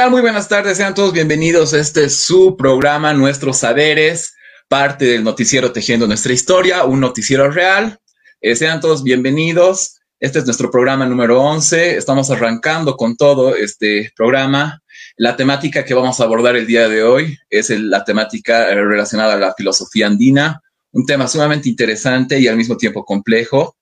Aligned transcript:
¿Qué 0.00 0.04
tal? 0.04 0.12
Muy 0.12 0.22
buenas 0.22 0.48
tardes, 0.48 0.78
sean 0.78 0.94
todos 0.94 1.12
bienvenidos 1.12 1.74
este 1.74 2.08
su 2.08 2.56
programa, 2.56 3.12
Nuestros 3.12 3.58
Saberes, 3.58 4.32
parte 4.66 5.04
del 5.04 5.22
noticiero 5.22 5.72
Tejiendo 5.72 6.06
Nuestra 6.06 6.32
Historia, 6.32 6.84
un 6.84 7.00
noticiero 7.00 7.50
real. 7.50 8.00
Eh, 8.40 8.56
sean 8.56 8.80
todos 8.80 9.02
bienvenidos. 9.02 10.00
Este 10.18 10.38
es 10.38 10.46
nuestro 10.46 10.70
programa 10.70 11.04
número 11.04 11.42
11. 11.42 11.98
Estamos 11.98 12.30
arrancando 12.30 12.96
con 12.96 13.14
todo 13.14 13.54
este 13.54 14.10
programa. 14.16 14.82
La 15.18 15.36
temática 15.36 15.84
que 15.84 15.92
vamos 15.92 16.18
a 16.18 16.24
abordar 16.24 16.56
el 16.56 16.66
día 16.66 16.88
de 16.88 17.02
hoy 17.02 17.36
es 17.50 17.68
la 17.68 18.02
temática 18.02 18.70
eh, 18.70 18.76
relacionada 18.76 19.34
a 19.34 19.38
la 19.38 19.54
filosofía 19.54 20.06
andina, 20.06 20.62
un 20.92 21.04
tema 21.04 21.28
sumamente 21.28 21.68
interesante 21.68 22.40
y 22.40 22.48
al 22.48 22.56
mismo 22.56 22.78
tiempo 22.78 23.04
complejo 23.04 23.76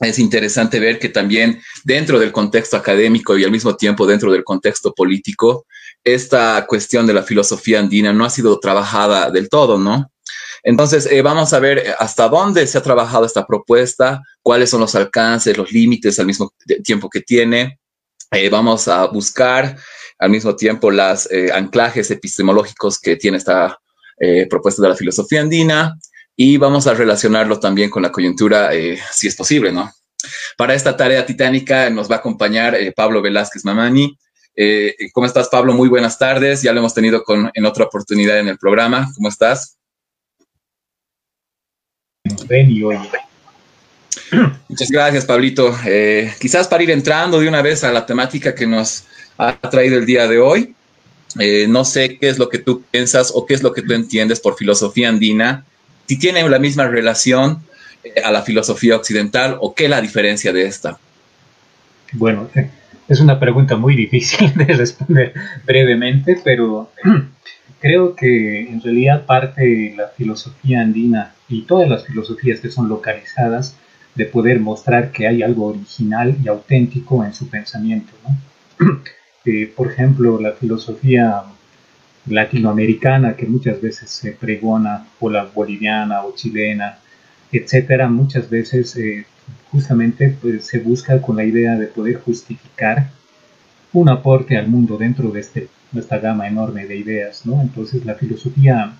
es 0.00 0.18
interesante 0.18 0.78
ver 0.78 0.98
que 0.98 1.08
también 1.08 1.60
dentro 1.84 2.18
del 2.18 2.32
contexto 2.32 2.76
académico 2.76 3.36
y 3.36 3.44
al 3.44 3.50
mismo 3.50 3.76
tiempo 3.76 4.06
dentro 4.06 4.30
del 4.30 4.44
contexto 4.44 4.94
político, 4.94 5.66
esta 6.04 6.64
cuestión 6.66 7.06
de 7.06 7.14
la 7.14 7.22
filosofía 7.22 7.80
andina 7.80 8.12
no 8.12 8.24
ha 8.24 8.30
sido 8.30 8.60
trabajada 8.60 9.30
del 9.30 9.48
todo, 9.48 9.78
¿no? 9.78 10.10
Entonces, 10.62 11.06
eh, 11.06 11.22
vamos 11.22 11.52
a 11.52 11.60
ver 11.60 11.94
hasta 11.98 12.28
dónde 12.28 12.66
se 12.66 12.78
ha 12.78 12.82
trabajado 12.82 13.24
esta 13.24 13.46
propuesta, 13.46 14.22
cuáles 14.42 14.70
son 14.70 14.80
los 14.80 14.94
alcances, 14.94 15.56
los 15.56 15.72
límites 15.72 16.18
al 16.18 16.26
mismo 16.26 16.52
tiempo 16.84 17.08
que 17.08 17.20
tiene. 17.20 17.78
Eh, 18.30 18.48
vamos 18.50 18.88
a 18.88 19.06
buscar 19.06 19.76
al 20.18 20.30
mismo 20.30 20.54
tiempo 20.54 20.90
los 20.90 21.30
eh, 21.30 21.50
anclajes 21.52 22.10
epistemológicos 22.10 22.98
que 23.00 23.16
tiene 23.16 23.38
esta 23.38 23.78
propuesta 24.50 24.82
de 24.82 24.88
la 24.88 24.96
filosofía 24.96 25.40
andina 25.40 25.96
y 26.40 26.56
vamos 26.56 26.86
a 26.86 26.94
relacionarlo 26.94 27.58
también 27.58 27.90
con 27.90 28.00
la 28.00 28.12
coyuntura, 28.12 28.72
eh, 28.72 28.96
si 29.10 29.26
es 29.26 29.34
posible, 29.34 29.72
¿no? 29.72 29.92
Para 30.56 30.72
esta 30.72 30.96
tarea 30.96 31.26
titánica 31.26 31.90
nos 31.90 32.08
va 32.08 32.14
a 32.14 32.18
acompañar 32.18 32.76
eh, 32.76 32.92
Pablo 32.92 33.20
Velázquez 33.20 33.64
Mamani. 33.64 34.16
Eh, 34.54 34.94
¿Cómo 35.12 35.26
estás, 35.26 35.48
Pablo? 35.48 35.72
Muy 35.72 35.88
buenas 35.88 36.16
tardes. 36.16 36.62
Ya 36.62 36.72
lo 36.72 36.78
hemos 36.78 36.94
tenido 36.94 37.24
con, 37.24 37.50
en 37.52 37.66
otra 37.66 37.86
oportunidad 37.86 38.38
en 38.38 38.46
el 38.46 38.56
programa. 38.56 39.10
¿Cómo 39.16 39.28
estás? 39.28 39.78
Ven 42.46 42.70
y 42.70 42.84
oye. 42.84 43.10
Muchas 44.68 44.90
gracias, 44.92 45.24
Pablito. 45.24 45.74
quizás 46.40 46.68
para 46.68 46.84
ir 46.84 46.92
entrando 46.92 47.40
de 47.40 47.48
una 47.48 47.62
vez 47.62 47.82
a 47.82 47.90
la 47.90 48.06
temática 48.06 48.54
que 48.54 48.66
nos 48.66 49.06
ha 49.38 49.56
traído 49.56 49.98
el 49.98 50.06
día 50.06 50.28
de 50.28 50.38
hoy, 50.38 50.76
no 51.68 51.84
sé 51.84 52.16
qué 52.16 52.28
es 52.28 52.38
lo 52.38 52.48
que 52.48 52.58
tú 52.58 52.84
piensas 52.92 53.32
o 53.34 53.44
qué 53.44 53.54
es 53.54 53.62
lo 53.64 53.72
que 53.72 53.82
tú 53.82 53.92
entiendes 53.92 54.38
por 54.38 54.56
filosofía 54.56 55.08
andina 55.08 55.64
si 56.08 56.18
tiene 56.18 56.48
la 56.48 56.58
misma 56.58 56.88
relación 56.88 57.62
eh, 58.02 58.20
a 58.24 58.30
la 58.30 58.42
filosofía 58.42 58.96
occidental 58.96 59.58
o 59.60 59.74
qué 59.74 59.84
es 59.84 59.90
la 59.90 60.00
diferencia 60.00 60.52
de 60.52 60.66
esta. 60.66 60.98
Bueno, 62.12 62.48
es 63.08 63.20
una 63.20 63.38
pregunta 63.38 63.76
muy 63.76 63.94
difícil 63.94 64.52
de 64.56 64.64
responder 64.64 65.34
brevemente, 65.66 66.40
pero 66.42 66.90
creo 67.78 68.16
que 68.16 68.60
en 68.60 68.80
realidad 68.80 69.26
parte 69.26 69.62
de 69.62 69.94
la 69.96 70.08
filosofía 70.08 70.80
andina 70.80 71.34
y 71.48 71.62
todas 71.62 71.88
las 71.88 72.06
filosofías 72.06 72.60
que 72.60 72.70
son 72.70 72.88
localizadas 72.88 73.76
de 74.14 74.24
poder 74.24 74.60
mostrar 74.60 75.12
que 75.12 75.28
hay 75.28 75.42
algo 75.42 75.66
original 75.66 76.34
y 76.42 76.48
auténtico 76.48 77.22
en 77.24 77.34
su 77.34 77.48
pensamiento. 77.48 78.12
Eh, 79.44 79.72
por 79.74 79.90
ejemplo, 79.90 80.38
la 80.38 80.52
filosofía 80.52 81.42
latinoamericana 82.28 83.36
que 83.36 83.46
muchas 83.46 83.80
veces 83.80 84.10
se 84.10 84.32
pregona, 84.32 85.06
o 85.20 85.30
la 85.30 85.44
boliviana 85.44 86.24
o 86.24 86.34
chilena, 86.34 86.98
etcétera, 87.52 88.08
muchas 88.08 88.48
veces 88.50 88.96
eh, 88.96 89.26
justamente 89.70 90.36
pues, 90.40 90.66
se 90.66 90.78
busca 90.80 91.20
con 91.20 91.36
la 91.36 91.44
idea 91.44 91.76
de 91.76 91.86
poder 91.86 92.16
justificar 92.20 93.10
un 93.92 94.08
aporte 94.08 94.56
al 94.56 94.68
mundo 94.68 94.96
dentro 94.98 95.30
de, 95.30 95.40
este, 95.40 95.68
esta 95.96 96.18
gama 96.18 96.46
enorme 96.46 96.86
de 96.86 96.96
ideas, 96.96 97.46
¿no? 97.46 97.60
Entonces 97.60 98.04
la 98.04 98.14
filosofía 98.14 98.92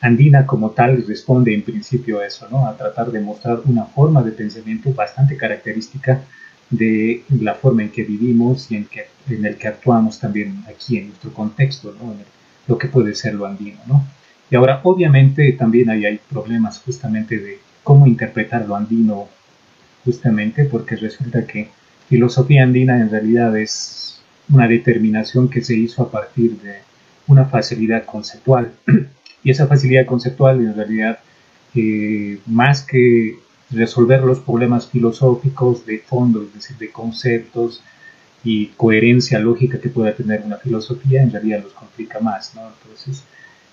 andina 0.00 0.46
como 0.46 0.70
tal 0.70 1.04
responde 1.06 1.54
en 1.54 1.62
principio 1.62 2.20
a 2.20 2.26
eso, 2.26 2.48
¿no? 2.50 2.66
A 2.66 2.76
tratar 2.76 3.10
de 3.10 3.20
mostrar 3.20 3.60
una 3.64 3.84
forma 3.84 4.22
de 4.22 4.32
pensamiento 4.32 4.92
bastante 4.92 5.36
característica 5.36 6.22
de 6.70 7.24
la 7.40 7.54
forma 7.54 7.82
en 7.82 7.90
que 7.90 8.04
vivimos 8.04 8.70
y 8.70 8.76
en, 8.76 8.84
que, 8.84 9.06
el 9.28 9.56
que 9.56 9.68
actuamos 9.68 10.20
también 10.20 10.62
aquí 10.68 10.98
en 10.98 11.08
nuestro 11.08 11.32
contexto, 11.32 11.94
¿no? 12.00 12.14
Lo 12.68 12.78
que 12.78 12.88
puede 12.88 13.14
ser 13.14 13.34
lo 13.34 13.46
andino, 13.46 13.78
¿no? 13.86 14.06
Y 14.50 14.56
ahora, 14.56 14.80
obviamente, 14.84 15.52
también 15.52 15.90
hay, 15.90 16.06
hay 16.06 16.20
problemas 16.30 16.78
justamente 16.78 17.38
de 17.38 17.58
cómo 17.82 18.06
interpretar 18.06 18.66
lo 18.66 18.76
andino, 18.76 19.28
justamente 20.04 20.64
porque 20.64 20.96
resulta 20.96 21.46
que 21.46 21.68
filosofía 22.08 22.62
andina 22.62 23.00
en 23.00 23.10
realidad 23.10 23.56
es 23.58 24.20
una 24.48 24.66
determinación 24.68 25.48
que 25.48 25.62
se 25.62 25.74
hizo 25.74 26.02
a 26.02 26.10
partir 26.10 26.58
de 26.60 26.76
una 27.26 27.44
facilidad 27.46 28.04
conceptual. 28.04 28.72
y 29.44 29.50
esa 29.50 29.66
facilidad 29.66 30.06
conceptual 30.06 30.60
en 30.60 30.74
realidad, 30.74 31.18
eh, 31.74 32.38
más 32.46 32.82
que 32.82 33.38
resolver 33.70 34.22
los 34.22 34.40
problemas 34.40 34.88
filosóficos 34.88 35.84
de 35.84 35.98
fondo, 35.98 36.42
es 36.42 36.54
decir, 36.54 36.76
de 36.78 36.90
conceptos, 36.90 37.82
y 38.44 38.66
coherencia 38.76 39.38
lógica 39.38 39.80
que 39.80 39.88
pueda 39.88 40.14
tener 40.14 40.42
una 40.44 40.56
filosofía, 40.56 41.22
en 41.22 41.32
realidad 41.32 41.62
los 41.62 41.72
complica 41.72 42.20
más, 42.20 42.54
¿no? 42.54 42.62
Entonces, 42.82 43.24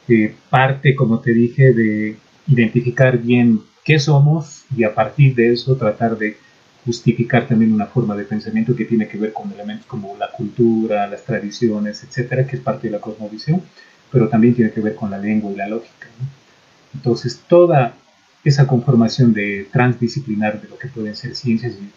eh, 0.08 0.34
parte, 0.50 0.96
como 0.96 1.20
te 1.20 1.34
dije, 1.34 1.74
de 1.74 2.18
identificar 2.48 3.18
bien 3.18 3.62
qué 3.84 4.00
somos 4.00 4.66
y 4.76 4.84
a 4.84 4.94
partir 4.94 5.36
de 5.36 5.54
eso 5.54 5.76
tratar 5.76 6.18
de 6.18 6.38
justificar 6.84 7.48
también 7.48 7.74
una 7.74 7.88
forma 7.88 8.16
de 8.16 8.24
pensamiento 8.24 8.76
que 8.76 8.86
tiene 8.86 9.08
que 9.08 9.18
ver 9.18 9.34
con 9.34 9.52
elementos 9.52 9.88
como 9.88 10.16
la 10.18 10.32
cultura, 10.32 11.08
las 11.08 11.24
tradiciones, 11.24 12.04
etcétera, 12.04 12.46
que 12.46 12.58
es 12.58 12.62
parte 12.62 12.88
de 12.88 12.92
la 12.92 13.00
cosmovisión, 13.00 13.62
pero 14.12 14.30
también 14.30 14.54
tiene 14.54 14.72
que 14.72 14.82
ver 14.82 14.96
con 14.96 15.10
la 15.10 15.18
lengua 15.18 15.52
y 15.52 15.56
la 15.56 15.68
lógica. 15.68 16.08
¿no? 16.20 16.28
Entonces, 16.94 17.42
toda 17.48 17.96
esa 18.44 18.68
conformación 18.68 19.34
de 19.34 19.68
transdisciplinar 19.72 20.62
de 20.62 20.70
lo 20.70 20.78
que 20.78 20.88
pueden 20.88 21.16
ser 21.16 21.36
ciencias 21.36 21.74
y, 21.74 21.90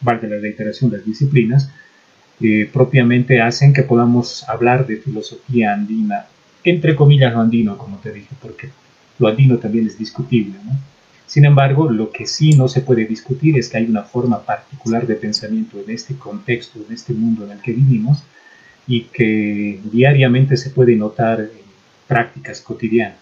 valga 0.00 0.28
la 0.28 0.38
reiteración, 0.38 0.92
las 0.92 1.04
disciplinas, 1.04 1.70
propiamente 2.72 3.40
hacen 3.40 3.72
que 3.72 3.82
podamos 3.82 4.48
hablar 4.48 4.86
de 4.86 4.96
filosofía 4.96 5.72
andina, 5.72 6.26
entre 6.64 6.96
comillas 6.96 7.32
lo 7.32 7.40
andino, 7.40 7.78
como 7.78 7.98
te 7.98 8.12
dije, 8.12 8.34
porque 8.40 8.70
lo 9.18 9.28
andino 9.28 9.58
también 9.58 9.86
es 9.86 9.98
discutible. 9.98 10.54
Sin 11.26 11.44
embargo, 11.44 11.90
lo 11.90 12.10
que 12.10 12.26
sí 12.26 12.52
no 12.52 12.68
se 12.68 12.80
puede 12.80 13.06
discutir 13.06 13.58
es 13.58 13.68
que 13.68 13.78
hay 13.78 13.86
una 13.86 14.02
forma 14.02 14.42
particular 14.42 15.06
de 15.06 15.14
pensamiento 15.14 15.78
en 15.80 15.90
este 15.90 16.16
contexto, 16.16 16.80
en 16.86 16.94
este 16.94 17.12
mundo 17.12 17.44
en 17.44 17.52
el 17.52 17.60
que 17.60 17.72
vivimos, 17.72 18.22
y 18.86 19.04
que 19.04 19.80
diariamente 19.84 20.56
se 20.56 20.70
puede 20.70 20.94
notar 20.94 21.40
en 21.40 21.64
prácticas 22.06 22.60
cotidianas. 22.60 23.18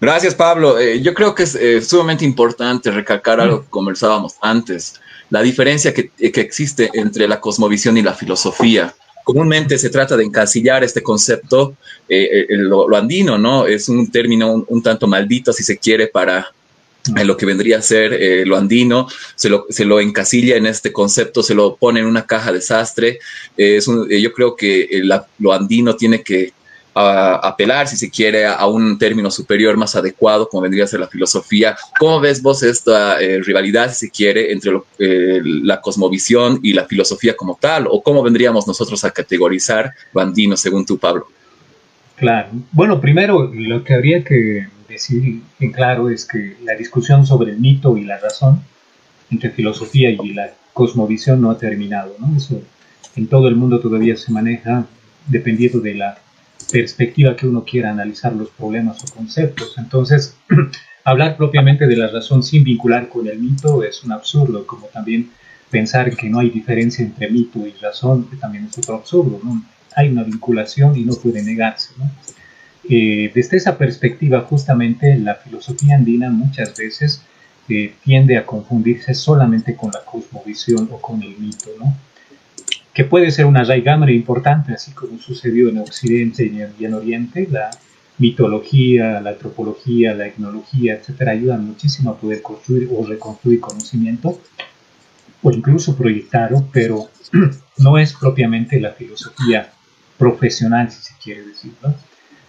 Gracias, 0.00 0.34
Pablo. 0.34 0.80
Eh, 0.80 1.00
yo 1.00 1.14
creo 1.14 1.34
que 1.34 1.44
es 1.44 1.54
eh, 1.54 1.80
sumamente 1.80 2.24
importante 2.24 2.90
recalcar 2.90 3.40
algo 3.40 3.62
que 3.62 3.70
conversábamos 3.70 4.34
antes 4.42 5.00
la 5.32 5.40
diferencia 5.40 5.94
que, 5.94 6.10
existe 6.18 6.90
entre 6.92 7.26
la 7.26 7.40
cosmovisión 7.40 7.96
y 7.96 8.02
la 8.02 8.12
filosofía. 8.12 8.94
Comúnmente 9.24 9.78
se 9.78 9.88
trata 9.88 10.14
de 10.14 10.24
encasillar 10.24 10.84
este 10.84 11.02
concepto, 11.02 11.74
eh, 12.06 12.44
eh, 12.50 12.56
lo, 12.58 12.94
andino, 12.94 13.38
¿no? 13.38 13.66
Es 13.66 13.88
un 13.88 14.10
término 14.10 14.66
un, 14.68 14.82
tanto 14.82 15.06
maldito, 15.06 15.54
si 15.54 15.62
se 15.62 15.78
quiere, 15.78 16.08
para 16.08 16.52
eh, 17.16 17.24
lo 17.24 17.34
que 17.34 17.46
vendría 17.46 17.78
a 17.78 17.82
ser 17.82 18.46
lo 18.46 18.58
andino, 18.58 19.08
se 19.34 19.48
lo, 19.48 19.64
se 19.70 19.86
lo, 19.86 20.00
encasilla 20.00 20.56
en 20.56 20.66
este 20.66 20.92
concepto, 20.92 21.42
se 21.42 21.54
lo 21.54 21.76
pone 21.76 22.00
en 22.00 22.06
una 22.06 22.26
caja 22.26 22.52
de 22.52 22.60
sastre. 22.60 23.18
es 23.56 23.86
yo 23.86 24.32
creo 24.34 24.54
que 24.54 25.02
lo 25.38 25.52
andino 25.54 25.96
tiene 25.96 26.22
que 26.22 26.52
a 26.94 27.34
apelar, 27.36 27.88
si 27.88 27.96
se 27.96 28.10
quiere, 28.10 28.46
a, 28.46 28.66
un 28.66 28.98
término 28.98 29.30
superior 29.30 29.76
más 29.76 29.96
adecuado, 29.96 30.48
como 30.48 30.62
vendría 30.62 30.84
a 30.84 30.86
ser 30.88 31.00
la 31.00 31.08
filosofía. 31.08 31.76
¿Cómo 31.98 32.20
ves 32.20 32.42
vos 32.42 32.62
esta 32.62 33.20
eh, 33.20 33.40
rivalidad, 33.40 33.90
si 33.92 34.06
se 34.06 34.10
quiere, 34.10 34.52
entre 34.52 34.72
eh, 34.98 35.40
la 35.44 35.80
cosmovisión 35.80 36.60
y 36.62 36.72
la 36.72 36.84
filosofía 36.84 37.36
como 37.36 37.58
tal? 37.60 37.86
¿O 37.88 38.02
cómo 38.02 38.22
vendríamos 38.22 38.66
nosotros 38.66 39.04
a 39.04 39.10
categorizar 39.10 39.92
Bandino, 40.12 40.56
según 40.56 40.84
tú, 40.84 40.98
Pablo? 40.98 41.26
Claro. 42.16 42.50
Bueno, 42.72 43.00
primero, 43.00 43.50
lo 43.52 43.82
que 43.82 43.94
habría 43.94 44.22
que 44.22 44.68
decir 44.88 45.40
en 45.58 45.72
claro 45.72 46.10
es 46.10 46.26
que 46.26 46.56
la 46.62 46.74
discusión 46.74 47.26
sobre 47.26 47.52
el 47.52 47.58
mito 47.58 47.96
y 47.96 48.04
la 48.04 48.18
razón 48.18 48.62
entre 49.30 49.50
filosofía 49.50 50.10
y 50.10 50.34
la 50.34 50.52
cosmovisión 50.72 51.40
no 51.40 51.50
ha 51.50 51.58
terminado, 51.58 52.14
¿no? 52.18 52.36
Eso 52.36 52.60
en 53.16 53.26
todo 53.26 53.48
el 53.48 53.56
mundo 53.56 53.80
todavía 53.80 54.16
se 54.16 54.30
maneja 54.32 54.86
dependiendo 55.26 55.80
de 55.80 55.94
la 55.94 56.18
perspectiva 56.72 57.36
que 57.36 57.46
uno 57.46 57.64
quiera 57.64 57.90
analizar 57.90 58.32
los 58.32 58.48
problemas 58.50 59.04
o 59.04 59.14
conceptos. 59.14 59.74
Entonces, 59.76 60.36
hablar 61.04 61.36
propiamente 61.36 61.86
de 61.86 61.96
la 61.96 62.08
razón 62.08 62.42
sin 62.42 62.64
vincular 62.64 63.08
con 63.08 63.28
el 63.28 63.38
mito 63.38 63.84
es 63.84 64.02
un 64.02 64.12
absurdo, 64.12 64.66
como 64.66 64.86
también 64.86 65.30
pensar 65.70 66.16
que 66.16 66.28
no 66.28 66.40
hay 66.40 66.50
diferencia 66.50 67.04
entre 67.04 67.30
mito 67.30 67.66
y 67.66 67.72
razón, 67.80 68.28
que 68.28 68.36
también 68.36 68.64
es 68.64 68.78
otro 68.78 68.96
absurdo. 68.96 69.40
¿no? 69.44 69.62
Hay 69.94 70.08
una 70.08 70.24
vinculación 70.24 70.96
y 70.96 71.04
no 71.04 71.14
puede 71.14 71.42
negarse. 71.42 71.90
Eh, 72.88 73.30
desde 73.34 73.58
esa 73.58 73.76
perspectiva, 73.78 74.40
justamente 74.40 75.16
la 75.18 75.36
filosofía 75.36 75.94
andina 75.94 76.30
muchas 76.30 76.76
veces 76.76 77.22
eh, 77.68 77.94
tiende 78.02 78.36
a 78.36 78.44
confundirse 78.44 79.14
solamente 79.14 79.76
con 79.76 79.90
la 79.92 80.04
cosmovisión 80.04 80.88
o 80.90 81.00
con 81.00 81.22
el 81.22 81.36
mito. 81.38 81.70
¿no? 81.78 81.94
Que 82.94 83.04
puede 83.04 83.30
ser 83.30 83.46
una 83.46 83.64
raigambre 83.64 84.12
importante, 84.12 84.74
así 84.74 84.92
como 84.92 85.18
sucedió 85.18 85.68
en 85.68 85.78
Occidente 85.78 86.50
y 86.78 86.84
en 86.84 86.94
Oriente, 86.94 87.48
la 87.50 87.70
mitología, 88.18 89.20
la 89.20 89.30
antropología, 89.30 90.14
la 90.14 90.26
etnología, 90.26 90.94
etcétera, 90.94 91.32
ayudan 91.32 91.66
muchísimo 91.66 92.10
a 92.10 92.16
poder 92.16 92.42
construir 92.42 92.88
o 92.94 93.04
reconstruir 93.06 93.60
conocimiento 93.60 94.38
o 95.42 95.50
incluso 95.50 95.96
proyectarlo, 95.96 96.68
pero 96.72 97.08
no 97.78 97.98
es 97.98 98.12
propiamente 98.12 98.80
la 98.80 98.92
filosofía 98.92 99.72
profesional, 100.18 100.90
si 100.90 101.02
se 101.02 101.14
quiere 101.22 101.46
decir. 101.46 101.72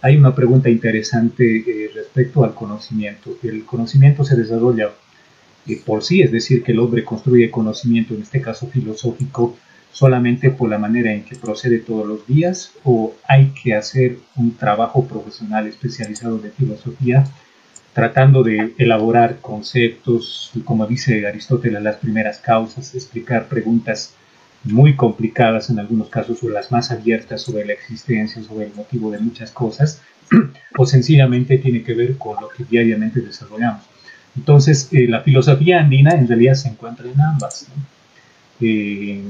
Hay 0.01 0.17
una 0.17 0.35
pregunta 0.35 0.69
interesante 0.69 1.43
eh, 1.57 1.89
respecto 1.95 2.43
al 2.43 2.53
conocimiento. 2.53 3.37
El 3.41 3.65
conocimiento 3.65 4.23
se 4.23 4.35
desarrolla 4.35 4.91
eh, 5.65 5.81
por 5.83 6.03
sí, 6.03 6.21
es 6.21 6.31
decir, 6.31 6.61
que 6.61 6.73
el 6.73 6.79
hombre 6.79 7.03
construye 7.03 7.49
conocimiento, 7.49 8.13
en 8.13 8.21
este 8.21 8.41
caso 8.41 8.67
filosófico, 8.67 9.57
solamente 9.93 10.49
por 10.49 10.69
la 10.69 10.77
manera 10.77 11.13
en 11.13 11.23
que 11.23 11.35
procede 11.35 11.77
todos 11.77 12.05
los 12.05 12.27
días 12.27 12.73
o 12.83 13.13
hay 13.27 13.53
que 13.63 13.75
hacer 13.75 14.17
un 14.35 14.57
trabajo 14.57 15.05
profesional 15.07 15.67
especializado 15.67 16.39
de 16.39 16.49
filosofía 16.49 17.23
tratando 17.93 18.41
de 18.41 18.73
elaborar 18.79 19.37
conceptos, 19.39 20.51
como 20.65 20.87
dice 20.87 21.27
Aristóteles, 21.27 21.81
las 21.81 21.97
primeras 21.97 22.39
causas, 22.39 22.95
explicar 22.95 23.47
preguntas 23.47 24.15
muy 24.63 24.95
complicadas 24.95 25.69
en 25.69 25.77
algunos 25.77 26.09
casos 26.09 26.41
o 26.41 26.49
las 26.49 26.71
más 26.71 26.89
abiertas 26.89 27.41
sobre 27.41 27.65
la 27.65 27.73
existencia, 27.73 28.41
sobre 28.41 28.65
el 28.65 28.73
motivo 28.73 29.11
de 29.11 29.19
muchas 29.19 29.51
cosas, 29.51 30.01
o 30.77 30.85
sencillamente 30.87 31.59
tiene 31.59 31.83
que 31.83 31.93
ver 31.93 32.17
con 32.17 32.41
lo 32.41 32.49
que 32.49 32.63
diariamente 32.63 33.21
desarrollamos. 33.21 33.83
Entonces, 34.35 34.89
eh, 34.91 35.07
la 35.07 35.21
filosofía 35.21 35.79
andina 35.79 36.11
en 36.11 36.27
realidad 36.27 36.55
se 36.55 36.69
encuentra 36.69 37.05
en 37.07 37.21
ambas. 37.21 37.67
Eh, 38.59 39.21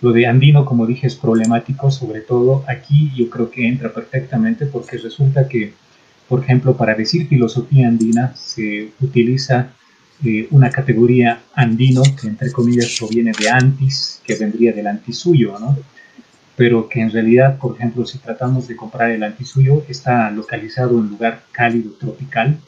lo 0.00 0.12
de 0.12 0.26
andino, 0.26 0.64
como 0.64 0.86
dije, 0.86 1.06
es 1.06 1.16
problemático, 1.16 1.90
sobre 1.90 2.20
todo 2.20 2.64
aquí 2.68 3.12
yo 3.16 3.28
creo 3.28 3.50
que 3.50 3.66
entra 3.66 3.92
perfectamente 3.92 4.66
porque 4.66 4.96
resulta 4.98 5.48
que, 5.48 5.72
por 6.28 6.42
ejemplo, 6.44 6.76
para 6.76 6.94
decir 6.94 7.26
filosofía 7.26 7.88
andina 7.88 8.34
se 8.36 8.90
utiliza 9.00 9.72
eh, 10.24 10.46
una 10.50 10.70
categoría 10.70 11.40
andino 11.54 12.02
que 12.20 12.28
entre 12.28 12.52
comillas 12.52 12.96
proviene 12.98 13.32
de 13.38 13.50
antis, 13.50 14.20
que 14.24 14.36
vendría 14.36 14.72
del 14.72 14.86
antisuyo, 14.86 15.58
¿no? 15.58 15.76
Pero 16.56 16.88
que 16.88 17.00
en 17.00 17.10
realidad, 17.10 17.58
por 17.58 17.76
ejemplo, 17.76 18.04
si 18.04 18.18
tratamos 18.18 18.68
de 18.68 18.76
comprar 18.76 19.10
el 19.10 19.22
antisuyo, 19.22 19.84
está 19.88 20.30
localizado 20.30 20.98
en 20.98 21.08
lugar 21.08 21.44
cálido 21.52 21.92
tropical 21.92 22.58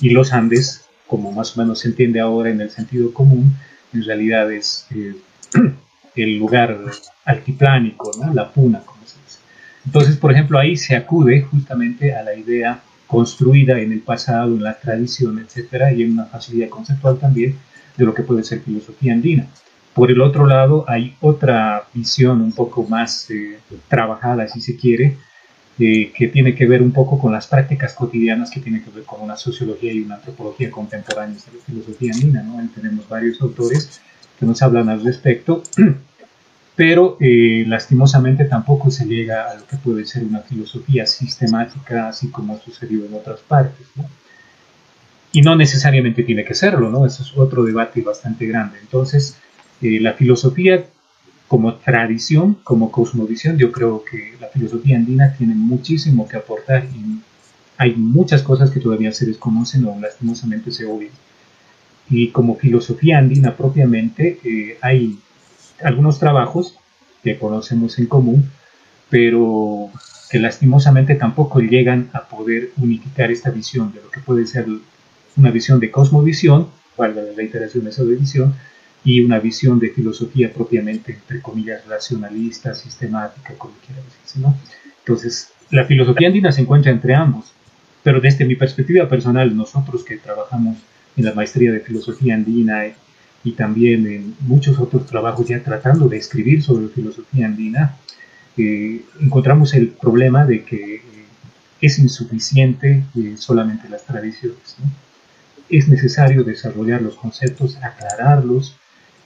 y 0.00 0.10
los 0.10 0.32
Andes, 0.32 0.84
como 1.06 1.32
más 1.32 1.56
o 1.56 1.60
menos 1.60 1.80
se 1.80 1.88
entiende 1.88 2.20
ahora 2.20 2.50
en 2.50 2.60
el 2.60 2.70
sentido 2.70 3.12
común, 3.12 3.52
en 3.92 4.04
realidad 4.04 4.52
es... 4.52 4.86
Eh, 4.94 5.14
el 6.14 6.38
lugar 6.38 6.78
altiplánico, 7.24 8.10
la 8.34 8.50
puna, 8.50 8.80
como 8.80 9.00
se 9.06 9.16
dice. 9.24 9.38
Entonces, 9.86 10.16
por 10.16 10.32
ejemplo, 10.32 10.58
ahí 10.58 10.76
se 10.76 10.96
acude 10.96 11.42
justamente 11.42 12.14
a 12.14 12.22
la 12.22 12.34
idea 12.34 12.80
construida 13.06 13.78
en 13.78 13.92
el 13.92 14.00
pasado, 14.00 14.54
en 14.54 14.62
la 14.62 14.78
tradición, 14.78 15.38
etcétera, 15.38 15.92
y 15.92 16.02
en 16.02 16.12
una 16.12 16.24
facilidad 16.26 16.68
conceptual 16.68 17.18
también 17.18 17.58
de 17.96 18.04
lo 18.04 18.14
que 18.14 18.22
puede 18.22 18.42
ser 18.42 18.60
filosofía 18.60 19.12
andina. 19.12 19.46
Por 19.94 20.10
el 20.10 20.22
otro 20.22 20.46
lado, 20.46 20.86
hay 20.88 21.14
otra 21.20 21.84
visión 21.92 22.40
un 22.40 22.52
poco 22.52 22.84
más 22.84 23.30
eh, 23.30 23.58
trabajada, 23.88 24.48
si 24.48 24.62
se 24.62 24.76
quiere, 24.76 25.18
eh, 25.78 26.12
que 26.16 26.28
tiene 26.28 26.54
que 26.54 26.66
ver 26.66 26.80
un 26.80 26.92
poco 26.92 27.18
con 27.18 27.32
las 27.32 27.46
prácticas 27.46 27.92
cotidianas 27.92 28.50
que 28.50 28.60
tiene 28.60 28.82
que 28.82 28.90
ver 28.90 29.04
con 29.04 29.20
una 29.20 29.36
sociología 29.36 29.92
y 29.92 30.00
una 30.00 30.16
antropología 30.16 30.70
contemporáneas 30.70 31.44
de 31.46 31.58
la 31.58 31.64
filosofía 31.64 32.12
andina. 32.14 32.42
¿no? 32.42 32.66
Tenemos 32.74 33.06
varios 33.08 33.40
autores 33.42 34.00
que 34.42 34.46
nos 34.46 34.60
hablan 34.60 34.88
al 34.88 35.04
respecto, 35.04 35.62
pero 36.74 37.16
eh, 37.20 37.64
lastimosamente 37.68 38.44
tampoco 38.44 38.90
se 38.90 39.04
llega 39.04 39.48
a 39.48 39.54
lo 39.54 39.64
que 39.68 39.76
puede 39.76 40.04
ser 40.04 40.24
una 40.24 40.40
filosofía 40.40 41.06
sistemática, 41.06 42.08
así 42.08 42.28
como 42.28 42.54
ha 42.54 42.58
sucedido 42.58 43.06
en 43.06 43.14
otras 43.14 43.38
partes. 43.38 43.86
Y 45.30 45.42
no 45.42 45.54
necesariamente 45.54 46.24
tiene 46.24 46.44
que 46.44 46.54
serlo, 46.54 46.90
¿no? 46.90 47.06
Eso 47.06 47.22
es 47.22 47.32
otro 47.36 47.62
debate 47.62 48.00
bastante 48.00 48.44
grande. 48.46 48.78
Entonces, 48.80 49.36
eh, 49.80 50.00
la 50.00 50.14
filosofía 50.14 50.86
como 51.46 51.74
tradición, 51.74 52.54
como 52.64 52.90
cosmovisión, 52.90 53.58
yo 53.58 53.70
creo 53.70 54.02
que 54.04 54.34
la 54.40 54.48
filosofía 54.48 54.96
andina 54.96 55.36
tiene 55.38 55.54
muchísimo 55.54 56.26
que 56.26 56.36
aportar 56.36 56.84
y 56.86 57.20
hay 57.78 57.94
muchas 57.94 58.42
cosas 58.42 58.72
que 58.72 58.80
todavía 58.80 59.12
se 59.12 59.24
desconocen 59.24 59.84
o 59.84 60.00
lastimosamente 60.00 60.72
se 60.72 60.84
obvian. 60.84 61.12
Y 62.10 62.28
como 62.28 62.56
filosofía 62.56 63.18
andina 63.18 63.56
propiamente, 63.56 64.38
eh, 64.44 64.78
hay 64.80 65.18
algunos 65.82 66.18
trabajos 66.18 66.76
que 67.22 67.38
conocemos 67.38 67.98
en 67.98 68.06
común, 68.06 68.50
pero 69.08 69.90
que 70.30 70.38
lastimosamente 70.38 71.14
tampoco 71.14 71.60
llegan 71.60 72.10
a 72.12 72.26
poder 72.26 72.70
unificar 72.78 73.30
esta 73.30 73.50
visión 73.50 73.92
de 73.92 74.00
lo 74.00 74.10
que 74.10 74.20
puede 74.20 74.46
ser 74.46 74.66
una 75.36 75.50
visión 75.50 75.80
de 75.80 75.90
cosmovisión, 75.90 76.68
valga 76.96 77.22
la 77.22 77.32
reiteración 77.34 77.84
de 77.84 77.90
esa 77.90 78.02
visión, 78.02 78.54
y 79.04 79.20
una 79.20 79.40
visión 79.40 79.78
de 79.78 79.90
filosofía 79.90 80.52
propiamente, 80.52 81.12
entre 81.12 81.42
comillas, 81.42 81.86
racionalista, 81.86 82.74
sistemática, 82.74 83.54
como 83.58 83.74
quiera 83.84 84.00
decirse, 84.02 84.40
¿no? 84.40 84.56
Entonces, 84.98 85.52
la 85.70 85.84
filosofía 85.84 86.28
andina 86.28 86.52
se 86.52 86.62
encuentra 86.62 86.92
entre 86.92 87.14
ambos, 87.14 87.52
pero 88.02 88.20
desde 88.20 88.44
mi 88.44 88.54
perspectiva 88.54 89.08
personal, 89.08 89.56
nosotros 89.56 90.04
que 90.04 90.18
trabajamos 90.18 90.76
en 91.16 91.24
la 91.24 91.34
maestría 91.34 91.72
de 91.72 91.80
filosofía 91.80 92.34
andina 92.34 92.84
y 93.44 93.52
también 93.52 94.06
en 94.06 94.34
muchos 94.40 94.78
otros 94.78 95.06
trabajos 95.06 95.48
ya 95.48 95.62
tratando 95.62 96.08
de 96.08 96.16
escribir 96.16 96.62
sobre 96.62 96.88
filosofía 96.88 97.46
andina, 97.46 97.96
eh, 98.56 99.02
encontramos 99.20 99.74
el 99.74 99.88
problema 99.88 100.44
de 100.44 100.64
que 100.64 100.96
eh, 100.96 101.02
es 101.80 101.98
insuficiente 101.98 103.04
eh, 103.16 103.34
solamente 103.36 103.88
las 103.88 104.04
tradiciones. 104.04 104.76
Es 105.68 105.88
necesario 105.88 106.44
desarrollar 106.44 107.02
los 107.02 107.16
conceptos, 107.16 107.76
aclararlos 107.82 108.76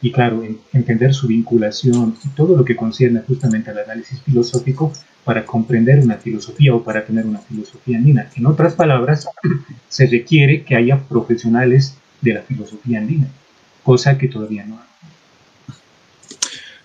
y, 0.00 0.12
claro, 0.12 0.42
entender 0.72 1.12
su 1.12 1.26
vinculación 1.26 2.16
y 2.24 2.28
todo 2.28 2.56
lo 2.56 2.64
que 2.64 2.76
concierne 2.76 3.20
justamente 3.26 3.70
al 3.70 3.78
análisis 3.80 4.20
filosófico 4.22 4.92
para 5.26 5.44
comprender 5.44 5.98
una 5.98 6.14
filosofía 6.14 6.72
o 6.72 6.84
para 6.84 7.04
tener 7.04 7.26
una 7.26 7.40
filosofía 7.40 7.98
andina. 7.98 8.30
En 8.36 8.46
otras 8.46 8.74
palabras, 8.74 9.28
se 9.88 10.06
requiere 10.06 10.62
que 10.62 10.76
haya 10.76 11.00
profesionales 11.00 11.98
de 12.20 12.34
la 12.34 12.42
filosofía 12.42 12.98
andina, 13.00 13.26
cosa 13.82 14.16
que 14.16 14.28
todavía 14.28 14.64
no 14.64 14.76
hay. 14.76 14.85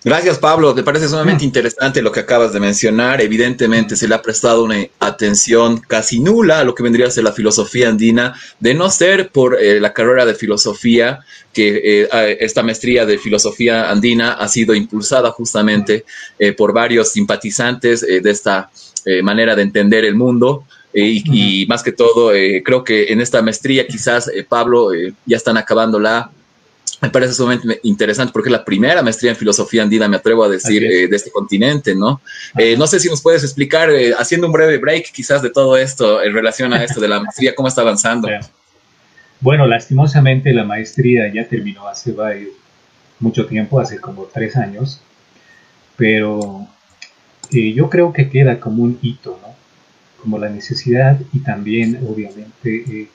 Gracias, 0.04 0.36
Pablo. 0.38 0.74
Me 0.74 0.82
parece 0.82 1.08
sumamente 1.08 1.44
interesante 1.44 2.02
lo 2.02 2.10
que 2.10 2.18
acabas 2.18 2.52
de 2.52 2.58
mencionar. 2.58 3.20
Evidentemente 3.20 3.94
se 3.94 4.08
le 4.08 4.16
ha 4.16 4.22
prestado 4.22 4.64
una 4.64 4.84
atención 4.98 5.78
casi 5.78 6.18
nula 6.18 6.58
a 6.58 6.64
lo 6.64 6.74
que 6.74 6.82
vendría 6.82 7.06
a 7.06 7.10
ser 7.10 7.22
la 7.22 7.32
filosofía 7.32 7.88
andina, 7.88 8.34
de 8.58 8.74
no 8.74 8.90
ser 8.90 9.30
por 9.30 9.62
eh, 9.62 9.78
la 9.78 9.92
carrera 9.92 10.26
de 10.26 10.34
filosofía, 10.34 11.20
que 11.52 12.02
eh, 12.02 12.36
esta 12.40 12.64
maestría 12.64 13.06
de 13.06 13.16
filosofía 13.16 13.90
andina 13.92 14.32
ha 14.32 14.48
sido 14.48 14.74
impulsada 14.74 15.30
justamente 15.30 16.04
eh, 16.36 16.52
por 16.52 16.72
varios 16.72 17.12
simpatizantes 17.12 18.00
de 18.00 18.30
esta 18.30 18.70
manera 19.22 19.54
de 19.54 19.62
entender 19.62 20.04
el 20.04 20.16
mundo. 20.16 20.64
y, 20.92 21.64
más 21.68 21.82
que 21.82 21.92
todo, 21.92 22.32
creo 22.64 22.84
que 22.84 23.12
en 23.12 23.20
esta 23.20 23.40
maestría 23.40 23.86
quizás, 23.86 24.30
Pablo, 24.48 24.90
ya 25.26 25.36
están 25.36 25.56
acabando 25.56 25.98
la 25.98 26.30
me 27.02 27.10
parece 27.10 27.34
sumamente 27.34 27.80
interesante 27.82 28.32
porque 28.32 28.48
es 28.48 28.52
la 28.52 28.64
primera 28.64 29.02
maestría 29.02 29.32
en 29.32 29.36
filosofía 29.36 29.82
andina, 29.82 30.06
me 30.06 30.18
atrevo 30.18 30.44
a 30.44 30.48
decir, 30.48 30.84
eh, 30.84 31.08
de 31.08 31.16
este 31.16 31.32
continente, 31.32 31.96
¿no? 31.96 32.20
Eh, 32.56 32.76
no 32.76 32.86
sé 32.86 33.00
si 33.00 33.08
nos 33.08 33.20
puedes 33.20 33.42
explicar, 33.42 33.90
eh, 33.90 34.14
haciendo 34.16 34.46
un 34.46 34.52
breve 34.52 34.78
break 34.78 35.10
quizás 35.10 35.42
de 35.42 35.50
todo 35.50 35.76
esto 35.76 36.22
en 36.22 36.32
relación 36.32 36.72
a 36.72 36.82
esto 36.82 37.00
de 37.00 37.08
la 37.08 37.18
maestría, 37.18 37.56
cómo 37.56 37.68
está 37.68 37.82
avanzando. 37.82 38.28
Bueno, 39.40 39.66
lastimosamente 39.66 40.52
la 40.52 40.62
maestría 40.62 41.26
ya 41.34 41.48
terminó 41.48 41.88
hace 41.88 42.14
mucho 43.18 43.46
tiempo, 43.46 43.80
hace 43.80 43.98
como 43.98 44.26
tres 44.26 44.54
años, 44.54 45.00
pero 45.96 46.68
yo 47.50 47.90
creo 47.90 48.12
que 48.12 48.30
queda 48.30 48.60
como 48.60 48.84
un 48.84 49.00
hito, 49.02 49.40
¿no? 49.42 49.52
Como 50.22 50.38
la 50.38 50.48
necesidad 50.48 51.18
y 51.32 51.40
también, 51.40 52.06
obviamente, 52.08 53.08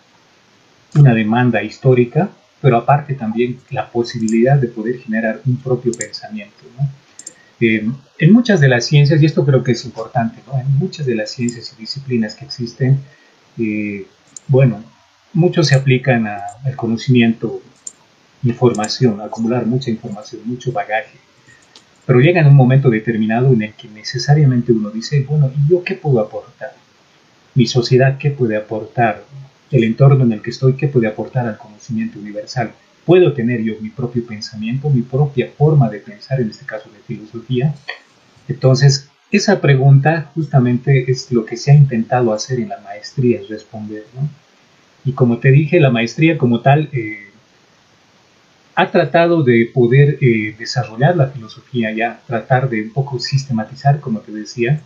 una 0.95 1.13
demanda 1.13 1.63
histórica 1.63 2.29
pero 2.61 2.77
aparte 2.77 3.13
también 3.13 3.59
la 3.69 3.89
posibilidad 3.89 4.57
de 4.57 4.67
poder 4.67 4.99
generar 4.99 5.41
un 5.45 5.57
propio 5.57 5.91
pensamiento. 5.91 6.55
Eh, 7.59 7.89
en 8.19 8.33
muchas 8.33 8.59
de 8.59 8.67
las 8.67 8.85
ciencias, 8.85 9.21
y 9.21 9.25
esto 9.25 9.45
creo 9.45 9.63
que 9.63 9.73
es 9.73 9.85
importante, 9.85 10.41
en 10.53 10.77
muchas 10.77 11.05
de 11.05 11.15
las 11.15 11.31
ciencias 11.31 11.73
y 11.75 11.81
disciplinas 11.81 12.35
que 12.35 12.45
existen, 12.45 12.99
eh, 13.57 14.05
bueno, 14.47 14.83
muchos 15.33 15.67
se 15.67 15.75
aplican 15.75 16.27
al 16.27 16.75
conocimiento, 16.75 17.61
información, 18.43 19.21
acumular 19.21 19.65
mucha 19.65 19.89
información, 19.89 20.41
mucho 20.45 20.71
bagaje, 20.71 21.17
pero 22.05 22.19
llega 22.19 22.39
en 22.39 22.47
un 22.47 22.55
momento 22.55 22.89
determinado 22.89 23.51
en 23.53 23.63
el 23.63 23.73
que 23.73 23.87
necesariamente 23.89 24.71
uno 24.71 24.89
dice, 24.89 25.25
bueno, 25.27 25.51
¿y 25.55 25.69
yo 25.69 25.83
qué 25.83 25.95
puedo 25.95 26.19
aportar? 26.19 26.73
¿Mi 27.53 27.67
sociedad 27.67 28.17
qué 28.17 28.31
puede 28.31 28.55
aportar? 28.55 29.23
el 29.71 29.83
entorno 29.83 30.23
en 30.23 30.31
el 30.33 30.41
que 30.41 30.51
estoy, 30.51 30.73
qué 30.73 30.87
puede 30.87 31.07
aportar 31.07 31.47
al 31.47 31.57
conocimiento 31.57 31.76
universal. 31.89 32.71
puedo 33.05 33.33
tener 33.33 33.61
yo 33.61 33.75
mi 33.79 33.89
propio 33.89 34.25
pensamiento, 34.25 34.89
mi 34.89 35.01
propia 35.01 35.49
forma 35.57 35.89
de 35.89 35.99
pensar, 35.99 36.41
en 36.41 36.49
este 36.49 36.65
caso 36.65 36.89
de 36.89 36.99
filosofía. 37.07 37.73
Entonces, 38.49 39.09
esa 39.31 39.61
pregunta 39.61 40.31
justamente 40.35 41.09
es 41.09 41.31
lo 41.31 41.45
que 41.45 41.57
se 41.57 41.71
ha 41.71 41.75
intentado 41.75 42.33
hacer 42.33 42.59
en 42.59 42.69
la 42.69 42.79
maestría, 42.79 43.39
es 43.39 43.47
responder. 43.47 44.03
¿no? 44.13 44.27
Y 45.05 45.13
como 45.13 45.37
te 45.37 45.51
dije, 45.51 45.79
la 45.79 45.89
maestría 45.89 46.37
como 46.37 46.59
tal 46.59 46.89
eh, 46.91 47.27
ha 48.75 48.91
tratado 48.91 49.41
de 49.41 49.69
poder 49.73 50.17
eh, 50.21 50.55
desarrollar 50.57 51.17
la 51.17 51.27
filosofía 51.27 51.91
ya, 51.91 52.19
tratar 52.27 52.69
de 52.69 52.83
un 52.83 52.91
poco 52.91 53.19
sistematizar, 53.19 53.99
como 53.99 54.19
te 54.19 54.31
decía, 54.31 54.81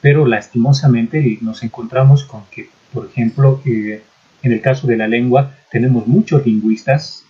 pero 0.00 0.26
lastimosamente 0.26 1.38
nos 1.40 1.62
encontramos 1.62 2.24
con 2.24 2.44
que, 2.50 2.70
por 2.92 3.06
ejemplo, 3.06 3.60
eh, 3.64 4.02
en 4.42 4.52
el 4.52 4.60
caso 4.60 4.86
de 4.86 4.96
la 4.96 5.08
lengua, 5.08 5.54
tenemos 5.70 6.06
muchos 6.06 6.44
lingüistas 6.46 7.24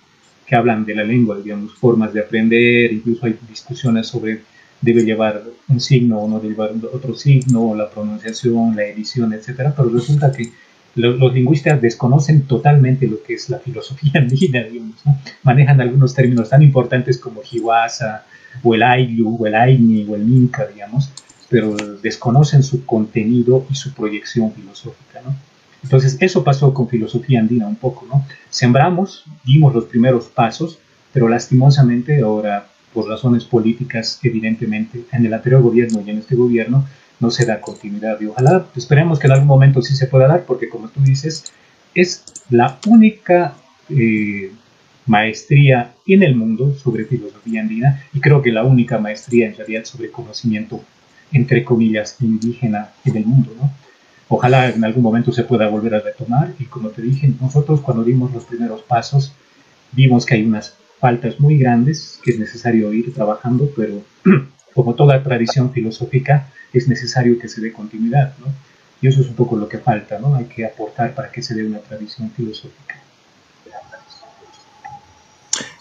que 0.47 0.55
hablan 0.55 0.85
de 0.85 0.95
la 0.95 1.05
lengua, 1.05 1.39
digamos, 1.39 1.75
formas 1.75 2.13
de 2.13 2.21
aprender, 2.21 2.93
incluso 2.93 3.27
hay 3.27 3.37
discusiones 3.49 4.07
sobre 4.07 4.41
debe 4.81 5.05
llevar 5.05 5.43
un 5.69 5.81
signo 5.81 6.21
o 6.21 6.29
no 6.29 6.39
debe 6.39 6.55
llevar 6.55 6.71
otro 6.93 7.15
signo, 7.15 7.75
la 7.75 7.91
pronunciación, 7.91 8.77
la 8.77 8.85
edición, 8.85 9.33
etcétera, 9.33 9.75
pero 9.75 9.89
resulta 9.89 10.31
que 10.31 10.51
los, 10.95 11.35
lingüistas 11.35 11.81
desconocen 11.81 12.43
totalmente 12.43 13.07
lo 13.07 13.23
que 13.23 13.35
es 13.35 13.51
la 13.51 13.59
filosofía 13.59 14.13
andina, 14.15 14.63
digamos, 14.63 14.97
manejan 15.43 15.81
algunos 15.81 16.15
términos 16.15 16.49
tan 16.49 16.63
importantes 16.63 17.19
como 17.19 17.43
Hiwasa, 17.43 18.25
o 18.63 18.75
el 18.75 18.83
Ayllu, 18.83 19.37
o 19.39 19.47
el 19.47 19.55
Aini, 19.55 20.07
o 20.09 20.15
el 20.15 20.25
Minka, 20.25 20.67
digamos, 20.67 21.11
pero 21.51 21.77
desconocen 22.03 22.63
su 22.63 22.87
contenido 22.87 23.67
y 23.71 23.75
su 23.75 23.93
proyección 23.93 24.53
filosófica, 24.53 25.21
¿no? 25.23 25.35
Entonces, 25.83 26.17
eso 26.21 26.43
pasó 26.43 26.75
con 26.75 26.89
filosofía 26.89 27.41
andina 27.41 27.67
un 27.67 27.77
poco, 27.77 28.07
¿no? 28.07 28.27
Sembramos, 28.51 29.25
dimos 29.45 29.75
los 29.75 29.85
primeros 29.85 30.27
pasos, 30.27 30.79
pero 31.13 31.29
lastimosamente 31.29 32.21
ahora 32.21 32.69
por 32.93 33.09
razones 33.09 33.45
políticas, 33.45 34.19
evidentemente, 34.23 35.05
en 35.13 35.27
el 35.27 35.35
anterior 35.35 35.63
gobierno 35.63 36.03
y 36.05 36.11
en 36.11 36.19
este 36.19 36.35
gobierno, 36.35 36.87
no 37.21 37.31
se 37.31 37.45
da 37.47 37.61
continuidad. 37.61 38.21
Y 38.21 38.27
ojalá 38.27 38.67
esperemos 38.75 39.19
que 39.19 39.27
en 39.27 39.35
algún 39.35 39.49
momento 39.49 39.83
sí 39.83 39.95
se 39.95 40.07
pueda 40.07 40.27
dar, 40.27 40.45
porque 40.45 40.69
como 40.69 40.89
tú 40.89 41.01
dices, 41.03 41.45
es 41.95 42.25
la 42.51 42.79
única 42.87 43.55
eh, 43.89 44.51
maestría 45.07 45.95
en 46.07 46.23
el 46.23 46.35
mundo 46.35 46.75
sobre 46.75 47.05
filosofía 47.05 47.61
andina 47.61 48.05
y 48.13 48.21
creo 48.21 48.43
que 48.43 48.53
la 48.53 48.65
única 48.65 48.99
maestría 48.99 49.47
en 49.47 49.57
realidad 49.57 49.85
sobre 49.85 50.11
conocimiento, 50.11 50.83
entre 51.33 51.65
comillas, 51.65 52.17
indígena 52.21 52.91
en 53.05 53.17
el 53.17 53.27
mundo. 53.27 53.53
¿no? 53.59 53.71
Ojalá 54.29 54.71
en 54.71 54.85
algún 54.85 55.03
momento 55.03 55.33
se 55.33 55.45
pueda 55.45 55.69
volver 55.69 55.95
a 55.95 56.01
retomar 56.01 56.53
y 56.59 56.65
como 56.65 56.89
te 56.89 57.03
dije, 57.03 57.33
nosotros 57.41 57.81
cuando 57.81 58.03
dimos 58.03 58.33
los 58.33 58.45
primeros 58.45 58.83
pasos 58.83 59.33
vimos 59.93 60.27
que 60.27 60.35
hay 60.35 60.45
unas 60.45 60.75
faltas 60.99 61.39
muy 61.39 61.59
grandes 61.59 62.19
que 62.25 62.33
es 62.33 62.39
necesario 62.39 62.93
ir 62.93 63.15
trabajando, 63.15 63.71
pero 63.77 64.03
como 64.75 64.95
toda 64.95 65.23
tradición 65.23 65.73
filosófica 65.73 66.49
es 66.73 66.89
necesario 66.89 67.39
que 67.39 67.49
se 67.49 67.61
dé 67.61 67.73
continuidad, 67.73 68.35
¿no? 68.39 68.47
Y 69.01 69.09
eso 69.09 69.21
es 69.21 69.29
un 69.29 69.35
poco 69.35 69.57
lo 69.57 69.69
que 69.69 69.79
falta, 69.79 70.19
¿no? 70.19 70.35
Hay 70.35 70.47
que 70.47 70.65
aportar 70.65 71.15
para 71.15 71.31
que 71.31 71.43
se 71.43 71.55
dé 71.55 71.65
una 71.65 71.79
tradición 71.79 72.31
filosófica. 72.31 72.97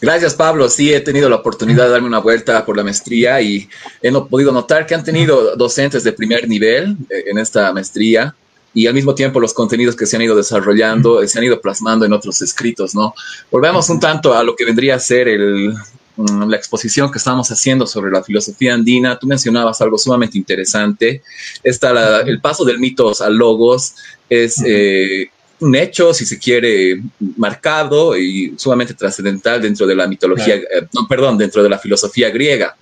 Gracias, 0.06 0.36
Pablo. 0.36 0.70
Sí, 0.70 0.94
he 0.94 1.02
tenido 1.02 1.28
la 1.30 1.38
oportunidad 1.38 1.86
de 1.86 1.90
darme 1.90 2.06
una 2.06 2.20
vuelta 2.20 2.64
por 2.64 2.78
la 2.78 2.84
maestría 2.84 3.42
y 3.42 3.68
he 4.04 4.12
podido 4.12 4.52
notar 4.52 4.86
que 4.86 4.94
han 4.94 5.04
tenido 5.04 5.56
docentes 5.56 6.04
de 6.04 6.14
primer 6.14 6.48
nivel 6.48 6.96
eh, 7.10 7.24
en 7.26 7.40
esta 7.40 7.74
maestría 7.74 8.36
y 8.72 8.86
al 8.86 8.94
mismo 8.94 9.16
tiempo 9.16 9.40
los 9.40 9.52
contenidos 9.52 9.96
que 9.96 10.06
se 10.06 10.16
han 10.16 10.22
ido 10.22 10.36
desarrollando 10.36 11.28
se 11.28 11.40
han 11.40 11.46
ido 11.46 11.60
plasmando 11.60 12.06
en 12.06 12.14
otros 12.14 12.40
escritos, 12.44 12.94
¿no? 12.94 13.16
Volvemos 13.50 13.90
un 13.90 14.00
tanto 14.00 14.36
a 14.36 14.44
lo 14.44 14.56
que 14.56 14.66
vendría 14.66 14.94
a 14.94 15.00
ser 15.00 15.28
el, 15.28 15.74
mm, 16.18 16.50
la 16.50 16.56
exposición 16.56 17.12
que 17.12 17.18
estamos 17.18 17.50
haciendo 17.50 17.88
sobre 17.88 18.12
la 18.12 18.24
filosofía 18.24 18.76
andina. 18.76 19.18
Tú 19.18 19.26
mencionabas 19.26 19.82
algo 19.82 19.98
sumamente 19.98 20.38
interesante. 20.38 21.24
Está 21.64 22.22
el 22.22 22.40
paso 22.42 22.64
del 22.64 22.78
mitos 22.78 23.22
al 23.22 23.36
logos 23.36 23.96
es 24.30 24.62
eh, 24.66 25.30
un 25.60 25.76
hecho, 25.76 26.14
si 26.14 26.26
se 26.26 26.38
quiere, 26.38 27.02
marcado 27.38 28.18
y 28.18 28.54
sumamente 28.58 28.94
trascendental 28.94 29.62
dentro 29.62 29.88
de 29.88 29.96
la 29.96 30.08
mitología, 30.08 30.56
eh, 30.56 30.88
no, 30.94 31.08
perdón, 31.08 31.38
dentro 31.38 31.64
de 31.64 31.70
la 31.70 31.80
filosofía 31.80 32.30
griega. 32.30 32.76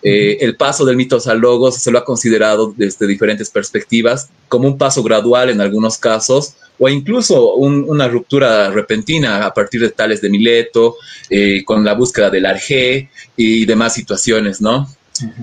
Eh, 0.00 0.38
el 0.42 0.54
paso 0.54 0.84
del 0.84 0.96
mitos 0.96 1.26
al 1.26 1.40
logos 1.40 1.76
se 1.76 1.90
lo 1.90 1.98
ha 1.98 2.04
considerado 2.04 2.72
desde 2.76 3.04
diferentes 3.08 3.50
perspectivas 3.50 4.28
como 4.46 4.68
un 4.68 4.78
paso 4.78 5.02
gradual 5.02 5.50
en 5.50 5.60
algunos 5.60 5.98
casos 5.98 6.54
o 6.78 6.88
incluso 6.88 7.54
una 7.54 8.06
ruptura 8.06 8.70
repentina 8.70 9.44
a 9.44 9.52
partir 9.52 9.80
de 9.80 9.90
tales 9.90 10.20
de 10.20 10.30
Mileto, 10.30 10.94
eh, 11.28 11.64
con 11.64 11.84
la 11.84 11.94
búsqueda 11.94 12.30
del 12.30 12.46
arjé 12.46 13.10
y 13.36 13.66
demás 13.66 13.94
situaciones, 13.94 14.60
¿no? 14.60 14.88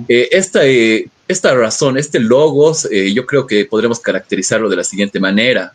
Eh, 0.08 0.30
esta, 0.32 0.62
esta 0.64 1.54
razón, 1.54 1.98
este 1.98 2.22
logos, 2.22 2.88
yo 2.90 3.26
creo 3.26 3.46
que 3.46 3.66
podremos 3.66 4.00
caracterizarlo 4.00 4.70
de 4.70 4.78
la 4.78 4.86
siguiente 4.86 5.20
manera. 5.20 5.74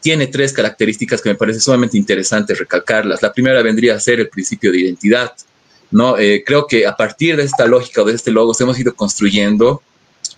Tiene 0.00 0.26
tres 0.26 0.52
características 0.52 1.22
que 1.22 1.28
me 1.28 1.36
parece 1.36 1.60
sumamente 1.60 1.96
interesante 1.96 2.54
recalcarlas. 2.54 3.22
La 3.22 3.32
primera 3.32 3.62
vendría 3.62 3.94
a 3.94 4.00
ser 4.00 4.18
el 4.18 4.28
principio 4.28 4.72
de 4.72 4.80
identidad. 4.80 5.32
¿no? 5.90 6.18
Eh, 6.18 6.42
creo 6.44 6.66
que 6.66 6.86
a 6.86 6.96
partir 6.96 7.36
de 7.36 7.44
esta 7.44 7.66
lógica 7.66 8.02
o 8.02 8.04
de 8.04 8.14
este 8.14 8.30
logos 8.30 8.60
hemos 8.60 8.78
ido 8.78 8.94
construyendo 8.94 9.82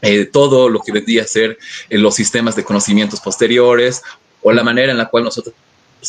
eh, 0.02 0.24
todo 0.26 0.68
lo 0.68 0.80
que 0.80 0.92
vendría 0.92 1.22
a 1.22 1.26
ser 1.26 1.58
eh, 1.88 1.98
los 1.98 2.14
sistemas 2.14 2.56
de 2.56 2.64
conocimientos 2.64 3.20
posteriores 3.20 4.02
o 4.42 4.52
la 4.52 4.62
manera 4.62 4.92
en 4.92 4.98
la 4.98 5.08
cual 5.08 5.24
nosotros 5.24 5.54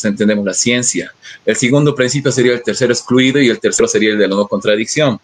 entendemos 0.02 0.44
la 0.44 0.54
ciencia. 0.54 1.12
El 1.44 1.56
segundo 1.56 1.94
principio 1.94 2.32
sería 2.32 2.52
el 2.52 2.62
tercero 2.62 2.92
excluido 2.92 3.40
y 3.40 3.48
el 3.48 3.60
tercero 3.60 3.88
sería 3.88 4.12
el 4.12 4.18
de 4.18 4.28
la 4.28 4.36
no 4.36 4.48
contradicción. 4.48 5.20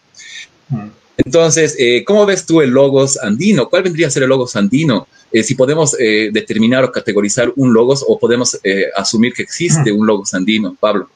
Mm. 0.69 0.89
Entonces, 1.19 1.77
¿cómo 2.07 2.25
ves 2.25 2.47
tú 2.47 2.63
el 2.63 2.71
logos 2.71 3.19
andino? 3.19 3.69
¿Cuál 3.69 3.83
vendría 3.83 4.07
a 4.07 4.11
ser 4.11 4.23
el 4.23 4.29
logos 4.29 4.57
andino? 4.57 5.07
si 5.43 5.55
podemos 5.57 5.93
determinar 5.93 6.85
o 6.85 6.93
categorizar 6.93 7.53
un 7.57 7.75
logos 7.75 8.03
o 8.07 8.19
podemos 8.19 8.59
asumir 8.97 9.35
que 9.35 9.43
existe 9.43 9.93
un 9.93 10.07
logos 10.07 10.33
andino, 10.33 10.75
Pablo. 10.79 11.11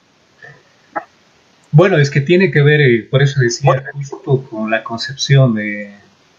Bueno, 1.70 1.96
es 1.96 2.10
que 2.10 2.20
tiene 2.20 2.50
que 2.50 2.60
ver, 2.60 2.82
eh, 2.82 3.08
por 3.10 3.22
eso 3.22 3.40
decía, 3.40 3.82
justo 3.94 4.46
con 4.50 4.70
la 4.70 4.84
concepción 4.84 5.56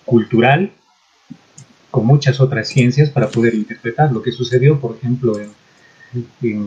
cultural, 0.06 0.72
con 1.90 2.06
muchas 2.06 2.40
otras 2.40 2.68
ciencias 2.68 3.10
para 3.10 3.30
poder 3.30 3.56
interpretar 3.56 4.12
lo 4.12 4.22
que 4.22 4.32
sucedió, 4.32 4.80
por 4.80 4.98
ejemplo, 4.98 5.40
en, 5.40 5.52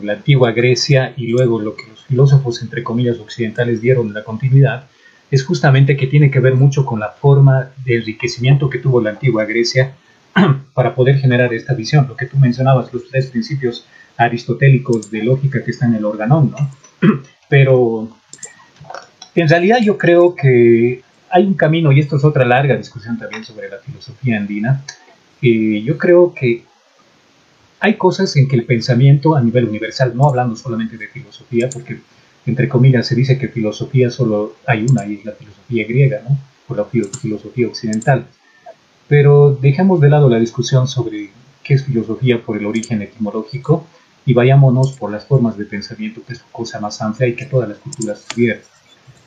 la 0.04 0.14
antigua 0.14 0.50
Grecia 0.50 1.14
y 1.16 1.28
luego 1.28 1.60
lo 1.60 1.76
que 1.76 1.86
los 1.86 2.04
filósofos, 2.04 2.60
entre 2.62 2.82
comillas, 2.82 3.18
occidentales 3.20 3.80
dieron 3.80 4.12
la 4.12 4.24
continuidad, 4.24 4.88
es 5.30 5.44
justamente 5.44 5.96
que 5.96 6.06
tiene 6.06 6.30
que 6.30 6.40
ver 6.40 6.54
mucho 6.54 6.84
con 6.84 7.00
la 7.00 7.10
forma 7.10 7.70
de 7.84 7.96
enriquecimiento 7.96 8.70
que 8.70 8.78
tuvo 8.78 9.00
la 9.00 9.10
antigua 9.10 9.44
Grecia 9.44 9.94
para 10.74 10.94
poder 10.94 11.18
generar 11.18 11.52
esta 11.52 11.74
visión. 11.74 12.06
Lo 12.08 12.16
que 12.16 12.26
tú 12.26 12.36
mencionabas, 12.36 12.92
los 12.92 13.08
tres 13.08 13.26
principios 13.26 13.86
aristotélicos 14.16 15.10
de 15.10 15.24
lógica 15.24 15.62
que 15.64 15.70
están 15.70 15.90
en 15.90 15.96
el 15.96 16.04
organón, 16.04 16.52
¿no? 16.52 16.70
Pero 17.48 18.08
en 19.34 19.48
realidad 19.48 19.78
yo 19.82 19.98
creo 19.98 20.34
que 20.34 21.02
hay 21.30 21.44
un 21.44 21.54
camino, 21.54 21.92
y 21.92 22.00
esto 22.00 22.16
es 22.16 22.24
otra 22.24 22.44
larga 22.44 22.76
discusión 22.76 23.18
también 23.18 23.44
sobre 23.44 23.68
la 23.68 23.78
filosofía 23.78 24.36
andina, 24.36 24.82
yo 25.42 25.98
creo 25.98 26.32
que 26.34 26.64
hay 27.80 27.94
cosas 27.94 28.34
en 28.36 28.48
que 28.48 28.56
el 28.56 28.64
pensamiento 28.64 29.36
a 29.36 29.40
nivel 29.40 29.68
universal, 29.68 30.12
no 30.16 30.26
hablando 30.26 30.56
solamente 30.56 30.96
de 30.96 31.08
filosofía, 31.08 31.68
porque 31.68 31.98
entre 32.46 32.68
comillas 32.68 33.06
se 33.06 33.14
dice 33.14 33.38
que 33.38 33.48
filosofía 33.48 34.10
solo 34.10 34.54
hay 34.66 34.86
una, 34.88 35.06
y 35.06 35.14
es 35.14 35.24
la 35.24 35.32
filosofía 35.32 35.86
griega, 35.86 36.22
¿no? 36.28 36.38
O 36.68 36.74
la 36.74 36.84
filosofía 36.84 37.66
occidental. 37.66 38.26
Pero 39.08 39.56
dejemos 39.60 40.00
de 40.00 40.08
lado 40.08 40.28
la 40.28 40.38
discusión 40.38 40.88
sobre 40.88 41.30
qué 41.62 41.74
es 41.74 41.84
filosofía 41.84 42.42
por 42.44 42.56
el 42.56 42.66
origen 42.66 43.02
etimológico 43.02 43.86
y 44.24 44.34
vayámonos 44.34 44.92
por 44.92 45.10
las 45.10 45.24
formas 45.24 45.56
de 45.56 45.64
pensamiento, 45.64 46.22
que 46.26 46.32
es 46.32 46.44
cosa 46.52 46.80
más 46.80 47.00
amplia 47.02 47.28
y 47.28 47.34
que 47.34 47.46
todas 47.46 47.68
las 47.68 47.78
culturas 47.78 48.24
tuvieron. 48.26 48.62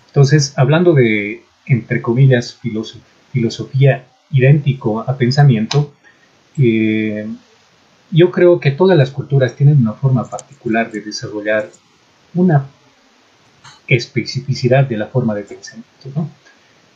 Entonces, 0.07 0.53
hablando 0.57 0.93
de, 0.93 1.43
entre 1.65 2.01
comillas, 2.01 2.57
filosofía 3.31 4.07
idéntico 4.31 5.01
a 5.01 5.17
pensamiento, 5.17 5.93
eh, 6.57 7.27
yo 8.11 8.31
creo 8.31 8.59
que 8.59 8.71
todas 8.71 8.97
las 8.97 9.11
culturas 9.11 9.55
tienen 9.55 9.77
una 9.77 9.93
forma 9.93 10.27
particular 10.27 10.91
de 10.91 11.01
desarrollar 11.01 11.69
una 12.33 12.65
especificidad 13.89 14.85
de 14.85 14.97
la 14.97 15.07
forma 15.07 15.35
de 15.35 15.43
pensamiento. 15.43 15.89
¿no? 16.15 16.29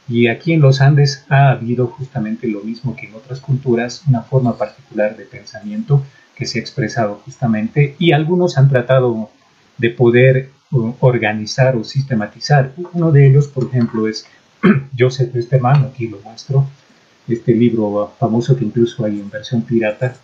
Y 0.07 0.27
aquí 0.27 0.53
en 0.53 0.61
los 0.61 0.81
Andes 0.81 1.25
ha 1.29 1.51
habido 1.51 1.87
justamente 1.87 2.47
lo 2.47 2.61
mismo 2.61 2.95
que 2.95 3.07
en 3.07 3.15
otras 3.15 3.39
culturas, 3.39 4.03
una 4.07 4.21
forma 4.21 4.57
particular 4.57 5.15
de 5.15 5.25
pensamiento 5.25 6.03
que 6.35 6.45
se 6.45 6.59
ha 6.59 6.61
expresado 6.61 7.21
justamente 7.25 7.95
y 7.99 8.11
algunos 8.11 8.57
han 8.57 8.69
tratado 8.69 9.29
de 9.77 9.89
poder 9.89 10.49
organizar 10.99 11.75
o 11.75 11.83
sistematizar. 11.83 12.73
Uno 12.93 13.11
de 13.11 13.27
ellos, 13.27 13.47
por 13.47 13.65
ejemplo, 13.65 14.07
es 14.07 14.25
Joseph 14.97 15.35
Esterman, 15.35 15.85
aquí 15.85 16.07
lo 16.07 16.19
muestro, 16.19 16.67
este 17.27 17.53
libro 17.53 18.13
famoso 18.19 18.57
que 18.57 18.65
incluso 18.65 19.05
hay 19.05 19.19
en 19.19 19.29
versión 19.29 19.61
pirata, 19.61 20.15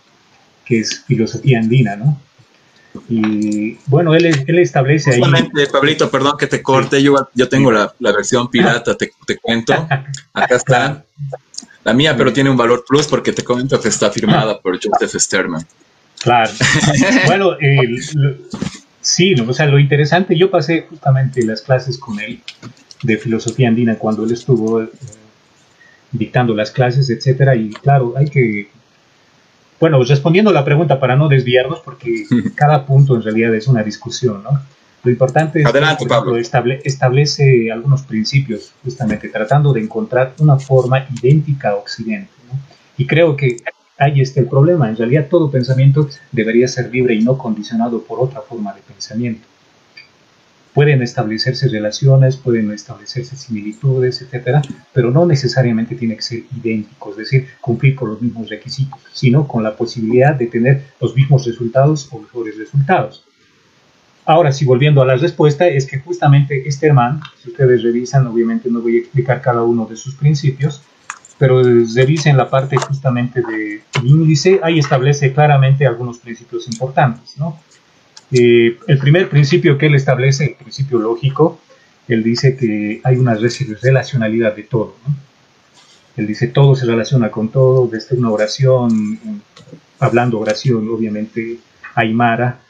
que 0.64 0.80
es 0.80 1.00
Filosofía 1.04 1.58
Andina, 1.58 1.96
¿no? 1.96 2.20
Y 3.08 3.78
bueno, 3.86 4.14
él, 4.14 4.26
él 4.46 4.58
establece 4.58 5.12
ahí. 5.12 5.20
Pablito, 5.70 6.10
perdón 6.10 6.36
que 6.38 6.46
te 6.46 6.62
corte, 6.62 7.02
yo, 7.02 7.28
yo 7.34 7.48
tengo 7.48 7.70
la, 7.70 7.94
la 8.00 8.12
versión 8.12 8.48
pirata, 8.48 8.96
te, 8.96 9.12
te, 9.26 9.36
cuento. 9.36 9.72
Acá 10.32 10.56
está. 10.56 11.04
La 11.84 11.94
mía, 11.94 12.16
pero 12.16 12.32
tiene 12.32 12.50
un 12.50 12.56
valor 12.56 12.84
plus 12.86 13.06
porque 13.06 13.32
te 13.32 13.42
comento 13.42 13.80
que 13.80 13.88
está 13.88 14.10
firmada 14.10 14.60
por 14.60 14.78
Joseph 14.82 15.20
Sterman. 15.20 15.64
Claro. 16.20 16.50
bueno, 17.26 17.56
sí, 19.00 19.34
o 19.34 19.52
sea, 19.54 19.66
lo 19.66 19.78
interesante, 19.78 20.36
yo 20.36 20.50
pasé 20.50 20.82
justamente 20.88 21.44
las 21.44 21.62
clases 21.62 21.96
con 21.96 22.20
él 22.20 22.42
de 23.02 23.16
filosofía 23.16 23.68
andina 23.68 23.96
cuando 23.96 24.24
él 24.24 24.32
estuvo 24.32 24.82
eh, 24.82 24.90
dictando 26.12 26.54
las 26.54 26.70
clases, 26.70 27.08
etcétera, 27.08 27.56
y 27.56 27.70
claro, 27.70 28.14
hay 28.16 28.28
que 28.28 28.68
bueno, 29.80 30.02
respondiendo 30.04 30.50
a 30.50 30.54
la 30.54 30.64
pregunta 30.64 31.00
para 31.00 31.16
no 31.16 31.28
desviarnos, 31.28 31.80
porque 31.80 32.26
cada 32.54 32.86
punto 32.86 33.16
en 33.16 33.22
realidad 33.22 33.54
es 33.54 33.66
una 33.66 33.82
discusión, 33.82 34.42
¿no? 34.42 34.60
Lo 35.02 35.10
importante 35.10 35.62
es 35.62 35.66
que 35.72 36.80
establece 36.84 37.72
algunos 37.72 38.02
principios, 38.02 38.74
justamente 38.84 39.30
tratando 39.30 39.72
de 39.72 39.80
encontrar 39.80 40.34
una 40.40 40.58
forma 40.58 41.06
idéntica 41.10 41.70
a 41.70 41.76
Occidente. 41.76 42.30
¿no? 42.46 42.58
Y 42.98 43.06
creo 43.06 43.34
que 43.34 43.56
ahí 43.96 44.20
está 44.20 44.40
el 44.40 44.46
problema. 44.46 44.90
En 44.90 44.98
realidad 44.98 45.28
todo 45.30 45.50
pensamiento 45.50 46.06
debería 46.30 46.68
ser 46.68 46.92
libre 46.92 47.14
y 47.14 47.22
no 47.22 47.38
condicionado 47.38 48.02
por 48.02 48.20
otra 48.20 48.42
forma 48.42 48.74
de 48.74 48.82
pensamiento 48.82 49.49
pueden 50.74 51.02
establecerse 51.02 51.68
relaciones, 51.68 52.36
pueden 52.36 52.70
establecerse 52.70 53.36
similitudes, 53.36 54.22
etcétera, 54.22 54.62
pero 54.92 55.10
no 55.10 55.26
necesariamente 55.26 55.94
tiene 55.94 56.16
que 56.16 56.22
ser 56.22 56.42
idéntico, 56.56 57.10
es 57.10 57.16
decir, 57.16 57.48
cumplir 57.60 57.94
con 57.94 58.10
los 58.10 58.22
mismos 58.22 58.48
requisitos, 58.48 59.00
sino 59.12 59.46
con 59.48 59.62
la 59.62 59.76
posibilidad 59.76 60.34
de 60.34 60.46
tener 60.46 60.82
los 61.00 61.14
mismos 61.14 61.46
resultados 61.46 62.08
o 62.12 62.20
mejores 62.20 62.56
resultados. 62.56 63.24
Ahora, 64.24 64.52
si 64.52 64.64
volviendo 64.64 65.02
a 65.02 65.06
la 65.06 65.16
respuesta, 65.16 65.66
es 65.66 65.86
que 65.86 65.98
justamente 65.98 66.68
este 66.68 66.86
hermano, 66.86 67.20
si 67.42 67.50
ustedes 67.50 67.82
revisan, 67.82 68.26
obviamente 68.26 68.70
no 68.70 68.80
voy 68.80 68.96
a 68.96 69.00
explicar 69.00 69.40
cada 69.40 69.62
uno 69.62 69.86
de 69.86 69.96
sus 69.96 70.14
principios, 70.14 70.82
pero 71.38 71.62
revisen 71.62 72.36
la 72.36 72.50
parte 72.50 72.76
justamente 72.76 73.40
de 73.40 73.80
índice, 74.04 74.60
ahí 74.62 74.78
establece 74.78 75.32
claramente 75.32 75.86
algunos 75.86 76.18
principios 76.18 76.68
importantes, 76.68 77.38
¿no? 77.38 77.58
Eh, 78.32 78.78
el 78.86 78.98
primer 78.98 79.28
principio 79.28 79.76
que 79.76 79.86
él 79.86 79.94
establece, 79.94 80.44
el 80.44 80.54
principio 80.54 80.98
lógico, 80.98 81.60
él 82.08 82.22
dice 82.22 82.56
que 82.56 83.00
hay 83.04 83.16
una 83.16 83.34
relacionalidad 83.34 84.54
de 84.54 84.62
todo. 84.64 84.94
Él 86.16 86.26
dice 86.26 86.48
todo 86.48 86.74
se 86.74 86.86
relaciona 86.86 87.30
con 87.30 87.48
todo, 87.48 87.86
desde 87.86 88.16
una 88.16 88.30
oración, 88.30 89.42
hablando 89.98 90.38
oración, 90.38 90.88
obviamente, 90.88 91.58
aymara, 91.94 92.60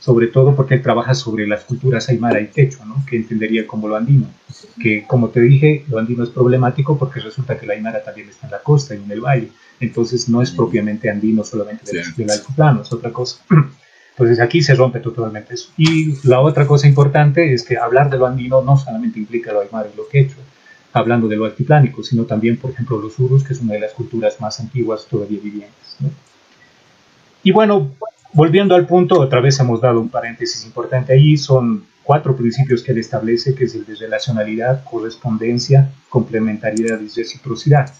sobre 0.00 0.28
todo 0.28 0.54
porque 0.54 0.74
él 0.74 0.82
trabaja 0.82 1.14
sobre 1.14 1.46
las 1.46 1.64
culturas 1.64 2.08
aymara 2.08 2.40
y 2.40 2.48
quechua, 2.48 2.84
¿no? 2.84 3.04
que 3.08 3.16
entendería 3.16 3.66
como 3.66 3.88
lo 3.88 3.96
andino. 3.96 4.28
Que, 4.80 5.04
como 5.06 5.28
te 5.28 5.40
dije, 5.40 5.84
lo 5.88 5.98
andino 5.98 6.24
es 6.24 6.30
problemático 6.30 6.98
porque 6.98 7.20
resulta 7.20 7.58
que 7.58 7.66
la 7.66 7.74
aymara 7.74 8.02
también 8.02 8.28
está 8.28 8.46
en 8.46 8.52
la 8.52 8.62
costa 8.62 8.94
y 8.94 9.02
en 9.02 9.10
el 9.10 9.20
valle. 9.20 9.50
Entonces 9.80 10.28
no 10.28 10.42
es 10.42 10.50
propiamente 10.50 11.10
andino 11.10 11.44
solamente 11.44 11.92
del, 11.92 12.14
del 12.14 12.30
altiplano, 12.30 12.82
es 12.82 12.92
otra 12.92 13.12
cosa. 13.12 13.44
Entonces 14.16 14.40
aquí 14.40 14.62
se 14.62 14.74
rompe 14.74 15.00
totalmente 15.00 15.52
eso. 15.52 15.68
Y 15.76 16.16
la 16.26 16.40
otra 16.40 16.66
cosa 16.66 16.88
importante 16.88 17.52
es 17.52 17.62
que 17.62 17.76
hablar 17.76 18.08
de 18.08 18.16
lo 18.16 18.26
andino 18.26 18.62
no 18.62 18.78
solamente 18.78 19.18
implica 19.18 19.52
lo 19.52 19.60
aymara 19.60 19.90
y 19.92 19.96
lo 19.96 20.08
quechua, 20.08 20.42
hablando 20.94 21.28
de 21.28 21.36
lo 21.36 21.44
altiplánico, 21.44 22.02
sino 22.02 22.24
también, 22.24 22.56
por 22.56 22.70
ejemplo, 22.70 22.98
los 22.98 23.18
urus, 23.18 23.44
que 23.44 23.52
es 23.52 23.60
una 23.60 23.74
de 23.74 23.80
las 23.80 23.92
culturas 23.92 24.40
más 24.40 24.58
antiguas 24.58 25.06
todavía 25.06 25.38
vivientes. 25.42 25.98
Y 27.42 27.52
bueno, 27.52 27.90
volviendo 28.32 28.74
al 28.74 28.86
punto, 28.86 29.20
otra 29.20 29.40
vez 29.40 29.60
hemos 29.60 29.82
dado 29.82 30.00
un 30.00 30.08
paréntesis 30.08 30.64
importante 30.64 31.12
ahí, 31.12 31.36
son 31.36 31.84
cuatro 32.02 32.34
principios 32.34 32.82
que 32.82 32.92
él 32.92 32.98
establece, 32.98 33.54
que 33.54 33.64
es 33.64 33.74
el 33.74 33.84
de 33.84 33.96
relacionalidad, 33.96 34.82
correspondencia, 34.84 35.90
complementariedad 36.08 36.98
y 37.00 37.08
reciprocidad. 37.08 37.92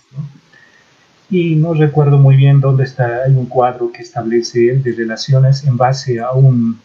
Y 1.28 1.56
no 1.56 1.74
recuerdo 1.74 2.18
muy 2.18 2.36
bien 2.36 2.60
dónde 2.60 2.84
está, 2.84 3.24
hay 3.24 3.32
un 3.32 3.46
cuadro 3.46 3.90
que 3.90 4.02
establece 4.02 4.70
él 4.70 4.82
de 4.82 4.92
relaciones 4.92 5.64
en 5.64 5.76
base 5.76 6.20
a 6.20 6.32
un, 6.32 6.80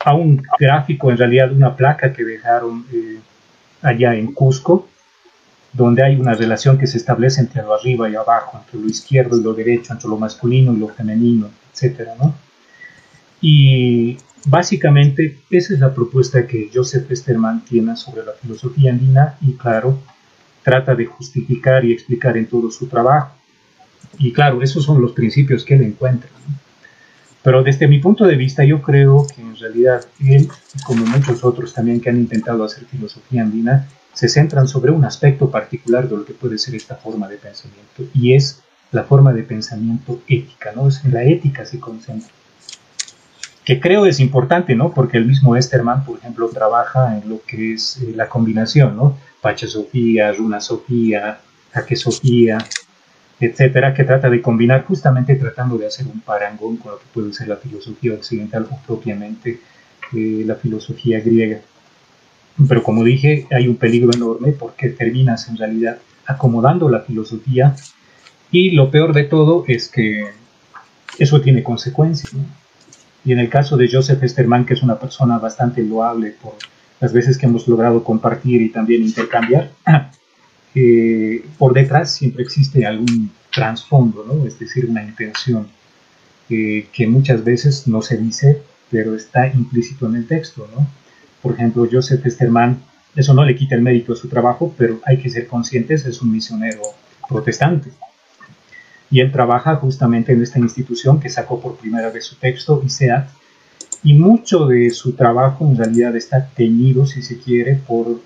a 0.00 0.14
un 0.14 0.42
gráfico, 0.58 1.10
en 1.10 1.18
realidad 1.18 1.52
una 1.52 1.76
placa 1.76 2.12
que 2.12 2.24
dejaron 2.24 2.86
eh, 2.92 3.18
allá 3.82 4.14
en 4.14 4.32
Cusco, 4.32 4.88
donde 5.72 6.02
hay 6.02 6.16
una 6.16 6.34
relación 6.34 6.78
que 6.78 6.86
se 6.86 6.98
establece 6.98 7.40
entre 7.40 7.62
lo 7.62 7.74
arriba 7.74 8.08
y 8.08 8.14
abajo, 8.14 8.58
entre 8.58 8.80
lo 8.80 8.86
izquierdo 8.86 9.38
y 9.38 9.42
lo 9.42 9.54
derecho, 9.54 9.92
entre 9.92 10.08
lo 10.08 10.16
masculino 10.18 10.72
y 10.72 10.78
lo 10.78 10.88
femenino, 10.88 11.50
etc. 11.72 12.10
¿no? 12.18 12.34
Y 13.40 14.18
básicamente 14.46 15.38
esa 15.50 15.74
es 15.74 15.80
la 15.80 15.94
propuesta 15.94 16.46
que 16.46 16.70
Joseph 16.72 17.10
Esterman 17.10 17.64
tiene 17.64 17.96
sobre 17.96 18.24
la 18.24 18.32
filosofía 18.32 18.92
andina 18.92 19.36
y 19.40 19.54
claro, 19.54 19.98
trata 20.62 20.94
de 20.94 21.06
justificar 21.06 21.84
y 21.84 21.92
explicar 21.92 22.36
en 22.36 22.46
todo 22.46 22.70
su 22.70 22.86
trabajo. 22.86 23.34
Y 24.18 24.32
claro, 24.32 24.62
esos 24.62 24.84
son 24.84 25.00
los 25.00 25.12
principios 25.12 25.64
que 25.64 25.74
él 25.74 25.82
encuentra. 25.82 26.30
Pero 27.42 27.62
desde 27.62 27.88
mi 27.88 27.98
punto 27.98 28.24
de 28.24 28.36
vista, 28.36 28.64
yo 28.64 28.80
creo 28.82 29.26
que 29.26 29.42
en 29.42 29.56
realidad 29.56 30.04
él, 30.20 30.48
como 30.84 31.04
muchos 31.06 31.42
otros 31.42 31.74
también 31.74 32.00
que 32.00 32.10
han 32.10 32.18
intentado 32.18 32.62
hacer 32.64 32.84
filosofía 32.84 33.42
andina, 33.42 33.88
se 34.12 34.28
centran 34.28 34.68
sobre 34.68 34.92
un 34.92 35.04
aspecto 35.04 35.50
particular 35.50 36.08
de 36.08 36.16
lo 36.16 36.24
que 36.24 36.34
puede 36.34 36.58
ser 36.58 36.74
esta 36.74 36.96
forma 36.96 37.28
de 37.28 37.38
pensamiento, 37.38 38.04
y 38.14 38.34
es 38.34 38.62
la 38.92 39.04
forma 39.04 39.32
de 39.32 39.42
pensamiento 39.42 40.20
ética, 40.28 40.72
¿no? 40.76 40.86
Es 40.86 41.02
en 41.04 41.14
la 41.14 41.24
ética 41.24 41.64
se 41.64 41.80
concentra. 41.80 42.30
Que 43.64 43.80
creo 43.80 44.06
es 44.06 44.18
importante, 44.20 44.74
¿no? 44.74 44.92
Porque 44.92 45.18
el 45.18 45.26
mismo 45.26 45.56
Esterman, 45.56 46.04
por 46.04 46.18
ejemplo, 46.18 46.48
trabaja 46.48 47.16
en 47.16 47.28
lo 47.28 47.40
que 47.46 47.74
es 47.74 47.98
eh, 48.02 48.12
la 48.14 48.28
combinación, 48.28 48.96
¿no? 48.96 49.16
Pacha 49.40 49.66
Sofía, 49.66 50.32
Runa 50.32 50.60
Sofía, 50.60 51.40
Jaque 51.72 51.96
Sofía, 51.96 52.58
etcétera, 53.40 53.92
que 53.94 54.04
trata 54.04 54.30
de 54.30 54.40
combinar 54.40 54.84
justamente 54.84 55.34
tratando 55.34 55.76
de 55.76 55.86
hacer 55.86 56.06
un 56.06 56.20
parangón 56.20 56.76
con 56.76 56.92
lo 56.92 56.98
que 56.98 57.06
puede 57.12 57.32
ser 57.32 57.48
la 57.48 57.56
filosofía 57.56 58.14
occidental 58.14 58.66
o 58.70 58.78
propiamente 58.86 59.60
eh, 60.12 60.42
la 60.46 60.54
filosofía 60.54 61.20
griega. 61.20 61.60
Pero 62.68 62.82
como 62.82 63.02
dije, 63.02 63.46
hay 63.50 63.66
un 63.66 63.76
peligro 63.76 64.10
enorme 64.14 64.52
porque 64.52 64.90
terminas 64.90 65.48
en 65.48 65.56
realidad 65.56 65.98
acomodando 66.26 66.88
la 66.88 67.00
filosofía 67.00 67.74
y 68.50 68.72
lo 68.72 68.90
peor 68.90 69.12
de 69.12 69.24
todo 69.24 69.64
es 69.66 69.88
que 69.88 70.26
eso 71.18 71.40
tiene 71.40 71.62
consecuencias. 71.62 72.32
Y 73.24 73.32
en 73.32 73.38
el 73.38 73.48
caso 73.48 73.76
de 73.76 73.88
Joseph 73.90 74.22
Esterman, 74.22 74.64
que 74.64 74.74
es 74.74 74.82
una 74.82 74.98
persona 74.98 75.38
bastante 75.38 75.82
loable 75.82 76.34
por 76.42 76.54
las 77.00 77.12
veces 77.12 77.38
que 77.38 77.46
hemos 77.46 77.68
logrado 77.68 78.02
compartir 78.02 78.62
y 78.62 78.70
también 78.70 79.02
intercambiar, 79.02 79.70
eh, 80.74 81.44
por 81.58 81.72
detrás 81.72 82.12
siempre 82.12 82.42
existe 82.42 82.84
algún 82.86 83.30
trasfondo, 83.52 84.24
¿no? 84.26 84.46
es 84.46 84.58
decir, 84.58 84.86
una 84.86 85.02
intención 85.02 85.68
eh, 86.48 86.86
que 86.92 87.06
muchas 87.06 87.44
veces 87.44 87.86
no 87.86 88.02
se 88.02 88.16
dice, 88.16 88.62
pero 88.90 89.14
está 89.14 89.46
implícito 89.46 90.06
en 90.06 90.16
el 90.16 90.26
texto. 90.26 90.68
¿no? 90.74 90.86
Por 91.40 91.54
ejemplo, 91.54 91.88
Joseph 91.90 92.24
Esterman, 92.26 92.82
eso 93.14 93.34
no 93.34 93.44
le 93.44 93.54
quita 93.54 93.74
el 93.74 93.82
mérito 93.82 94.14
a 94.14 94.16
su 94.16 94.28
trabajo, 94.28 94.74
pero 94.76 95.00
hay 95.04 95.18
que 95.18 95.30
ser 95.30 95.46
conscientes, 95.46 96.06
es 96.06 96.22
un 96.22 96.32
misionero 96.32 96.82
protestante. 97.28 97.90
Y 99.12 99.20
él 99.20 99.30
trabaja 99.30 99.76
justamente 99.76 100.32
en 100.32 100.42
esta 100.42 100.58
institución 100.58 101.20
que 101.20 101.28
sacó 101.28 101.60
por 101.60 101.76
primera 101.76 102.10
vez 102.10 102.24
su 102.24 102.36
texto, 102.36 102.82
ISEAT, 102.84 103.28
y 104.02 104.14
mucho 104.14 104.66
de 104.66 104.90
su 104.90 105.12
trabajo 105.12 105.68
en 105.68 105.76
realidad 105.76 106.16
está 106.16 106.48
teñido, 106.48 107.06
si 107.06 107.22
se 107.22 107.38
quiere, 107.38 107.76
por 107.76 108.20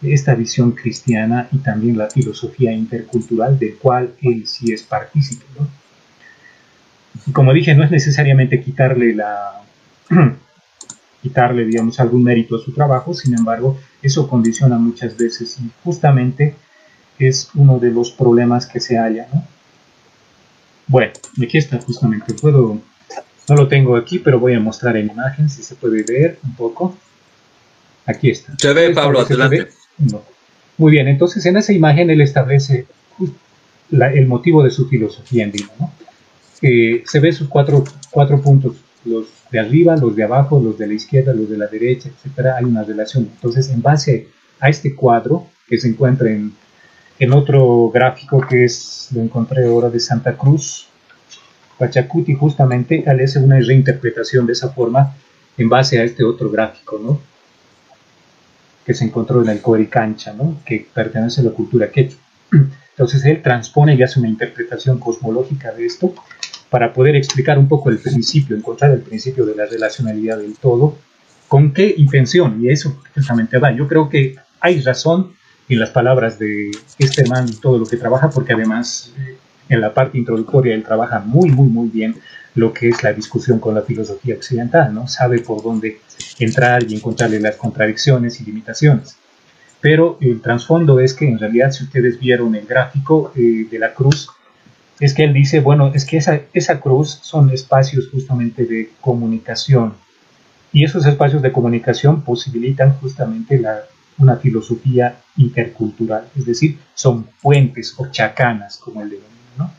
esta 0.00 0.34
visión 0.34 0.72
cristiana 0.72 1.48
y 1.52 1.58
también 1.58 1.98
la 1.98 2.08
filosofía 2.08 2.72
intercultural 2.72 3.58
del 3.58 3.76
cual 3.76 4.14
él 4.22 4.46
sí 4.46 4.72
es 4.72 4.84
partícipe. 4.84 5.44
Y 7.26 7.32
como 7.32 7.52
dije, 7.52 7.74
no 7.74 7.84
es 7.84 7.90
necesariamente 7.90 8.62
quitarle 8.62 9.14
la 9.14 9.60
quitarle, 11.22 11.64
digamos, 11.64 11.98
algún 12.00 12.22
mérito 12.22 12.56
a 12.56 12.60
su 12.60 12.72
trabajo, 12.72 13.12
sin 13.12 13.36
embargo, 13.36 13.78
eso 14.02 14.28
condiciona 14.28 14.78
muchas 14.78 15.16
veces 15.16 15.58
y 15.60 15.70
justamente 15.84 16.54
es 17.18 17.50
uno 17.54 17.78
de 17.78 17.90
los 17.90 18.12
problemas 18.12 18.66
que 18.66 18.80
se 18.80 18.96
halla, 18.98 19.26
¿no? 19.32 19.44
Bueno, 20.92 21.10
aquí 21.42 21.56
está 21.56 21.80
justamente, 21.80 22.34
puedo 22.34 22.78
no 23.48 23.56
lo 23.56 23.66
tengo 23.66 23.96
aquí, 23.96 24.18
pero 24.18 24.38
voy 24.38 24.52
a 24.52 24.60
mostrar 24.60 24.94
en 24.98 25.08
imagen 25.08 25.48
si 25.48 25.62
se 25.62 25.74
puede 25.74 26.02
ver 26.02 26.38
un 26.44 26.54
poco. 26.54 26.94
Aquí 28.04 28.28
está. 28.28 28.54
Se 28.58 28.74
ve, 28.74 28.90
Pablo, 28.90 29.20
adelante. 29.20 29.68
Muy 30.76 30.92
bien, 30.92 31.08
entonces 31.08 31.44
en 31.46 31.56
esa 31.56 31.72
imagen 31.72 32.10
él 32.10 32.20
establece 32.20 32.86
el 33.90 34.26
motivo 34.26 34.62
de 34.62 34.70
su 34.70 34.86
filosofía 34.86 35.44
andina. 35.44 35.70
¿no? 35.80 35.92
Eh, 36.60 37.02
se 37.06 37.20
ve 37.20 37.32
sus 37.32 37.48
cuatro, 37.48 37.84
cuatro 38.10 38.42
puntos, 38.42 38.76
los 39.06 39.28
de 39.50 39.60
arriba, 39.60 39.96
los 39.96 40.14
de 40.14 40.24
abajo, 40.24 40.60
los 40.60 40.76
de 40.78 40.88
la 40.88 40.94
izquierda, 40.94 41.32
los 41.32 41.48
de 41.48 41.56
la 41.56 41.68
derecha, 41.68 42.10
etcétera. 42.10 42.56
Hay 42.58 42.64
una 42.64 42.84
relación. 42.84 43.30
Entonces, 43.32 43.70
en 43.70 43.80
base 43.80 44.28
a 44.60 44.68
este 44.68 44.94
cuadro 44.94 45.46
que 45.66 45.78
se 45.78 45.88
encuentra 45.88 46.30
en, 46.30 46.52
en 47.22 47.32
otro 47.32 47.88
gráfico 47.94 48.40
que 48.40 48.64
es, 48.64 49.08
lo 49.14 49.22
encontré 49.22 49.64
ahora 49.66 49.88
de 49.88 50.00
Santa 50.00 50.36
Cruz, 50.36 50.88
Pachacuti 51.78 52.34
justamente 52.34 53.04
hace 53.06 53.38
una 53.38 53.60
reinterpretación 53.60 54.44
de 54.44 54.54
esa 54.54 54.70
forma 54.70 55.14
en 55.56 55.68
base 55.68 56.00
a 56.00 56.02
este 56.02 56.24
otro 56.24 56.50
gráfico, 56.50 57.00
¿no? 57.00 57.20
que 58.84 58.92
se 58.92 59.04
encontró 59.04 59.40
en 59.40 59.50
el 59.50 59.60
Coricancha, 59.62 60.32
¿no? 60.32 60.60
que 60.66 60.84
pertenece 60.92 61.42
a 61.42 61.44
la 61.44 61.50
cultura 61.52 61.92
quechua. 61.92 62.18
Entonces 62.50 63.24
él 63.24 63.40
transpone 63.40 63.94
y 63.94 64.02
hace 64.02 64.18
una 64.18 64.28
interpretación 64.28 64.98
cosmológica 64.98 65.70
de 65.70 65.86
esto 65.86 66.12
para 66.70 66.92
poder 66.92 67.14
explicar 67.14 67.56
un 67.56 67.68
poco 67.68 67.90
el 67.90 67.98
principio, 67.98 68.56
encontrar 68.56 68.90
el 68.90 69.00
principio 69.00 69.46
de 69.46 69.54
la 69.54 69.66
relacionalidad 69.66 70.38
del 70.38 70.56
todo, 70.56 70.98
con 71.46 71.72
qué 71.72 71.94
intención, 71.96 72.64
y 72.64 72.70
eso 72.70 73.00
justamente 73.14 73.58
va. 73.58 73.70
Yo 73.70 73.86
creo 73.86 74.08
que 74.08 74.34
hay 74.58 74.80
razón 74.80 75.34
en 75.68 75.78
las 75.78 75.90
palabras 75.90 76.38
de 76.38 76.70
este 76.98 77.26
man 77.26 77.46
todo 77.60 77.78
lo 77.78 77.86
que 77.86 77.96
trabaja, 77.96 78.30
porque 78.30 78.52
además 78.52 79.12
eh, 79.18 79.36
en 79.68 79.80
la 79.80 79.94
parte 79.94 80.18
introductoria 80.18 80.74
él 80.74 80.82
trabaja 80.82 81.20
muy, 81.20 81.50
muy, 81.50 81.68
muy 81.68 81.88
bien 81.88 82.16
lo 82.54 82.72
que 82.72 82.88
es 82.88 83.02
la 83.02 83.12
discusión 83.12 83.58
con 83.58 83.74
la 83.74 83.82
filosofía 83.82 84.34
occidental, 84.34 84.92
¿no? 84.92 85.08
Sabe 85.08 85.38
por 85.40 85.62
dónde 85.62 86.00
entrar 86.38 86.82
y 86.84 86.94
encontrarle 86.94 87.40
las 87.40 87.56
contradicciones 87.56 88.40
y 88.40 88.44
limitaciones. 88.44 89.16
Pero 89.80 90.18
el 90.20 90.40
trasfondo 90.42 91.00
es 91.00 91.14
que 91.14 91.26
en 91.26 91.38
realidad 91.38 91.72
si 91.72 91.84
ustedes 91.84 92.18
vieron 92.18 92.54
el 92.54 92.66
gráfico 92.66 93.32
eh, 93.34 93.66
de 93.70 93.78
la 93.78 93.94
cruz, 93.94 94.28
es 95.00 95.14
que 95.14 95.24
él 95.24 95.32
dice, 95.32 95.60
bueno, 95.60 95.90
es 95.94 96.04
que 96.04 96.18
esa, 96.18 96.42
esa 96.52 96.78
cruz 96.78 97.18
son 97.22 97.50
espacios 97.50 98.08
justamente 98.10 98.66
de 98.66 98.90
comunicación. 99.00 99.94
Y 100.72 100.84
esos 100.84 101.06
espacios 101.06 101.42
de 101.42 101.52
comunicación 101.52 102.22
posibilitan 102.22 102.92
justamente 103.00 103.58
la, 103.58 103.80
una 104.18 104.36
filosofía 104.36 105.16
intercultural, 105.36 106.28
es 106.36 106.46
decir, 106.46 106.78
son 106.94 107.26
puentes 107.40 107.94
o 107.96 108.06
chacanas, 108.10 108.78
como 108.78 109.02
él 109.02 109.10
denomina, 109.10 109.32
¿no? 109.58 109.72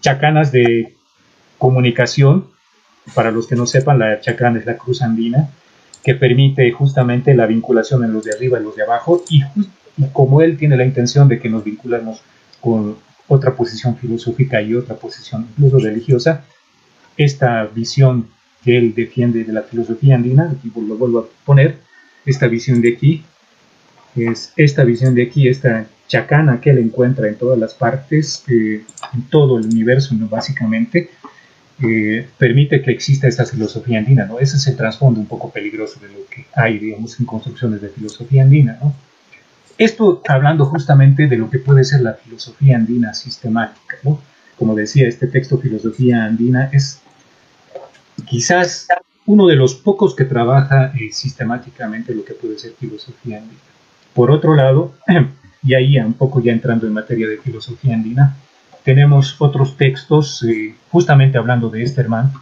Chacanas 0.00 0.52
de 0.52 0.94
comunicación, 1.58 2.46
para 3.14 3.30
los 3.30 3.46
que 3.46 3.56
no 3.56 3.66
sepan, 3.66 3.98
la 3.98 4.20
chacana 4.20 4.58
es 4.58 4.66
la 4.66 4.76
cruz 4.76 5.02
andina, 5.02 5.50
que 6.02 6.14
permite 6.14 6.70
justamente 6.72 7.34
la 7.34 7.46
vinculación 7.46 8.04
en 8.04 8.12
los 8.12 8.24
de 8.24 8.32
arriba 8.32 8.60
y 8.60 8.62
los 8.62 8.76
de 8.76 8.82
abajo, 8.82 9.22
y, 9.28 9.42
como 10.12 10.42
él 10.42 10.56
tiene 10.56 10.76
la 10.76 10.84
intención 10.84 11.28
de 11.28 11.38
que 11.38 11.48
nos 11.48 11.64
vinculemos 11.64 12.20
con 12.60 12.96
otra 13.28 13.54
posición 13.54 13.96
filosófica 13.96 14.60
y 14.60 14.74
otra 14.74 14.96
posición 14.96 15.48
incluso 15.56 15.78
religiosa, 15.78 16.44
esta 17.16 17.64
visión 17.64 18.28
que 18.62 18.76
él 18.76 18.94
defiende 18.94 19.44
de 19.44 19.52
la 19.52 19.62
filosofía 19.62 20.14
andina, 20.14 20.50
aquí 20.50 20.72
lo 20.74 20.96
vuelvo 20.96 21.18
a 21.20 21.26
poner, 21.44 21.78
esta 22.26 22.46
visión 22.46 22.80
de 22.80 22.94
aquí, 22.94 23.24
es 24.16 24.52
esta 24.56 24.84
visión 24.84 25.14
de 25.14 25.24
aquí, 25.24 25.48
esta 25.48 25.86
chacana 26.06 26.60
que 26.60 26.70
él 26.70 26.78
encuentra 26.78 27.28
en 27.28 27.36
todas 27.36 27.58
las 27.58 27.74
partes, 27.74 28.44
eh, 28.48 28.84
en 29.12 29.22
todo 29.28 29.58
el 29.58 29.66
universo, 29.66 30.14
básicamente, 30.30 31.10
eh, 31.82 32.28
permite 32.38 32.82
que 32.82 32.92
exista 32.92 33.26
esta 33.26 33.44
filosofía 33.44 33.98
andina, 33.98 34.26
¿no? 34.26 34.38
Ese 34.38 34.56
es 34.56 34.66
el 34.68 34.76
trasfondo 34.76 35.18
un 35.18 35.26
poco 35.26 35.50
peligroso 35.50 35.98
de 36.00 36.08
lo 36.08 36.26
que 36.30 36.46
hay, 36.54 36.78
digamos, 36.78 37.18
en 37.18 37.26
construcciones 37.26 37.80
de 37.80 37.88
filosofía 37.88 38.42
andina, 38.42 38.78
¿no? 38.80 38.94
Esto 39.76 40.22
hablando 40.28 40.66
justamente 40.66 41.26
de 41.26 41.36
lo 41.36 41.50
que 41.50 41.58
puede 41.58 41.82
ser 41.82 42.02
la 42.02 42.14
filosofía 42.14 42.76
andina 42.76 43.12
sistemática, 43.12 43.96
¿no? 44.04 44.20
Como 44.56 44.74
decía, 44.74 45.08
este 45.08 45.26
texto 45.26 45.58
Filosofía 45.58 46.24
Andina 46.24 46.70
es 46.72 47.00
quizás 48.26 48.86
uno 49.26 49.46
de 49.46 49.56
los 49.56 49.74
pocos 49.74 50.14
que 50.14 50.24
trabaja 50.24 50.92
eh, 50.94 51.10
sistemáticamente 51.12 52.14
lo 52.14 52.24
que 52.24 52.34
puede 52.34 52.58
ser 52.58 52.72
filosofía 52.72 53.38
andina. 53.38 53.60
Por 54.14 54.30
otro 54.30 54.54
lado, 54.54 54.94
y 55.62 55.74
ahí 55.74 55.98
un 55.98 56.14
poco 56.14 56.42
ya 56.42 56.52
entrando 56.52 56.86
en 56.86 56.92
materia 56.92 57.28
de 57.28 57.38
filosofía 57.38 57.94
andina, 57.94 58.36
tenemos 58.84 59.36
otros 59.40 59.76
textos, 59.76 60.42
eh, 60.42 60.74
justamente 60.90 61.38
hablando 61.38 61.70
de 61.70 61.82
Esterman, 61.82 62.32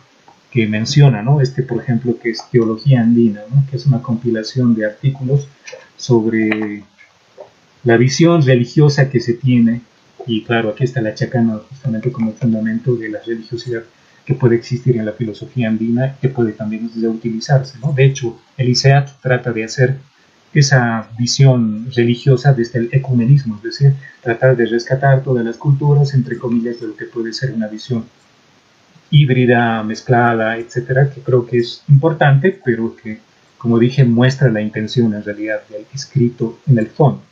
que 0.53 0.67
menciona, 0.67 1.23
¿no? 1.23 1.41
Este, 1.41 1.63
por 1.63 1.81
ejemplo, 1.81 2.19
que 2.23 2.31
es 2.31 2.45
Teología 2.51 3.01
Andina, 3.01 3.41
que 3.71 3.77
es 3.77 3.87
una 3.87 4.03
compilación 4.03 4.75
de 4.75 4.85
artículos 4.85 5.49
sobre 5.97 6.85
la 7.85 7.97
visión 7.97 8.43
religiosa 8.43 9.09
que 9.09 9.21
se 9.21 9.33
tiene, 9.33 9.81
y 10.27 10.45
claro, 10.45 10.69
aquí 10.69 10.85
está 10.85 11.01
la 11.01 11.15
chacana 11.15 11.59
justamente 11.69 12.13
como 12.13 12.33
fundamento 12.33 12.95
de 12.97 13.09
la 13.09 13.21
religiosidad 13.27 13.83
que 14.25 14.35
puede 14.35 14.57
existir 14.57 14.97
en 14.97 15.07
la 15.07 15.13
filosofía 15.13 15.69
andina, 15.69 16.17
que 16.21 16.29
puede 16.29 16.53
también 16.53 16.91
utilizarse, 16.95 17.79
¿no? 17.81 17.93
De 17.93 18.05
hecho, 18.05 18.41
el 18.57 18.69
ISEAT 18.69 19.21
trata 19.21 19.53
de 19.53 19.65
hacer 19.65 19.97
esa 20.55 21.09
visión 21.19 21.91
religiosa 21.95 22.53
desde 22.53 22.81
el 22.81 22.89
ecumenismo, 22.93 23.57
es 23.57 23.63
decir, 23.63 23.95
tratar 24.21 24.57
de 24.57 24.67
rescatar 24.67 25.23
todas 25.23 25.45
las 25.45 25.57
culturas, 25.57 26.15
entre 26.15 26.39
comillas, 26.39 26.81
de 26.81 26.89
lo 26.89 26.97
que 26.97 27.07
puede 27.07 27.33
ser 27.33 27.53
una 27.53 27.69
visión 27.69 28.05
híbrida, 29.11 29.83
mezclada, 29.83 30.57
etcétera, 30.57 31.11
que 31.11 31.21
creo 31.21 31.47
que 31.47 31.59
es 31.59 31.83
importante, 31.89 32.61
pero 32.65 32.95
que, 32.97 33.19
como 33.59 33.79
dije, 33.79 34.05
muestra 34.05 34.51
la 34.51 34.61
intención 34.61 35.15
en 35.15 35.25
realidad 35.25 35.63
del 35.69 35.87
escrito 35.95 36.59
en 36.67 36.79
el 36.79 36.89
fondo. 36.89 37.23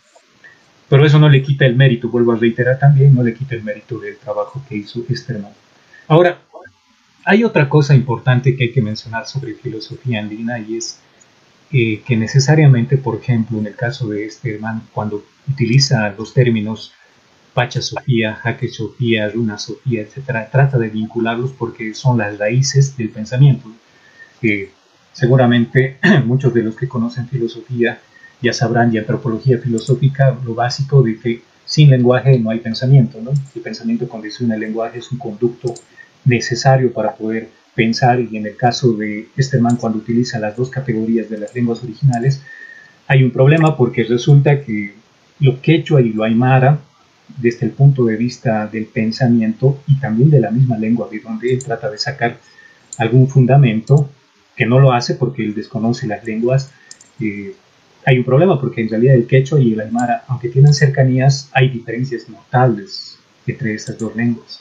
Pero 0.88 1.06
eso 1.06 1.18
no 1.18 1.28
le 1.28 1.42
quita 1.42 1.66
el 1.66 1.76
mérito, 1.76 2.08
vuelvo 2.08 2.32
a 2.32 2.36
reiterar 2.36 2.78
también, 2.78 3.14
no 3.14 3.22
le 3.22 3.34
quita 3.34 3.54
el 3.54 3.62
mérito 3.62 3.98
del 3.98 4.16
trabajo 4.16 4.62
que 4.68 4.76
hizo 4.76 5.04
este 5.08 5.34
hermano. 5.34 5.54
Ahora, 6.08 6.38
hay 7.30 7.44
otra 7.44 7.68
cosa 7.68 7.94
importante 7.94 8.56
que 8.56 8.64
hay 8.64 8.72
que 8.72 8.82
mencionar 8.82 9.24
sobre 9.24 9.54
filosofía 9.54 10.18
andina 10.18 10.58
y 10.58 10.78
es 10.78 10.98
eh, 11.70 12.02
que 12.04 12.16
necesariamente, 12.16 12.98
por 12.98 13.14
ejemplo, 13.20 13.56
en 13.60 13.68
el 13.68 13.76
caso 13.76 14.08
de 14.08 14.24
este 14.24 14.56
hermano, 14.56 14.82
cuando 14.92 15.22
utiliza 15.48 16.12
los 16.18 16.34
términos 16.34 16.92
Pacha 17.54 17.82
Sofía, 17.82 18.34
Jaque 18.34 18.66
Sofía, 18.66 19.28
Runa 19.28 19.58
Sofía, 19.58 20.02
etc., 20.02 20.50
trata 20.50 20.76
de 20.76 20.88
vincularlos 20.88 21.52
porque 21.52 21.94
son 21.94 22.18
las 22.18 22.36
raíces 22.36 22.96
del 22.96 23.10
pensamiento. 23.10 23.70
seguramente 25.12 25.98
muchos 26.24 26.52
de 26.52 26.64
los 26.64 26.74
que 26.74 26.88
conocen 26.88 27.28
filosofía 27.28 28.00
ya 28.42 28.52
sabrán, 28.52 28.92
y 28.92 28.98
antropología 28.98 29.58
filosófica, 29.58 30.36
lo 30.44 30.56
básico 30.56 31.00
de 31.00 31.16
que 31.20 31.42
sin 31.64 31.90
lenguaje 31.90 32.40
no 32.40 32.50
hay 32.50 32.58
pensamiento, 32.58 33.20
¿no? 33.22 33.30
El 33.54 33.62
pensamiento 33.62 34.08
condiciona 34.08 34.54
el 34.54 34.62
lenguaje, 34.62 34.98
es 34.98 35.12
un 35.12 35.18
conducto 35.18 35.72
necesario 36.24 36.92
para 36.92 37.14
poder 37.14 37.48
pensar 37.74 38.20
y 38.20 38.36
en 38.36 38.46
el 38.46 38.56
caso 38.56 38.92
de 38.92 39.28
este 39.36 39.58
man 39.58 39.76
cuando 39.76 39.98
utiliza 39.98 40.38
las 40.38 40.56
dos 40.56 40.70
categorías 40.70 41.30
de 41.30 41.38
las 41.38 41.54
lenguas 41.54 41.82
originales, 41.82 42.42
hay 43.06 43.22
un 43.22 43.30
problema 43.30 43.76
porque 43.76 44.04
resulta 44.04 44.60
que 44.62 44.94
lo 45.40 45.60
quechua 45.60 46.00
y 46.00 46.10
lo 46.10 46.24
aymara, 46.24 46.78
desde 47.38 47.66
el 47.66 47.72
punto 47.72 48.04
de 48.04 48.16
vista 48.16 48.66
del 48.66 48.86
pensamiento 48.86 49.80
y 49.86 49.98
también 50.00 50.30
de 50.30 50.40
la 50.40 50.50
misma 50.50 50.76
lengua, 50.76 51.08
de 51.10 51.20
donde 51.20 51.52
él 51.52 51.62
trata 51.62 51.88
de 51.88 51.96
sacar 51.96 52.38
algún 52.98 53.28
fundamento, 53.28 54.10
que 54.56 54.66
no 54.66 54.80
lo 54.80 54.92
hace 54.92 55.14
porque 55.14 55.44
él 55.44 55.54
desconoce 55.54 56.06
las 56.06 56.24
lenguas, 56.24 56.70
eh, 57.20 57.54
hay 58.04 58.18
un 58.18 58.24
problema 58.24 58.60
porque 58.60 58.80
en 58.80 58.88
realidad 58.88 59.14
el 59.14 59.26
quechua 59.26 59.60
y 59.60 59.72
el 59.72 59.80
aymara, 59.80 60.24
aunque 60.26 60.48
tienen 60.48 60.74
cercanías, 60.74 61.48
hay 61.52 61.68
diferencias 61.68 62.28
notables 62.28 63.18
entre 63.46 63.74
estas 63.74 63.98
dos 63.98 64.14
lenguas 64.16 64.60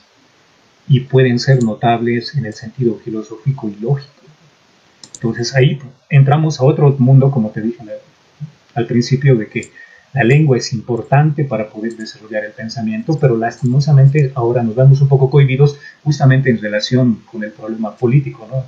y 0.90 1.02
pueden 1.02 1.40
ser 1.40 1.64
notables 1.64 2.36
en 2.36 2.48
el 2.48 2.54
sentido 2.54 2.96
filosófico 2.96 3.70
y 3.70 3.80
lógico. 3.80 4.12
Entonces 5.14 5.56
ahí 5.56 5.80
entramos 6.10 6.60
a 6.60 6.64
otro 6.64 6.96
mundo, 6.98 7.30
como 7.30 7.52
te 7.52 7.62
dije 7.62 7.84
al 8.74 8.88
principio, 8.88 9.36
de 9.36 9.48
que 9.48 9.72
la 10.14 10.24
lengua 10.24 10.58
es 10.58 10.74
importante 10.74 11.44
para 11.44 11.70
poder 11.70 11.96
desarrollar 11.96 12.44
el 12.44 12.52
pensamiento, 12.52 13.20
pero 13.20 13.38
lastimosamente 13.38 14.32
ahora 14.34 14.64
nos 14.64 14.76
vemos 14.76 15.02
un 15.02 15.08
poco 15.08 15.30
cohibidos 15.30 15.78
justamente 16.04 16.50
en 16.50 16.60
relación 16.60 17.22
con 17.32 17.44
el 17.44 17.52
problema 17.52 17.96
político. 17.96 18.48
¿no? 18.50 18.64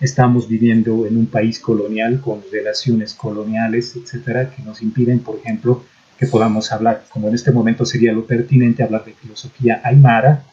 Estamos 0.00 0.48
viviendo 0.48 1.06
en 1.06 1.16
un 1.16 1.26
país 1.26 1.58
colonial 1.58 2.20
con 2.20 2.42
relaciones 2.52 3.14
coloniales, 3.14 3.96
etcétera, 3.96 4.50
que 4.50 4.62
nos 4.62 4.82
impiden, 4.82 5.20
por 5.20 5.36
ejemplo, 5.36 5.82
que 6.18 6.26
podamos 6.26 6.70
hablar, 6.72 7.04
como 7.08 7.28
en 7.28 7.34
este 7.34 7.52
momento 7.52 7.86
sería 7.86 8.12
lo 8.12 8.26
pertinente 8.26 8.82
hablar 8.82 9.04
de 9.04 9.12
filosofía 9.12 9.80
aymara, 9.84 10.44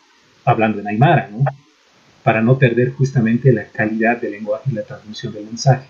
hablando 0.46 0.80
en 0.80 0.88
Aymara, 0.88 1.30
¿no? 1.32 1.44
para 2.24 2.42
no 2.42 2.58
perder 2.58 2.92
justamente 2.94 3.54
la 3.54 3.66
calidad 3.66 4.20
del 4.20 4.32
lenguaje 4.32 4.72
y 4.72 4.74
la 4.74 4.82
transmisión 4.82 5.32
del 5.32 5.46
mensaje. 5.46 5.88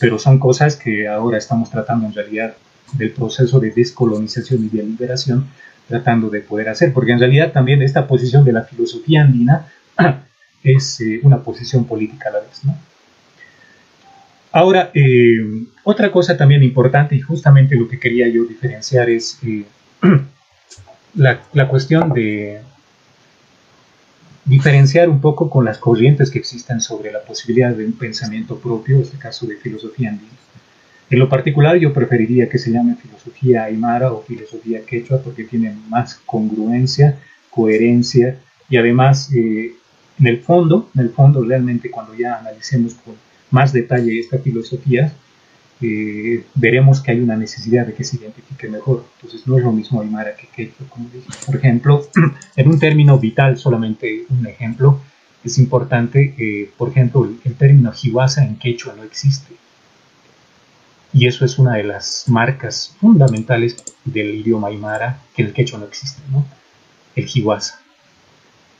Pero 0.00 0.18
son 0.18 0.38
cosas 0.38 0.76
que 0.76 1.06
ahora 1.06 1.36
estamos 1.36 1.70
tratando 1.70 2.06
en 2.06 2.14
realidad 2.14 2.54
del 2.94 3.10
proceso 3.10 3.60
de 3.60 3.70
descolonización 3.70 4.64
y 4.64 4.74
de 4.74 4.82
liberación, 4.82 5.46
tratando 5.86 6.30
de 6.30 6.40
poder 6.40 6.70
hacer, 6.70 6.94
porque 6.94 7.12
en 7.12 7.18
realidad 7.18 7.52
también 7.52 7.82
esta 7.82 8.06
posición 8.06 8.42
de 8.44 8.52
la 8.52 8.62
filosofía 8.62 9.22
andina 9.22 9.66
es 10.64 11.00
eh, 11.02 11.20
una 11.22 11.42
posición 11.42 11.84
política 11.84 12.30
a 12.30 12.32
la 12.32 12.40
vez. 12.40 12.64
¿no? 12.64 12.74
Ahora, 14.50 14.90
eh, 14.94 15.66
otra 15.82 16.10
cosa 16.10 16.36
también 16.36 16.62
importante 16.62 17.16
y 17.16 17.20
justamente 17.20 17.76
lo 17.76 17.86
que 17.86 17.98
quería 17.98 18.28
yo 18.28 18.44
diferenciar 18.44 19.10
es 19.10 19.38
eh, 19.44 19.64
la, 21.16 21.40
la, 21.52 21.68
cuestión 21.68 22.14
de, 22.14 22.62
diferenciar 24.44 25.08
un 25.08 25.20
poco 25.20 25.48
con 25.48 25.64
las 25.64 25.78
corrientes 25.78 26.30
que 26.30 26.38
existen 26.38 26.80
sobre 26.80 27.10
la 27.10 27.22
posibilidad 27.22 27.74
de 27.74 27.86
un 27.86 27.92
pensamiento 27.92 28.58
propio, 28.58 28.96
en 28.96 29.02
este 29.02 29.18
caso 29.18 29.46
de 29.46 29.56
filosofía 29.56 30.10
andina. 30.10 30.30
En 31.10 31.18
lo 31.18 31.28
particular 31.28 31.76
yo 31.76 31.92
preferiría 31.92 32.48
que 32.48 32.58
se 32.58 32.70
llame 32.70 32.96
filosofía 32.96 33.64
aymara 33.64 34.12
o 34.12 34.22
filosofía 34.22 34.84
quechua 34.84 35.20
porque 35.22 35.44
tiene 35.44 35.74
más 35.88 36.16
congruencia, 36.26 37.18
coherencia 37.50 38.38
y 38.68 38.76
además 38.76 39.30
eh, 39.32 39.74
en 40.18 40.26
el 40.26 40.40
fondo, 40.40 40.90
en 40.94 41.02
el 41.02 41.10
fondo 41.10 41.44
realmente 41.44 41.90
cuando 41.90 42.14
ya 42.14 42.38
analicemos 42.38 42.94
con 42.94 43.14
más 43.50 43.72
detalle 43.72 44.18
esta 44.18 44.38
filosofía, 44.38 45.12
eh, 45.86 46.44
veremos 46.54 47.02
que 47.02 47.10
hay 47.10 47.20
una 47.20 47.36
necesidad 47.36 47.86
de 47.86 47.92
que 47.92 48.04
se 48.04 48.16
identifique 48.16 48.68
mejor. 48.68 49.04
Entonces 49.16 49.46
no 49.46 49.58
es 49.58 49.64
lo 49.64 49.72
mismo 49.72 50.00
Aymara 50.00 50.34
que 50.34 50.46
Quechua, 50.46 50.86
como 50.88 51.10
dije. 51.10 51.28
Por 51.44 51.56
ejemplo, 51.56 52.08
en 52.56 52.68
un 52.68 52.78
término 52.78 53.18
vital, 53.18 53.58
solamente 53.58 54.24
un 54.30 54.46
ejemplo, 54.46 55.00
es 55.44 55.58
importante, 55.58 56.34
eh, 56.38 56.70
por 56.78 56.88
ejemplo, 56.88 57.28
el, 57.44 57.54
término 57.54 57.92
Jiwasa 57.92 58.44
en 58.44 58.56
Quechua 58.56 58.94
no 58.96 59.02
existe. 59.02 59.54
Y 61.12 61.26
eso 61.26 61.44
es 61.44 61.58
una 61.58 61.74
de 61.74 61.84
las 61.84 62.24
marcas 62.28 62.96
fundamentales 62.98 63.76
del 64.06 64.36
idioma 64.36 64.68
Aymara, 64.68 65.20
que 65.36 65.42
el 65.42 65.52
Quechua 65.52 65.78
no 65.78 65.84
existe, 65.84 66.22
¿no? 66.32 66.46
El 67.14 67.26
Jiwasa. 67.26 67.78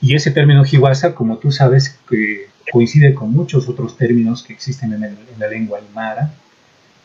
Y 0.00 0.14
ese 0.14 0.30
término 0.30 0.64
Jiwasa, 0.64 1.14
como 1.14 1.36
tú 1.36 1.52
sabes, 1.52 1.98
que 2.08 2.46
coincide 2.72 3.14
con 3.14 3.30
muchos 3.30 3.68
otros 3.68 3.98
términos 3.98 4.42
que 4.42 4.54
existen 4.54 4.94
en, 4.94 5.04
en 5.04 5.18
la 5.38 5.48
lengua 5.48 5.78
Aymara, 5.78 6.34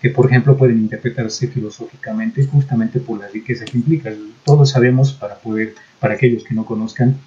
que 0.02 0.10
por 0.10 0.28
ejemplo 0.28 0.58
pueden 0.58 0.80
interpretarse 0.80 1.48
filosóficamente 1.48 2.46
justamente 2.46 3.00
por 3.00 3.20
la 3.20 3.28
riqueza 3.28 3.66
que 3.66 3.78
implica. 3.78 4.12
Todos 4.46 4.70
sabemos, 4.72 5.14
para, 5.14 5.36
poder, 5.36 5.76
para 6.00 6.14
aquellos 6.14 6.44
que 6.44 6.56
no 6.56 6.66
conozcan, 6.66 7.18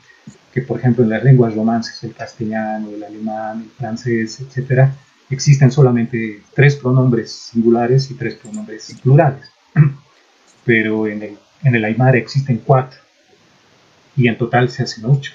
que 0.52 0.62
por 0.62 0.78
ejemplo 0.78 1.04
en 1.04 1.10
las 1.10 1.24
lenguas 1.24 1.54
romances, 1.54 2.02
el 2.04 2.14
castellano, 2.14 2.90
el 2.90 3.02
alemán, 3.02 3.62
el 3.62 3.70
francés, 3.70 4.40
etc., 4.40 4.88
existen 5.30 5.70
solamente 5.70 6.42
tres 6.54 6.76
pronombres 6.76 7.32
singulares 7.32 8.10
y 8.10 8.14
tres 8.14 8.34
pronombres 8.34 8.94
plurales. 9.02 9.50
Pero 10.64 11.06
en 11.06 11.22
el, 11.22 11.38
en 11.62 11.74
el 11.74 11.84
aymara 11.84 12.18
existen 12.18 12.58
cuatro 12.64 13.00
y 14.16 14.28
en 14.28 14.36
total 14.36 14.68
se 14.68 14.82
hacen 14.82 15.04
ocho. 15.06 15.32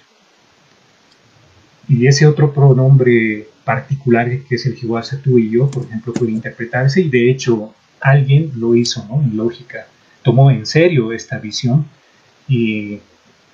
Y 1.89 2.08
ese 2.08 2.26
otro 2.26 2.54
pronombre 2.54 3.47
particular 3.63 4.30
que 4.47 4.56
es 4.56 4.65
el 4.65 4.76
Jiwasa 4.76 5.21
tú 5.21 5.38
y 5.38 5.50
yo, 5.50 5.69
por 5.69 5.86
ejemplo, 5.86 6.13
puede 6.13 6.32
interpretarse 6.32 7.02
y 7.02 7.10
de 7.10 7.30
hecho 7.30 7.73
alguien 8.02 8.52
lo 8.56 8.76
hizo, 8.76 9.06
¿no? 9.10 9.21
En 9.21 9.36
lógica, 9.36 9.88
tomó 10.21 10.52
en 10.52 10.65
serio 10.65 11.12
esta 11.12 11.38
visión 11.38 11.86
y 12.47 13.00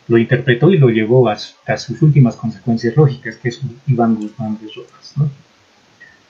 lo 0.07 0.17
interpretó 0.17 0.69
y 0.71 0.77
lo 0.77 0.89
llevó 0.89 1.29
hasta 1.29 1.77
sus 1.77 2.01
últimas 2.01 2.35
consecuencias 2.35 2.95
lógicas, 2.95 3.35
que 3.37 3.49
es 3.49 3.61
Iván 3.87 4.15
Guzmán 4.15 4.57
de 4.61 4.67
Rojas, 4.67 5.13
¿no? 5.15 5.29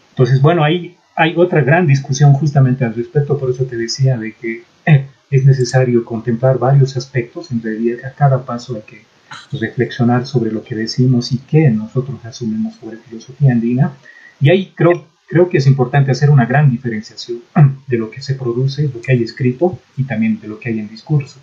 Entonces, 0.09 0.41
bueno, 0.41 0.63
ahí 0.63 0.95
hay 1.15 1.33
otra 1.37 1.61
gran 1.61 1.87
discusión 1.87 2.33
justamente 2.33 2.85
al 2.85 2.93
respecto, 2.93 3.37
por 3.37 3.49
eso 3.49 3.65
te 3.65 3.77
decía 3.77 4.17
de 4.17 4.33
que 4.33 4.63
eh, 4.85 5.07
es 5.31 5.45
necesario 5.45 6.05
contemplar 6.05 6.59
varios 6.59 6.95
aspectos, 6.97 7.51
en 7.51 7.61
realidad 7.61 8.05
a 8.05 8.13
cada 8.13 8.45
paso 8.45 8.75
hay 8.75 8.81
que 8.81 9.12
reflexionar 9.51 10.25
sobre 10.25 10.51
lo 10.51 10.63
que 10.63 10.75
decimos 10.75 11.31
y 11.31 11.39
qué 11.39 11.69
nosotros 11.69 12.23
asumimos 12.25 12.75
sobre 12.75 12.97
filosofía 12.97 13.51
andina. 13.51 13.93
Y 14.39 14.49
ahí 14.49 14.73
creo, 14.75 15.05
creo 15.27 15.49
que 15.49 15.57
es 15.57 15.67
importante 15.67 16.11
hacer 16.11 16.29
una 16.29 16.45
gran 16.45 16.69
diferenciación 16.69 17.39
de 17.87 17.97
lo 17.97 18.11
que 18.11 18.21
se 18.21 18.35
produce, 18.35 18.89
lo 18.93 19.01
que 19.01 19.11
hay 19.11 19.23
escrito 19.23 19.79
y 19.97 20.03
también 20.03 20.39
de 20.39 20.47
lo 20.47 20.59
que 20.59 20.69
hay 20.69 20.79
en 20.79 20.89
discurso. 20.89 21.39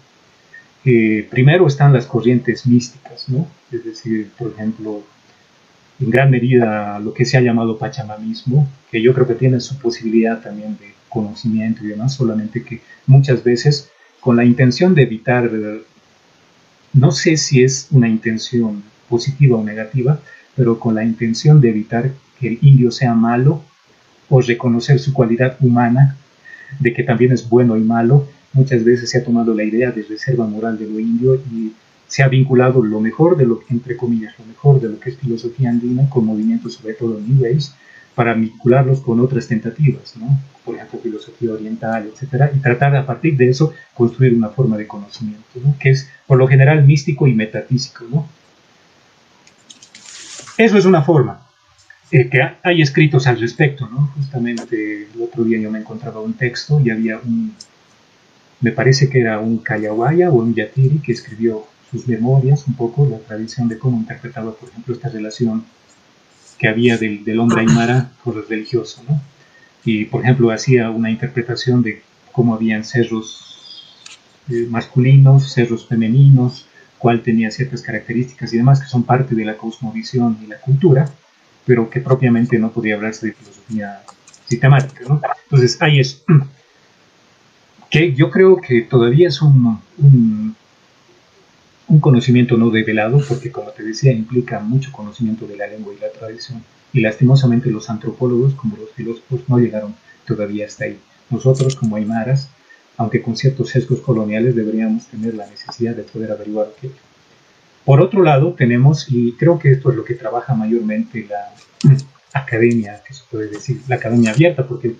Eh, 0.85 1.27
primero 1.31 1.67
están 1.67 1.93
las 1.93 2.07
corrientes 2.07 2.67
místicas, 2.67 3.29
¿no? 3.29 3.47
Es 3.71 3.85
decir, 3.85 4.31
por 4.39 4.53
ejemplo, 4.53 5.03
en 6.01 6.11
gran 6.11 6.31
medida 6.31 6.99
lo 6.99 7.13
que 7.13 7.27
se 7.27 7.37
ha 7.37 7.43
llamado 7.43 7.79
pachamamismo, 7.79 8.67
que 8.91 9.03
yo 9.03 9.13
creo 9.13 9.27
que 9.27 9.35
tiene 9.35 9.61
su 9.61 9.79
posibilidad 9.79 10.41
también 10.41 10.79
de 10.79 10.95
conocimiento 11.09 11.85
y 11.85 11.89
demás, 11.89 12.15
solamente 12.15 12.63
que 12.63 12.81
muchas 13.07 13.45
veces 13.45 13.91
con 14.21 14.37
la 14.37 14.45
intención 14.45 14.95
de 14.95 15.03
evitar 15.03 15.51
no 16.93 17.13
sé 17.13 17.37
si 17.37 17.63
es 17.63 17.89
una 17.91 18.09
intención 18.09 18.83
positiva 19.09 19.57
o 19.57 19.65
negativa, 19.65 20.21
pero 20.57 20.79
con 20.79 20.95
la 20.95 21.05
intención 21.05 21.61
de 21.61 21.71
evitar 21.71 22.13
que 22.39 22.49
el 22.49 22.59
indio 22.63 22.91
sea 22.91 23.15
malo 23.15 23.63
o 24.29 24.41
reconocer 24.41 24.99
su 24.99 25.13
cualidad 25.13 25.57
humana, 25.61 26.17
de 26.79 26.93
que 26.93 27.03
también 27.03 27.33
es 27.33 27.49
bueno 27.49 27.77
y 27.77 27.83
malo, 27.83 28.29
muchas 28.53 28.85
veces 28.85 29.11
se 29.11 29.19
ha 29.19 29.25
tomado 29.25 29.55
la 29.55 29.65
idea 29.65 29.91
de 29.91 30.03
reserva 30.03 30.47
moral 30.47 30.79
de 30.79 30.87
lo 30.87 30.99
indio 31.01 31.37
y 31.37 31.73
se 32.07 32.23
ha 32.23 32.29
vinculado 32.29 32.83
lo 32.83 33.01
mejor 33.01 33.37
de 33.37 33.47
lo 33.47 33.61
entre 33.71 33.97
comillas, 33.97 34.35
lo 34.39 34.45
mejor 34.45 34.81
de 34.81 34.89
lo 34.89 34.99
que 34.99 35.11
es 35.11 35.17
filosofía 35.17 35.71
andina 35.71 36.09
con 36.09 36.27
movimientos 36.27 36.75
sobre 36.75 36.95
todo 36.95 37.21
New 37.21 37.45
Age, 37.45 37.71
para 38.21 38.35
vincularlos 38.35 39.01
con 39.01 39.19
otras 39.19 39.49
tentativas, 39.49 40.15
¿no? 40.19 40.39
por 40.63 40.75
ejemplo, 40.75 41.01
filosofía 41.03 41.53
oriental, 41.53 42.11
etcétera, 42.13 42.51
y 42.55 42.59
tratar 42.59 42.95
a 42.95 43.07
partir 43.07 43.35
de 43.35 43.49
eso 43.49 43.73
construir 43.95 44.35
una 44.35 44.51
forma 44.51 44.77
de 44.77 44.87
conocimiento, 44.87 45.59
¿no? 45.65 45.75
que 45.79 45.89
es 45.89 46.07
por 46.27 46.37
lo 46.37 46.47
general 46.47 46.85
místico 46.85 47.27
y 47.27 47.33
metafísico. 47.33 48.05
¿no? 48.11 48.29
Eso 50.59 50.77
es 50.77 50.85
una 50.85 51.01
forma. 51.01 51.41
Eh, 52.11 52.29
que 52.29 52.43
hay 52.63 52.83
escritos 52.83 53.27
al 53.27 53.41
respecto, 53.41 53.89
¿no? 53.89 54.09
Justamente 54.15 55.09
el 55.15 55.23
otro 55.23 55.43
día 55.45 55.59
yo 55.59 55.71
me 55.71 55.79
encontraba 55.79 56.21
un 56.21 56.35
texto 56.35 56.79
y 56.85 56.91
había 56.91 57.17
un, 57.17 57.55
me 58.61 58.73
parece 58.73 59.09
que 59.09 59.23
era 59.23 59.39
un 59.39 59.57
Kayawaya 59.57 60.29
o 60.29 60.35
un 60.35 60.55
Yatiri 60.55 60.99
que 60.99 61.13
escribió 61.13 61.65
sus 61.91 62.07
memorias, 62.07 62.67
un 62.69 62.75
poco 62.75 63.07
la 63.07 63.17
tradición 63.17 63.67
de 63.67 63.79
cómo 63.79 63.97
interpretaba, 63.97 64.53
por 64.53 64.69
ejemplo, 64.69 64.95
esta 64.95 65.09
relación 65.09 65.65
que 66.61 66.69
había 66.69 66.99
del, 66.99 67.25
del 67.25 67.41
hombre 67.41 67.63
aymara 67.63 68.13
con 68.23 68.37
el 68.37 68.47
religioso, 68.47 69.03
¿no? 69.09 69.19
Y, 69.83 70.05
por 70.05 70.23
ejemplo, 70.23 70.51
hacía 70.51 70.91
una 70.91 71.11
interpretación 71.11 71.83
de 71.83 72.03
cómo 72.33 72.55
habían 72.55 72.85
cerros 72.85 73.87
eh, 74.51 74.67
masculinos, 74.69 75.55
cerros 75.55 75.87
femeninos, 75.87 76.67
cuál 76.99 77.23
tenía 77.23 77.51
ciertas 77.51 77.81
características 77.81 78.53
y 78.53 78.59
demás 78.59 78.79
que 78.79 78.89
son 78.89 79.05
parte 79.05 79.35
de 79.35 79.47
la 79.47 79.57
cosmovisión 79.57 80.37
y 80.45 80.49
la 80.49 80.61
cultura, 80.61 81.11
pero 81.65 81.89
que 81.89 82.01
propiamente 82.01 82.59
no 82.59 82.71
podía 82.71 82.97
hablarse 82.97 83.29
de 83.29 83.33
filosofía 83.33 84.03
sistemática, 84.47 85.01
¿no? 85.09 85.23
Entonces, 85.45 85.81
ahí 85.81 85.99
es 85.99 86.23
que 87.91 88.13
yo 88.13 88.31
creo 88.31 88.59
que 88.59 88.83
todavía 88.83 89.29
es 89.29 89.41
un 89.41 90.55
conocimiento 91.99 92.57
no 92.57 92.71
develado, 92.71 93.21
porque 93.27 93.51
como 93.51 93.71
te 93.71 93.83
decía, 93.83 94.13
implica 94.13 94.61
mucho 94.61 94.93
conocimiento 94.93 95.47
de 95.47 95.57
la 95.57 95.67
lengua 95.67 95.93
y 95.93 96.01
la 96.01 96.11
tradición. 96.13 96.63
Y 96.93 97.01
lastimosamente 97.01 97.71
los 97.71 97.91
antropólogos, 97.91 98.55
como 98.55 98.77
los 98.77 98.91
filósofos, 98.91 99.41
no 99.49 99.59
llegaron 99.59 99.95
todavía 100.25 100.67
hasta 100.67 100.85
ahí. 100.85 100.99
Nosotros, 101.31 101.75
como 101.75 101.97
aymaras, 101.97 102.49
aunque 102.97 103.23
con 103.23 103.37
ciertos 103.37 103.71
sesgos 103.71 104.01
coloniales, 104.01 104.55
deberíamos 104.55 105.07
tener 105.07 105.35
la 105.35 105.47
necesidad 105.47 105.97
de 105.97 106.03
poder 106.03 106.31
averiguar 106.31 106.69
aquello. 106.77 106.95
Por 107.85 108.01
otro 108.01 108.23
lado, 108.23 108.53
tenemos, 108.53 109.07
y 109.09 109.33
creo 109.33 109.59
que 109.59 109.73
esto 109.73 109.91
es 109.91 109.97
lo 109.97 110.05
que 110.05 110.15
trabaja 110.15 110.55
mayormente 110.55 111.27
la 111.29 111.53
academia, 112.33 113.03
que 113.07 113.15
se 113.15 113.23
puede 113.31 113.49
decir, 113.49 113.81
la 113.89 113.97
academia 113.97 114.33
abierta, 114.33 114.67
porque 114.67 114.95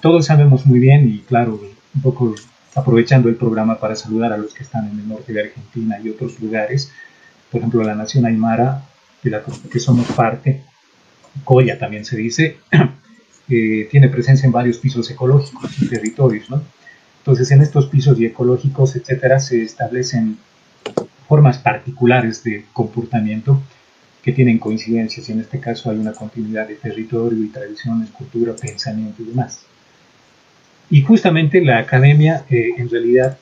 todos 0.00 0.26
sabemos 0.26 0.64
muy 0.64 0.78
bien, 0.78 1.08
y 1.08 1.18
claro, 1.18 1.60
un 1.94 2.00
poco 2.02 2.34
aprovechando 2.74 3.28
el 3.28 3.36
programa 3.36 3.78
para 3.78 3.96
saludar 3.96 4.32
a 4.32 4.36
los 4.36 4.54
que 4.54 4.62
están 4.62 4.88
en 4.90 4.98
el 4.98 5.08
norte 5.08 5.32
de 5.32 5.42
Argentina 5.42 5.98
y 6.02 6.08
otros 6.08 6.40
lugares, 6.40 6.90
por 7.50 7.60
ejemplo, 7.60 7.82
la 7.82 7.94
nación 7.94 8.24
Aymara, 8.24 8.82
de 9.22 9.30
la 9.30 9.42
que 9.70 9.78
somos 9.78 10.06
parte, 10.12 10.62
Coya 11.44 11.78
también 11.78 12.04
se 12.04 12.16
dice, 12.16 12.58
eh, 13.48 13.88
tiene 13.90 14.08
presencia 14.08 14.46
en 14.46 14.52
varios 14.52 14.78
pisos 14.78 15.10
ecológicos 15.10 15.80
y 15.80 15.88
territorios, 15.88 16.50
¿no? 16.50 16.62
Entonces, 17.18 17.50
en 17.52 17.62
estos 17.62 17.86
pisos 17.86 18.18
y 18.18 18.26
ecológicos, 18.26 18.96
etcétera, 18.96 19.38
se 19.38 19.62
establecen 19.62 20.38
formas 21.28 21.58
particulares 21.58 22.42
de 22.42 22.64
comportamiento 22.72 23.62
que 24.22 24.32
tienen 24.32 24.58
coincidencias 24.58 25.28
y 25.28 25.32
en 25.32 25.40
este 25.40 25.60
caso 25.60 25.90
hay 25.90 25.98
una 25.98 26.12
continuidad 26.12 26.68
de 26.68 26.76
territorio 26.76 27.42
y 27.42 27.48
tradiciones, 27.48 28.10
cultura, 28.10 28.54
pensamiento 28.54 29.22
y 29.22 29.26
demás. 29.26 29.64
Y 30.92 31.00
justamente 31.00 31.62
la 31.62 31.78
academia, 31.78 32.44
eh, 32.50 32.74
en 32.76 32.90
realidad, 32.90 33.38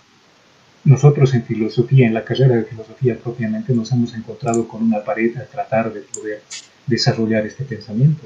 nosotros 0.84 1.34
en 1.34 1.42
filosofía, 1.42 2.06
en 2.06 2.14
la 2.14 2.22
carrera 2.22 2.54
de 2.54 2.62
filosofía 2.62 3.18
propiamente, 3.18 3.74
nos 3.74 3.90
hemos 3.90 4.14
encontrado 4.14 4.68
con 4.68 4.84
una 4.84 5.02
pared 5.02 5.36
a 5.36 5.46
tratar 5.46 5.92
de 5.92 6.02
poder 6.02 6.42
desarrollar 6.86 7.44
este 7.44 7.64
pensamiento. 7.64 8.22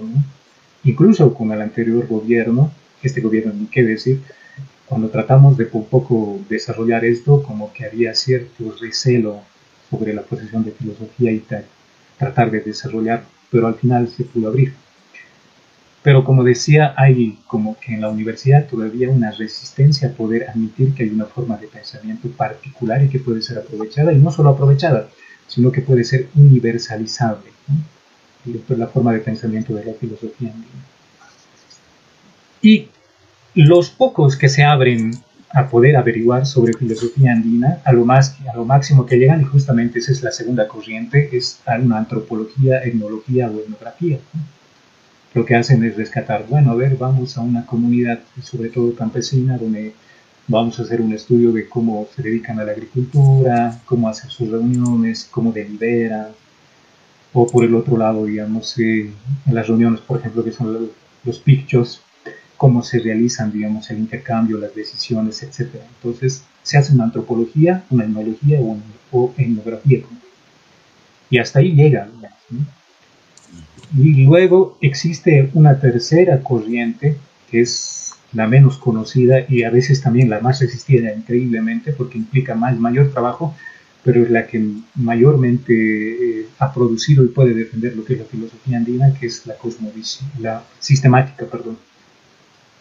Incluso 0.84 1.32
con 1.32 1.50
el 1.52 1.62
anterior 1.62 2.06
gobierno, 2.06 2.70
este 3.02 3.22
gobierno 3.22 3.54
ni 3.54 3.64
qué 3.64 3.82
decir, 3.82 4.20
cuando 4.84 5.08
tratamos 5.08 5.56
de 5.56 5.70
un 5.72 5.87
poco 5.87 6.38
desarrollar 6.50 7.06
esto, 7.06 7.42
como 7.42 7.72
que 7.72 7.87
había 7.87 8.14
cierto 8.14 8.76
recelo 8.78 9.40
sobre 9.88 10.12
la 10.12 10.20
posición 10.20 10.66
de 10.66 10.72
filosofía 10.72 11.32
y 11.32 11.38
tal, 11.38 11.64
tratar 12.18 12.50
de 12.50 12.60
desarrollar, 12.60 13.24
pero 13.50 13.68
al 13.68 13.76
final 13.76 14.06
se 14.06 14.24
pudo 14.24 14.48
abrir. 14.48 14.74
Pero 16.04 16.22
como 16.22 16.44
decía, 16.44 16.92
hay 16.98 17.38
como 17.46 17.78
que 17.80 17.94
en 17.94 18.02
la 18.02 18.10
universidad 18.10 18.66
todavía 18.66 19.08
una 19.08 19.30
resistencia 19.30 20.08
a 20.08 20.12
poder 20.12 20.50
admitir 20.50 20.94
que 20.94 21.04
hay 21.04 21.08
una 21.08 21.24
forma 21.24 21.56
de 21.56 21.66
pensamiento 21.66 22.28
particular 22.28 23.02
y 23.02 23.08
que 23.08 23.20
puede 23.20 23.40
ser 23.40 23.56
aprovechada, 23.56 24.12
y 24.12 24.18
no 24.18 24.30
solo 24.30 24.50
aprovechada, 24.50 25.08
sino 25.46 25.72
que 25.72 25.80
puede 25.80 26.04
ser 26.04 26.28
universalizable. 26.34 27.50
Y 28.44 28.54
esto 28.54 28.74
es 28.74 28.78
la 28.78 28.88
forma 28.88 29.14
de 29.14 29.20
pensamiento 29.20 29.74
de 29.74 29.82
la 29.82 29.94
filosofía 29.94 30.50
andina. 30.50 30.84
Y 32.60 32.88
los 33.54 33.88
pocos 33.88 34.36
que 34.36 34.50
se 34.50 34.62
abren 34.62 35.12
a 35.54 35.70
poder 35.70 35.96
averiguar 35.96 36.44
sobre 36.44 36.74
filosofía 36.74 37.32
andina 37.32 37.78
a 37.82 37.92
lo, 37.94 38.04
más, 38.04 38.36
a 38.52 38.54
lo 38.54 38.66
máximo 38.66 39.06
que 39.06 39.16
llegan 39.16 39.40
y 39.40 39.44
justamente 39.44 40.00
esa 40.00 40.12
es 40.12 40.22
la 40.22 40.32
segunda 40.32 40.68
corriente, 40.68 41.30
es 41.32 41.62
a 41.64 41.76
una 41.76 41.96
antropología, 41.96 42.82
etnología 42.82 43.48
o 43.48 43.58
etnografía. 43.58 44.18
Lo 45.34 45.44
que 45.44 45.56
hacen 45.56 45.82
es 45.84 45.96
rescatar, 45.96 46.46
bueno, 46.48 46.70
a 46.70 46.74
ver, 46.76 46.96
vamos 46.96 47.36
a 47.36 47.40
una 47.40 47.66
comunidad, 47.66 48.20
sobre 48.42 48.68
todo 48.68 48.94
campesina, 48.94 49.58
donde 49.58 49.92
vamos 50.46 50.78
a 50.78 50.82
hacer 50.82 51.00
un 51.00 51.12
estudio 51.12 51.50
de 51.52 51.68
cómo 51.68 52.06
se 52.14 52.22
dedican 52.22 52.60
a 52.60 52.64
la 52.64 52.72
agricultura, 52.72 53.80
cómo 53.84 54.08
hacen 54.08 54.30
sus 54.30 54.48
reuniones, 54.50 55.26
cómo 55.30 55.50
deliberan, 55.52 56.28
o 57.32 57.46
por 57.46 57.64
el 57.64 57.74
otro 57.74 57.96
lado, 57.96 58.24
digamos, 58.26 58.78
eh, 58.78 59.10
en 59.46 59.54
las 59.54 59.66
reuniones, 59.66 60.00
por 60.00 60.20
ejemplo, 60.20 60.44
que 60.44 60.52
son 60.52 60.72
los, 60.72 60.82
los 61.24 61.38
pictures, 61.40 62.00
cómo 62.56 62.82
se 62.82 63.00
realizan, 63.00 63.52
digamos, 63.52 63.90
el 63.90 63.98
intercambio, 63.98 64.58
las 64.58 64.74
decisiones, 64.74 65.42
etc. 65.42 65.74
Entonces, 65.96 66.44
se 66.62 66.78
hace 66.78 66.94
una 66.94 67.04
antropología, 67.04 67.84
una 67.90 68.04
etnología 68.04 68.60
o, 68.60 68.78
una, 69.12 69.34
etnografía. 69.36 70.00
Y 71.28 71.38
hasta 71.38 71.58
ahí 71.58 71.72
llega. 71.72 72.08
Y 73.96 74.24
luego 74.24 74.76
existe 74.80 75.50
una 75.54 75.78
tercera 75.80 76.40
corriente, 76.42 77.16
que 77.50 77.60
es 77.60 78.14
la 78.32 78.46
menos 78.46 78.78
conocida 78.78 79.44
y 79.48 79.62
a 79.62 79.70
veces 79.70 80.00
también 80.00 80.30
la 80.30 80.40
más 80.40 80.60
resistida 80.60 81.12
increíblemente, 81.14 81.92
porque 81.92 82.18
implica 82.18 82.54
más, 82.54 82.78
mayor 82.78 83.12
trabajo, 83.12 83.54
pero 84.02 84.22
es 84.22 84.30
la 84.30 84.46
que 84.46 84.62
mayormente 84.96 85.72
eh, 85.72 86.46
ha 86.58 86.72
producido 86.72 87.24
y 87.24 87.28
puede 87.28 87.54
defender 87.54 87.96
lo 87.96 88.04
que 88.04 88.14
es 88.14 88.18
la 88.18 88.26
filosofía 88.26 88.76
andina, 88.76 89.14
que 89.14 89.26
es 89.26 89.46
la 89.46 89.54
cosmovisión, 89.54 90.28
la 90.40 90.62
sistemática, 90.80 91.46
perdón 91.46 91.76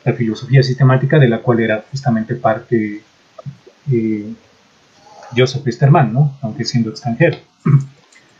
la 0.04 0.14
filosofía 0.14 0.62
sistemática 0.64 1.18
de 1.20 1.30
la 1.30 1.42
cual 1.42 1.60
era 1.60 1.86
justamente 1.90 2.36
parte 2.36 3.02
eh, 3.92 4.34
Joseph 5.36 5.66
Westermann, 5.66 6.14
¿no? 6.14 6.38
aunque 6.42 6.66
siendo 6.66 6.90
extranjero. 6.90 7.38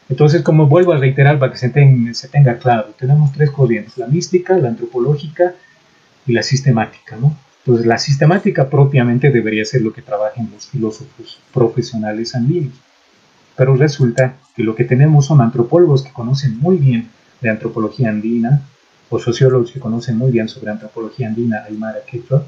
Entonces, 0.10 0.42
como 0.42 0.68
vuelvo 0.68 0.94
a 0.94 0.98
reiterar 0.98 1.40
para 1.40 1.52
que 1.52 1.58
se, 1.58 2.14
se, 2.14 2.28
tenga 2.28 2.58
claro, 2.58 2.94
tenemos 2.98 3.32
tres 3.32 3.52
corrientes, 3.52 3.98
la 3.98 4.08
mística, 4.08 4.58
la 4.58 4.70
antropológica 4.70 5.56
y 6.28 6.34
la 6.34 6.44
sistemática. 6.44 7.16
¿no? 7.16 7.36
Entonces, 7.66 7.86
la 7.86 7.98
sistemática 7.98 8.70
propiamente 8.70 9.32
debería 9.32 9.64
ser 9.66 9.82
lo 9.82 9.94
que 9.94 10.02
trabajan 10.02 10.50
los 10.54 10.68
filósofos 10.68 11.40
profesionales 11.54 12.36
andinos. 12.36 12.74
Pero 13.56 13.76
resulta 13.76 14.36
que 14.56 14.64
lo 14.64 14.76
que 14.76 14.84
tenemos 14.84 15.28
son 15.28 15.40
antropólogos 15.42 16.04
que 16.04 16.12
conocen 16.12 16.60
muy 16.60 16.78
bien 16.78 17.10
de 17.42 17.50
antropología 17.50 18.10
andina, 18.10 18.62
o 19.10 19.20
sociólogos 19.20 19.72
que 19.72 19.80
conocen 19.80 20.18
muy 20.18 20.32
bien 20.32 20.50
sobre 20.50 20.72
antropología 20.72 21.28
andina, 21.28 21.64
aymara, 21.66 22.00
quechua, 22.06 22.46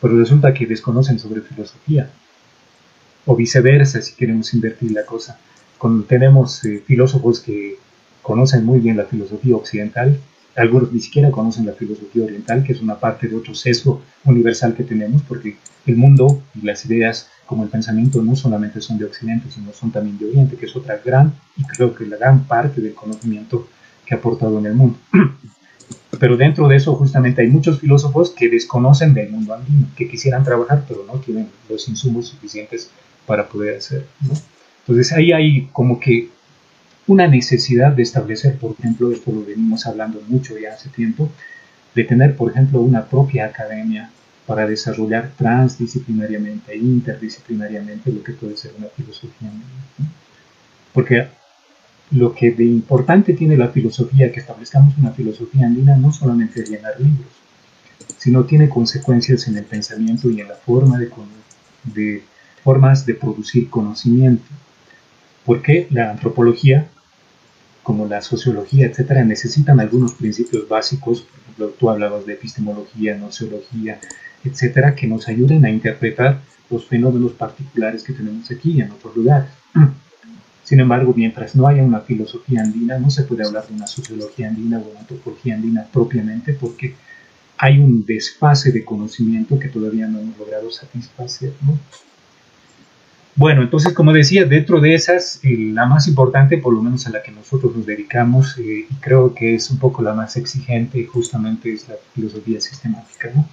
pero 0.00 0.16
resulta 0.16 0.54
que 0.54 0.66
desconocen 0.66 1.18
sobre 1.18 1.40
filosofía. 1.40 2.08
O 3.24 3.34
viceversa, 3.34 4.00
si 4.00 4.14
queremos 4.14 4.54
invertir 4.54 4.92
la 4.92 5.04
cosa. 5.04 5.38
Tenemos 6.08 6.64
eh, 6.64 6.82
filósofos 6.86 7.40
que 7.40 7.76
conocen 8.22 8.64
muy 8.64 8.80
bien 8.80 8.96
la 8.96 9.04
filosofía 9.04 9.56
occidental, 9.56 10.18
algunos 10.56 10.90
ni 10.90 11.00
siquiera 11.00 11.30
conocen 11.30 11.66
la 11.66 11.72
filosofía 11.72 12.24
oriental, 12.24 12.64
que 12.64 12.72
es 12.72 12.80
una 12.80 12.98
parte 12.98 13.28
de 13.28 13.36
otro 13.36 13.54
sesgo 13.54 14.00
universal 14.24 14.74
que 14.74 14.84
tenemos, 14.84 15.22
porque 15.22 15.56
el 15.84 15.96
mundo 15.96 16.42
y 16.54 16.62
las 16.62 16.84
ideas 16.86 17.28
como 17.44 17.62
el 17.62 17.68
pensamiento 17.68 18.22
no 18.22 18.34
solamente 18.34 18.80
son 18.80 18.98
de 18.98 19.04
Occidente, 19.04 19.50
sino 19.50 19.72
son 19.72 19.92
también 19.92 20.18
de 20.18 20.26
Oriente, 20.26 20.56
que 20.56 20.66
es 20.66 20.74
otra 20.74 21.00
gran, 21.04 21.32
y 21.56 21.62
creo 21.64 21.94
que 21.94 22.06
la 22.06 22.16
gran 22.16 22.44
parte 22.44 22.80
del 22.80 22.94
conocimiento 22.94 23.68
que 24.04 24.14
ha 24.14 24.18
aportado 24.18 24.58
en 24.58 24.66
el 24.66 24.74
mundo. 24.74 24.98
Pero 26.18 26.36
dentro 26.36 26.66
de 26.66 26.76
eso 26.76 26.94
justamente 26.96 27.42
hay 27.42 27.48
muchos 27.48 27.78
filósofos 27.78 28.30
que 28.30 28.48
desconocen 28.48 29.12
del 29.12 29.30
mundo 29.30 29.54
andino, 29.54 29.86
que 29.94 30.08
quisieran 30.08 30.42
trabajar, 30.42 30.84
pero 30.88 31.04
no 31.06 31.20
tienen 31.20 31.48
los 31.68 31.88
insumos 31.88 32.28
suficientes 32.28 32.90
para 33.26 33.46
poder 33.46 33.76
hacerlo. 33.76 34.06
Entonces 34.86 35.12
ahí 35.12 35.32
hay 35.32 35.68
como 35.72 35.98
que 35.98 36.28
una 37.08 37.26
necesidad 37.26 37.92
de 37.92 38.02
establecer, 38.02 38.56
por 38.58 38.74
ejemplo, 38.78 39.10
esto 39.10 39.32
lo 39.32 39.44
venimos 39.44 39.86
hablando 39.86 40.20
mucho 40.28 40.58
ya 40.58 40.74
hace 40.74 40.88
tiempo, 40.90 41.30
de 41.94 42.04
tener, 42.04 42.36
por 42.36 42.50
ejemplo, 42.50 42.80
una 42.80 43.04
propia 43.04 43.46
academia 43.46 44.10
para 44.46 44.66
desarrollar 44.66 45.32
transdisciplinariamente 45.36 46.72
e 46.72 46.78
interdisciplinariamente 46.78 48.12
lo 48.12 48.22
que 48.22 48.32
puede 48.32 48.56
ser 48.56 48.72
una 48.78 48.88
filosofía 48.88 49.48
andina. 49.48 50.12
Porque 50.92 51.26
lo 52.12 52.32
que 52.34 52.52
de 52.52 52.64
importante 52.64 53.32
tiene 53.32 53.56
la 53.56 53.68
filosofía, 53.68 54.30
que 54.30 54.40
establezcamos 54.40 54.96
una 54.98 55.10
filosofía 55.10 55.66
andina, 55.66 55.96
no 55.96 56.12
solamente 56.12 56.62
es 56.62 56.70
llenar 56.70 57.00
libros, 57.00 57.26
sino 58.18 58.44
tiene 58.44 58.68
consecuencias 58.68 59.48
en 59.48 59.56
el 59.56 59.64
pensamiento 59.64 60.30
y 60.30 60.40
en 60.40 60.48
la 60.48 60.54
forma 60.54 60.98
de, 60.98 61.10
de 61.84 62.22
formas 62.62 63.04
de 63.04 63.14
producir 63.14 63.68
conocimiento. 63.68 64.44
Porque 65.46 65.86
la 65.90 66.10
antropología, 66.10 66.88
como 67.84 68.06
la 68.06 68.20
sociología, 68.20 68.86
etcétera, 68.86 69.24
necesitan 69.24 69.78
algunos 69.78 70.14
principios 70.14 70.68
básicos, 70.68 71.22
por 71.22 71.40
ejemplo, 71.40 71.68
tú 71.78 71.88
hablabas 71.88 72.26
de 72.26 72.34
epistemología, 72.34 73.16
nociología, 73.16 74.00
etcétera, 74.44 74.96
que 74.96 75.06
nos 75.06 75.28
ayuden 75.28 75.64
a 75.64 75.70
interpretar 75.70 76.40
los 76.68 76.84
fenómenos 76.84 77.32
particulares 77.32 78.02
que 78.02 78.12
tenemos 78.12 78.50
aquí 78.50 78.72
y 78.72 78.80
en 78.80 78.90
otros 78.90 79.16
lugares. 79.16 79.48
Sin 80.64 80.80
embargo, 80.80 81.14
mientras 81.16 81.54
no 81.54 81.68
haya 81.68 81.84
una 81.84 82.00
filosofía 82.00 82.62
andina, 82.62 82.98
no 82.98 83.08
se 83.08 83.22
puede 83.22 83.46
hablar 83.46 83.68
de 83.68 83.74
una 83.74 83.86
sociología 83.86 84.48
andina 84.48 84.78
o 84.78 84.90
una 84.90 85.00
antropología 85.00 85.54
andina 85.54 85.86
propiamente 85.92 86.54
porque 86.54 86.96
hay 87.56 87.78
un 87.78 88.04
desfase 88.04 88.72
de 88.72 88.84
conocimiento 88.84 89.60
que 89.60 89.68
todavía 89.68 90.08
no 90.08 90.18
hemos 90.18 90.36
logrado 90.36 90.68
satisfacer. 90.72 91.52
Bueno, 93.36 93.60
entonces, 93.60 93.92
como 93.92 94.14
decía, 94.14 94.46
dentro 94.46 94.80
de 94.80 94.94
esas, 94.94 95.40
eh, 95.42 95.70
la 95.74 95.84
más 95.84 96.08
importante, 96.08 96.56
por 96.56 96.72
lo 96.72 96.80
menos 96.82 97.06
a 97.06 97.10
la 97.10 97.22
que 97.22 97.30
nosotros 97.30 97.76
nos 97.76 97.84
dedicamos, 97.84 98.56
eh, 98.56 98.86
y 98.90 98.94
creo 98.94 99.34
que 99.34 99.54
es 99.54 99.70
un 99.70 99.78
poco 99.78 100.02
la 100.02 100.14
más 100.14 100.38
exigente, 100.38 101.04
justamente 101.04 101.70
es 101.70 101.86
la 101.86 101.96
filosofía 102.14 102.62
sistemática, 102.62 103.30
¿no? 103.34 103.46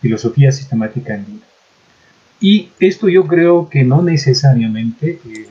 Filosofía 0.00 0.50
sistemática 0.50 1.12
andina. 1.12 1.42
Y 2.40 2.70
esto 2.80 3.06
yo 3.10 3.26
creo 3.26 3.68
que 3.68 3.84
no 3.84 4.02
necesariamente 4.02 5.20
eh, 5.26 5.46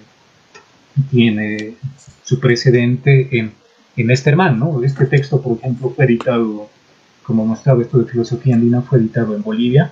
tiene 1.12 1.76
su 2.24 2.39
precedente 2.39 3.38
en, 3.38 3.52
en 3.95 4.10
Esterman, 4.10 4.58
¿no? 4.58 4.84
Este 4.84 5.06
texto, 5.06 5.39
por 5.39 5.60
ejemplo, 5.60 5.91
fue 5.95 6.06
editado, 6.06 6.67
como 7.21 7.45
mostraba 7.45 7.84
esto 7.84 8.00
de 8.00 8.12
filosofía 8.12 8.56
andina, 8.56 8.82
fue 8.82 8.97
editado 8.97 9.36
en 9.36 9.43
Bolivia, 9.43 9.91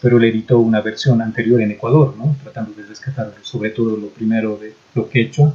pero 0.00 0.18
le 0.18 0.28
editó 0.28 0.58
una 0.58 0.80
versión 0.80 1.20
anterior 1.20 1.60
en 1.60 1.72
Ecuador, 1.72 2.14
¿no? 2.16 2.36
Tratando 2.42 2.72
de 2.74 2.86
rescatar 2.86 3.34
sobre 3.42 3.70
todo 3.70 3.96
lo 3.96 4.08
primero 4.08 4.56
de 4.56 4.74
lo 4.94 5.08
quechua, 5.08 5.54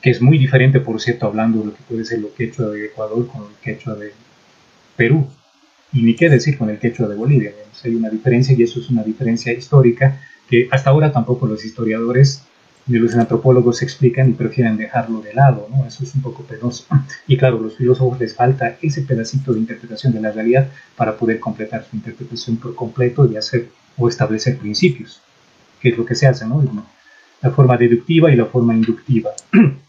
que 0.00 0.10
es 0.10 0.20
muy 0.20 0.36
diferente, 0.36 0.80
por 0.80 1.00
cierto, 1.00 1.26
hablando 1.26 1.60
de 1.60 1.66
lo 1.66 1.74
que 1.74 1.82
puede 1.88 2.04
ser 2.04 2.20
lo 2.20 2.34
quechua 2.34 2.68
de 2.70 2.86
Ecuador 2.86 3.26
con 3.28 3.42
el 3.42 3.56
quechua 3.62 3.94
de 3.94 4.12
Perú. 4.96 5.26
Y 5.92 6.02
ni 6.02 6.16
qué 6.16 6.28
decir 6.28 6.58
con 6.58 6.70
el 6.70 6.78
quechua 6.78 7.06
de 7.06 7.14
Bolivia. 7.14 7.52
Hay 7.84 7.94
una 7.94 8.10
diferencia 8.10 8.54
y 8.56 8.62
eso 8.62 8.80
es 8.80 8.88
una 8.90 9.02
diferencia 9.02 9.52
histórica 9.52 10.20
que 10.48 10.68
hasta 10.70 10.90
ahora 10.90 11.12
tampoco 11.12 11.46
los 11.46 11.64
historiadores 11.64 12.44
y 12.86 12.94
los 12.94 13.14
antropólogos 13.14 13.82
explican 13.82 14.30
y 14.30 14.32
prefieren 14.32 14.76
dejarlo 14.76 15.20
de 15.20 15.34
lado, 15.34 15.68
¿no? 15.70 15.86
Eso 15.86 16.02
es 16.04 16.14
un 16.14 16.22
poco 16.22 16.42
penoso. 16.42 16.84
Y 17.26 17.36
claro, 17.36 17.58
los 17.60 17.76
filósofos 17.76 18.18
les 18.18 18.34
falta 18.34 18.76
ese 18.82 19.02
pedacito 19.02 19.52
de 19.52 19.60
interpretación 19.60 20.12
de 20.12 20.20
la 20.20 20.32
realidad 20.32 20.68
para 20.96 21.16
poder 21.16 21.38
completar 21.38 21.84
su 21.88 21.96
interpretación 21.96 22.56
por 22.56 22.74
completo 22.74 23.30
y 23.30 23.36
hacer 23.36 23.68
o 23.96 24.08
establecer 24.08 24.58
principios, 24.58 25.20
que 25.80 25.90
es 25.90 25.98
lo 25.98 26.04
que 26.04 26.14
se 26.14 26.26
hace, 26.26 26.46
¿no? 26.46 26.62
La 27.40 27.50
forma 27.50 27.76
deductiva 27.76 28.32
y 28.32 28.36
la 28.36 28.46
forma 28.46 28.74
inductiva. 28.74 29.30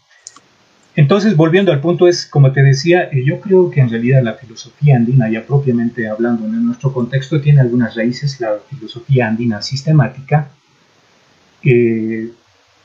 Entonces, 0.96 1.36
volviendo 1.36 1.72
al 1.72 1.80
punto, 1.80 2.06
es 2.06 2.24
como 2.24 2.52
te 2.52 2.62
decía, 2.62 3.08
eh, 3.10 3.24
yo 3.24 3.40
creo 3.40 3.68
que 3.70 3.80
en 3.80 3.90
realidad 3.90 4.22
la 4.22 4.34
filosofía 4.34 4.94
andina, 4.94 5.28
ya 5.28 5.44
propiamente 5.44 6.08
hablando 6.08 6.46
en 6.46 6.64
nuestro 6.66 6.92
contexto, 6.92 7.40
tiene 7.40 7.60
algunas 7.60 7.96
raíces, 7.96 8.40
la 8.40 8.58
filosofía 8.70 9.26
andina 9.26 9.60
sistemática, 9.60 10.50
eh, 11.64 12.30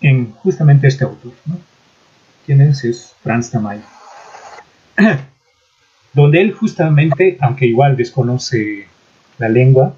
en 0.01 0.31
justamente 0.33 0.87
este 0.87 1.03
autor. 1.03 1.33
¿no? 1.45 1.59
¿Quién 2.45 2.61
es? 2.61 2.83
Es 2.83 3.13
Franz 3.23 3.51
Tamayo. 3.51 3.83
Donde 6.13 6.41
él 6.41 6.53
justamente, 6.53 7.37
aunque 7.41 7.67
igual 7.67 7.95
desconoce 7.95 8.87
la 9.37 9.49
lengua, 9.49 9.93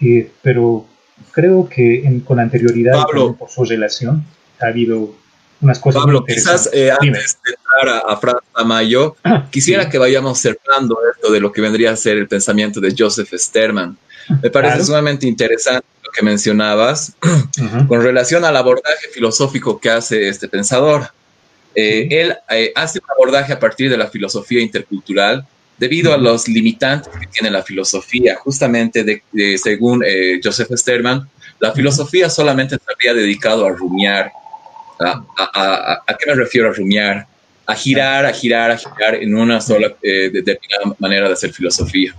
eh, 0.00 0.30
pero 0.42 0.86
creo 1.30 1.68
que 1.68 2.20
con 2.24 2.40
anterioridad, 2.40 3.04
por 3.38 3.48
su 3.48 3.64
relación, 3.64 4.24
ha 4.60 4.66
habido 4.66 5.14
unas 5.60 5.78
cosas 5.78 6.02
Pablo, 6.02 6.24
quizás 6.24 6.68
eh, 6.72 6.90
antes 6.90 7.38
de 7.44 7.54
entrar 7.54 8.02
a, 8.06 8.16
Franz 8.16 8.40
Tamayo, 8.54 9.16
quisiera 9.50 9.88
que 9.88 9.98
vayamos 9.98 10.38
cerrando 10.38 10.98
esto 11.14 11.32
de 11.32 11.40
lo 11.40 11.52
que 11.52 11.60
vendría 11.60 11.92
a 11.92 11.96
ser 11.96 12.18
el 12.18 12.28
pensamiento 12.28 12.80
de 12.80 12.94
Joseph 12.96 13.32
Sterman. 13.34 13.96
Me 14.42 14.50
parece 14.50 14.84
sumamente 14.84 15.26
interesante 15.26 15.86
que 16.16 16.24
mencionabas 16.24 17.14
con 17.88 18.02
relación 18.02 18.44
al 18.44 18.56
abordaje 18.56 19.08
filosófico 19.12 19.78
que 19.78 19.90
hace 19.90 20.28
este 20.28 20.48
pensador. 20.48 21.10
Eh, 21.74 22.08
él 22.10 22.36
eh, 22.48 22.72
hace 22.74 22.98
un 22.98 23.10
abordaje 23.10 23.52
a 23.52 23.60
partir 23.60 23.90
de 23.90 23.98
la 23.98 24.08
filosofía 24.08 24.62
intercultural 24.62 25.46
debido 25.76 26.14
a 26.14 26.16
los 26.16 26.48
limitantes 26.48 27.12
que 27.20 27.26
tiene 27.26 27.50
la 27.50 27.62
filosofía. 27.62 28.36
Justamente, 28.36 29.04
de, 29.04 29.58
según 29.58 30.02
eh, 30.04 30.40
Joseph 30.42 30.70
Sterman, 30.74 31.28
la 31.60 31.72
filosofía 31.72 32.30
solamente 32.30 32.76
se 32.76 32.92
habría 32.92 33.12
dedicado 33.12 33.66
a 33.66 33.70
rumiar. 33.70 34.32
¿A, 34.98 36.02
qué 36.18 36.26
me 36.26 36.34
refiero 36.34 36.70
a 36.70 36.72
rumiar? 36.72 37.26
A 37.66 37.74
girar, 37.74 38.24
a 38.26 38.32
girar, 38.32 38.70
a 38.70 38.78
girar 38.78 39.14
en 39.16 39.34
una 39.34 39.60
sola 39.60 39.94
eh, 40.02 40.30
determinada 40.32 40.94
manera 40.98 41.26
de 41.26 41.34
hacer 41.34 41.52
filosofía. 41.52 42.14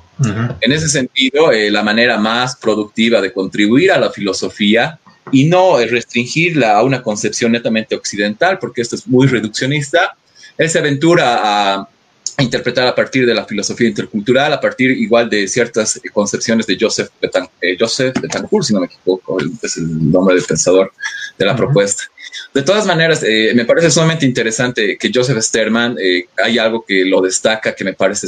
En 0.61 0.71
ese 0.71 0.89
sentido, 0.89 1.51
eh, 1.51 1.69
la 1.69 1.83
manera 1.83 2.17
más 2.17 2.55
productiva 2.55 3.21
de 3.21 3.31
contribuir 3.31 3.91
a 3.91 3.99
la 3.99 4.09
filosofía 4.09 4.99
y 5.31 5.45
no 5.45 5.77
restringirla 5.77 6.75
a 6.75 6.83
una 6.83 7.03
concepción 7.03 7.51
netamente 7.51 7.95
occidental, 7.95 8.57
porque 8.59 8.81
esto 8.81 8.95
es 8.95 9.07
muy 9.07 9.27
reduccionista, 9.27 10.15
él 10.57 10.69
se 10.69 10.79
aventura 10.79 11.39
a 11.43 11.87
interpretar 12.43 12.87
a 12.87 12.93
partir 12.93 13.25
de 13.25 13.33
la 13.33 13.45
filosofía 13.45 13.87
intercultural, 13.87 14.53
a 14.53 14.61
partir 14.61 14.91
igual 14.91 15.27
de 15.27 15.47
ciertas 15.47 15.99
concepciones 16.13 16.67
de 16.67 16.77
Joseph, 16.79 17.09
eh, 17.61 17.75
Joseph 17.79 18.15
Betancourt, 18.19 18.65
si 18.65 18.73
no 18.73 18.81
me 18.81 18.85
equivoco, 18.85 19.39
es 19.61 19.77
el 19.77 20.11
nombre 20.11 20.35
del 20.35 20.43
pensador 20.43 20.93
de 21.37 21.45
la 21.45 21.55
propuesta. 21.55 22.03
De 22.53 22.61
todas 22.61 22.85
maneras, 22.85 23.23
eh, 23.23 23.53
me 23.55 23.65
parece 23.65 23.89
sumamente 23.89 24.25
interesante 24.25 24.97
que 24.97 25.11
Joseph 25.13 25.39
Sterman, 25.39 25.97
eh, 25.99 26.25
hay 26.43 26.59
algo 26.59 26.85
que 26.87 27.05
lo 27.05 27.21
destaca, 27.21 27.73
que 27.73 27.83
me 27.83 27.93
parece 27.93 28.27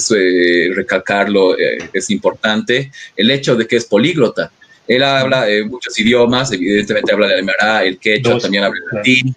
recalcarlo, 0.73 1.55
es 1.93 2.09
importante, 2.09 2.91
el 3.15 3.29
hecho 3.29 3.55
de 3.55 3.67
que 3.67 3.75
es 3.75 3.85
políglota. 3.85 4.51
Él 4.87 5.03
habla 5.03 5.45
muchos 5.67 5.99
idiomas, 5.99 6.51
evidentemente 6.51 7.13
habla 7.13 7.27
de 7.27 7.33
alemán, 7.35 7.55
el 7.83 7.99
quechua, 7.99 8.39
también 8.39 8.63
habla 8.63 8.79
latín. 8.91 9.35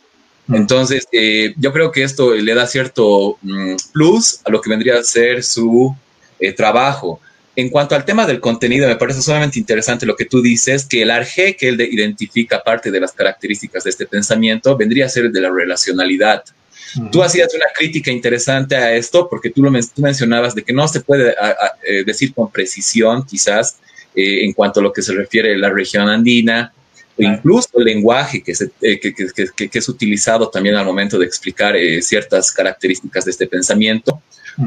Entonces, 0.53 1.07
eh, 1.13 1.55
yo 1.57 1.73
creo 1.73 1.91
que 1.91 2.03
esto 2.03 2.35
le 2.35 2.55
da 2.55 2.67
cierto 2.67 3.39
mm, 3.43 3.75
plus 3.93 4.41
a 4.45 4.51
lo 4.51 4.61
que 4.61 4.71
vendría 4.71 4.99
a 4.99 5.03
ser 5.03 5.43
su 5.43 5.95
eh, 6.39 6.53
trabajo. 6.53 7.21
En 7.55 7.69
cuanto 7.69 7.95
al 7.95 8.05
tema 8.05 8.27
del 8.27 8.41
contenido, 8.41 8.89
me 8.89 8.97
parece 8.97 9.21
sumamente 9.21 9.59
interesante 9.59 10.07
lo 10.07 10.17
que 10.17 10.25
tú 10.25 10.41
dices, 10.41 10.87
que 10.87 11.03
el 11.03 11.11
arge 11.11 11.55
que 11.55 11.69
él 11.69 11.81
identifica 11.81 12.63
parte 12.63 12.91
de 12.91 13.01
las 13.01 13.13
características 13.13 13.85
de 13.85 13.91
este 13.91 14.07
pensamiento 14.07 14.77
vendría 14.77 15.07
a 15.07 15.09
ser 15.11 15.27
el 15.27 15.33
de 15.33 15.41
la 15.43 15.51
relacionalidad. 15.51 16.45
Tú 17.11 17.23
hacías 17.23 17.55
una 17.55 17.67
crítica 17.75 18.11
interesante 18.11 18.77
a 18.77 18.95
esto 18.95 19.29
porque 19.29 19.51
tú, 19.51 19.63
lo 19.63 19.71
mencionabas 19.71 20.55
de 20.55 20.63
que 20.63 20.75
no 20.75 20.87
se 20.89 21.01
puede 21.01 21.35
eh, 21.87 22.05
decir 22.05 22.35
con 22.35 22.51
precisión, 22.51 23.25
quizás, 23.25 23.79
en 24.15 24.53
cuanto 24.53 24.81
a 24.81 24.83
lo 24.83 24.93
que 24.93 25.01
se 25.01 25.15
refiere 25.15 25.55
a 25.55 25.59
la 25.59 25.71
región 25.71 26.09
andina, 26.09 26.73
incluso 27.19 27.69
el 27.75 27.85
lenguaje 27.85 28.43
que, 28.43 28.53
eh, 28.81 29.01
que, 29.01 29.79
es 29.79 29.89
utilizado 29.89 30.49
también 30.49 30.77
al 30.77 30.87
momento 30.87 31.19
de 31.19 31.27
explicar 31.27 31.77
eh, 31.77 32.01
ciertas 32.03 32.53
características 32.53 33.25
de 33.25 33.31
este 33.31 33.47
pensamiento. 33.47 34.23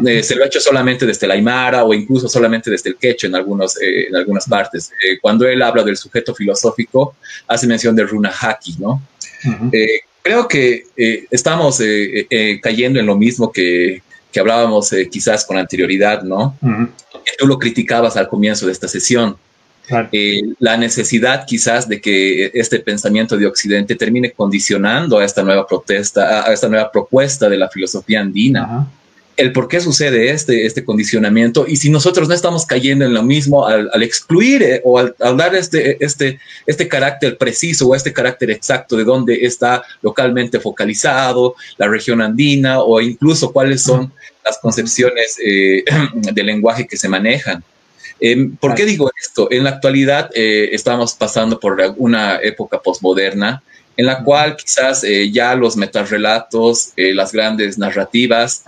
Eh, 0.08 0.24
se 0.24 0.36
lo 0.36 0.44
ha 0.44 0.48
hecho 0.48 0.60
solamente 0.60 1.06
desde 1.06 1.28
la 1.28 1.36
Aymara 1.36 1.84
o 1.84 1.94
incluso 1.94 2.28
solamente 2.28 2.72
desde 2.72 2.90
el 2.90 2.96
quechua 2.96 3.28
en, 3.28 3.36
algunos, 3.36 3.80
en 3.80 4.16
algunas 4.16 4.48
partes. 4.48 4.92
cuando 5.22 5.48
él 5.48 5.62
habla 5.62 5.84
del 5.84 5.96
sujeto 5.96 6.34
filosófico, 6.34 7.16
hace 7.48 7.68
mención 7.68 7.96
de 7.96 8.04
Runa 8.04 8.32
Haki, 8.32 8.78
¿no? 8.80 9.02
creo 10.24 10.48
que 10.48 10.86
estamos 11.30 11.80
cayendo 12.64 13.00
en 13.00 13.06
lo 13.06 13.16
mismo 13.16 13.52
que, 13.52 14.02
hablábamos 14.38 14.92
quizás 15.12 15.46
con 15.46 15.58
anterioridad, 15.58 16.24
¿no? 16.24 16.58
Que 17.24 17.34
tú 17.38 17.46
lo 17.46 17.60
criticabas 17.60 18.18
al 18.18 18.28
comienzo 18.28 18.66
de 18.66 18.72
esta 18.72 18.88
sesión. 18.88 19.38
Eh, 20.12 20.42
la 20.60 20.78
necesidad 20.78 21.46
quizás 21.46 21.88
de 21.88 22.02
que 22.02 22.52
este 22.54 22.80
pensamiento 22.80 23.38
de 23.38 23.46
Occidente 23.46 23.96
termine 23.96 24.32
condicionando 24.32 25.20
a 25.20 25.26
esta 25.26 25.44
nueva 25.44 25.68
protesta, 25.68 26.48
a 26.48 26.54
esta 26.54 26.68
nueva 26.68 26.92
propuesta 26.92 27.50
de 27.50 27.58
la 27.58 27.70
filosofía 27.70 28.22
andina. 28.22 28.88
El 29.38 29.52
por 29.52 29.68
qué 29.68 29.82
sucede 29.82 30.32
este, 30.32 30.66
este 30.66 30.86
condicionamiento 30.86 31.66
y 31.68 31.76
si 31.76 31.90
nosotros 31.90 32.30
no 32.30 32.34
estamos 32.34 32.66
cayendo 32.66 33.04
en 33.04 33.14
lo 33.14 33.22
mismo 33.22 33.66
al, 33.68 34.02
excluir 34.02 34.64
eh, 34.64 34.82
o 34.86 34.98
al, 34.98 35.14
dar 35.20 35.54
este, 35.56 36.04
este, 36.04 36.40
este 36.66 36.88
carácter 36.88 37.38
preciso 37.38 37.90
o 37.90 37.96
este 37.96 38.14
carácter 38.14 38.50
exacto 38.52 38.96
de 38.96 39.04
dónde 39.04 39.46
está 39.46 39.84
localmente 40.02 40.62
focalizado 40.62 41.56
la 41.78 41.90
región 41.90 42.22
andina 42.22 42.80
o 42.80 43.02
incluso 43.02 43.52
cuáles 43.52 43.82
son 43.82 44.14
las 44.46 44.58
concepciones 44.60 45.38
eh, 45.46 45.84
de 46.14 46.44
lenguaje 46.44 46.88
que 46.88 46.96
se 46.96 47.10
manejan. 47.10 47.62
Em, 48.20 48.56
¿Por 48.56 48.76
qué 48.76 48.86
digo 48.86 49.12
esto? 49.22 49.48
En 49.52 49.64
la 49.64 49.72
actualidad 49.72 50.30
eh, 50.34 50.70
estamos 50.72 51.14
pasando 51.14 51.60
por 51.60 51.78
una 51.98 52.38
época 52.38 52.82
posmoderna 52.82 53.62
en 53.98 54.06
la 54.06 54.24
cual 54.24 54.58
quizás 54.58 55.04
eh, 55.04 55.32
ya 55.32 55.56
los 55.56 55.78
metarrelatos, 55.78 56.92
eh, 56.98 57.14
las 57.14 57.32
grandes 57.32 57.78
narrativas, 57.78 58.64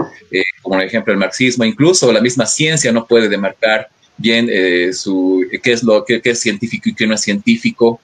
como 0.62 0.78
por 0.78 0.84
ejemplo 0.84 1.12
el 1.12 1.20
marxismo, 1.20 1.66
incluso 1.66 2.12
la 2.14 2.22
misma 2.22 2.46
ciencia 2.46 2.92
no 2.92 3.06
puede 3.06 3.28
demarcar 3.28 3.90
bien 4.18 4.50
su, 4.94 5.46
qué 5.62 5.72
es 5.74 5.84
lo 5.84 6.04
que 6.04 6.22
es 6.24 6.40
científico 6.40 6.90
y 6.90 6.96
qué 6.96 7.06
no 7.06 7.14
es 7.14 7.22
científico 7.22 8.00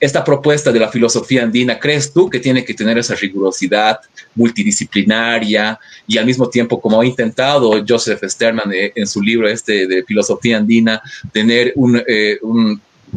esta 0.00 0.24
propuesta 0.24 0.70
de 0.70 0.80
la 0.80 0.88
filosofía 0.88 1.42
andina, 1.42 1.78
¿crees 1.78 2.12
tú 2.12 2.30
que 2.30 2.38
tiene 2.38 2.64
que 2.64 2.74
tener 2.74 2.98
esa 2.98 3.14
rigurosidad 3.14 4.00
multidisciplinaria 4.34 5.78
y 6.06 6.18
al 6.18 6.26
mismo 6.26 6.48
tiempo, 6.48 6.80
como 6.80 7.00
ha 7.00 7.06
intentado 7.06 7.84
Joseph 7.86 8.22
Sterman 8.24 8.72
eh, 8.72 8.92
en 8.94 9.06
su 9.06 9.20
libro 9.20 9.48
este 9.48 9.86
de 9.86 10.04
filosofía 10.04 10.58
andina, 10.58 11.02
tener 11.32 11.74
eh, 12.06 12.38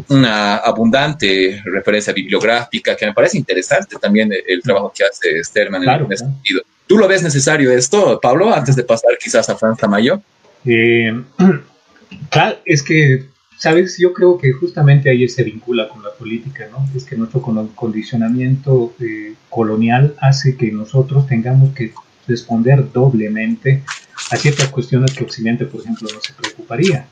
una 0.08 0.58
abundante 0.58 1.62
referencia 1.66 2.14
bibliográfica, 2.14 2.96
que 2.96 3.06
me 3.06 3.14
parece 3.14 3.38
interesante 3.38 3.98
también 3.98 4.32
el, 4.48 4.62
trabajo 4.62 4.92
que 4.96 5.04
hace 5.04 5.44
Sterman 5.44 5.84
en, 5.84 6.12
ese 6.12 6.26
sentido. 6.26 6.62
¿Tú 6.88 6.98
lo 6.98 7.08
ves 7.08 7.22
necesario 7.22 7.72
esto, 7.72 8.20
Pablo, 8.22 8.54
antes 8.54 8.76
de 8.76 8.84
pasar 8.84 9.12
quizás 9.22 9.48
a 9.50 9.56
Franz 9.56 9.78
Tamayo? 9.80 10.22
Eh, 10.66 11.14
claro, 12.30 12.58
es 12.66 12.82
que 12.82 13.26
Sabes, 13.62 14.00
yo 14.00 14.12
creo 14.12 14.40
que 14.40 14.54
justamente 14.54 15.08
ahí 15.12 15.30
se 15.30 15.44
vincula 15.44 15.88
con 15.88 16.02
la 16.02 16.12
política, 16.14 16.68
¿no? 16.72 16.84
Es 16.96 17.04
que 17.04 17.16
nuestro 17.16 17.44
condicionamiento 17.44 18.96
eh, 19.00 19.36
colonial 19.52 20.16
hace 20.20 20.58
que 20.58 20.72
nosotros 20.72 21.28
tengamos 21.28 21.70
que 21.76 21.94
responder 22.28 22.92
doblemente 22.92 23.84
a 24.32 24.38
ciertas 24.38 24.70
cuestiones 24.70 25.14
que 25.14 25.24
Occidente, 25.24 25.66
por 25.66 25.82
ejemplo, 25.82 26.10
no 26.12 26.20
se 26.22 26.34
preocuparía. 26.34 27.06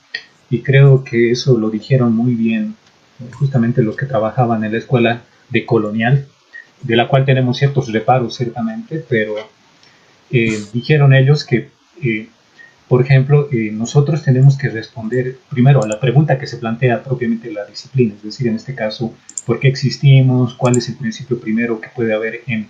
Y 0.50 0.64
creo 0.64 1.04
que 1.04 1.30
eso 1.30 1.56
lo 1.56 1.70
dijeron 1.70 2.16
muy 2.16 2.34
bien 2.34 2.74
justamente 3.34 3.84
los 3.84 3.95
que 3.95 4.08
trabajaban 4.08 4.64
en 4.64 4.72
la 4.72 4.80
escuela 4.80 5.22
de 5.52 5.68
colonial, 5.68 6.26
de 6.82 6.95
la 6.95 7.08
cual 7.08 7.26
tenemos 7.26 7.60
ciertos 7.60 7.93
reparos 7.93 8.34
ciertamente, 8.36 9.06
pero 9.08 9.36
eh, 10.32 10.60
dijeron 10.74 11.14
ellos 11.14 11.45
que 11.45 11.70
eh, 12.02 12.28
por 12.89 13.03
ejemplo, 13.03 13.47
eh, 13.51 13.69
nosotros 13.71 14.23
tenemos 14.23 14.57
que 14.57 14.67
responder 14.67 15.37
primero 15.47 15.83
a 15.83 15.87
la 15.87 15.99
pregunta 15.99 16.39
que 16.39 16.47
se 16.47 16.57
plantea 16.57 17.03
propiamente 17.03 17.51
la 17.51 17.63
disciplina, 17.63 18.15
es 18.15 18.23
decir, 18.23 18.47
en 18.47 18.55
este 18.55 18.73
caso, 18.73 19.13
¿por 19.45 19.59
qué 19.59 19.67
existimos? 19.67 20.55
¿Cuál 20.55 20.75
es 20.75 20.89
el 20.89 20.95
principio 20.95 21.39
primero 21.39 21.79
que 21.79 21.89
puede 21.95 22.15
haber 22.15 22.41
en, 22.47 22.67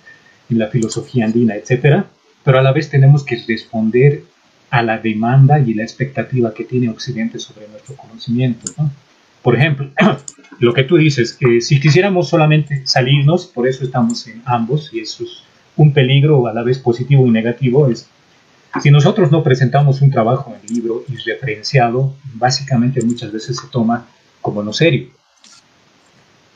la 0.49 0.67
filosofía 0.67 1.23
andina, 1.23 1.55
etcétera? 1.55 2.07
Pero 2.43 2.59
a 2.59 2.61
la 2.61 2.73
vez 2.73 2.89
tenemos 2.89 3.23
que 3.23 3.41
responder 3.47 4.23
a 4.69 4.83
la 4.83 4.97
demanda 4.97 5.57
y 5.57 5.73
la 5.73 5.83
expectativa 5.83 6.53
que 6.53 6.65
tiene 6.65 6.89
Occidente 6.89 7.39
sobre 7.39 7.69
nuestro 7.69 7.95
conocimiento. 7.95 8.69
Por 9.41 9.55
ejemplo, 9.55 9.89
lo 10.59 10.73
que 10.73 10.83
tú 10.83 10.97
dices, 10.97 11.31
que 11.31 11.61
si 11.61 11.79
quisiéramos 11.79 12.27
solamente 12.27 12.85
salirnos, 12.85 13.45
por 13.45 13.69
eso 13.69 13.85
estamos 13.85 14.27
en 14.27 14.41
ambos, 14.43 14.89
y 14.93 14.99
eso 14.99 15.23
es 15.23 15.43
un 15.77 15.93
peligro 15.93 16.45
a 16.47 16.53
la 16.53 16.63
vez 16.63 16.77
positivo 16.77 17.25
y 17.25 17.31
negativo, 17.31 17.87
es 17.87 18.09
si 18.81 18.91
nosotros 18.91 19.31
no 19.31 19.43
presentamos 19.43 20.01
un 20.01 20.11
trabajo 20.11 20.55
en 20.55 20.75
libro 20.75 21.03
y 21.07 21.15
referenciado, 21.15 22.13
básicamente 22.35 23.01
muchas 23.01 23.31
veces 23.31 23.57
se 23.57 23.67
toma 23.67 24.05
como 24.41 24.63
no 24.63 24.73
serio. 24.73 25.09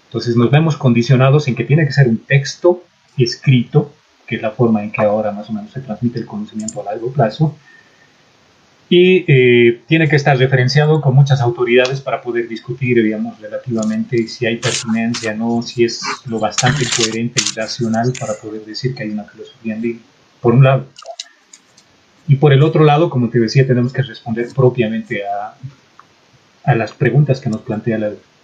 Entonces 0.07 0.35
nos 0.35 0.51
vemos 0.51 0.77
condicionados 0.77 1.47
en 1.47 1.55
que 1.55 1.63
tiene 1.63 1.85
que 1.85 1.91
ser 1.91 2.07
un 2.07 2.19
texto 2.19 2.83
escrito, 3.17 3.91
que 4.27 4.35
es 4.35 4.41
la 4.41 4.51
forma 4.51 4.83
en 4.83 4.91
que 4.91 5.01
ahora 5.01 5.31
más 5.31 5.49
o 5.49 5.53
menos 5.53 5.71
se 5.71 5.81
transmite 5.81 6.19
el 6.19 6.27
conocimiento 6.27 6.81
a 6.81 6.85
largo 6.85 7.11
plazo, 7.11 7.55
y 8.89 9.25
eh, 9.27 9.81
tiene 9.87 10.07
que 10.07 10.15
estar 10.15 10.37
referenciado 10.37 11.01
con 11.01 11.15
muchas 11.15 11.41
autoridades 11.41 11.99
para 11.99 12.21
poder 12.21 12.47
discutir, 12.47 13.01
digamos, 13.01 13.39
relativamente 13.41 14.27
si 14.27 14.45
hay 14.45 14.57
pertinencia, 14.57 15.33
no, 15.33 15.63
si 15.63 15.83
es 15.83 15.99
lo 16.25 16.37
bastante 16.37 16.85
coherente 16.95 17.41
y 17.41 17.55
racional 17.55 18.13
para 18.19 18.35
poder 18.35 18.63
decir 18.65 18.93
que 18.93 19.01
hay 19.01 19.09
una 19.09 19.23
filosofía 19.23 19.75
en 19.75 19.99
por 20.39 20.53
un 20.53 20.63
lado. 20.63 20.85
Y 22.27 22.35
por 22.35 22.53
el 22.53 22.63
otro 22.63 22.83
lado, 22.83 23.09
como 23.09 23.29
te 23.29 23.39
decía, 23.39 23.67
tenemos 23.67 23.91
que 23.91 24.01
responder 24.01 24.47
propiamente 24.55 25.23
a, 25.27 25.55
a 26.63 26.75
las 26.75 26.93
preguntas 26.93 27.39
que 27.39 27.49
nos 27.49 27.61
plantea 27.61 27.97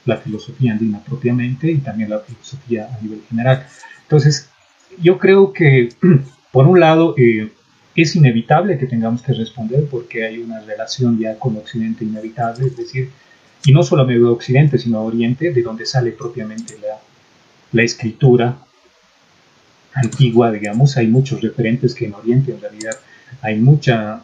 la, 0.05 0.17
filosofía 0.17 0.71
andina 0.71 0.99
propiamente 1.03 1.71
y 1.71 1.77
también 1.77 2.09
la 2.09 2.19
filosofía 2.19 2.89
a 2.91 3.01
nivel 3.03 3.21
general. 3.29 3.67
Entonces, 4.01 4.49
yo 4.99 5.19
creo 5.19 5.53
que, 5.53 5.89
por 6.51 6.67
un 6.67 6.79
lado, 6.79 7.13
eh, 7.17 7.51
es 7.95 8.15
inevitable 8.15 8.77
que 8.79 8.87
tengamos 8.87 9.21
que 9.21 9.33
responder 9.33 9.85
porque 9.89 10.25
hay 10.25 10.39
una 10.39 10.61
relación 10.61 11.19
ya 11.19 11.37
con 11.37 11.57
Occidente 11.57 12.05
inevitable, 12.05 12.67
es 12.67 12.75
decir, 12.75 13.11
y 13.65 13.71
no 13.71 13.83
solo 13.83 14.03
a 14.03 14.31
Occidente, 14.31 14.77
sino 14.77 14.97
a 14.97 15.01
Oriente, 15.01 15.51
de 15.51 15.61
donde 15.61 15.85
sale 15.85 16.11
propiamente 16.11 16.77
la, 16.81 16.97
la 17.71 17.83
escritura 17.83 18.57
antigua, 19.93 20.51
digamos, 20.51 20.97
hay 20.97 21.07
muchos 21.07 21.41
referentes 21.41 21.93
que 21.93 22.05
en 22.05 22.13
Oriente 22.13 22.51
en 22.51 22.61
realidad 22.61 22.97
hay 23.41 23.59
mucha 23.59 24.21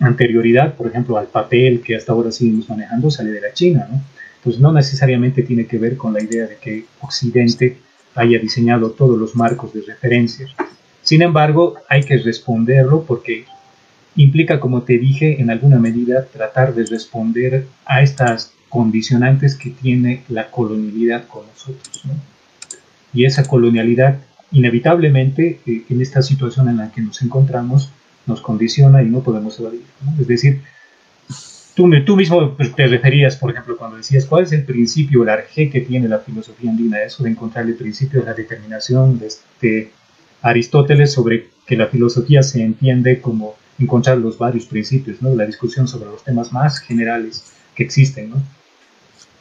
anterioridad, 0.00 0.74
por 0.74 0.88
ejemplo, 0.88 1.16
al 1.16 1.26
papel 1.26 1.80
que 1.80 1.96
hasta 1.96 2.12
ahora 2.12 2.30
seguimos 2.30 2.68
manejando, 2.68 3.10
sale 3.10 3.30
de 3.30 3.40
la 3.40 3.52
China, 3.52 3.88
¿no? 3.90 4.00
Entonces 4.38 4.60
no 4.60 4.72
necesariamente 4.72 5.42
tiene 5.42 5.66
que 5.66 5.78
ver 5.78 5.96
con 5.96 6.12
la 6.12 6.22
idea 6.22 6.46
de 6.46 6.56
que 6.56 6.84
Occidente 7.00 7.78
haya 8.14 8.38
diseñado 8.38 8.90
todos 8.90 9.18
los 9.18 9.34
marcos 9.34 9.72
de 9.72 9.82
referencia. 9.82 10.46
Sin 11.02 11.22
embargo, 11.22 11.74
hay 11.88 12.02
que 12.04 12.16
responderlo 12.18 13.04
porque 13.04 13.44
implica, 14.14 14.60
como 14.60 14.82
te 14.82 14.98
dije, 14.98 15.40
en 15.40 15.50
alguna 15.50 15.78
medida 15.78 16.24
tratar 16.26 16.74
de 16.74 16.84
responder 16.84 17.66
a 17.84 18.02
estas 18.02 18.52
condicionantes 18.68 19.56
que 19.56 19.70
tiene 19.70 20.22
la 20.28 20.50
colonialidad 20.50 21.26
con 21.26 21.46
nosotros. 21.46 22.02
Y 23.12 23.24
esa 23.24 23.44
colonialidad, 23.44 24.18
inevitablemente, 24.52 25.60
eh, 25.66 25.82
en 25.88 26.00
esta 26.00 26.22
situación 26.22 26.68
en 26.68 26.78
la 26.78 26.90
que 26.90 27.00
nos 27.00 27.22
encontramos, 27.22 27.90
nos 28.26 28.40
condiciona 28.40 29.02
y 29.02 29.06
no 29.06 29.20
podemos 29.20 29.58
evadir. 29.58 29.82
Es 30.20 30.26
decir, 30.26 30.62
tú, 31.74 31.90
tú 32.04 32.16
mismo 32.16 32.56
te 32.76 32.86
referías, 32.86 33.36
por 33.36 33.50
ejemplo, 33.50 33.76
cuando 33.76 33.96
decías, 33.96 34.26
¿cuál 34.26 34.44
es 34.44 34.52
el 34.52 34.64
principio, 34.64 35.22
el 35.22 35.28
arjé 35.28 35.70
que 35.70 35.80
tiene 35.80 36.08
la 36.08 36.18
filosofía 36.18 36.70
andina? 36.70 37.02
Eso 37.02 37.22
de 37.22 37.30
encontrar 37.30 37.66
el 37.66 37.74
principio 37.74 38.20
de 38.20 38.26
la 38.26 38.34
determinación 38.34 39.18
de 39.18 39.26
este 39.26 39.92
Aristóteles 40.42 41.12
sobre 41.12 41.48
que 41.66 41.76
la 41.76 41.86
filosofía 41.86 42.42
se 42.42 42.62
entiende 42.62 43.20
como 43.20 43.56
encontrar 43.78 44.18
los 44.18 44.38
varios 44.38 44.66
principios, 44.66 45.20
¿no? 45.20 45.34
La 45.34 45.44
discusión 45.44 45.88
sobre 45.88 46.06
los 46.06 46.22
temas 46.22 46.52
más 46.52 46.78
generales 46.78 47.52
que 47.74 47.82
existen, 47.82 48.30
¿no? 48.30 48.42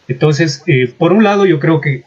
Entonces, 0.08 0.64
eh, 0.68 0.94
por 0.98 1.14
un 1.14 1.24
lado, 1.24 1.46
yo 1.46 1.60
creo 1.60 1.82
que 1.82 2.04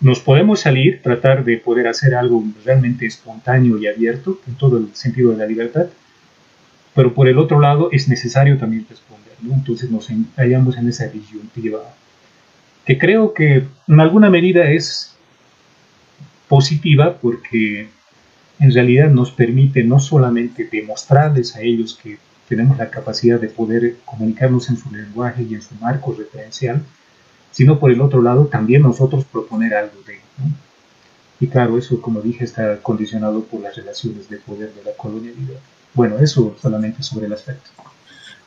nos 0.00 0.20
podemos 0.20 0.60
salir, 0.60 1.02
tratar 1.02 1.44
de 1.44 1.56
poder 1.56 1.88
hacer 1.88 2.14
algo 2.14 2.44
realmente 2.64 3.06
espontáneo 3.06 3.78
y 3.78 3.86
abierto, 3.86 4.40
en 4.46 4.54
todo 4.54 4.78
el 4.78 4.94
sentido 4.94 5.32
de 5.32 5.38
la 5.38 5.46
libertad, 5.46 5.86
pero 6.94 7.14
por 7.14 7.28
el 7.28 7.38
otro 7.38 7.60
lado 7.60 7.90
es 7.92 8.08
necesario 8.08 8.58
también 8.58 8.86
responder, 8.88 9.34
¿no? 9.42 9.54
Entonces 9.54 9.90
nos 9.90 10.08
hallamos 10.36 10.76
en 10.76 10.88
esa 10.88 11.08
disyuntiva, 11.08 11.80
que 12.84 12.98
creo 12.98 13.34
que 13.34 13.64
en 13.88 14.00
alguna 14.00 14.30
medida 14.30 14.70
es 14.70 15.14
positiva 16.48 17.18
porque 17.18 17.88
en 18.58 18.72
realidad 18.72 19.10
nos 19.10 19.30
permite 19.30 19.84
no 19.84 20.00
solamente 20.00 20.68
demostrarles 20.70 21.54
a 21.54 21.60
ellos 21.60 21.98
que 22.02 22.18
tenemos 22.48 22.78
la 22.78 22.90
capacidad 22.90 23.38
de 23.38 23.48
poder 23.48 23.96
comunicarnos 24.04 24.70
en 24.70 24.78
su 24.78 24.90
lenguaje 24.90 25.42
y 25.42 25.54
en 25.54 25.62
su 25.62 25.74
marco 25.76 26.14
referencial, 26.18 26.82
sino 27.52 27.78
por 27.78 27.90
el 27.90 28.00
otro 28.00 28.22
lado 28.22 28.46
también 28.46 28.82
nosotros 28.82 29.24
proponer 29.24 29.74
algo 29.74 30.00
de 30.06 30.14
¿no? 30.38 30.52
Y 31.40 31.46
claro, 31.46 31.78
eso 31.78 32.00
como 32.00 32.20
dije 32.20 32.44
está 32.44 32.78
condicionado 32.78 33.44
por 33.44 33.60
las 33.60 33.76
relaciones 33.76 34.28
de 34.28 34.38
poder 34.38 34.72
de 34.74 34.82
la 34.84 34.92
colonialidad. 34.96 35.60
Bueno, 35.94 36.18
eso 36.18 36.56
solamente 36.60 37.02
sobre 37.02 37.26
el 37.26 37.32
aspecto. 37.32 37.70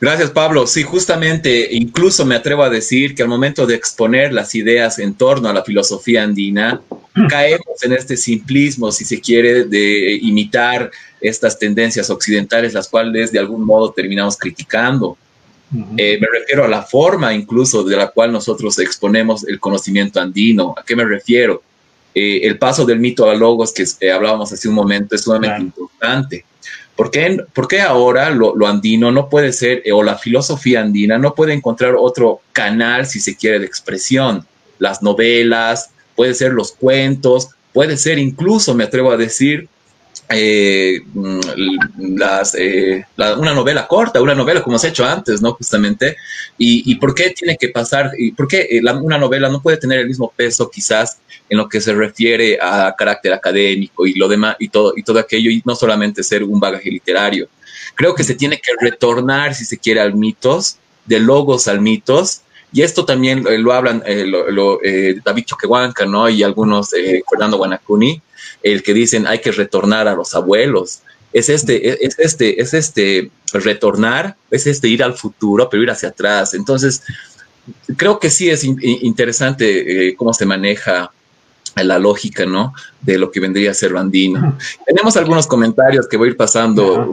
Gracias, 0.02 0.30
Pablo. 0.30 0.66
Sí, 0.66 0.82
justamente, 0.82 1.68
incluso 1.70 2.26
me 2.26 2.34
atrevo 2.34 2.64
a 2.64 2.70
decir 2.70 3.14
que 3.14 3.22
al 3.22 3.28
momento 3.28 3.66
de 3.66 3.76
exponer 3.76 4.32
las 4.32 4.52
ideas 4.56 4.98
en 4.98 5.14
torno 5.14 5.48
a 5.48 5.52
la 5.52 5.62
filosofía 5.62 6.24
andina, 6.24 6.80
caemos 7.28 7.82
en 7.82 7.92
este 7.92 8.16
simplismo, 8.16 8.90
si 8.90 9.04
se 9.04 9.20
quiere, 9.20 9.64
de 9.64 10.18
imitar 10.20 10.90
estas 11.20 11.56
tendencias 11.56 12.10
occidentales, 12.10 12.74
las 12.74 12.88
cuales 12.88 13.30
de 13.30 13.38
algún 13.38 13.64
modo 13.64 13.92
terminamos 13.92 14.36
criticando. 14.36 15.16
Eh, 15.96 16.18
me 16.20 16.26
refiero 16.38 16.64
a 16.64 16.68
la 16.68 16.82
forma 16.82 17.32
incluso 17.32 17.82
de 17.82 17.96
la 17.96 18.08
cual 18.08 18.30
nosotros 18.30 18.78
exponemos 18.78 19.46
el 19.48 19.58
conocimiento 19.58 20.20
andino. 20.20 20.74
¿A 20.76 20.84
qué 20.84 20.94
me 20.94 21.04
refiero? 21.04 21.62
Eh, 22.14 22.40
el 22.42 22.58
paso 22.58 22.84
del 22.84 23.00
mito 23.00 23.28
a 23.28 23.34
logos 23.34 23.72
que 23.72 23.86
eh, 24.00 24.12
hablábamos 24.12 24.52
hace 24.52 24.68
un 24.68 24.74
momento 24.74 25.14
es 25.14 25.22
sumamente 25.22 25.62
importante. 25.62 26.44
¿Por 26.94 27.10
qué, 27.10 27.80
ahora 27.80 28.30
lo, 28.30 28.66
andino 28.66 29.10
no 29.10 29.28
puede 29.28 29.52
ser, 29.52 29.82
o 29.92 30.02
la 30.02 30.18
filosofía 30.18 30.82
andina 30.82 31.16
no 31.16 31.34
puede 31.34 31.54
encontrar 31.54 31.94
otro 31.98 32.42
canal, 32.52 33.06
si 33.06 33.18
se 33.18 33.34
quiere, 33.34 33.58
de 33.58 33.66
expresión? 33.66 34.46
Las 34.78 35.02
novelas, 35.02 35.90
puede 36.14 36.34
ser 36.34 36.52
los 36.52 36.72
cuentos, 36.72 37.48
puede 37.72 37.96
ser 37.96 38.18
incluso, 38.18 38.74
me 38.74 38.84
atrevo 38.84 39.10
a 39.10 39.16
decir, 39.16 39.68
eh, 40.34 41.02
mm, 41.14 41.40
eh, 42.58 43.04
una 43.36 43.54
novela 43.54 43.86
corta, 43.86 44.20
una 44.20 44.34
novela 44.34 44.62
como 44.62 44.78
se 44.78 44.86
ha 44.86 44.90
hecho 44.90 45.04
antes, 45.04 45.40
¿no? 45.42 45.52
Justamente. 45.54 46.16
¿Y, 46.58 46.94
por 46.96 47.14
qué 47.14 47.30
tiene 47.30 47.56
que 47.56 47.68
pasar? 47.68 48.12
¿Y 48.16 48.32
por 48.32 48.46
qué 48.46 48.68
eh, 48.70 48.82
una 49.00 49.18
novela 49.18 49.48
no 49.48 49.60
puede 49.60 49.78
tener 49.78 49.98
el 49.98 50.06
mismo 50.06 50.32
peso 50.34 50.70
quizás 50.70 51.18
en 51.48 51.58
lo 51.58 51.68
que 51.68 51.80
se 51.80 51.92
refiere 51.92 52.58
a 52.60 52.94
carácter 52.96 53.32
académico 53.32 54.06
y 54.06 54.14
lo 54.14 54.28
demás 54.28 54.56
y 54.58 54.68
todo, 54.68 54.92
y 54.96 55.02
todo 55.02 55.18
aquello, 55.18 55.50
y 55.50 55.62
no 55.64 55.74
solamente 55.74 56.22
ser 56.22 56.44
un 56.44 56.60
bagaje 56.60 56.90
literario? 56.90 57.48
Creo 57.94 58.14
que 58.14 58.24
se 58.24 58.34
tiene 58.34 58.60
que 58.60 58.72
retornar, 58.80 59.54
si 59.54 59.64
se 59.64 59.78
quiere, 59.78 60.00
al 60.00 60.14
mitos, 60.14 60.78
de 61.04 61.18
logos 61.20 61.68
al 61.68 61.80
mitos, 61.80 62.42
y 62.72 62.82
esto 62.82 63.04
también 63.04 63.44
lo 63.62 63.72
hablan 63.72 64.02
lo, 64.26 64.78
David 65.24 65.44
Choquehuanca, 65.44 66.06
¿no? 66.06 66.28
Y 66.28 66.42
algunos, 66.42 66.90
Fernando 67.28 67.58
Guanacuni, 67.58 68.20
el 68.62 68.82
que 68.82 68.94
dicen 68.94 69.26
hay 69.26 69.40
que 69.40 69.52
retornar 69.52 70.08
a 70.08 70.14
los 70.14 70.34
abuelos. 70.34 71.00
Es 71.32 71.48
este, 71.48 72.04
es 72.04 72.18
este, 72.18 72.60
es 72.60 72.74
este 72.74 73.30
retornar, 73.52 74.36
es 74.50 74.66
este 74.66 74.88
ir 74.88 75.02
al 75.02 75.14
futuro, 75.14 75.68
pero 75.68 75.82
ir 75.82 75.90
hacia 75.90 76.10
atrás. 76.10 76.54
Entonces, 76.54 77.02
creo 77.96 78.18
que 78.18 78.30
sí 78.30 78.50
es 78.50 78.64
interesante 78.64 80.08
eh, 80.08 80.16
cómo 80.16 80.32
se 80.34 80.46
maneja 80.46 81.10
la 81.76 81.98
lógica, 81.98 82.44
¿no? 82.44 82.74
De 83.00 83.18
lo 83.18 83.30
que 83.30 83.40
vendría 83.40 83.70
a 83.70 83.74
ser 83.74 83.92
Bandino. 83.92 84.58
Tenemos 84.86 85.16
algunos 85.16 85.46
comentarios 85.46 86.06
que 86.06 86.16
voy 86.16 86.28
a 86.28 86.30
ir 86.32 86.36
pasando, 86.36 87.10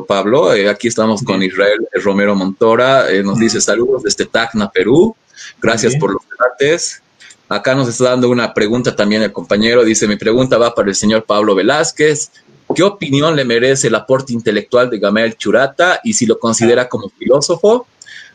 Pablo. 0.00 0.54
Eh, 0.54 0.68
aquí 0.68 0.88
estamos 0.88 1.22
con 1.22 1.42
Israel 1.42 1.86
Romero 2.02 2.34
Montora. 2.34 3.10
Eh, 3.10 3.22
nos 3.22 3.38
dice 3.38 3.60
saludos 3.60 4.02
desde 4.02 4.26
Tacna, 4.26 4.70
Perú. 4.70 5.14
Gracias 5.60 5.96
por 5.96 6.12
los 6.12 6.22
debates. 6.28 7.02
Acá 7.48 7.74
nos 7.74 7.88
está 7.88 8.04
dando 8.04 8.30
una 8.30 8.54
pregunta 8.54 8.96
también 8.96 9.22
el 9.22 9.32
compañero. 9.32 9.84
Dice, 9.84 10.08
mi 10.08 10.16
pregunta 10.16 10.56
va 10.56 10.74
para 10.74 10.88
el 10.88 10.94
señor 10.94 11.24
Pablo 11.24 11.54
Velázquez. 11.54 12.30
¿Qué 12.74 12.82
opinión 12.82 13.36
le 13.36 13.44
merece 13.44 13.88
el 13.88 13.94
aporte 13.94 14.32
intelectual 14.32 14.88
de 14.88 14.98
Gamel 14.98 15.36
Churata 15.36 16.00
y 16.02 16.14
si 16.14 16.24
lo 16.24 16.38
considera 16.38 16.88
como 16.88 17.10
filósofo? 17.10 17.86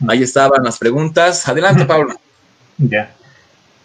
Ahí 0.06 0.22
estaban 0.22 0.62
las 0.62 0.78
preguntas. 0.78 1.48
Adelante, 1.48 1.84
Pablo. 1.84 2.14
Ya. 2.78 3.14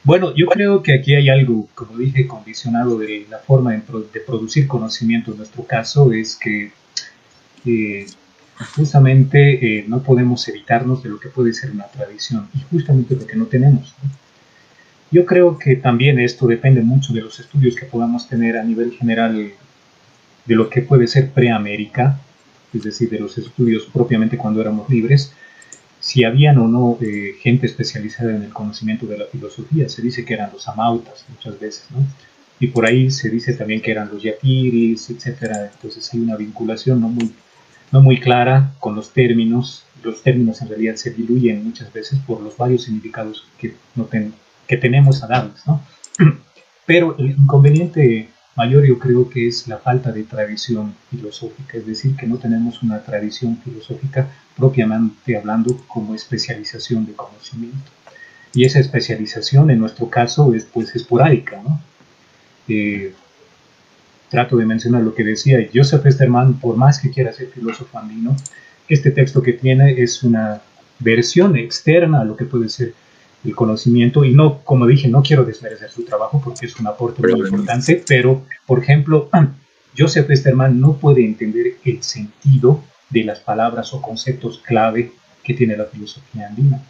Bueno, 0.03 0.35
yo 0.35 0.47
creo 0.47 0.83
que 0.83 0.93
aquí 0.93 1.15
hay 1.15 1.29
algo, 1.29 1.67
como 1.73 1.97
dije, 1.97 2.27
condicionado 2.27 2.99
de 2.99 3.25
la 3.29 3.39
forma 3.39 3.71
de, 3.71 4.19
producir 4.19 4.67
conocimiento. 4.67 5.31
En 5.31 5.37
nuestro 5.37 5.63
caso 5.63 6.11
es 6.11 6.35
que 6.35 6.71
eh, 7.65 8.05
justamente 8.75 9.85
no 9.87 10.03
podemos 10.03 10.47
evitarnos 10.47 11.03
de 11.03 11.09
lo 11.09 11.19
que 11.19 11.29
puede 11.29 11.53
ser 11.53 11.71
una 11.71 11.87
tradición 11.87 12.47
y 12.53 12.59
justamente 12.69 13.15
porque 13.15 13.35
no 13.35 13.45
tenemos. 13.45 13.93
Yo 15.11 15.25
creo 15.25 15.59
que 15.59 15.75
también 15.75 16.19
esto 16.19 16.47
depende 16.47 16.81
mucho 16.81 17.13
de 17.13 17.21
los 17.21 17.39
estudios 17.39 17.75
que 17.75 17.85
podamos 17.85 18.27
tener 18.27 18.57
a 18.57 18.63
nivel 18.63 18.91
general 18.93 19.53
de 20.45 20.55
lo 20.55 20.69
que 20.69 20.81
puede 20.81 21.07
ser 21.07 21.31
preamérica, 21.31 22.19
es 22.73 22.83
decir, 22.83 23.09
de 23.09 23.19
los 23.19 23.37
estudios 23.37 23.87
propiamente 23.93 24.37
cuando 24.37 24.61
éramos 24.61 24.89
libres, 24.89 25.33
si 25.99 26.25
habían 26.25 26.57
o 26.57 26.67
no 26.67 26.97
eh, 26.99 27.35
gente 27.39 27.65
especializada 27.65 28.35
en 28.35 28.43
el 28.43 28.49
conocimiento 28.49 29.05
de 29.05 29.19
la 29.19 29.25
filosofía. 29.25 29.87
Se 29.87 30.01
dice 30.01 30.25
que 30.25 30.33
eran 30.33 30.51
los 30.51 30.67
amautas 30.67 31.25
muchas 31.29 31.57
veces. 31.59 31.85
Y 32.59 32.67
por 32.67 32.85
ahí 32.85 33.09
se 33.09 33.29
dice 33.29 33.53
también 33.53 33.81
que 33.81 33.91
eran 33.91 34.09
los 34.11 34.21
yapiris, 34.21 35.09
etc. 35.11 35.69
Entonces 35.73 36.13
hay 36.13 36.19
una 36.19 36.35
vinculación 36.35 36.99
no 36.99 37.07
muy, 37.07 37.31
no 37.93 38.01
muy 38.01 38.19
clara 38.19 38.73
con 38.79 38.95
los 38.95 39.11
términos. 39.11 39.85
Los 40.03 40.23
términos 40.23 40.61
en 40.61 40.67
realidad 40.67 40.95
se 40.95 41.11
diluyen 41.11 41.63
muchas 41.63 41.93
veces 41.93 42.19
por 42.25 42.41
los 42.41 42.57
varios 42.57 42.83
significados 42.83 43.47
que 43.59 43.75
no, 43.95 44.05
ten, 44.05 44.33
que 44.67 44.77
tenemos 44.77 45.23
a 45.23 45.27
darles, 45.27 45.65
¿no? 45.67 45.81
Pero 46.87 47.15
el 47.19 47.31
inconveniente 47.31 48.29
mayor 48.55 48.83
yo 48.85 48.97
creo 48.97 49.29
que 49.29 49.47
es 49.47 49.67
la 49.67 49.77
falta 49.77 50.11
de 50.11 50.23
tradición 50.23 50.95
filosófica, 51.11 51.77
es 51.77 51.85
decir, 51.85 52.15
que 52.15 52.25
no 52.25 52.37
tenemos 52.37 52.81
una 52.81 53.01
tradición 53.03 53.57
filosófica 53.63 54.27
propiamente 54.57 55.37
hablando 55.37 55.77
como 55.87 56.15
especialización 56.15 57.05
de 57.05 57.13
conocimiento. 57.13 57.91
Y 58.55 58.65
esa 58.65 58.79
especialización 58.79 59.69
en 59.69 59.79
nuestro 59.79 60.09
caso 60.09 60.53
es 60.55 60.65
pues 60.65 60.95
esporádica, 60.95 61.61
¿no? 61.61 61.79
Eh, 62.67 63.13
trato 64.33 64.57
de 64.57 64.65
mencionar 64.65 65.03
lo 65.03 65.13
que 65.13 65.23
decía 65.23 65.59
Joseph 65.71 66.03
Esterman, 66.07 66.59
por 66.59 66.75
más 66.75 66.99
que 66.99 67.11
quiera 67.11 67.31
ser 67.31 67.49
filósofo 67.49 67.99
andino, 67.99 68.35
este 68.89 69.11
texto 69.11 69.43
que 69.43 69.53
tiene 69.53 70.01
es 70.01 70.23
una 70.23 70.59
versión 70.97 71.55
externa 71.55 72.21
a 72.21 72.25
lo 72.25 72.35
que 72.35 72.45
puede 72.45 72.67
ser 72.67 72.95
el 73.45 73.55
conocimiento 73.55 74.25
y 74.25 74.33
no, 74.33 74.63
como 74.63 74.87
dije, 74.87 75.07
no 75.07 75.21
quiero 75.21 75.43
desmerecer 75.43 75.91
su 75.91 76.03
trabajo 76.03 76.41
porque 76.43 76.65
es 76.65 76.79
un 76.79 76.87
aporte 76.87 77.21
muy 77.21 77.41
importante, 77.41 78.03
pero, 78.07 78.41
por 78.65 78.79
ejemplo, 78.79 79.29
Joseph 79.95 80.31
Esterman 80.31 80.79
no 80.79 80.93
puede 80.93 81.23
entender 81.23 81.75
el 81.85 82.01
sentido 82.01 82.83
de 83.11 83.25
las 83.25 83.39
palabras 83.39 83.93
o 83.93 84.01
conceptos 84.01 84.57
clave 84.65 85.11
que 85.43 85.53
tiene 85.53 85.77
la 85.77 85.85
filosofía 85.85 86.47
andina. 86.47 86.81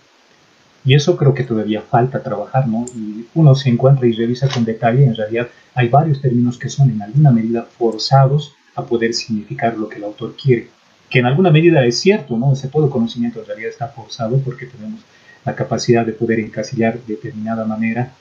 Y 0.85 0.95
eso 0.95 1.15
creo 1.15 1.33
que 1.33 1.43
todavía 1.43 1.81
falta 1.81 2.21
trabajar, 2.21 2.67
¿no? 2.67 2.85
Y 2.95 3.25
uno 3.35 3.55
se 3.55 3.69
encuentra 3.69 4.07
y 4.07 4.13
revisa 4.13 4.49
con 4.49 4.65
detalle, 4.65 5.05
en 5.05 5.15
realidad 5.15 5.47
hay 5.75 5.87
varios 5.89 6.21
términos 6.21 6.57
que 6.57 6.69
son 6.69 6.89
en 6.89 7.01
alguna 7.01 7.31
medida 7.31 7.63
forzados 7.63 8.53
a 8.75 8.83
poder 8.83 9.13
significar 9.13 9.77
lo 9.77 9.87
que 9.87 9.97
el 9.97 10.03
autor 10.03 10.35
quiere 10.35 10.67
que 11.13 11.19
en 11.19 11.27
alguna 11.27 11.51
medida 11.51 11.85
es 11.85 11.99
cierto, 11.99 12.39
¿no? 12.39 12.53
Ese 12.53 12.69
todo 12.69 12.89
conocimiento 12.89 13.39
en 13.39 13.45
realidad 13.45 13.69
está 13.69 13.87
forzado 13.87 14.39
porque 14.39 14.65
tenemos 14.65 15.01
la 15.45 15.53
capacidad 15.53 16.03
de 16.03 16.11
poder 16.11 16.39
encasillar 16.39 16.99
de 16.99 17.13
determinada 17.13 17.65
manera 17.65 18.11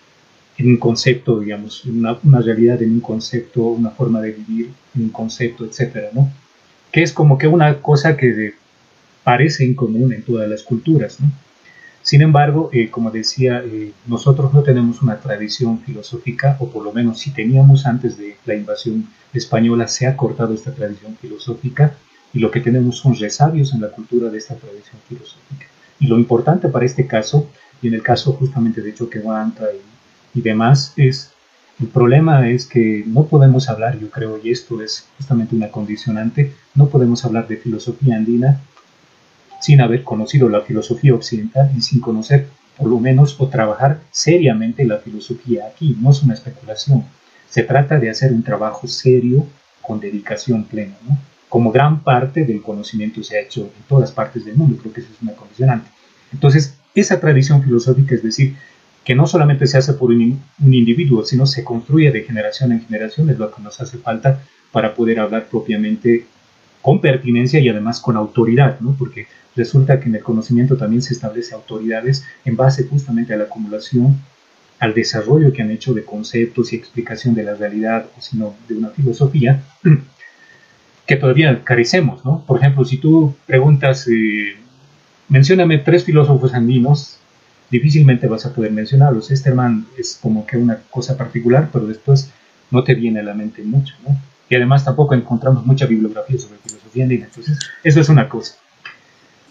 en 0.58 0.66
un 0.66 0.76
concepto, 0.76 1.40
digamos, 1.40 1.86
una, 1.86 2.18
una 2.22 2.42
realidad, 2.42 2.82
en 2.82 2.92
un 2.92 3.00
concepto, 3.00 3.62
una 3.62 3.88
forma 3.88 4.20
de 4.20 4.32
vivir, 4.32 4.72
en 4.94 5.04
un 5.04 5.08
concepto, 5.08 5.64
etcétera, 5.64 6.10
¿no? 6.12 6.30
Que 6.92 7.02
es 7.02 7.14
como 7.14 7.38
que 7.38 7.46
una 7.46 7.80
cosa 7.80 8.14
que 8.14 8.52
parece 9.24 9.64
en 9.64 9.72
común 9.72 10.12
en 10.12 10.22
todas 10.22 10.46
las 10.46 10.62
culturas, 10.62 11.18
¿no? 11.18 11.32
Sin 12.02 12.20
embargo, 12.20 12.68
eh, 12.72 12.90
como 12.90 13.10
decía, 13.10 13.62
eh, 13.64 13.92
nosotros 14.06 14.52
no 14.52 14.62
tenemos 14.62 15.02
una 15.02 15.20
tradición 15.20 15.80
filosófica, 15.80 16.56
o 16.58 16.68
por 16.68 16.84
lo 16.84 16.92
menos 16.92 17.20
si 17.20 17.30
teníamos 17.30 17.86
antes 17.86 18.18
de 18.18 18.36
la 18.44 18.54
invasión 18.54 19.08
española, 19.32 19.86
se 19.86 20.06
ha 20.06 20.16
cortado 20.16 20.52
esta 20.52 20.74
tradición 20.74 21.16
filosófica 21.20 21.94
y 22.34 22.40
lo 22.40 22.50
que 22.50 22.60
tenemos 22.60 22.98
son 22.98 23.14
resabios 23.14 23.72
en 23.72 23.82
la 23.82 23.88
cultura 23.88 24.30
de 24.30 24.38
esta 24.38 24.56
tradición 24.56 24.98
filosófica. 25.08 25.66
Y 26.00 26.06
lo 26.08 26.18
importante 26.18 26.68
para 26.68 26.86
este 26.86 27.06
caso, 27.06 27.48
y 27.80 27.88
en 27.88 27.94
el 27.94 28.02
caso 28.02 28.32
justamente 28.32 28.80
de 28.80 28.94
Choquehuanca 28.94 29.66
y, 30.34 30.38
y 30.38 30.42
demás, 30.42 30.94
es 30.96 31.32
el 31.80 31.88
problema 31.88 32.48
es 32.48 32.66
que 32.66 33.02
no 33.06 33.26
podemos 33.26 33.68
hablar, 33.68 33.98
yo 33.98 34.10
creo, 34.10 34.38
y 34.42 34.50
esto 34.50 34.80
es 34.82 35.08
justamente 35.16 35.56
una 35.56 35.70
condicionante, 35.70 36.52
no 36.74 36.88
podemos 36.88 37.24
hablar 37.24 37.48
de 37.48 37.56
filosofía 37.56 38.16
andina 38.16 38.60
sin 39.62 39.80
haber 39.80 40.02
conocido 40.02 40.48
la 40.48 40.60
filosofía 40.60 41.14
occidental 41.14 41.70
y 41.76 41.80
sin 41.80 42.00
conocer 42.00 42.48
por 42.76 42.88
lo 42.88 42.98
menos 42.98 43.36
o 43.38 43.48
trabajar 43.48 44.00
seriamente 44.10 44.84
la 44.84 44.98
filosofía 44.98 45.66
aquí. 45.66 45.96
No 46.00 46.10
es 46.10 46.22
una 46.22 46.34
especulación. 46.34 47.04
Se 47.48 47.62
trata 47.62 47.98
de 47.98 48.10
hacer 48.10 48.32
un 48.32 48.42
trabajo 48.42 48.88
serio 48.88 49.46
con 49.80 50.00
dedicación 50.00 50.64
plena, 50.64 50.96
¿no? 51.08 51.16
como 51.48 51.70
gran 51.70 52.02
parte 52.02 52.44
del 52.44 52.60
conocimiento 52.62 53.22
se 53.22 53.36
ha 53.36 53.40
hecho 53.42 53.60
en 53.60 53.82
todas 53.86 54.10
partes 54.10 54.44
del 54.44 54.56
mundo. 54.56 54.78
Creo 54.80 54.92
que 54.92 55.00
eso 55.00 55.10
es 55.14 55.22
una 55.22 55.34
condicionante. 55.34 55.90
Entonces, 56.32 56.74
esa 56.94 57.20
tradición 57.20 57.62
filosófica, 57.62 58.14
es 58.14 58.22
decir, 58.22 58.56
que 59.04 59.14
no 59.14 59.26
solamente 59.26 59.66
se 59.66 59.78
hace 59.78 59.92
por 59.92 60.10
un, 60.10 60.40
un, 60.60 60.74
individuo, 60.74 61.24
sino 61.24 61.46
se 61.46 61.62
construye 61.62 62.10
de 62.10 62.22
generación 62.22 62.72
en 62.72 62.84
generación, 62.84 63.30
es 63.30 63.38
lo 63.38 63.54
que 63.54 63.62
nos 63.62 63.80
hace 63.80 63.98
falta 63.98 64.42
para 64.72 64.94
poder 64.94 65.20
hablar 65.20 65.46
propiamente 65.50 66.24
con 66.82 67.00
pertinencia 67.00 67.60
y 67.60 67.68
además 67.68 68.00
con 68.00 68.16
autoridad, 68.16 68.80
¿no? 68.80 68.94
porque 68.98 69.28
resulta 69.56 70.00
que 70.00 70.08
en 70.08 70.16
el 70.16 70.22
conocimiento 70.22 70.76
también 70.76 71.00
se 71.00 71.14
establece 71.14 71.54
autoridades 71.54 72.24
en 72.44 72.56
base 72.56 72.84
justamente 72.84 73.32
a 73.32 73.36
la 73.36 73.44
acumulación, 73.44 74.20
al 74.80 74.94
desarrollo 74.94 75.52
que 75.52 75.62
han 75.62 75.70
hecho 75.70 75.94
de 75.94 76.04
conceptos 76.04 76.72
y 76.72 76.76
explicación 76.76 77.34
de 77.34 77.44
la 77.44 77.54
realidad, 77.54 78.06
o 78.18 78.20
sino 78.20 78.54
de 78.68 78.74
una 78.74 78.90
filosofía 78.90 79.62
que 81.06 81.16
todavía 81.16 81.62
carecemos. 81.62 82.24
¿no? 82.24 82.44
Por 82.44 82.58
ejemplo, 82.58 82.84
si 82.84 82.98
tú 82.98 83.34
preguntas, 83.46 84.08
eh, 84.08 84.56
mencióname 85.28 85.78
tres 85.78 86.04
filósofos 86.04 86.52
andinos, 86.52 87.18
difícilmente 87.70 88.26
vas 88.26 88.44
a 88.44 88.52
poder 88.52 88.72
mencionarlos. 88.72 89.30
Esterman 89.30 89.86
es 89.96 90.18
como 90.20 90.44
que 90.46 90.56
una 90.56 90.80
cosa 90.90 91.16
particular, 91.16 91.70
pero 91.72 91.86
después 91.86 92.30
no 92.72 92.82
te 92.82 92.94
viene 92.96 93.20
a 93.20 93.22
la 93.22 93.34
mente 93.34 93.62
mucho. 93.62 93.94
¿no? 94.04 94.18
Y 94.52 94.54
además 94.54 94.84
tampoco 94.84 95.14
encontramos 95.14 95.64
mucha 95.64 95.86
bibliografía 95.86 96.38
sobre 96.38 96.58
filosofía 96.58 97.04
andina. 97.04 97.24
Entonces, 97.24 97.58
eso 97.82 98.00
es 98.00 98.08
una 98.10 98.28
cosa. 98.28 98.56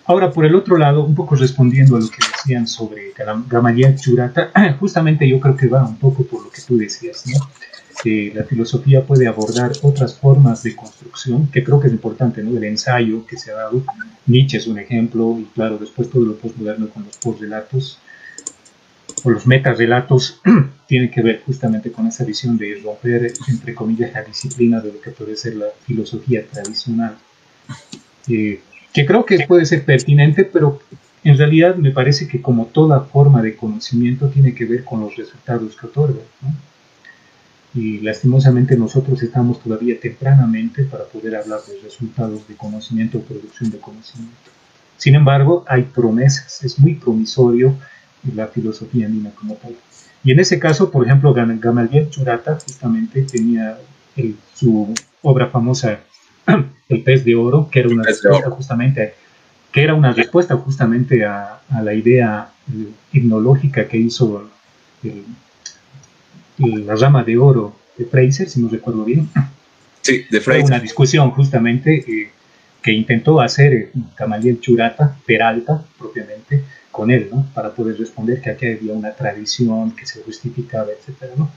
Ahora, 0.05 0.29
por 0.29 0.45
el 0.45 0.53
otro 0.53 0.77
lado, 0.77 1.03
un 1.03 1.15
poco 1.15 1.35
respondiendo 1.35 1.95
a 1.95 1.99
lo 1.99 2.07
que 2.07 2.17
decían 2.17 2.67
sobre 2.67 3.11
Gamaliel 3.49 3.95
Churata, 3.95 4.51
justamente 4.79 5.27
yo 5.27 5.39
creo 5.39 5.57
que 5.57 5.65
va 5.65 5.83
un 5.87 5.97
poco 5.97 6.21
por 6.23 6.43
lo 6.43 6.51
que 6.51 6.61
tú 6.61 6.77
decías, 6.77 7.23
¿no? 7.25 7.39
que 8.03 8.31
la 8.35 8.43
filosofía 8.43 9.03
puede 9.03 9.27
abordar 9.27 9.71
otras 9.81 10.15
formas 10.15 10.61
de 10.61 10.75
construcción, 10.75 11.47
que 11.47 11.63
creo 11.63 11.79
que 11.79 11.87
es 11.87 11.93
importante, 11.93 12.43
¿no? 12.43 12.55
El 12.55 12.63
ensayo 12.63 13.25
que 13.25 13.37
se 13.37 13.51
ha 13.51 13.55
dado, 13.55 13.83
Nietzsche 14.27 14.57
es 14.57 14.67
un 14.67 14.77
ejemplo, 14.77 15.37
y 15.39 15.45
claro, 15.45 15.79
después 15.79 16.09
todo 16.11 16.25
lo 16.25 16.35
postmoderno 16.35 16.89
con 16.89 17.05
los 17.05 17.17
postrelatos, 17.17 17.99
o 19.23 19.29
los 19.29 19.47
metarrelatos 19.47 20.41
tienen 20.87 21.11
que 21.11 21.21
ver 21.21 21.41
justamente 21.45 21.91
con 21.91 22.07
esa 22.07 22.23
visión 22.23 22.57
de 22.57 22.81
romper, 22.83 23.33
entre 23.47 23.75
comillas, 23.75 24.13
la 24.13 24.23
disciplina 24.23 24.79
de 24.79 24.93
lo 24.93 25.01
que 25.01 25.11
puede 25.11 25.35
ser 25.35 25.55
la 25.55 25.67
filosofía 25.85 26.45
tradicional, 26.45 27.17
eh, 28.27 28.61
que 28.93 29.05
creo 29.05 29.25
que 29.25 29.45
puede 29.47 29.65
ser 29.65 29.85
pertinente, 29.85 30.43
pero 30.43 30.81
en 31.23 31.37
realidad 31.37 31.75
me 31.75 31.91
parece 31.91 32.27
que 32.27 32.41
como 32.41 32.65
toda 32.65 33.01
forma 33.01 33.41
de 33.41 33.55
conocimiento 33.55 34.29
tiene 34.29 34.53
que 34.53 34.65
ver 34.65 34.83
con 34.83 35.01
los 35.01 35.15
resultados 35.15 35.75
que 35.75 35.87
otorga. 35.87 36.21
Y 37.73 37.99
lastimosamente 37.99 38.75
nosotros 38.75 39.21
estamos 39.23 39.61
todavía 39.61 39.97
tempranamente 39.97 40.83
para 40.83 41.05
poder 41.05 41.37
hablar 41.37 41.59
de 41.67 41.79
resultados 41.81 42.45
de 42.47 42.55
conocimiento 42.55 43.19
o 43.19 43.21
producción 43.21 43.69
de 43.69 43.77
conocimiento. 43.77 44.51
Sin 44.97 45.15
embargo, 45.15 45.63
hay 45.67 45.83
promesas, 45.83 46.63
es 46.63 46.77
muy 46.77 46.95
promisorio 46.95 47.75
la 48.35 48.47
filosofía 48.47 49.07
andina 49.07 49.31
como 49.31 49.55
tal. 49.55 49.75
Y 50.23 50.31
en 50.31 50.39
ese 50.39 50.59
caso, 50.59 50.91
por 50.91 51.05
ejemplo, 51.05 51.33
Gamaliel 51.33 52.09
Churata 52.09 52.57
justamente 52.59 53.23
tenía 53.23 53.77
su 54.53 54.93
obra 55.21 55.47
famosa, 55.47 55.99
El 56.89 57.03
pez 57.03 57.23
de 57.23 57.35
oro, 57.35 57.69
que 57.71 57.79
era 57.79 57.89
una 57.89 58.03
respuesta 58.03 58.49
justamente, 58.49 59.13
que 59.71 59.81
era 59.81 59.93
una 59.93 60.11
respuesta 60.11 60.57
justamente 60.57 61.23
a, 61.23 61.61
la 61.83 61.93
idea 61.93 62.51
hipnológica 63.13 63.87
que 63.87 63.97
hizo 63.97 64.49
la 66.57 66.95
rama 66.95 67.23
de 67.23 67.37
oro 67.37 67.75
de 67.97 68.05
Fraser, 68.05 68.49
si 68.49 68.59
no 68.61 68.69
recuerdo 68.69 69.05
bien. 69.05 69.29
Sí, 70.03 70.25
de 70.31 70.41
Fraser. 70.41 70.65
Una 70.65 70.79
discusión 70.79 71.29
justamente 71.29 71.97
eh, 71.97 72.31
que 72.81 72.91
intentó 72.91 73.39
hacer 73.39 73.91
Gamaliel 74.17 74.59
Churata, 74.59 75.15
Peralta 75.27 75.85
propiamente, 75.95 76.63
con 76.91 77.09
él, 77.09 77.29
¿no? 77.31 77.47
Para 77.53 77.73
poder 77.73 77.97
responder 77.97 78.41
que 78.41 78.51
aquí 78.51 78.67
había 78.67 78.93
una 78.93 79.11
tradición 79.11 79.95
que 79.95 80.05
se 80.05 80.21
justificaba, 80.21 80.87
etcétera, 80.91 81.33
¿no? 81.37 81.49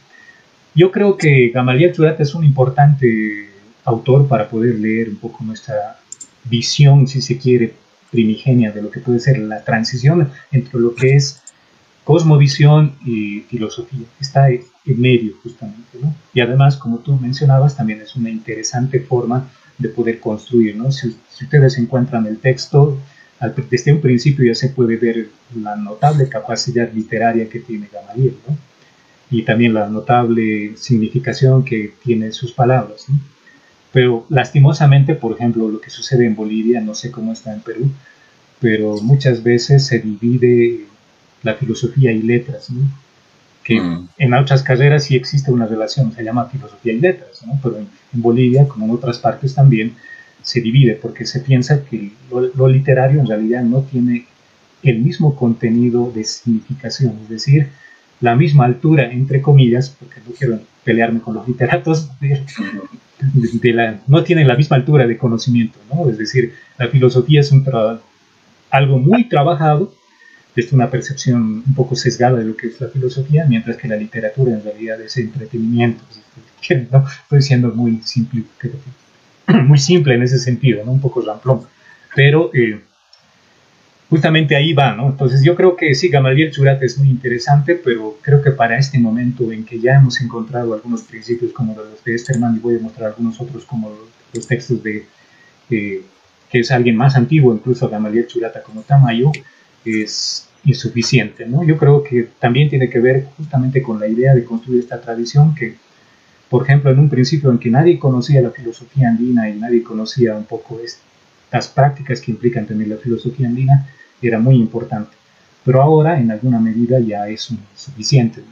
Yo 0.75 0.91
creo 0.91 1.17
que 1.17 1.51
Gamaliel 1.51 1.93
Churata 1.93 2.23
es 2.23 2.35
un 2.35 2.45
importante 2.45 3.49
autor 3.85 4.27
para 4.27 4.49
poder 4.49 4.77
leer 4.77 5.09
un 5.09 5.17
poco 5.17 5.45
nuestra 5.45 5.99
visión, 6.45 7.07
si 7.07 7.21
se 7.21 7.39
quiere, 7.39 7.75
primigenia 8.11 8.71
de 8.71 8.83
lo 8.83 8.91
que 8.91 9.01
puede 9.01 9.19
ser 9.19 9.39
la 9.39 9.63
transición 9.65 10.31
entre 10.53 10.81
lo 10.81 10.95
que 10.95 11.17
es 11.17 11.43
cosmovisión 12.05 12.97
y 13.05 13.41
filosofía. 13.41 14.07
Está 14.21 14.49
en 14.51 15.01
medio, 15.01 15.35
justamente, 15.43 15.99
¿no? 16.01 16.15
Y 16.33 16.41
además, 16.41 16.77
como 16.77 16.99
tú 16.99 17.17
mencionabas, 17.17 17.77
también 17.77 18.01
es 18.01 18.15
una 18.15 18.31
interesante 18.31 19.01
forma 19.01 19.49
de 19.79 19.89
poder 19.89 20.21
construir, 20.21 20.77
¿no? 20.77 20.93
Si, 20.93 21.17
si 21.29 21.45
ustedes 21.45 21.79
encuentran 21.79 22.27
el 22.27 22.39
texto, 22.39 22.99
desde 23.71 23.93
un 23.93 24.01
principio 24.01 24.47
ya 24.47 24.55
se 24.55 24.69
puede 24.69 24.97
ver 24.97 25.29
la 25.55 25.77
notable 25.77 26.29
capacidad 26.29 26.91
literaria 26.93 27.49
que 27.49 27.61
tiene 27.61 27.89
Gamaliel, 27.93 28.37
¿no? 28.47 28.57
y 29.31 29.43
también 29.43 29.75
la 29.75 29.89
notable 29.89 30.77
significación 30.77 31.65
que 31.65 31.95
tienen 32.03 32.33
sus 32.33 32.53
palabras. 32.53 33.07
¿no? 33.09 33.19
Pero 33.93 34.27
lastimosamente, 34.29 35.15
por 35.15 35.33
ejemplo, 35.33 35.69
lo 35.69 35.81
que 35.81 35.91
sucede 35.91 36.27
en 36.27 36.37
Bolivia, 36.37 36.81
no 36.81 36.95
sé 36.95 37.11
cómo 37.11 37.33
está 37.33 37.53
en 37.53 37.61
Perú, 37.61 37.91
pero 38.61 38.97
muchas 39.03 39.43
veces 39.43 39.87
se 39.87 39.99
divide 39.99 40.87
la 41.43 41.55
filosofía 41.55 42.13
y 42.13 42.23
letras, 42.23 42.71
¿no? 42.71 42.83
que 43.63 43.81
mm. 43.81 44.09
en 44.19 44.35
otras 44.35 44.63
carreras 44.63 45.05
sí 45.05 45.17
existe 45.17 45.51
una 45.51 45.67
relación, 45.67 46.13
se 46.13 46.23
llama 46.23 46.47
filosofía 46.47 46.93
y 46.93 47.01
letras, 47.01 47.41
¿no? 47.47 47.59
pero 47.63 47.79
en, 47.79 47.89
en 48.13 48.23
Bolivia, 48.23 48.69
como 48.69 48.85
en 48.85 48.93
otras 48.93 49.19
partes 49.19 49.55
también, 49.55 49.95
se 50.45 50.61
divide 50.61 50.95
porque 50.95 51.27
se 51.27 51.41
piensa 51.41 51.85
que 51.85 52.13
lo, 52.31 52.69
literario 52.69 53.21
en 53.21 53.27
realidad 53.27 53.63
no 53.63 53.83
tiene 53.83 54.27
el 54.83 55.01
mismo 55.01 55.35
contenido 55.35 56.13
de 56.15 56.25
significación, 56.25 57.19
es 57.23 57.29
decir, 57.31 57.69
la 58.21 58.37
misma 58.37 58.67
altura, 58.67 59.11
entre 59.11 59.41
comillas, 59.41 59.91
porque 59.99 60.21
no 60.27 60.35
quiero 60.35 60.61
pelearme 60.85 61.21
con 61.21 61.35
los 61.35 61.49
literatos, 61.49 62.11
no 64.07 64.23
tienen 64.23 64.47
la 64.47 64.57
misma 64.57 64.77
altura 64.77 65.07
de 65.07 65.17
conocimiento, 65.17 65.79
¿no? 65.93 66.09
Es 66.11 66.19
decir, 66.19 66.53
la 66.79 66.89
filosofía 66.89 67.41
es 67.41 67.51
un 67.51 67.65
algo 68.71 68.99
muy 68.99 69.29
trabajado, 69.29 69.95
es 70.55 70.73
una 70.73 70.91
percepción 70.91 71.65
un 71.67 71.75
poco 71.75 71.97
sesgada 71.97 72.39
de 72.39 72.45
lo 72.45 72.57
que 72.57 72.69
es 72.69 72.81
la 72.81 72.89
filosofía, 72.89 73.47
mientras 73.49 73.77
que 73.79 73.89
la 73.89 73.97
literatura 73.97 74.53
en 74.53 74.63
realidad 74.63 75.01
es 75.01 75.17
entretenimiento. 75.17 76.05
Estoy 76.69 77.43
siendo 77.43 77.69
muy 77.69 78.01
simple, 78.05 78.45
muy 79.65 79.79
simple 79.79 80.15
en 80.15 80.23
ese 80.23 80.39
sentido, 80.39 80.85
¿no? 80.85 80.93
un 80.93 81.01
poco 81.01 81.21
ramplón. 81.21 81.63
Pero 82.15 82.51
eh, 82.55 82.81
justamente 84.09 84.55
ahí 84.55 84.73
va, 84.73 84.95
¿no? 84.95 85.09
Entonces 85.09 85.43
yo 85.43 85.55
creo 85.55 85.77
que 85.77 85.95
sí, 85.95 86.09
Gamaliel 86.09 86.53
Churat 86.53 86.83
es 86.83 86.99
muy 86.99 87.09
interesante, 87.09 87.75
pero 87.75 88.19
creo 88.23 88.43
que 88.43 88.53
para 88.53 88.79
este 88.79 88.99
momento 88.99 89.51
en 89.51 89.65
que 89.65 89.81
ya 89.81 89.97
hemos 89.97 90.21
encontrado 90.21 90.75
algunos 90.75 91.03
principios 91.03 91.53
como 91.53 91.75
los 91.75 92.05
de 92.05 92.15
Esterman 92.15 92.57
y 92.57 92.61
voy 92.61 92.77
a 92.77 92.81
mostrar 92.81 93.09
algunos 93.09 93.41
otros 93.41 93.65
como 93.65 93.93
los, 94.33 94.47
textos 94.47 94.83
de, 94.83 95.07
que 95.69 96.05
es 96.53 96.71
alguien 96.71 96.97
más 96.97 97.17
antiguo, 97.17 97.53
incluso 97.53 97.89
Gamaliel 97.89 98.27
Churata 98.27 98.63
como 98.63 98.83
Tamayo, 98.83 99.33
es 99.85 100.49
insuficiente, 100.65 101.47
¿no? 101.47 101.65
Yo 101.65 101.77
creo 101.77 102.03
que 102.03 102.29
también 102.39 102.69
tiene 102.69 102.89
que 102.89 103.01
ver 103.01 103.27
justamente 103.37 103.83
con 103.83 104.01
la 104.01 104.09
idea 104.09 104.35
de 104.35 104.45
construir 104.45 104.81
esta 104.81 105.01
tradición 105.01 105.55
que 105.55 105.75
por 106.51 106.63
ejemplo, 106.63 106.91
en 106.91 106.99
un 106.99 107.11
principio 107.11 107.51
en 107.51 107.59
que 107.59 107.71
nadie 107.71 107.99
conocía 107.99 108.41
la 108.41 108.51
filosofía 108.51 109.09
andina 109.09 109.49
y 109.49 109.55
nadie 109.55 109.83
conocía 109.83 110.35
un 110.35 110.45
poco 110.45 110.79
esta 110.81 111.05
las 111.55 111.69
prácticas 111.69 112.21
que 112.21 112.33
implican 112.33 112.67
tener 112.67 112.89
la 112.89 112.97
filosofía 112.97 113.47
andina 113.47 113.89
era 114.21 114.41
muy 114.41 114.57
importante. 114.57 115.17
Pero 115.65 115.81
ahora, 115.81 116.19
en 116.19 116.29
alguna 116.33 116.59
medida, 116.59 116.99
ya 116.99 117.29
es 117.29 117.49
suficiente. 117.77 118.43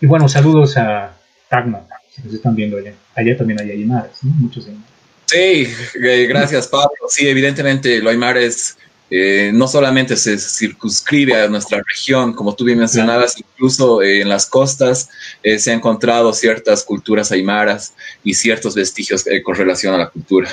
Y 0.00 0.06
bueno, 0.06 0.28
saludos 0.28 0.76
a 0.76 1.12
Tagma, 1.48 1.82
si 2.14 2.22
nos 2.22 2.34
están 2.34 2.54
viendo 2.54 2.76
allá. 2.78 2.94
Allá 3.16 3.36
también 3.36 3.60
hay 3.60 3.72
aymaras, 3.72 4.22
muchos 4.22 4.66
aymaras. 4.66 4.88
Sí, 5.26 5.66
eh, 6.02 6.26
gracias 6.28 6.68
Pablo. 6.68 7.08
Sí, 7.08 7.26
evidentemente 7.26 8.00
lo 8.00 8.10
aymara 8.10 8.40
es 8.40 8.78
eh, 9.10 9.50
no 9.52 9.66
solamente 9.66 10.16
se 10.16 10.38
circunscribe 10.38 11.34
a 11.34 11.48
nuestra 11.48 11.82
región, 11.86 12.32
como 12.32 12.54
tú 12.54 12.64
bien 12.64 12.78
mencionabas, 12.78 13.36
incluso 13.38 14.02
eh, 14.02 14.20
en 14.20 14.28
las 14.28 14.46
costas 14.46 15.08
eh, 15.42 15.58
se 15.58 15.72
han 15.72 15.78
encontrado 15.78 16.32
ciertas 16.32 16.84
culturas 16.84 17.32
aymaras 17.32 17.94
y 18.22 18.34
ciertos 18.34 18.76
vestigios 18.76 19.24
con 19.44 19.56
relación 19.56 19.94
a 19.94 19.98
la 19.98 20.08
cultura. 20.08 20.48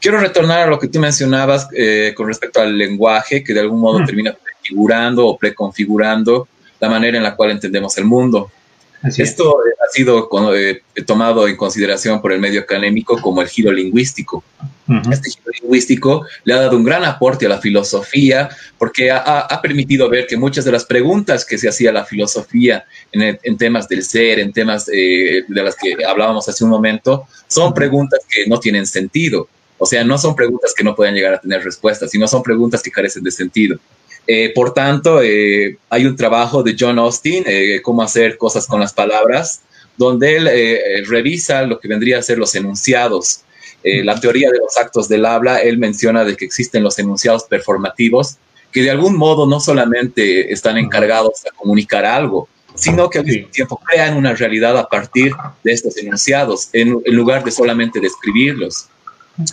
Quiero 0.00 0.18
retornar 0.18 0.60
a 0.60 0.66
lo 0.66 0.78
que 0.78 0.88
tú 0.88 0.98
mencionabas 0.98 1.68
con 2.16 2.26
respecto 2.26 2.60
al 2.60 2.76
lenguaje, 2.76 3.44
que 3.44 3.54
de 3.54 3.60
algún 3.60 3.80
modo 3.80 4.00
mm. 4.00 4.06
termina 4.06 4.32
prefigurando 4.32 5.26
o 5.26 5.36
preconfigurando 5.36 6.48
la 6.80 6.88
manera 6.88 7.18
en 7.18 7.22
la 7.22 7.36
cual 7.36 7.50
entendemos 7.50 7.96
el 7.98 8.04
mundo. 8.04 8.50
Esto 9.02 9.58
ha 9.60 9.92
sido 9.92 10.28
tomado 11.06 11.46
en 11.46 11.56
consideración 11.56 12.20
por 12.20 12.32
el 12.32 12.40
medio 12.40 12.60
académico 12.60 13.20
como 13.20 13.42
el 13.42 13.48
giro 13.48 13.70
lingüístico. 13.70 14.42
Este 15.12 15.30
giro 15.30 15.52
lingüístico 15.60 16.26
le 16.44 16.54
ha 16.54 16.60
dado 16.62 16.76
un 16.76 16.82
gran 16.82 17.04
aporte 17.04 17.46
a 17.46 17.48
la 17.48 17.60
filosofía 17.60 18.48
porque 18.76 19.10
ha, 19.10 19.60
permitido 19.62 20.08
ver 20.08 20.26
que 20.26 20.36
muchas 20.36 20.64
de 20.64 20.72
las 20.72 20.84
preguntas 20.84 21.44
que 21.44 21.58
se 21.58 21.68
hacía 21.68 21.92
la 21.92 22.04
filosofía 22.04 22.86
en, 23.12 23.56
temas 23.56 23.88
del 23.88 24.02
ser, 24.02 24.40
en 24.40 24.52
temas 24.52 24.88
eh, 24.92 25.44
de 25.46 25.62
las 25.62 25.76
que 25.76 26.04
hablábamos 26.04 26.48
hace 26.48 26.64
un 26.64 26.70
momento, 26.70 27.26
son 27.46 27.74
preguntas 27.74 28.20
que 28.28 28.46
no 28.46 28.58
tienen 28.58 28.86
sentido. 28.86 29.48
O 29.78 29.86
sea, 29.86 30.02
no 30.02 30.18
son 30.18 30.34
preguntas 30.34 30.74
que 30.76 30.82
no 30.82 30.96
pueden 30.96 31.14
llegar 31.14 31.34
a 31.34 31.40
tener 31.40 31.62
respuestas, 31.62 32.10
sino 32.10 32.26
son 32.26 32.42
preguntas 32.42 32.82
que 32.82 32.90
carecen 32.90 33.22
de 33.22 33.30
sentido. 33.30 33.78
Eh, 34.30 34.52
por 34.54 34.74
tanto, 34.74 35.22
eh, 35.22 35.78
hay 35.88 36.06
un 36.06 36.14
trabajo 36.14 36.62
de 36.62 36.76
John 36.78 37.00
Austin, 37.00 37.44
cómo 37.82 38.02
hacer 38.02 38.36
cosas 38.36 38.66
con 38.66 38.78
las 38.78 38.92
palabras, 38.92 39.62
donde 39.96 40.36
él 40.36 41.06
revisa 41.08 41.62
lo 41.62 41.80
que 41.80 41.88
vendría 41.88 42.18
a 42.18 42.22
ser 42.22 42.38
los 42.38 42.54
enunciados 42.54 43.42
eh, 43.84 44.02
la 44.02 44.18
teoría 44.18 44.50
de 44.50 44.58
los 44.58 44.76
actos 44.76 45.08
del 45.08 45.24
habla, 45.24 45.58
él 45.58 45.78
menciona 45.78 46.24
de 46.24 46.36
que 46.36 46.44
existen 46.44 46.82
los 46.82 46.98
enunciados 46.98 47.44
performativos, 47.44 48.36
que 48.72 48.82
de 48.82 48.90
algún 48.90 49.16
modo 49.16 49.46
no 49.46 49.60
solamente 49.60 50.52
están 50.52 50.76
encargados 50.78 51.42
de 51.44 51.50
comunicar 51.56 52.04
algo, 52.04 52.48
sino 52.74 53.08
que 53.08 53.20
al 53.20 53.24
mismo 53.24 53.48
tiempo 53.48 53.80
crean 53.84 54.16
una 54.16 54.34
realidad 54.34 54.76
a 54.76 54.88
partir 54.88 55.32
de 55.62 55.72
estos 55.72 55.96
enunciados, 55.96 56.70
en, 56.72 57.00
lugar 57.06 57.44
de 57.44 57.50
solamente 57.50 58.00
describirlos. 58.00 58.88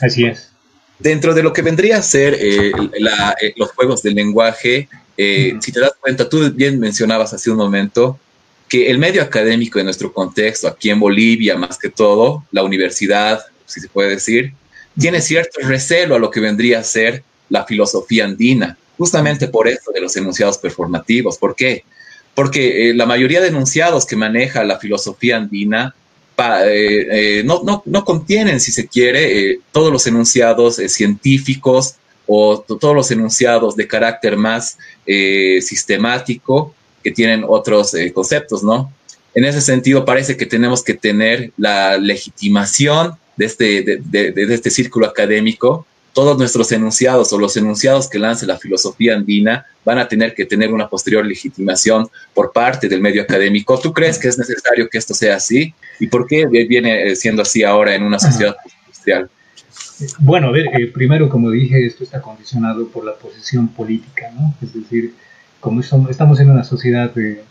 Así 0.01 0.25
es. 0.25 0.51
Dentro 0.99 1.33
de 1.33 1.43
lo 1.43 1.51
que 1.51 1.61
vendría 1.61 1.97
a 1.97 2.01
ser 2.01 2.35
eh, 2.35 2.71
eh, 2.71 3.53
los 3.57 3.71
juegos 3.71 4.01
del 4.01 4.15
lenguaje, 4.15 4.87
si 5.17 5.71
te 5.71 5.79
das 5.79 5.93
cuenta, 5.99 6.27
tú 6.27 6.51
bien 6.51 6.79
mencionabas 6.79 7.33
hace 7.33 7.49
un 7.49 7.57
momento 7.57 8.19
que 8.67 8.89
el 8.89 8.97
medio 8.97 9.21
académico 9.21 9.79
de 9.79 9.85
nuestro 9.85 10.11
contexto, 10.11 10.67
aquí 10.67 10.89
en 10.89 10.99
Bolivia 10.99 11.55
más 11.55 11.77
que 11.77 11.89
todo, 11.89 12.43
la 12.51 12.63
universidad, 12.63 13.45
si 13.65 13.79
se 13.79 13.89
puede 13.89 14.11
decir, 14.11 14.53
tiene 14.99 15.21
cierto 15.21 15.59
recelo 15.61 16.15
a 16.15 16.19
lo 16.19 16.31
que 16.31 16.39
vendría 16.39 16.79
a 16.79 16.83
ser 16.83 17.23
la 17.49 17.65
filosofía 17.65 18.25
andina, 18.25 18.77
justamente 18.97 19.47
por 19.47 19.67
esto 19.67 19.91
de 19.91 20.01
los 20.01 20.15
enunciados 20.15 20.57
performativos. 20.57 21.37
¿Por 21.37 21.55
qué? 21.55 21.83
Porque 22.33 22.89
eh, 22.89 22.93
la 22.93 23.05
mayoría 23.05 23.41
de 23.41 23.49
enunciados 23.49 24.05
que 24.05 24.15
maneja 24.15 24.63
la 24.63 24.79
filosofía 24.79 25.37
andina 25.37 25.95
eh, 26.37 27.07
eh, 27.39 27.43
no, 27.43 27.61
no, 27.63 27.83
no, 27.85 28.05
contienen, 28.05 28.59
si 28.59 28.71
se 28.71 28.87
quiere, 28.87 29.59
todos 29.71 29.91
los 29.91 30.05
enunciados 30.07 30.75
científicos 30.87 31.95
o 32.27 32.59
todos 32.59 32.95
los 32.95 33.11
enunciados 33.11 33.75
de 33.75 33.87
carácter 33.87 34.35
más 34.35 34.77
sistemático 35.05 36.73
que 37.03 37.11
tienen 37.11 37.45
otros 37.47 37.95
conceptos, 38.13 38.63
¿no? 38.63 38.91
En 39.35 39.43
ese 39.43 39.61
sentido, 39.61 40.05
parece 40.05 40.37
que 40.37 40.45
tenemos 40.45 40.81
que 40.81 40.93
tener 40.93 41.51
la 41.57 41.97
legitimación 41.97 43.17
de 43.35 43.45
este, 43.45 43.83
de, 43.83 44.33
este 44.53 44.69
círculo 44.69 45.05
académico, 45.05 45.85
todos 46.15 46.37
nuestros 46.37 46.71
enunciados 46.71 47.33
o 47.33 47.37
los 47.37 47.57
enunciados 47.57 48.07
que 48.07 48.17
lance 48.17 48.47
la 48.47 48.57
filosofía 48.57 49.15
andina 49.15 49.65
van 49.83 49.99
a 49.99 50.07
tener 50.07 50.33
que 50.33 50.45
tener 50.45 50.71
una 50.71 50.87
posterior 50.87 51.25
legitimación 51.25 52.07
por 52.33 52.53
parte 52.53 52.87
del 52.87 53.01
medio 53.01 53.21
académico. 53.21 53.77
¿Tú 53.77 53.91
crees 53.91 54.17
que 54.17 54.29
es 54.29 54.37
necesario 54.37 54.87
que 54.89 54.97
esto 54.97 55.13
sea 55.13 55.35
así? 55.35 55.75
¿Y 55.99 56.07
por 56.07 56.25
qué 56.25 56.45
viene 56.47 57.13
siendo 57.17 57.41
así 57.41 57.65
ahora 57.65 57.93
en 57.95 58.03
una 58.03 58.17
sociedad 58.17 58.55
industrial? 58.85 59.29
Bueno, 60.19 60.47
a 60.47 60.51
ver, 60.51 60.67
eh, 60.67 60.87
primero, 60.87 61.27
como 61.27 61.51
dije, 61.51 61.85
esto 61.85 62.05
está 62.05 62.21
condicionado 62.21 62.87
por 62.87 63.03
la 63.03 63.15
posición 63.15 63.67
política, 63.67 64.31
¿no? 64.33 64.55
Es 64.61 64.73
decir, 64.73 65.13
como 65.59 65.81
estamos 65.81 66.39
en 66.39 66.49
una 66.49 66.63
sociedad 66.63 67.11
eh, 67.19 67.43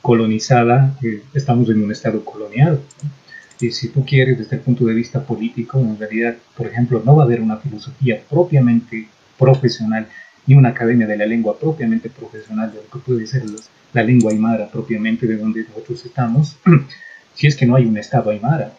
colonizada, 0.00 0.92
eh, 1.04 1.22
estamos 1.34 1.70
en 1.70 1.84
un 1.84 1.92
estado 1.92 2.24
colonial. 2.24 2.80
¿no? 3.04 3.21
Si 3.70 3.88
tú 3.88 4.04
quieres 4.04 4.38
desde 4.38 4.56
el 4.56 4.62
punto 4.62 4.84
de 4.84 4.94
vista 4.94 5.24
político, 5.24 5.78
en 5.78 5.98
realidad, 5.98 6.36
por 6.56 6.66
ejemplo, 6.66 7.02
no 7.04 7.16
va 7.16 7.22
a 7.22 7.26
haber 7.26 7.40
una 7.40 7.58
filosofía 7.58 8.20
propiamente 8.28 9.08
profesional, 9.38 10.08
ni 10.46 10.54
una 10.54 10.70
academia 10.70 11.06
de 11.06 11.16
la 11.16 11.26
lengua 11.26 11.58
propiamente 11.58 12.10
profesional 12.10 12.72
de 12.72 12.78
lo 12.78 12.90
que 12.90 12.98
puede 12.98 13.26
ser 13.26 13.44
la 13.92 14.02
lengua 14.02 14.32
aymara 14.32 14.68
propiamente 14.68 15.26
de 15.26 15.36
donde 15.36 15.64
nosotros 15.64 16.04
estamos, 16.04 16.56
si 17.34 17.46
es 17.46 17.56
que 17.56 17.66
no 17.66 17.76
hay 17.76 17.84
un 17.84 17.96
Estado 17.96 18.30
aymara. 18.30 18.72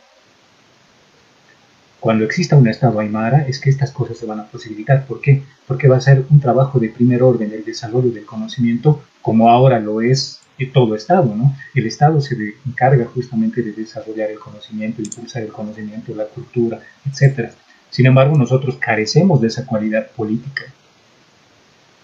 Cuando 2.00 2.26
exista 2.26 2.58
un 2.58 2.68
Estado 2.68 3.00
aymara 3.00 3.46
es 3.48 3.60
que 3.60 3.70
estas 3.70 3.92
cosas 3.92 4.18
se 4.18 4.26
van 4.26 4.42
a 4.42 4.48
posibilitar. 4.48 5.06
¿Por 5.06 5.22
qué? 5.22 5.44
Porque 5.68 5.88
va 5.88 5.98
a 5.98 6.02
ser 6.02 6.26
un 6.30 6.42
trabajo 6.42 6.80
de 6.80 6.90
primer 6.90 7.24
orden 7.24 7.54
el 7.54 7.64
desarrollo 7.64 8.12
del 8.12 8.26
conocimiento, 8.26 9.02
como 9.22 9.50
ahora 9.50 9.80
lo 9.80 10.02
es 10.02 10.43
todo 10.72 10.95
Estado, 10.95 11.36
¿no? 11.36 11.56
El 11.74 11.88
Estado 11.88 12.22
se 12.22 12.36
encarga 12.68 13.06
justamente 13.06 13.62
de 13.62 13.74
desarrollar 13.74 14.32
el 14.32 14.39
conocimiento, 14.39 15.01
impulsar 15.01 15.43
el 15.43 15.51
conocimiento, 15.51 16.16
la 16.16 16.26
cultura, 16.26 16.80
etc. 17.06 17.51
Sin 17.89 18.06
embargo, 18.06 18.38
nosotros 18.38 18.78
carecemos 18.80 19.41
de 19.41 19.47
esa 19.47 19.66
cualidad 19.66 20.08
política. 20.12 20.64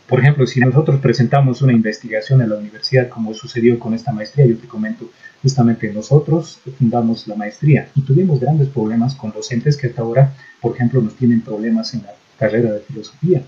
Por 0.08 0.20
ejemplo, 0.20 0.48
si 0.48 0.60
nosotros 0.60 1.00
presentamos 1.00 1.62
una 1.62 1.72
investigación 1.72 2.42
en 2.42 2.50
la 2.50 2.58
universidad, 2.58 3.10
como 3.10 3.36
sucedió 3.36 3.78
con 3.78 3.94
esta 3.94 4.12
maestría, 4.12 4.48
yo 4.48 4.58
te 4.58 4.68
comento, 4.68 5.12
justamente 5.44 5.94
nosotros 5.94 6.60
fundamos 6.80 7.28
la 7.28 7.36
maestría 7.36 7.90
y 7.96 8.02
tuvimos 8.02 8.40
grandes 8.40 8.70
problemas 8.70 9.14
con 9.14 9.32
docentes 9.32 9.78
que 9.78 9.88
hasta 9.88 10.02
ahora, 10.02 10.34
por 10.62 10.76
ejemplo, 10.76 11.00
nos 11.00 11.16
tienen 11.16 11.42
problemas 11.42 11.94
en 11.94 12.02
la 12.02 12.16
carrera 12.40 12.72
de 12.72 12.80
filosofía, 12.80 13.44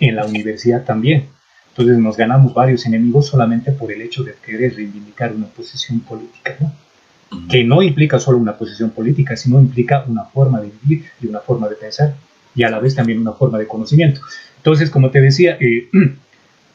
en 0.00 0.16
la 0.16 0.24
universidad 0.24 0.84
también. 0.84 1.28
Entonces 1.78 2.02
nos 2.02 2.16
ganamos 2.16 2.52
varios 2.52 2.84
enemigos 2.86 3.28
solamente 3.28 3.70
por 3.70 3.92
el 3.92 4.02
hecho 4.02 4.24
de 4.24 4.34
querer 4.44 4.74
reivindicar 4.74 5.32
una 5.32 5.46
posición 5.46 6.00
política, 6.00 6.56
¿no? 6.58 6.72
que 7.48 7.62
no 7.62 7.82
implica 7.82 8.18
solo 8.18 8.36
una 8.38 8.58
posición 8.58 8.90
política, 8.90 9.36
sino 9.36 9.60
implica 9.60 10.04
una 10.08 10.24
forma 10.24 10.60
de 10.60 10.72
vivir 10.82 11.04
y 11.22 11.28
una 11.28 11.38
forma 11.38 11.68
de 11.68 11.76
pensar 11.76 12.16
y 12.52 12.64
a 12.64 12.70
la 12.70 12.80
vez 12.80 12.96
también 12.96 13.20
una 13.20 13.32
forma 13.32 13.58
de 13.58 13.68
conocimiento. 13.68 14.20
Entonces, 14.56 14.90
como 14.90 15.12
te 15.12 15.20
decía, 15.20 15.56
eh, 15.60 15.88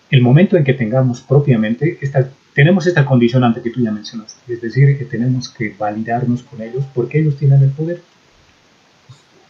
el 0.10 0.22
momento 0.22 0.56
en 0.56 0.64
que 0.64 0.74
tengamos 0.74 1.20
propiamente, 1.20 1.98
esta, 2.00 2.30
tenemos 2.54 2.88
esta 2.88 3.04
condicionante 3.04 3.62
que 3.62 3.72
tú 3.72 3.82
ya 3.82 3.92
mencionaste, 3.92 4.54
es 4.54 4.62
decir, 4.62 4.98
que 4.98 5.04
tenemos 5.04 5.50
que 5.50 5.76
validarnos 5.78 6.44
con 6.44 6.62
ellos 6.62 6.86
porque 6.94 7.20
ellos 7.20 7.36
tienen 7.36 7.62
el 7.62 7.72
poder. 7.72 8.02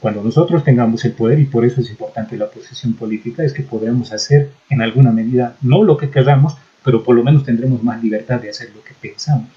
Cuando 0.04 0.22
nosotros 0.22 0.66
tengamos 0.66 1.06
el 1.06 1.14
poder, 1.14 1.40
y 1.40 1.46
por 1.46 1.64
eso 1.64 1.80
es 1.80 1.90
importante 1.90 2.36
la 2.36 2.50
posición 2.50 2.92
política, 2.92 3.42
es 3.42 3.54
que 3.54 3.64
podremos 3.64 4.12
hacer 4.12 4.50
en 4.70 4.82
alguna 4.82 5.14
medida, 5.14 5.56
no 5.62 5.82
lo 5.82 5.96
que 5.96 6.10
queramos, 6.10 6.58
pero 6.84 7.06
por 7.06 7.16
lo 7.16 7.24
menos 7.24 7.46
tendremos 7.46 7.82
más 7.82 8.04
libertad 8.04 8.42
de 8.42 8.50
hacer 8.50 8.72
lo 8.76 8.84
que 8.84 8.94
pensamos. 9.00 9.48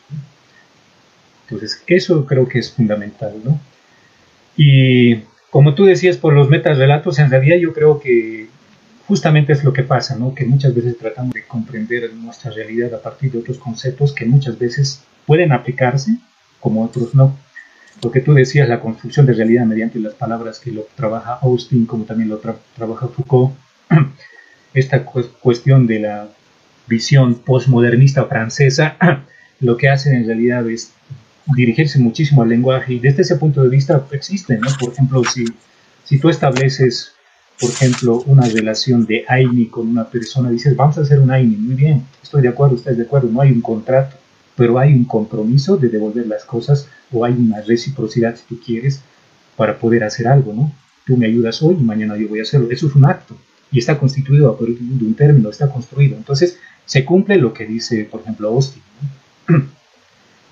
Entonces, 1.43 1.83
eso 1.89 2.25
creo 2.27 2.47
que 2.47 2.61
es 2.61 2.71
fundamental, 2.71 3.35
¿no? 3.43 3.59
Y 4.57 5.17
como 5.51 5.75
tú 5.75 5.85
decías, 5.85 6.17
por 6.17 6.33
los 6.33 6.49
metarrelatos, 6.49 7.19
en 7.19 7.29
realidad 7.29 7.57
yo 7.57 7.73
creo 7.73 7.99
que 7.99 8.47
justamente 9.09 9.53
es 9.53 9.65
lo 9.65 9.73
que 9.73 9.83
pasa, 9.83 10.15
¿no? 10.15 10.33
Que 10.33 10.45
muchas 10.45 10.73
veces 10.73 10.97
tratamos 10.97 11.35
de 11.35 11.45
comprender 11.45 12.15
nuestra 12.15 12.53
realidad 12.53 12.95
a 12.95 13.03
partir 13.03 13.33
de 13.33 13.39
otros 13.39 13.59
conceptos 13.59 14.13
que 14.13 14.25
muchas 14.25 14.57
veces 14.57 15.03
pueden 15.27 15.51
aplicarse, 15.51 16.19
como 16.61 16.85
otros 16.85 17.17
no 17.17 17.37
lo 18.03 18.11
que 18.11 18.21
tú 18.21 18.35
decías, 18.35 18.69
la 18.69 18.81
construcción 18.81 19.27
de 19.27 19.33
realidad 19.33 19.65
mediante 19.65 19.99
las 19.99 20.15
palabras 20.15 20.59
que 20.59 20.71
lo 20.71 20.87
trabaja 20.95 21.39
Austin, 21.43 21.87
como 21.87 22.05
también 22.05 22.29
lo 22.29 22.39
trabaja 22.39 23.09
Foucault, 23.09 23.55
esta 24.75 25.05
cuestión 25.05 25.87
de 25.87 26.01
la 26.01 26.29
visión 26.87 27.37
postmodernista 27.37 28.25
francesa, 28.27 28.97
lo 29.61 29.77
que 29.77 29.89
hacen 29.89 30.15
en 30.15 30.27
realidad 30.27 30.69
es 30.69 30.93
dirigirse 31.55 31.99
muchísimo 31.99 32.43
al 32.43 32.49
lenguaje 32.49 32.95
y 32.95 32.99
desde 32.99 33.23
ese 33.23 33.37
punto 33.37 33.63
de 33.63 33.69
vista 33.69 34.07
existen, 34.11 34.61
¿no? 34.61 34.69
Por 34.79 34.93
ejemplo, 34.93 35.23
si, 35.25 35.45
si 36.05 36.19
tú 36.19 36.29
estableces, 36.29 37.13
por 37.61 37.71
ejemplo, 37.71 38.23
una 38.27 38.47
relación 38.47 39.07
de 39.07 39.25
AINI 39.27 39.67
con 39.67 39.89
una 39.89 40.09
persona, 40.09 40.51
dices, 40.51 40.77
vamos 40.77 40.99
a 40.99 41.03
hacer 41.03 41.21
un 41.21 41.31
AINI, 41.31 41.57
muy 41.57 41.75
bien, 41.75 42.05
estoy 42.23 42.43
de 42.43 42.49
acuerdo, 42.49 42.77
estás 42.77 42.97
de 42.97 43.05
acuerdo, 43.05 43.29
no 43.31 43.41
hay 43.41 43.53
un 43.53 43.63
contrato, 43.63 44.17
pero 44.57 44.79
hay 44.79 44.93
un 44.93 45.05
compromiso 45.05 45.77
de 45.77 45.89
devolver 45.89 46.27
las 46.27 46.45
cosas 46.45 46.89
o 47.13 47.25
hay 47.25 47.35
una 47.35 47.61
reciprocidad, 47.61 48.37
si 48.37 48.43
tú 48.45 48.61
quieres, 48.65 49.01
para 49.57 49.79
poder 49.79 50.05
hacer 50.05 50.29
algo, 50.29 50.53
¿no? 50.53 50.73
tú 51.07 51.17
me 51.17 51.27
ayudas 51.27 51.63
hoy 51.63 51.77
y 51.79 51.83
mañana 51.83 52.17
yo 52.17 52.29
voy 52.29 52.41
a 52.41 52.43
hacerlo. 52.43 52.69
Eso 52.71 52.89
es 52.89 52.95
un 52.95 53.07
acto 53.07 53.39
y 53.71 53.79
está 53.79 53.99
constituido 53.99 54.57
por 54.59 54.69
un 54.69 55.15
término, 55.15 55.49
está 55.49 55.71
construido. 55.71 56.17
Entonces, 56.17 56.59
se 56.85 57.05
cumple 57.05 57.37
lo 57.37 57.55
que 57.55 57.65
dice, 57.65 58.05
por 58.05 58.21
ejemplo, 58.21 58.49
Austin. 58.49 58.83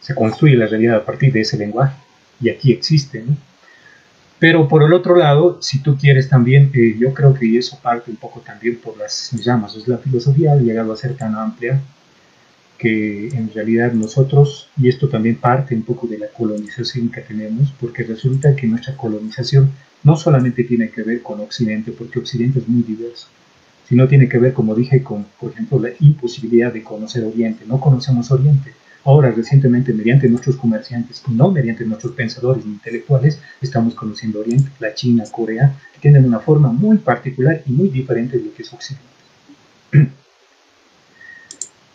Se 0.01 0.15
construye 0.15 0.55
la 0.55 0.67
realidad 0.67 0.97
a 0.97 1.05
partir 1.05 1.33
de 1.33 1.41
ese 1.41 1.57
lenguaje 1.57 1.97
y 2.39 2.51
aquí 2.51 2.73
existe. 2.73 3.25
Pero 4.39 4.69
por 4.69 4.83
el 4.83 4.93
otro 4.93 5.17
lado, 5.17 5.63
si 5.63 5.79
tú 5.79 5.97
quieres 5.97 6.29
también, 6.29 6.71
eh, 6.75 6.95
yo 6.99 7.15
creo 7.15 7.33
que 7.33 7.57
eso 7.57 7.79
parte 7.81 8.11
un 8.11 8.19
poco 8.19 8.41
también 8.41 8.77
por 8.77 8.99
las 8.99 9.31
llamas. 9.33 9.75
la 9.89 9.97
filosofía 9.97 10.53
ha 10.53 10.57
llegado 10.57 10.93
a 10.93 10.97
ser 10.99 11.17
tan 11.17 11.35
amplia 11.35 11.81
que 12.79 13.29
en 13.29 13.53
realidad 13.53 13.93
nosotros, 13.93 14.69
y 14.77 14.89
esto 14.89 15.09
también 15.09 15.37
parte 15.37 15.75
un 15.75 15.83
poco 15.83 16.07
de 16.07 16.19
la 16.19 16.29
colonización 16.29 17.11
que 17.11 17.21
tenemos, 17.21 17.73
porque 17.81 18.03
resulta 18.03 18.55
que 18.55 18.67
nuestra 18.67 18.97
colonización 18.97 19.71
no 20.03 20.17
solamente 20.17 20.65
tiene 20.65 20.91
que 20.91 21.03
ver 21.03 21.23
con 21.23 21.41
Occidente, 21.41 21.93
porque 21.93 22.19
Occidente 22.19 22.59
es 22.59 22.69
muy 22.69 22.83
diverso, 22.83 23.29
sino 23.89 24.09
tiene 24.09 24.29
que 24.29 24.39
ver, 24.39 24.53
como 24.53 24.75
dije, 24.75 25.03
con, 25.03 25.27
por 25.41 25.53
ejemplo, 25.53 25.79
la 25.79 25.91
imposibilidad 26.01 26.73
de 26.73 26.83
conocer 26.83 27.25
Oriente. 27.25 27.65
No 27.67 27.81
conocemos 27.81 28.31
Oriente. 28.31 28.73
Ahora, 29.05 29.31
recientemente, 29.31 29.93
mediante 29.93 30.29
nuestros 30.29 30.57
comerciantes, 30.57 31.23
no 31.29 31.51
mediante 31.51 31.85
nuestros 31.85 32.15
pensadores 32.15 32.65
intelectuales, 32.65 33.39
estamos 33.61 33.95
conociendo 33.95 34.41
Oriente, 34.41 34.71
la 34.81 34.95
China, 34.95 35.25
Corea, 35.31 35.75
que 35.93 36.01
tienen 36.01 36.25
una 36.25 36.41
forma 36.41 36.73
muy 36.73 36.99
particular 36.99 37.63
y 37.67 37.73
muy 37.73 37.89
diferente 37.89 38.39
de 38.39 38.45
lo 38.45 38.55
que 38.55 38.63
es 38.63 38.73
Occidente. 38.73 39.05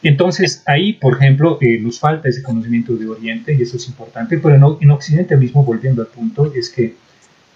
Entonces, 0.02 0.64
ahí, 0.66 0.94
por 0.94 1.16
ejemplo, 1.16 1.58
eh, 1.62 1.78
nos 1.80 2.00
falta 2.00 2.30
ese 2.30 2.42
conocimiento 2.42 2.96
de 2.96 3.08
Oriente 3.08 3.54
y 3.54 3.62
eso 3.62 3.78
es 3.78 3.88
importante, 3.88 4.38
pero 4.38 4.78
en 4.80 4.92
Occidente 4.92 5.36
mismo, 5.36 5.64
volviendo 5.64 6.02
al 6.02 6.08
punto, 6.08 6.54
es 6.56 6.70
que 6.70 6.96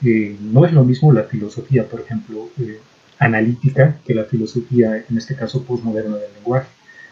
eh, 0.05 0.35
no 0.41 0.65
es 0.65 0.73
lo 0.73 0.83
mismo 0.83 1.13
la 1.13 1.23
filosofía, 1.23 1.87
por 1.87 2.01
ejemplo, 2.01 2.49
eh, 2.59 2.79
analítica 3.19 3.97
que 4.05 4.13
la 4.13 4.25
filosofía, 4.25 5.05
en 5.09 5.17
este 5.17 5.35
caso, 5.35 5.63
postmoderna 5.63 6.17
del 6.17 6.33
lenguaje. 6.35 6.67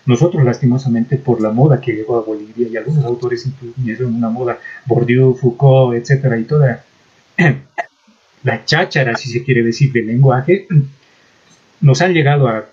Nosotros, 0.06 0.44
lastimosamente, 0.44 1.18
por 1.18 1.42
la 1.42 1.52
moda 1.52 1.80
que 1.80 1.94
llegó 1.94 2.18
a 2.18 2.24
Bolivia, 2.24 2.68
y 2.68 2.76
algunos 2.76 3.06
autores 3.06 3.46
incluyeron 3.46 4.16
una 4.16 4.30
moda, 4.30 4.60
Bourdieu, 4.86 5.34
Foucault, 5.36 5.96
etcétera, 5.96 6.38
y 6.38 6.44
toda 6.44 6.84
la 8.44 8.66
cháchara, 8.66 9.16
si 9.16 9.30
se 9.30 9.44
quiere 9.44 9.64
decir, 9.64 9.94
del 9.94 10.08
lenguaje, 10.08 10.68
nos 11.82 12.02
han 12.02 12.14
llegado 12.14 12.50
a 12.50 12.66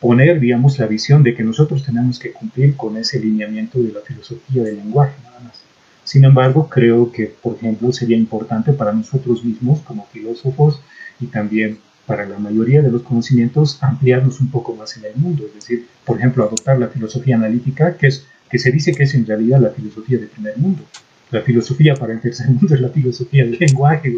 poner, 0.00 0.40
digamos, 0.40 0.78
la 0.78 0.86
visión 0.86 1.22
de 1.22 1.34
que 1.34 1.44
nosotros 1.44 1.84
tenemos 1.84 2.18
que 2.18 2.32
cumplir 2.32 2.74
con 2.76 2.96
ese 2.96 3.20
lineamiento 3.20 3.78
de 3.78 3.92
la 3.92 4.00
filosofía 4.00 4.62
del 4.62 4.76
lenguaje, 4.76 5.14
nada 5.24 5.40
más. 5.40 5.60
Sin 6.04 6.24
embargo, 6.24 6.68
creo 6.68 7.12
que, 7.12 7.26
por 7.26 7.56
ejemplo, 7.56 7.92
sería 7.92 8.16
importante 8.16 8.72
para 8.72 8.92
nosotros 8.92 9.44
mismos 9.44 9.80
como 9.80 10.06
filósofos 10.06 10.80
y 11.20 11.26
también 11.26 11.78
para 12.06 12.26
la 12.26 12.38
mayoría 12.38 12.82
de 12.82 12.90
los 12.90 13.02
conocimientos 13.02 13.78
ampliarnos 13.82 14.40
un 14.40 14.50
poco 14.50 14.74
más 14.74 14.96
en 14.96 15.04
el 15.04 15.14
mundo, 15.14 15.44
es 15.46 15.54
decir, 15.54 15.86
por 16.04 16.18
ejemplo, 16.18 16.42
adoptar 16.42 16.78
la 16.78 16.88
filosofía 16.88 17.36
analítica, 17.36 17.96
que, 17.96 18.08
es, 18.08 18.26
que 18.50 18.58
se 18.58 18.72
dice 18.72 18.92
que 18.92 19.04
es 19.04 19.14
en 19.14 19.26
realidad 19.26 19.60
la 19.60 19.70
filosofía 19.70 20.18
del 20.18 20.28
primer 20.28 20.56
mundo. 20.58 20.82
La 21.30 21.42
filosofía 21.42 21.94
para 21.94 22.14
el 22.14 22.20
tercer 22.20 22.48
mundo 22.48 22.74
es 22.74 22.80
la 22.80 22.88
filosofía 22.88 23.44
del 23.44 23.58
lenguaje, 23.60 24.12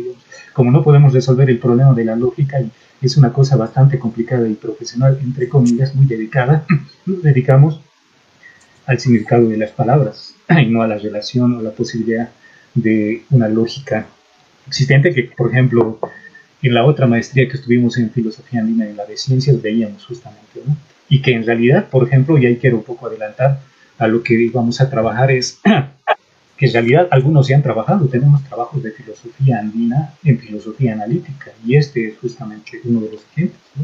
Como 0.55 0.71
no 0.71 0.83
podemos 0.83 1.13
resolver 1.13 1.51
el 1.51 1.59
problema 1.59 1.93
de 1.93 2.05
la 2.05 2.17
lógica 2.17 2.61
y 2.61 2.71
es 3.03 3.17
una 3.17 3.33
cosa 3.33 3.57
bastante 3.57 3.99
complicada 3.99 4.49
y 4.49 4.55
profesional, 4.55 5.19
entre 5.23 5.49
comillas, 5.49 5.95
muy 5.95 6.07
dedicada, 6.07 6.65
nos 7.07 7.23
dedicamos 7.23 7.81
al 8.87 8.99
significado 8.99 9.49
de 9.49 9.57
las 9.57 9.71
palabras 9.71 10.35
y 10.49 10.67
no 10.67 10.83
a 10.83 10.87
la 10.87 10.99
relación 10.99 11.55
o 11.55 11.63
la 11.63 11.71
posibilidad 11.71 12.31
de 12.75 13.25
una 13.31 13.49
lógica 13.49 14.07
existente 14.67 15.13
que, 15.13 15.25
por 15.25 15.51
ejemplo, 15.51 15.99
en 16.63 16.75
la 16.75 16.85
otra 16.85 17.07
maestría 17.07 17.49
que 17.49 17.57
estuvimos 17.57 17.99
en 17.99 18.11
filosofía 18.11 18.61
andina 18.61 18.87
en 18.87 18.97
la 18.97 19.05
de 19.05 19.17
ciencias 19.17 19.61
veíamos 19.61 20.05
justamente, 20.07 20.61
¿no? 20.65 20.77
Y 21.09 21.21
que 21.21 21.33
en 21.33 21.45
realidad, 21.45 21.89
por 21.91 22.07
ejemplo, 22.07 22.39
y 22.39 22.47
ahí 22.47 22.57
quiero 22.57 22.77
un 22.77 22.85
poco 22.85 23.07
adelantar 23.07 23.61
a 23.99 24.07
lo 24.07 24.23
que 24.23 24.51
vamos 24.53 24.81
a 24.81 24.89
trabajar 24.89 25.31
es 25.31 25.61
que 26.63 26.69
en 26.69 26.75
realidad 26.75 27.09
algunos 27.11 27.49
ya 27.49 27.57
han 27.57 27.63
trabajado, 27.65 28.07
tenemos 28.07 28.41
trabajos 28.45 28.81
de 28.85 28.93
filosofía 28.93 29.59
andina 29.59 30.15
en 30.23 30.39
filosofía 30.39 30.93
analítica 30.93 31.51
y 31.67 31.75
este 31.75 32.07
es 32.07 32.19
justamente 32.19 32.81
uno 32.85 33.01
de 33.01 33.11
los 33.11 33.25
ejemplos, 33.33 33.61
¿no? 33.75 33.83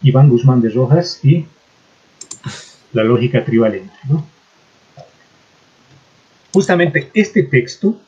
Iván 0.00 0.30
Guzmán 0.30 0.62
de 0.62 0.70
Rojas 0.70 1.20
y 1.22 1.44
la 2.94 3.04
lógica 3.04 3.44
trivalente, 3.44 3.92
¿no? 4.08 4.24
Justamente 6.54 7.10
este 7.12 7.42
texto 7.42 8.00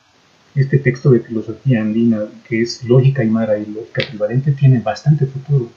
este 0.55 0.79
texto 0.79 1.11
de 1.11 1.19
filosofía 1.19 1.81
andina, 1.81 2.23
que 2.49 2.63
es 2.63 2.83
lógica 2.85 3.21
aymara 3.21 3.59
y 3.59 3.67
lógica 3.67 4.01
equivalente, 4.01 4.51
tiene 4.53 4.79
bastante 4.79 5.27
futuro. 5.27 5.69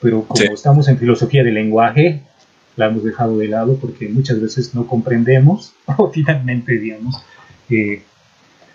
Pero 0.00 0.22
como 0.22 0.54
estamos 0.54 0.86
en 0.86 0.98
filosofía 0.98 1.42
del 1.42 1.54
lenguaje, 1.54 2.22
la 2.76 2.86
hemos 2.86 3.04
dejado 3.04 3.38
de 3.38 3.48
lado 3.48 3.76
porque 3.76 4.08
muchas 4.08 4.40
veces 4.40 4.74
no 4.74 4.86
comprendemos 4.86 5.72
o 5.96 6.10
finalmente, 6.10 6.78
digamos, 6.78 7.16
eh, 7.70 8.02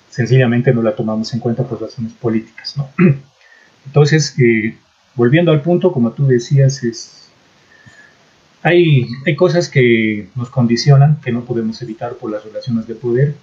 sencillamente 0.09 0.73
no 0.73 0.81
la 0.81 0.95
tomamos 0.95 1.33
en 1.33 1.39
cuenta 1.39 1.63
por 1.63 1.81
razones 1.81 2.13
políticas. 2.13 2.75
Entonces, 3.85 4.35
eh, 4.39 4.75
volviendo 5.15 5.51
al 5.51 5.61
punto, 5.61 5.91
como 5.91 6.11
tú 6.11 6.27
decías, 6.27 6.83
es, 6.83 7.29
hay, 8.63 9.07
hay 9.25 9.35
cosas 9.35 9.69
que 9.69 10.29
nos 10.35 10.49
condicionan, 10.49 11.19
que 11.21 11.31
no 11.31 11.45
podemos 11.45 11.81
evitar 11.81 12.15
por 12.15 12.31
las 12.31 12.43
relaciones 12.43 12.87
de 12.87 12.95
poder, 12.95 13.35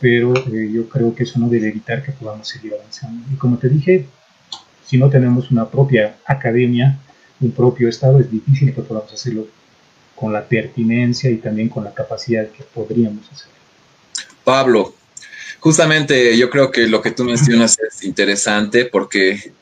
pero 0.00 0.34
eh, 0.52 0.70
yo 0.72 0.88
creo 0.88 1.14
que 1.14 1.24
eso 1.24 1.38
no 1.38 1.48
debe 1.48 1.68
evitar 1.68 2.02
que 2.02 2.12
podamos 2.12 2.48
seguir 2.48 2.74
avanzando. 2.74 3.24
Y 3.32 3.36
como 3.36 3.58
te 3.58 3.68
dije, 3.68 4.06
si 4.84 4.98
no 4.98 5.08
tenemos 5.10 5.50
una 5.50 5.68
propia 5.68 6.16
academia, 6.26 6.98
un 7.40 7.50
propio 7.50 7.88
Estado, 7.88 8.20
es 8.20 8.30
difícil 8.30 8.74
que 8.74 8.82
podamos 8.82 9.12
hacerlo 9.12 9.46
con 10.14 10.32
la 10.32 10.44
pertinencia 10.44 11.30
y 11.30 11.36
también 11.36 11.68
con 11.68 11.84
la 11.84 11.92
capacidad 11.92 12.48
que 12.48 12.62
podríamos 12.62 13.30
hacer. 13.30 13.48
Pablo, 14.44 14.94
justamente 15.60 16.36
yo 16.36 16.50
creo 16.50 16.70
que 16.70 16.86
lo 16.86 17.00
que 17.00 17.10
tú 17.10 17.24
mencionas 17.24 17.76
es 17.88 18.04
interesante 18.04 18.84
porque 18.86 19.52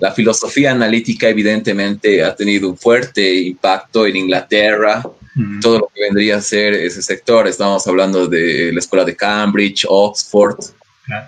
la 0.00 0.12
filosofía 0.12 0.72
analítica 0.72 1.28
evidentemente 1.28 2.24
ha 2.24 2.34
tenido 2.34 2.68
un 2.68 2.76
fuerte 2.76 3.34
impacto 3.34 4.06
en 4.06 4.16
Inglaterra, 4.16 5.02
todo 5.60 5.80
lo 5.80 5.90
que 5.92 6.02
vendría 6.02 6.36
a 6.36 6.40
ser 6.40 6.74
ese 6.74 7.02
sector. 7.02 7.46
Estamos 7.48 7.86
hablando 7.86 8.26
de 8.26 8.72
la 8.72 8.78
escuela 8.78 9.04
de 9.04 9.16
Cambridge, 9.16 9.86
Oxford 9.88 10.58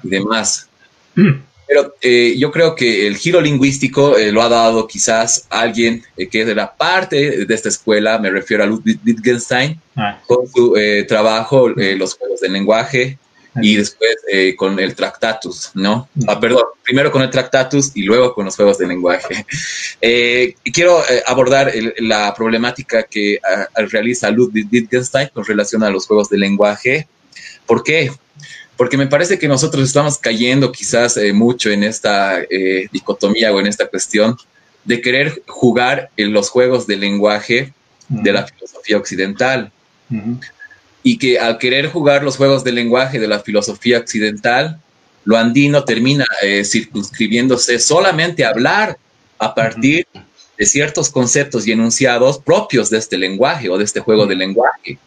y 0.03 0.09
demás. 0.09 0.69
Pero 1.67 1.95
eh, 2.01 2.35
yo 2.39 2.51
creo 2.51 2.75
que 2.75 3.07
el 3.07 3.17
giro 3.17 3.41
lingüístico 3.41 4.17
eh, 4.17 4.31
lo 4.31 4.43
ha 4.43 4.49
dado 4.49 4.87
quizás 4.87 5.47
alguien 5.51 6.05
eh, 6.17 6.29
que 6.29 6.43
es 6.43 6.47
de 6.47 6.55
la 6.55 6.77
parte 6.77 7.45
de 7.45 7.55
esta 7.55 7.69
escuela, 7.69 8.19
me 8.19 8.31
refiero 8.31 8.63
a 8.63 8.67
Ludwig 8.67 9.01
Wittgenstein, 9.05 9.81
ah. 9.97 10.21
con 10.27 10.47
su 10.47 10.75
trabajo, 11.09 11.69
Los 11.69 12.15
Juegos 12.15 12.41
del 12.41 12.53
Lenguaje, 12.53 13.19
y 13.63 13.77
después 13.77 14.17
eh, 14.31 14.55
con 14.57 14.79
el 14.79 14.95
Tractatus, 14.95 15.71
¿no? 15.75 16.09
Ah, 16.27 16.39
perdón, 16.39 16.65
primero 16.83 17.11
con 17.11 17.23
el 17.23 17.31
Tractatus 17.31 17.93
y 17.95 18.03
luego 18.03 18.35
con 18.35 18.45
los 18.45 18.57
juegos 18.57 18.79
de 18.79 18.87
lenguaje. 18.87 19.45
Eh, 20.03 20.55
quiero 20.75 21.01
eh, 21.09 21.23
abordar 21.27 21.73
la 21.99 22.33
problemática 22.35 23.05
que 23.05 23.39
ah, 23.43 23.67
realiza 23.91 24.31
Ludwig 24.31 24.69
Wittgenstein 24.71 25.31
con 25.33 25.45
relación 25.45 25.83
a 25.83 25.91
los 25.91 26.07
juegos 26.07 26.29
de 26.29 26.39
lenguaje. 26.39 27.09
¿Por 27.65 27.83
qué? 27.83 28.13
Porque 28.77 28.97
me 28.97 29.07
parece 29.07 29.39
que 29.39 29.49
nosotros 29.49 29.85
estamos 29.85 30.19
cayendo 30.19 30.71
quizás 30.71 31.19
mucho 31.33 31.71
en 31.71 31.83
esta 31.83 32.41
dicotomía 32.93 33.53
o 33.53 33.61
en 33.61 33.67
esta 33.67 33.87
cuestión 33.87 34.37
de 34.85 35.01
querer 35.01 35.43
jugar 35.47 36.11
en 36.17 36.33
los 36.33 36.49
juegos 36.51 36.87
de 36.87 36.97
lenguaje 36.97 37.73
de 38.09 38.33
la 38.33 38.47
filosofía 38.47 38.97
occidental. 38.97 39.73
Y 41.03 41.19
que 41.19 41.39
al 41.39 41.59
querer 41.59 41.89
jugar 41.89 42.23
los 42.23 42.37
juegos 42.37 42.65
de 42.65 42.73
lenguaje 42.73 43.19
de 43.19 43.29
la 43.29 43.41
filosofía 43.41 43.99
occidental, 43.99 44.81
lo 45.25 45.37
andino 45.37 45.85
termina 45.85 46.25
eh, 46.41 46.65
circunscribiéndose 46.65 47.81
solamente 47.81 48.45
a 48.45 48.51
hablar 48.51 48.97
a 49.39 49.55
partir 49.55 50.07
de 50.57 50.67
ciertos 50.67 51.11
conceptos 51.11 51.67
y 51.67 51.73
enunciados 51.73 52.39
propios 52.39 52.91
de 52.91 52.99
este 52.99 53.19
lenguaje 53.19 53.69
o 53.69 53.77
de 53.77 53.85
este 53.85 54.01
juego 54.01 54.27
de 54.27 54.37
lenguaje. 54.37 54.99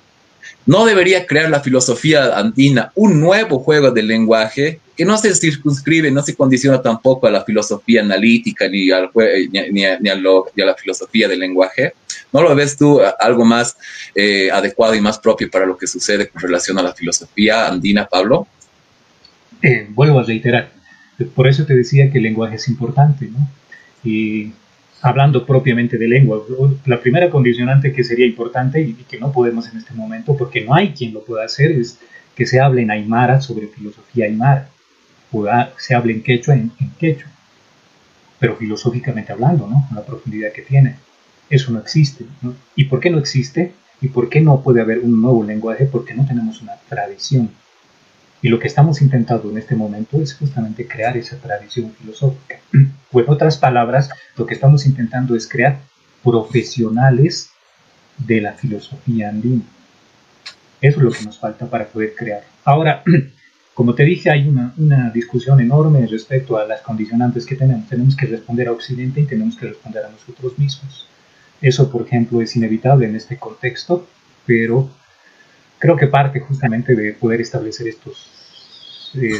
No 0.70 0.86
debería 0.86 1.26
crear 1.26 1.50
la 1.50 1.62
filosofía 1.62 2.38
andina 2.38 2.92
un 2.94 3.20
nuevo 3.20 3.58
juego 3.58 3.90
de 3.90 4.04
lenguaje 4.04 4.80
que 4.96 5.04
no 5.04 5.18
se 5.18 5.34
circunscribe, 5.34 6.12
no 6.12 6.22
se 6.22 6.36
condiciona 6.36 6.80
tampoco 6.80 7.26
a 7.26 7.32
la 7.32 7.44
filosofía 7.44 8.02
analítica 8.02 8.70
ni, 8.70 8.92
a, 8.92 9.10
la 9.10 10.76
filosofía 10.76 11.28
del 11.28 11.40
lenguaje, 11.40 11.94
¿No 12.32 12.44
lo 12.44 12.54
ves 12.54 12.78
tú 12.78 13.02
algo 13.20 13.44
más 13.46 13.78
eh, 14.14 14.52
adecuado 14.52 14.94
y 14.94 15.02
más 15.02 15.18
propio 15.18 15.50
para 15.50 15.66
lo 15.66 15.76
que 15.76 15.88
sucede 15.88 16.30
con 16.30 16.40
relación 16.40 16.78
a 16.78 16.84
la 16.84 16.94
filosofía 16.94 17.68
andina, 17.68 18.08
Pablo? 18.08 18.46
Eh, 19.64 19.88
vuelvo 19.90 20.20
a 20.20 20.24
reiterar, 20.24 20.70
por 21.34 21.48
eso 21.48 21.66
te 21.66 21.74
decía 21.74 22.12
que 22.12 22.20
el 22.20 22.26
lenguaje 22.26 22.58
es 22.58 22.68
importante, 22.68 23.26
¿no? 23.26 23.40
Y 24.04 24.54
hablando 25.02 25.46
propiamente 25.46 25.98
de 25.98 26.08
lengua, 26.08 26.44
la 26.86 27.00
primera 27.00 27.30
condicionante 27.30 27.94
que 27.94 28.04
sería 28.04 28.26
importante 28.26 28.82
y, 28.82 28.94
que 28.94 29.20
no 29.20 29.32
podemos 29.32 29.68
en 29.70 29.78
este 29.78 29.94
momento, 29.94 30.36
porque 30.36 30.62
no 30.62 30.74
hay 30.74 30.92
quien 30.92 31.14
lo 31.14 31.24
pueda 31.24 31.46
hacer, 31.46 31.72
es 31.72 32.00
que 32.36 32.46
se 32.46 32.60
hable 32.60 32.82
en 32.82 32.92
aymara 32.92 33.42
sobre 33.42 33.68
filosofía 33.68 34.26
aymara, 34.26 34.70
o 35.32 35.46
se 35.78 35.96
hable 35.96 36.14
en 36.14 36.24
quechua 36.24 36.56
en, 36.56 36.72
quechua. 36.98 37.30
pero 38.40 38.56
filosóficamente 38.56 39.32
hablando, 39.32 39.68
¿no? 39.68 39.86
Con 39.88 39.96
la 39.96 40.06
profundidad 40.06 40.52
que 40.52 40.64
tiene. 40.64 40.96
Eso 41.50 41.72
no 41.72 41.80
existe. 41.80 42.26
¿no? 42.42 42.56
¿Y 42.76 42.86
por 42.86 43.00
qué 43.00 43.10
no 43.10 43.20
existe? 43.20 43.74
¿Y 44.02 44.08
por 44.08 44.30
qué 44.30 44.42
no 44.42 44.62
puede 44.62 44.82
haber 44.82 45.00
un 45.00 45.22
nuevo 45.22 45.44
lenguaje? 45.44 45.86
Porque 45.86 46.14
no 46.14 46.26
tenemos 46.26 46.62
una 46.62 46.74
tradición. 46.88 47.52
Y 48.42 48.50
lo 48.50 48.60
que 48.60 48.68
estamos 48.68 49.02
intentando 49.02 49.50
en 49.50 49.58
este 49.58 49.76
momento 49.76 50.22
es 50.22 50.34
justamente 50.34 50.88
crear 50.88 51.18
esa 51.18 51.38
tradición 51.38 51.92
filosófica. 51.94 52.60
O 53.12 53.20
en 53.20 53.28
otras 53.28 53.58
palabras, 53.58 54.12
lo 54.38 54.46
que 54.46 54.54
estamos 54.54 54.86
intentando 54.86 55.36
es 55.36 55.48
crear 55.48 55.80
profesionales 56.24 57.50
de 58.20 58.40
la 58.40 58.54
filosofía 58.54 59.30
andina. 59.30 59.64
Eso 60.80 60.98
es 61.00 61.04
lo 61.04 61.12
que 61.12 61.26
nos 61.26 61.40
falta 61.40 61.66
para 61.66 61.88
poder 61.88 62.14
crear. 62.16 62.44
Ahora, 62.64 63.04
como 63.74 63.96
te 63.96 64.04
dije, 64.04 64.30
hay 64.30 64.48
una, 64.48 64.74
una, 64.78 65.10
discusión 65.10 65.60
enorme 65.60 66.06
respecto 66.06 66.58
a 66.58 66.68
las 66.68 66.82
condicionantes 66.82 67.48
que 67.48 67.56
tenemos. 67.56 67.90
Tenemos 67.90 68.16
que 68.16 68.28
responder 68.28 68.68
a 68.68 68.74
Occidente 68.74 69.22
y 69.22 69.26
tenemos 69.26 69.58
que 69.58 69.68
responder 69.68 70.06
a 70.06 70.10
nosotros 70.10 70.60
mismos. 70.60 71.08
Eso, 71.62 71.92
por 71.92 72.04
ejemplo, 72.04 72.42
es 72.42 72.56
inevitable 72.56 73.08
en 73.08 73.16
este 73.16 73.38
contexto, 73.38 74.08
pero 74.46 74.90
creo 75.80 75.96
que 75.96 76.08
parte 76.08 76.40
justamente 76.42 76.96
de 76.96 77.14
poder 77.14 77.42
establecer 77.42 77.88
estos 77.88 78.30
eh, 79.16 79.32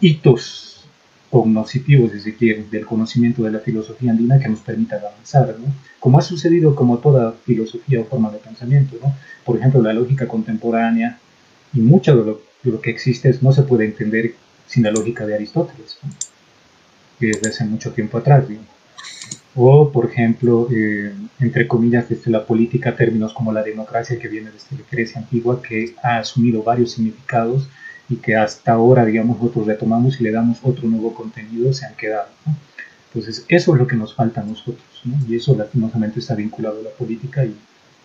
hitos 0.00 0.84
cognoscitivos, 1.30 2.12
se 2.12 2.36
quiere, 2.36 2.64
del 2.70 2.84
conocimiento 2.86 3.42
de 3.42 3.50
la 3.50 3.58
filosofía 3.58 4.10
andina 4.12 4.38
que 4.38 4.48
nos 4.48 4.60
permita 4.60 4.96
avanzar, 4.96 5.56
¿no? 5.58 5.66
Como 5.98 6.18
ha 6.18 6.22
sucedido 6.22 6.76
como 6.76 6.98
toda 6.98 7.32
filosofía 7.32 8.00
o 8.00 8.04
forma 8.04 8.30
de 8.30 8.38
pensamiento, 8.38 8.96
¿no? 9.02 9.12
Por 9.44 9.56
ejemplo, 9.56 9.82
la 9.82 9.92
lógica 9.92 10.28
contemporánea 10.28 11.18
y 11.72 11.80
mucho 11.80 12.16
de 12.16 12.70
lo, 12.70 12.80
que 12.80 12.90
existe 12.90 13.36
no 13.40 13.52
se 13.52 13.62
puede 13.62 13.86
entender 13.86 14.34
sin 14.66 14.84
la 14.84 14.92
lógica 14.92 15.26
de 15.26 15.34
Aristóteles, 15.34 15.98
que 17.18 17.26
desde 17.26 17.48
hace 17.48 17.64
mucho 17.64 17.92
tiempo 17.92 18.18
atrás, 18.18 18.44
O, 19.56 19.90
por 19.90 20.06
ejemplo, 20.06 20.68
eh, 20.72 21.12
entre 21.40 21.68
comillas, 21.68 22.08
desde 22.08 22.30
la 22.30 22.44
política, 22.44 22.96
términos 22.96 23.32
como 23.32 23.52
la 23.52 23.62
democracia 23.62 24.18
que 24.18 24.28
viene 24.28 24.50
desde 24.50 24.76
la 24.76 24.84
Grecia 24.90 25.20
antigua, 25.20 25.62
que 25.62 25.94
ha 26.02 26.18
asumido 26.18 26.62
varios 26.62 26.92
significados 26.92 27.68
y 28.08 28.16
que 28.16 28.36
hasta 28.36 28.72
ahora, 28.72 29.04
digamos, 29.04 29.38
nosotros 29.38 29.66
retomamos 29.66 30.20
y 30.20 30.24
le 30.24 30.32
damos 30.32 30.58
otro 30.62 30.88
nuevo 30.88 31.14
contenido, 31.14 31.72
se 31.72 31.86
han 31.86 31.94
quedado. 31.94 32.28
Entonces, 33.08 33.44
eso 33.48 33.72
es 33.74 33.78
lo 33.78 33.86
que 33.86 33.96
nos 33.96 34.14
falta 34.14 34.40
a 34.40 34.44
nosotros, 34.44 34.84
y 35.28 35.36
eso 35.36 35.54
lastimosamente 35.56 36.18
está 36.18 36.34
vinculado 36.34 36.80
a 36.80 36.82
la 36.82 36.90
política 36.90 37.44
y 37.44 37.54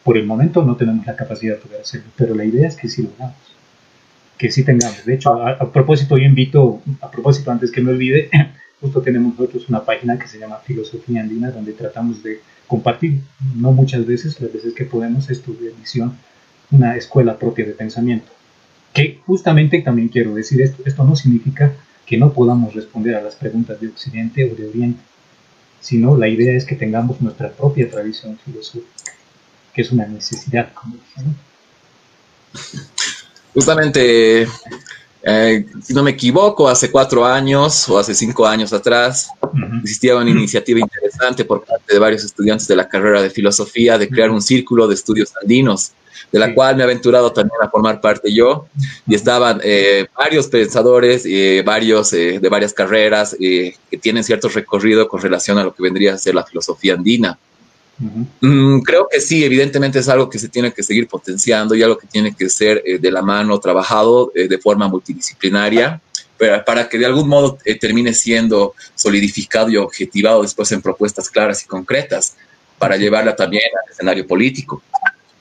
por 0.03 0.17
el 0.17 0.25
momento 0.25 0.63
no 0.63 0.75
tenemos 0.75 1.05
la 1.05 1.15
capacidad 1.15 1.55
de 1.55 1.61
poder 1.61 1.81
hacerlo, 1.81 2.07
pero 2.15 2.35
la 2.35 2.45
idea 2.45 2.67
es 2.67 2.75
que 2.75 2.87
sí 2.87 3.03
lo 3.03 3.09
hagamos, 3.15 3.37
que 4.37 4.51
sí 4.51 4.63
tengamos. 4.63 5.03
De 5.05 5.15
hecho, 5.15 5.31
a, 5.33 5.71
propósito, 5.71 6.17
yo 6.17 6.25
invito, 6.25 6.81
a 7.01 7.11
propósito, 7.11 7.51
antes 7.51 7.71
que 7.71 7.81
me 7.81 7.91
olvide, 7.91 8.29
justo 8.81 9.01
tenemos 9.01 9.37
nosotros 9.37 9.67
una 9.69 9.83
página 9.83 10.17
que 10.17 10.27
se 10.27 10.39
llama 10.39 10.57
Filosofía 10.65 11.21
Andina, 11.21 11.51
donde 11.51 11.73
tratamos 11.73 12.23
de 12.23 12.41
compartir, 12.67 13.21
no 13.55 13.71
muchas 13.71 14.05
veces, 14.05 14.39
las 14.39 14.53
veces 14.53 14.73
que 14.73 14.85
podemos, 14.85 15.29
esto 15.29 15.51
de 15.53 15.73
misión, 15.79 16.17
una 16.71 16.95
escuela 16.95 17.37
propia 17.37 17.65
de 17.65 17.73
pensamiento 17.73 18.31
que 18.93 19.19
justamente 19.25 19.81
también 19.81 20.09
quiero 20.09 20.35
decir 20.35 20.61
esto, 20.61 20.83
esto 20.85 21.03
no 21.03 21.15
significa 21.15 21.73
que 22.05 22.17
no 22.17 22.33
podamos 22.33 22.73
responder 22.73 23.15
a 23.15 23.21
las 23.21 23.35
preguntas 23.35 23.79
de 23.79 23.87
Occidente 23.87 24.51
o 24.51 24.55
de 24.55 24.67
Oriente, 24.67 25.01
sino 25.79 26.17
la 26.17 26.27
idea 26.27 26.53
es 26.53 26.65
que 26.65 26.75
tengamos 26.75 27.21
nuestra 27.21 27.51
propia 27.51 27.89
tradición 27.89 28.37
filosófica, 28.43 29.13
que 29.73 29.81
es 29.81 29.91
una 29.91 30.07
necesidad, 30.07 30.73
como 30.73 30.95
dije. 30.95 31.31
Justamente, 33.53 34.47
eh, 35.23 35.65
si 35.81 35.93
no 35.93 36.03
me 36.03 36.11
equivoco, 36.11 36.69
hace 36.69 36.89
cuatro 36.89 37.25
años 37.25 37.87
o 37.89 37.99
hace 37.99 38.13
cinco 38.13 38.47
años 38.47 38.71
atrás, 38.71 39.29
existía 39.81 40.15
una 40.15 40.29
iniciativa 40.29 40.79
interesante 40.79 41.43
por 41.45 41.63
parte 41.65 41.93
de 41.93 41.99
varios 41.99 42.23
estudiantes 42.23 42.67
de 42.67 42.75
la 42.75 42.87
carrera 42.87 43.21
de 43.21 43.29
filosofía 43.29 43.97
de 43.97 44.07
crear 44.07 44.29
un 44.29 44.41
círculo 44.41 44.87
de 44.87 44.95
estudios 44.95 45.33
andinos 45.41 45.91
de 46.31 46.37
la 46.37 46.53
cual 46.53 46.75
me 46.75 46.81
he 46.81 46.83
aventurado 46.83 47.31
también 47.31 47.59
a 47.61 47.69
formar 47.69 48.01
parte 48.01 48.31
yo, 48.31 48.67
y 49.07 49.15
estaban 49.15 49.61
eh, 49.63 50.05
varios 50.15 50.47
pensadores, 50.47 51.23
eh, 51.25 51.63
varios 51.65 52.11
de 52.11 52.47
varias 52.49 52.71
carreras 52.71 53.35
que 53.39 53.97
tienen 53.99 54.23
cierto 54.23 54.47
recorrido 54.49 55.07
con 55.07 55.21
relación 55.21 55.57
a 55.57 55.63
lo 55.63 55.73
que 55.73 55.81
vendría 55.81 56.13
a 56.13 56.17
ser 56.17 56.35
la 56.35 56.43
filosofía 56.43 56.93
andina. 56.93 57.39
Mm, 57.99 58.79
creo 58.79 59.07
que 59.11 59.19
sí, 59.19 59.43
evidentemente 59.43 59.99
es 59.99 60.07
algo 60.07 60.29
que 60.29 60.39
se 60.39 60.47
tiene 60.47 60.71
que 60.71 60.83
seguir 60.83 61.07
potenciando 61.07 61.75
y 61.75 61.83
algo 61.83 61.97
que 61.97 62.07
tiene 62.07 62.33
que 62.33 62.49
ser 62.49 62.81
de 62.81 63.11
la 63.11 63.21
mano 63.21 63.59
trabajado 63.59 64.31
de 64.33 64.57
forma 64.57 64.87
multidisciplinaria 64.87 66.01
pero 66.39 66.63
para 66.63 66.87
que 66.87 66.97
de 66.97 67.05
algún 67.05 67.27
modo 67.27 67.57
termine 67.79 68.13
siendo 68.13 68.73
solidificado 68.95 69.69
y 69.69 69.75
objetivado 69.75 70.41
después 70.41 70.71
en 70.71 70.81
propuestas 70.81 71.29
claras 71.29 71.61
y 71.63 71.67
concretas 71.67 72.37
para 72.77 72.95
llevarla 72.95 73.35
también 73.35 73.63
al 73.83 73.91
escenario 73.91 74.25
político. 74.25 74.81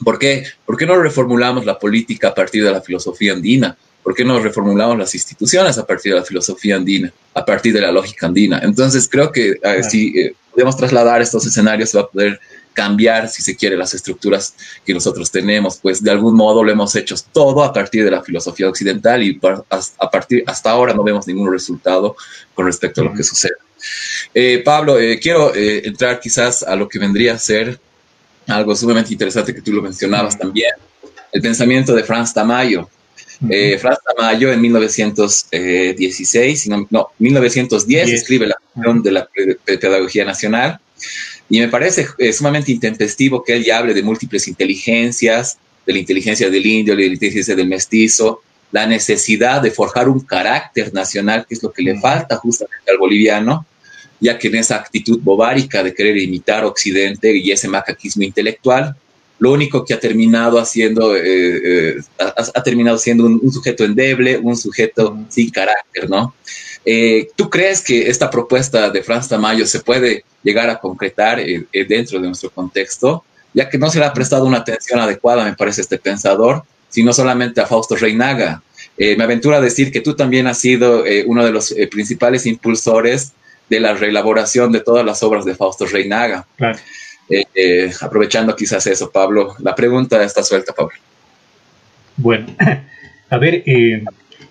¿Por 0.05 0.19
qué? 0.19 0.45
¿Por 0.67 0.77
qué 0.77 0.87
no 0.87 1.01
reformulamos 1.01 1.65
la 1.65 1.79
política 1.79 2.29
a 2.29 2.35
partir 2.35 2.65
de 2.65 2.73
la 2.73 2.81
filosofía 2.81 3.33
andina? 3.33 3.77
¿Por 4.09 4.15
qué 4.15 4.25
no 4.25 4.41
reformulamos 4.41 4.97
las 4.97 5.15
instituciones 5.15 5.77
a 5.77 5.85
partir 5.85 6.15
de 6.15 6.21
la 6.21 6.25
filosofía 6.25 6.77
andina, 6.77 7.13
a 7.35 7.45
partir 7.45 7.75
de 7.75 7.83
la 7.83 7.93
lógica 7.93 8.27
andina? 8.27 8.59
Entonces, 8.63 9.07
creo 9.07 9.31
que 9.31 9.61
eh, 9.63 9.83
si 9.83 10.19
eh, 10.19 10.35
podemos 10.51 10.79
trasladar 10.79 11.21
estos 11.21 11.45
escenarios, 11.45 11.91
se 11.91 11.99
va 11.99 12.05
a 12.05 12.09
poder 12.09 12.41
cambiar, 12.73 13.29
si 13.29 13.43
se 13.43 13.55
quiere, 13.55 13.77
las 13.77 13.93
estructuras 13.93 14.55
que 14.87 14.95
nosotros 14.95 15.31
tenemos. 15.31 15.77
Pues 15.77 16.03
de 16.03 16.11
algún 16.11 16.35
modo 16.35 16.65
lo 16.65 16.73
hemos 16.73 16.97
hecho 16.97 17.17
todo 17.35 17.63
a 17.63 17.71
partir 17.71 18.03
de 18.03 18.11
la 18.11 18.23
filosofía 18.23 18.67
occidental 18.67 19.23
y 19.23 19.39
a 19.69 20.11
partir 20.11 20.43
hasta 20.47 20.71
ahora 20.71 20.95
no 20.95 21.03
vemos 21.05 21.27
ningún 21.27 21.53
resultado 21.53 22.17
con 22.55 22.65
respecto 22.65 23.03
a 23.03 23.05
lo 23.05 23.13
que 23.13 23.23
sucede. 23.23 23.57
Eh, 24.33 24.63
Pablo, 24.65 24.97
quiero 25.21 25.55
entrar 25.55 26.19
quizás 26.19 26.63
a 26.63 26.75
lo 26.77 26.89
que 26.89 26.99
vendría 26.99 27.35
a 27.35 27.39
ser 27.39 27.79
algo 28.47 28.75
sumamente 28.75 29.13
interesante 29.13 29.55
que 29.55 29.61
tú 29.61 29.71
lo 29.71 29.83
mencionabas 29.83 30.39
también, 30.39 30.73
el 31.31 31.43
pensamiento 31.43 31.95
de 31.95 32.05
Franz 32.05 32.33
Tamayo. 32.33 32.89
Eh, 33.49 33.79
Franz 33.79 34.01
Tamayo 34.03 34.53
en 34.53 34.61
1916, 34.61 36.69
no, 36.69 36.89
no 36.91 37.11
1910, 37.19 38.11
escribe 38.11 38.49
la 38.49 38.57
Unión 38.75 39.01
de 39.03 39.13
la 39.13 39.29
Pedagogía 39.65 40.25
Nacional. 40.25 40.81
Y 41.49 41.61
me 41.61 41.69
parece 41.69 42.09
eh, 42.19 42.33
sumamente 42.33 42.73
intempestivo 42.73 43.45
que 43.45 43.55
él 43.55 43.63
ya 43.65 43.79
hable 43.79 43.95
de 43.95 44.03
múltiples 44.03 44.49
inteligencias, 44.49 45.59
de 45.87 45.93
la 45.93 46.01
inteligencia 46.01 46.51
del 46.51 46.67
indio, 46.67 46.97
de 46.97 47.07
la 47.07 47.13
inteligencia 47.13 47.55
del 47.55 47.69
mestizo, 47.69 48.43
la 48.71 48.87
necesidad 48.87 49.63
de 49.63 49.71
forjar 49.71 50.09
un 50.09 50.21
carácter 50.21 50.93
nacional, 50.93 51.47
que 51.49 51.55
es 51.55 51.63
lo 51.63 51.73
que 51.73 51.83
le 51.83 51.99
falta 51.99 52.37
justamente 52.37 52.91
al 52.91 52.99
boliviano, 52.99 53.67
ya 54.21 54.39
que 54.39 54.49
en 54.49 54.57
esa 54.57 54.77
actitud 54.77 55.21
bobárica 55.23 55.83
de 55.83 55.95
querer 55.95 56.19
imitar 56.19 56.65
Occidente 56.65 57.35
y 57.35 57.51
ese 57.51 57.69
macaquismo 57.69 58.25
intelectual, 58.25 58.95
lo 59.39 59.53
único 59.53 59.85
que 59.85 59.95
ha 59.95 60.01
terminado 60.01 60.59
haciendo, 60.59 61.17
eh, 61.17 61.23
eh, 61.23 61.97
ha, 62.19 62.63
terminado 62.63 62.99
siendo 62.99 63.25
un, 63.25 63.53
sujeto 63.53 63.85
endeble, 63.85 64.39
un 64.39 64.57
sujeto 64.57 65.17
sin 65.29 65.51
carácter, 65.51 66.11
¿no? 66.11 66.35
Eh, 66.85 67.29
¿Tú 67.37 67.49
crees 67.49 67.83
que 67.83 68.09
esta 68.09 68.31
propuesta 68.31 68.91
de 68.91 69.03
Franz 69.03 69.29
Tamayo 69.29 69.67
se 69.67 69.81
puede 69.81 70.25
llegar 70.43 70.71
a 70.71 70.79
concretar 70.79 71.41
dentro 71.73 72.19
de 72.19 72.27
nuestro 72.27 72.51
contexto? 72.51 73.25
Ya 73.55 73.69
que 73.69 73.79
no 73.79 73.91
se 73.91 73.99
le 73.99 74.07
ha 74.07 74.13
prestado 74.13 74.45
una 74.45 74.59
atención 74.59 74.99
adecuada, 74.99 75.45
me 75.45 75.55
parece, 75.55 75.83
este 75.83 75.99
pensador, 75.99 76.65
sino 76.89 77.13
solamente 77.13 77.61
a 77.61 77.67
Fausto 77.67 77.95
Reinaga. 77.95 78.63
me 78.97 79.23
aventuro 79.23 79.57
a 79.57 79.61
decir 79.61 79.93
que 79.93 80.01
tú 80.01 80.15
también 80.15 80.47
has 80.47 80.59
sido 80.59 81.05
uno 81.27 81.45
de 81.45 81.53
los 81.53 81.75
principales 81.91 82.47
impulsores 82.47 83.33
de 83.69 83.81
la 83.81 83.95
reelaboración 83.95 84.73
de 84.73 84.81
todas 84.81 85.05
las 85.05 85.23
obras 85.23 85.45
de 85.45 85.55
Fausto 85.55 85.87
Reinaga. 85.87 86.47
Eh, 87.29 87.45
eh, 87.55 87.93
aprovechando 88.01 88.57
quizás 88.57 88.87
eso, 88.87 89.11
Pablo. 89.11 89.55
La 89.61 89.75
pregunta 89.75 90.23
está 90.23 90.43
suelta, 90.43 90.73
Pablo. 90.73 90.95
Bueno, 92.17 92.47
a 93.31 93.39
ver, 93.39 93.63
eh, 93.67 94.03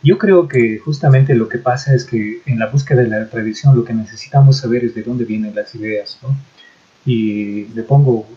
yo 0.03 0.17
creo 0.17 0.47
que 0.47 0.78
justamente 0.78 1.34
lo 1.34 1.49
que 1.49 1.57
pasa 1.57 1.93
es 1.95 2.05
que 2.05 2.41
en 2.45 2.59
la 2.59 2.67
búsqueda 2.67 3.01
de 3.01 3.09
la 3.09 3.30
tradición 3.30 3.75
lo 3.75 3.84
que 3.84 3.93
necesitamos 3.93 4.57
saber 4.57 4.86
es 4.86 4.95
de 4.95 5.03
dónde 5.03 5.25
vienen 5.25 5.55
las 5.55 5.73
ideas, 5.75 6.19
¿no? 6.21 6.36
Y 7.05 7.65
le 7.73 7.84
pongo, 7.84 8.28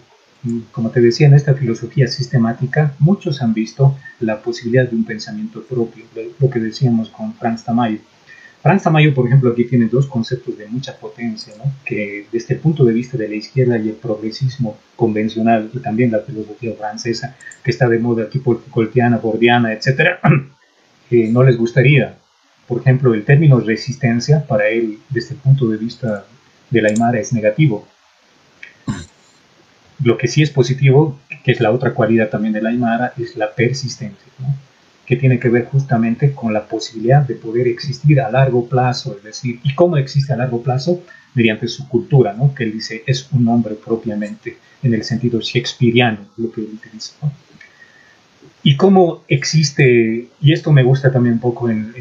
como 0.72 0.90
te 0.90 1.00
decía, 1.00 1.26
en 1.26 1.34
esta 1.34 1.54
filosofía 1.54 2.06
sistemática, 2.06 2.94
muchos 2.98 3.42
han 3.42 3.52
visto 3.52 3.96
la 4.20 4.40
posibilidad 4.40 4.88
de 4.88 4.96
un 4.96 5.04
pensamiento 5.04 5.62
propio, 5.62 6.04
lo 6.38 6.48
que 6.48 6.60
decíamos 6.60 7.10
con 7.10 7.34
Franz 7.34 7.64
Tamayo 7.64 7.98
Franz 8.62 8.82
Tamayo, 8.82 9.14
por 9.14 9.26
ejemplo, 9.26 9.50
aquí 9.50 9.64
tiene 9.64 9.86
dos 9.86 10.06
conceptos 10.06 10.58
de 10.58 10.66
mucha 10.66 10.94
potencia, 10.98 11.54
que 11.84 12.26
desde 12.30 12.54
el 12.54 12.60
punto 12.60 12.84
de 12.84 12.92
vista 12.92 13.16
de 13.16 13.26
la 13.26 13.34
izquierda 13.34 13.78
y 13.78 13.88
el 13.88 13.94
progresismo 13.94 14.76
convencional, 14.96 15.70
y 15.72 15.78
también 15.78 16.10
la 16.10 16.20
filosofía 16.20 16.74
francesa, 16.74 17.36
que 17.64 17.70
está 17.70 17.88
de 17.88 17.98
moda 17.98 18.28
tipo 18.28 18.54
Foucaultiana, 18.56 19.16
Bordiana, 19.16 19.72
etc., 19.72 20.18
eh, 21.10 21.28
no 21.32 21.42
les 21.42 21.56
gustaría. 21.56 22.18
Por 22.68 22.82
ejemplo, 22.82 23.14
el 23.14 23.24
término 23.24 23.58
resistencia, 23.60 24.46
para 24.46 24.68
él, 24.68 24.98
desde 25.08 25.34
el 25.34 25.40
punto 25.40 25.66
de 25.66 25.78
vista 25.78 26.26
de 26.68 26.82
la 26.82 26.88
Aymara, 26.90 27.18
es 27.18 27.32
negativo. 27.32 27.88
Lo 30.04 30.18
que 30.18 30.28
sí 30.28 30.42
es 30.42 30.50
positivo, 30.50 31.18
que 31.44 31.52
es 31.52 31.60
la 31.60 31.70
otra 31.70 31.94
cualidad 31.94 32.28
también 32.28 32.52
de 32.52 32.60
la 32.60 32.68
Aymara, 32.68 33.14
es 33.16 33.36
la 33.36 33.54
persistencia. 33.54 34.26
Que 35.10 35.16
tiene 35.16 35.40
que 35.40 35.48
ver 35.48 35.64
justamente 35.64 36.32
con 36.32 36.52
la 36.52 36.68
posibilidad 36.68 37.26
de 37.26 37.34
poder 37.34 37.66
existir 37.66 38.20
a 38.20 38.30
largo 38.30 38.68
plazo, 38.68 39.16
es 39.16 39.24
decir, 39.24 39.58
¿y 39.64 39.74
cómo 39.74 39.96
existe 39.96 40.32
a 40.32 40.36
largo 40.36 40.62
plazo? 40.62 41.02
Mediante 41.34 41.66
su 41.66 41.88
cultura, 41.88 42.32
¿no? 42.32 42.54
Que 42.54 42.62
él 42.62 42.72
dice 42.74 43.02
es 43.04 43.28
un 43.32 43.48
hombre 43.48 43.74
propiamente, 43.74 44.58
en 44.84 44.94
el 44.94 45.02
sentido 45.02 45.40
shakespeariano, 45.40 46.20
lo 46.36 46.52
que 46.52 46.60
él 46.60 46.68
utiliza. 46.74 47.16
Y 48.62 48.76
cómo 48.76 49.24
existe, 49.26 50.28
y 50.40 50.52
esto 50.52 50.70
me 50.70 50.84
gusta 50.84 51.10
también 51.10 51.34
un 51.34 51.40
poco 51.40 51.68
en, 51.68 51.92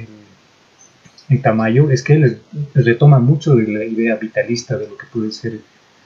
en, 1.30 1.41
Tamayo, 1.41 1.89
es 1.89 2.03
que 2.03 2.14
él 2.14 2.39
retoma 2.76 3.18
mucho 3.18 3.55
de 3.55 3.66
la 3.72 3.86
idea 3.86 4.18
vitalista 4.18 4.78
de 4.78 4.88
lo 4.88 4.95
que 4.95 5.07
puede 5.12 5.32
ser 5.32 5.62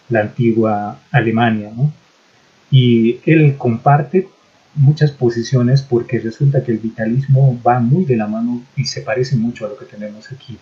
la 0.08 0.22
antigua 0.22 1.02
Alemania, 1.12 1.70
¿no? 1.76 1.92
Y 2.72 3.20
él 3.26 3.56
comparte 3.58 4.30
muchas 4.76 5.12
posiciones 5.12 5.82
porque 5.82 6.20
resulta 6.20 6.64
que 6.64 6.72
el 6.72 6.80
vitalismo 6.80 7.60
va 7.66 7.80
muy 7.80 8.06
de 8.06 8.18
la 8.18 8.28
mano 8.28 8.64
y 8.76 8.86
se 8.86 9.02
parece 9.02 9.36
mucho 9.36 9.66
a 9.66 9.70
lo 9.70 9.78
que 9.78 9.86
tenemos 9.86 10.32
aquí. 10.32 10.58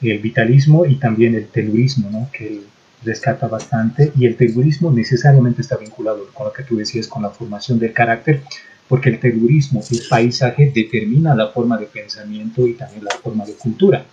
El 0.00 0.18
vitalismo 0.18 0.86
y 0.86 0.96
también 0.96 1.34
el 1.34 1.48
telurismo, 1.48 2.10
¿no? 2.10 2.30
que 2.32 2.46
él 2.46 2.62
rescata 3.04 3.48
bastante, 3.48 4.12
y 4.16 4.26
el 4.26 4.36
telurismo 4.36 4.90
necesariamente 4.90 5.62
está 5.62 5.76
vinculado 5.76 6.26
con 6.34 6.46
lo 6.46 6.52
que 6.52 6.64
tú 6.64 6.76
decías, 6.76 7.06
con 7.08 7.22
la 7.22 7.30
formación 7.30 7.78
del 7.78 7.92
carácter, 7.92 8.42
porque 8.88 9.08
el 9.08 9.20
telurismo, 9.20 9.82
el 9.90 10.02
paisaje, 10.08 10.72
determina 10.74 11.34
la 11.34 11.48
forma 11.48 11.78
de 11.78 11.86
pensamiento 11.86 12.66
y 12.66 12.74
también 12.74 13.04
la 13.04 13.16
forma 13.22 13.46
de 13.46 13.54
cultura. 13.54 14.04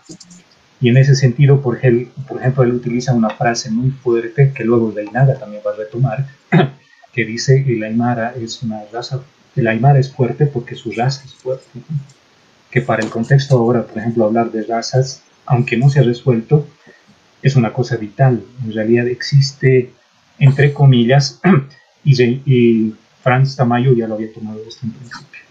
Y 0.80 0.90
en 0.90 0.98
ese 0.98 1.16
sentido, 1.16 1.62
por 1.62 1.78
ejemplo, 1.78 2.64
él 2.64 2.74
utiliza 2.74 3.14
una 3.14 3.32
frase 3.32 3.72
muy 3.72 3.90
fuerte 3.90 4.54
que 4.54 4.64
luego 4.64 4.94
Leinaga 4.96 5.40
también 5.40 5.64
va 5.66 5.72
a 5.72 5.76
retomar, 5.76 6.28
que 7.14 7.26
dice 7.26 7.64
el 7.68 7.84
Aymara 7.84 8.34
es 8.36 8.62
una 8.64 8.84
raza, 8.92 9.22
el 9.56 9.68
Aymara 9.68 10.00
es 10.00 10.12
fuerte 10.12 10.46
porque 10.46 10.76
su 10.76 10.92
raza 10.92 11.24
es 11.26 11.34
fuerte. 11.34 11.66
Que 12.70 12.82
para 12.82 13.04
el 13.04 13.10
contexto 13.10 13.58
ahora, 13.58 13.84
por 13.86 13.98
ejemplo, 13.98 14.26
hablar 14.26 14.52
de 14.52 14.64
razas, 14.64 15.24
aunque 15.46 15.78
no 15.78 15.90
se 15.90 16.00
ha 16.00 16.04
resuelto, 16.04 16.68
es 17.42 17.56
una 17.56 17.74
cosa 17.74 17.98
vital. 17.98 18.44
En 18.64 18.74
realidad 18.74 19.08
existe, 19.08 19.92
entre 20.38 20.74
comillas, 20.74 21.40
y, 22.04 22.94
Franz 23.24 23.58
Tamayo 23.58 23.94
ya 23.94 24.08
lo 24.08 24.16
había 24.16 24.32
tomado 24.32 24.62
esto 24.66 24.86
en 24.86 24.94
principio. 24.94 25.42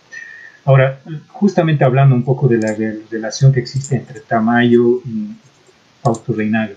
Ahora, 0.65 1.01
justamente 1.29 1.85
hablando 1.85 2.15
un 2.15 2.23
poco 2.23 2.49
de 2.49 2.59
la 2.59 2.75
relación 3.11 3.53
que 3.53 3.61
existe 3.61 3.97
entre 3.97 4.21
Tamayo 4.21 5.03
y 5.05 5.37
Fausto 6.03 6.33
Reinaga. 6.33 6.75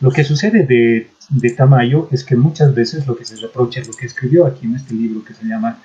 Lo 0.00 0.10
que 0.10 0.24
sucede 0.24 0.66
de 0.66 1.08
de 1.28 1.50
Tamayo 1.50 2.08
es 2.12 2.24
que 2.24 2.36
muchas 2.36 2.74
veces 2.74 3.06
lo 3.06 3.16
que 3.16 3.24
se 3.24 3.36
reprocha, 3.36 3.80
lo 3.86 3.92
que 3.92 4.06
escribió 4.06 4.46
aquí 4.46 4.66
en 4.66 4.76
este 4.76 4.94
libro 4.94 5.24
que 5.24 5.34
se 5.34 5.44
llama 5.44 5.78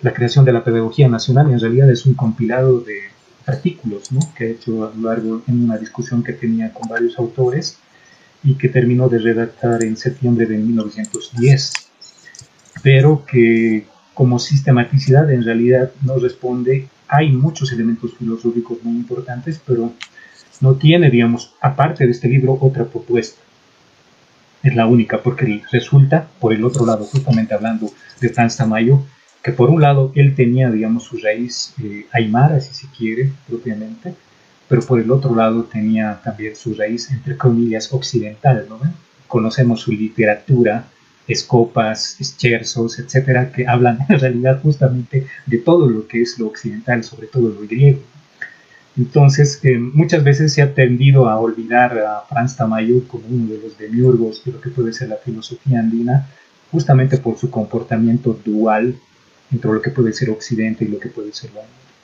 La 0.00 0.12
creación 0.12 0.44
de 0.44 0.52
la 0.52 0.64
pedagogía 0.64 1.08
nacional, 1.08 1.50
en 1.50 1.60
realidad 1.60 1.90
es 1.90 2.06
un 2.06 2.14
compilado 2.14 2.80
de 2.80 2.98
artículos 3.46 4.08
que 4.36 4.44
ha 4.44 4.48
hecho 4.48 4.84
a 4.84 4.94
lo 4.94 5.08
largo 5.08 5.42
en 5.46 5.64
una 5.64 5.78
discusión 5.78 6.22
que 6.22 6.32
tenía 6.32 6.72
con 6.72 6.88
varios 6.88 7.18
autores 7.18 7.78
y 8.44 8.54
que 8.54 8.68
terminó 8.68 9.08
de 9.08 9.18
redactar 9.18 9.82
en 9.82 9.96
septiembre 9.96 10.46
de 10.46 10.58
1910, 10.58 11.72
pero 12.82 13.24
que 13.26 13.86
como 14.14 14.38
sistematicidad 14.38 15.30
en 15.30 15.44
realidad 15.44 15.90
no 16.02 16.18
responde, 16.18 16.88
hay 17.08 17.30
muchos 17.32 17.72
elementos 17.72 18.14
filosóficos 18.18 18.78
muy 18.82 18.96
importantes, 18.96 19.60
pero 19.66 19.92
no 20.60 20.74
tiene, 20.74 21.10
digamos, 21.10 21.54
aparte 21.60 22.04
de 22.04 22.12
este 22.12 22.28
libro, 22.28 22.58
otra 22.60 22.84
propuesta 22.84 23.40
es 24.62 24.74
la 24.74 24.86
única, 24.86 25.22
porque 25.22 25.62
resulta, 25.70 26.28
por 26.40 26.52
el 26.52 26.64
otro 26.64 26.84
lado, 26.84 27.04
justamente 27.04 27.54
hablando 27.54 27.90
de 28.20 28.28
Franz 28.28 28.56
Tamayo, 28.56 29.02
que 29.42 29.52
por 29.52 29.70
un 29.70 29.80
lado 29.80 30.12
él 30.14 30.34
tenía, 30.34 30.70
digamos, 30.70 31.04
su 31.04 31.18
raíz 31.18 31.74
eh, 31.82 32.06
aymara, 32.12 32.60
si 32.60 32.74
se 32.74 32.86
quiere, 32.88 33.32
propiamente, 33.46 34.14
pero 34.68 34.82
por 34.82 35.00
el 35.00 35.10
otro 35.10 35.34
lado 35.34 35.64
tenía 35.64 36.20
también 36.22 36.54
su 36.56 36.74
raíz, 36.74 37.10
entre 37.10 37.36
comillas, 37.36 37.92
occidental, 37.92 38.66
¿no? 38.68 38.80
Conocemos 39.26 39.80
su 39.80 39.92
literatura, 39.92 40.84
escopas, 41.26 42.20
escherzos, 42.20 42.98
etcétera, 42.98 43.52
que 43.52 43.66
hablan 43.66 43.98
en 44.08 44.18
realidad 44.18 44.60
justamente 44.62 45.26
de 45.46 45.58
todo 45.58 45.88
lo 45.88 46.06
que 46.06 46.22
es 46.22 46.38
lo 46.38 46.48
occidental, 46.48 47.04
sobre 47.04 47.28
todo 47.28 47.48
lo 47.48 47.66
griego. 47.66 48.00
Entonces, 48.98 49.60
eh, 49.62 49.78
muchas 49.78 50.24
veces 50.24 50.52
se 50.52 50.60
ha 50.60 50.74
tendido 50.74 51.28
a 51.28 51.38
olvidar 51.38 51.96
a 52.00 52.22
Franz 52.28 52.56
Tamayo 52.56 53.06
como 53.06 53.28
uno 53.28 53.52
de 53.52 53.60
los 53.60 53.78
demiurgos 53.78 54.44
de 54.44 54.52
lo 54.52 54.60
que 54.60 54.70
puede 54.70 54.92
ser 54.92 55.08
la 55.08 55.16
filosofía 55.16 55.78
andina, 55.78 56.26
justamente 56.72 57.16
por 57.16 57.38
su 57.38 57.48
comportamiento 57.48 58.36
dual 58.44 58.96
entre 59.52 59.72
lo 59.72 59.80
que 59.80 59.90
puede 59.90 60.12
ser 60.12 60.30
Occidente 60.30 60.84
y 60.84 60.88
lo 60.88 60.98
que 60.98 61.08
puede 61.08 61.32
ser 61.32 61.50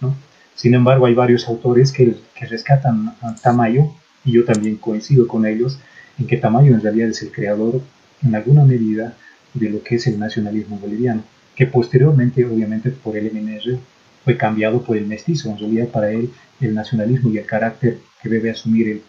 ¿no? 0.01 0.15
Sin 0.55 0.73
embargo, 0.75 1.07
hay 1.07 1.15
varios 1.15 1.49
autores 1.49 1.91
que, 1.91 2.15
que 2.33 2.47
rescatan 2.47 3.13
a 3.21 3.35
Tamayo, 3.35 3.89
y 4.25 4.33
yo 4.33 4.45
también 4.45 4.77
coincido 4.77 5.27
con 5.27 5.47
ellos, 5.47 5.81
en 6.17 6.29
que 6.29 6.37
Tamayo 6.37 6.75
en 6.75 6.81
realidad 6.81 7.09
es 7.09 7.23
el 7.23 7.33
creador, 7.33 7.81
en 8.23 8.37
alguna 8.37 8.65
medida, 8.65 9.17
de 9.53 9.69
lo 9.69 9.83
que 9.83 9.97
es 9.97 10.07
el 10.07 10.19
nacionalismo 10.19 10.79
boliviano, 10.79 11.25
que 11.57 11.67
posteriormente, 11.67 12.45
obviamente, 12.45 12.91
por 12.91 13.17
el 13.17 13.33
MNR 13.33 13.81
fue 14.25 14.37
cambiado 14.37 14.83
por 14.83 14.97
el 14.97 15.07
mestizo. 15.07 15.55
Realidad, 15.59 15.89
para 15.89 16.11
él, 16.11 16.31
el 16.61 16.75
nacionalismo 16.75 17.31
y 17.31 17.39
el 17.39 17.47
carácter 17.47 17.99
que 18.23 18.29
debe 18.29 18.51
asumir 18.51 18.89
el 18.89 19.03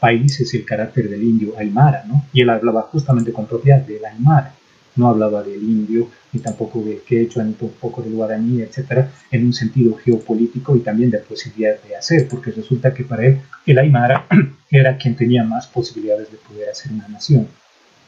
país 0.00 0.40
es 0.40 0.52
el 0.54 0.64
carácter 0.64 1.08
del 1.08 1.22
indio 1.22 1.56
aymara, 1.58 2.04
¿no? 2.08 2.24
Y 2.32 2.40
él 2.40 2.50
hablaba 2.50 2.82
justamente 2.82 3.32
con 3.32 3.46
propiedad 3.46 3.80
del 3.80 4.04
aymara, 4.04 4.54
no 4.96 5.08
hablaba 5.08 5.42
del 5.42 5.62
indio, 5.62 6.08
ni 6.32 6.40
tampoco 6.40 6.82
del 6.82 7.02
quechua, 7.02 7.44
ni 7.44 7.52
tampoco 7.52 8.02
del 8.02 8.14
guaraní, 8.14 8.62
etcétera, 8.62 9.10
en 9.30 9.46
un 9.46 9.52
sentido 9.52 9.96
geopolítico 9.96 10.74
y 10.74 10.80
también 10.80 11.10
de 11.10 11.18
posibilidad 11.18 11.80
de 11.82 11.96
hacer, 11.96 12.26
porque 12.28 12.50
resulta 12.50 12.92
que 12.92 13.04
para 13.04 13.26
él 13.26 13.40
el 13.64 13.78
aymara 13.78 14.26
era 14.70 14.96
quien 14.96 15.14
tenía 15.14 15.44
más 15.44 15.66
posibilidades 15.66 16.30
de 16.32 16.38
poder 16.38 16.70
hacer 16.70 16.92
una 16.92 17.06
nación 17.08 17.46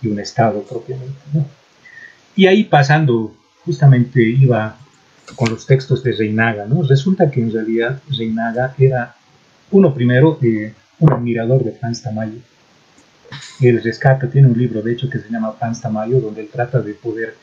y 0.02 0.08
un 0.08 0.18
estado 0.18 0.62
propiamente. 0.62 1.14
Y 2.34 2.46
ahí 2.46 2.64
pasando, 2.64 3.34
justamente 3.64 4.20
iba 4.20 4.76
con 5.36 5.50
los 5.50 5.66
textos 5.66 6.02
de 6.02 6.12
Reinaga, 6.12 6.66
¿no? 6.66 6.82
Resulta 6.82 7.30
que 7.30 7.40
en 7.40 7.52
realidad 7.52 8.00
Reinaga 8.16 8.74
era, 8.78 9.14
uno 9.70 9.94
primero, 9.94 10.38
eh, 10.42 10.72
un 10.98 11.12
admirador 11.12 11.64
de 11.64 11.72
Franz 11.72 12.02
Tamayo. 12.02 12.38
Él 13.60 13.82
rescata, 13.82 14.28
tiene 14.28 14.48
un 14.48 14.58
libro 14.58 14.82
de 14.82 14.92
hecho 14.92 15.08
que 15.08 15.18
se 15.18 15.28
llama 15.28 15.52
Franz 15.52 15.80
Tamayo, 15.80 16.20
donde 16.20 16.42
él 16.42 16.48
trata 16.52 16.80
de 16.80 16.94
poder 16.94 17.34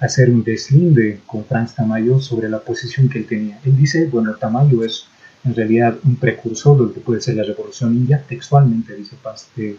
hacer 0.00 0.30
un 0.30 0.44
deslinde 0.44 1.20
con 1.26 1.44
Franz 1.44 1.74
Tamayo 1.74 2.20
sobre 2.20 2.48
la 2.48 2.60
posición 2.60 3.08
que 3.08 3.18
él 3.18 3.26
tenía. 3.26 3.58
Él 3.64 3.76
dice, 3.76 4.06
bueno, 4.06 4.34
Tamayo 4.34 4.84
es 4.84 5.06
en 5.44 5.54
realidad 5.54 5.96
un 6.04 6.16
precursor 6.16 6.76
de 6.76 6.84
lo 6.84 6.92
que 6.92 7.00
puede 7.00 7.20
ser 7.20 7.36
la 7.36 7.44
revolución 7.44 7.94
india, 7.94 8.22
textualmente 8.28 8.94
dice 8.94 9.16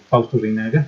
Fausto 0.10 0.38
Reinaga, 0.38 0.88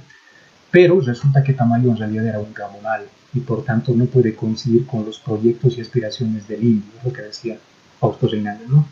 pero 0.72 0.99
resulta 1.02 1.43
que 1.43 1.53
Tamayo 1.53 1.91
en 1.91 1.98
realidad 1.98 2.27
era 2.27 2.39
un 2.39 2.53
gamonal, 2.53 3.06
y 3.34 3.39
por 3.39 3.64
tanto 3.64 3.93
no 3.93 4.06
puede 4.06 4.35
coincidir 4.35 4.85
con 4.85 5.06
los 5.06 5.19
proyectos 5.19 5.77
y 5.77 5.81
aspiraciones 5.81 6.48
del 6.48 6.64
indio, 6.64 6.91
lo 7.03 7.14
que 7.14 7.22
decía 7.22 7.57
Fausto 7.99 8.27
Reinaga, 8.27 8.61
¿no? 8.68 8.88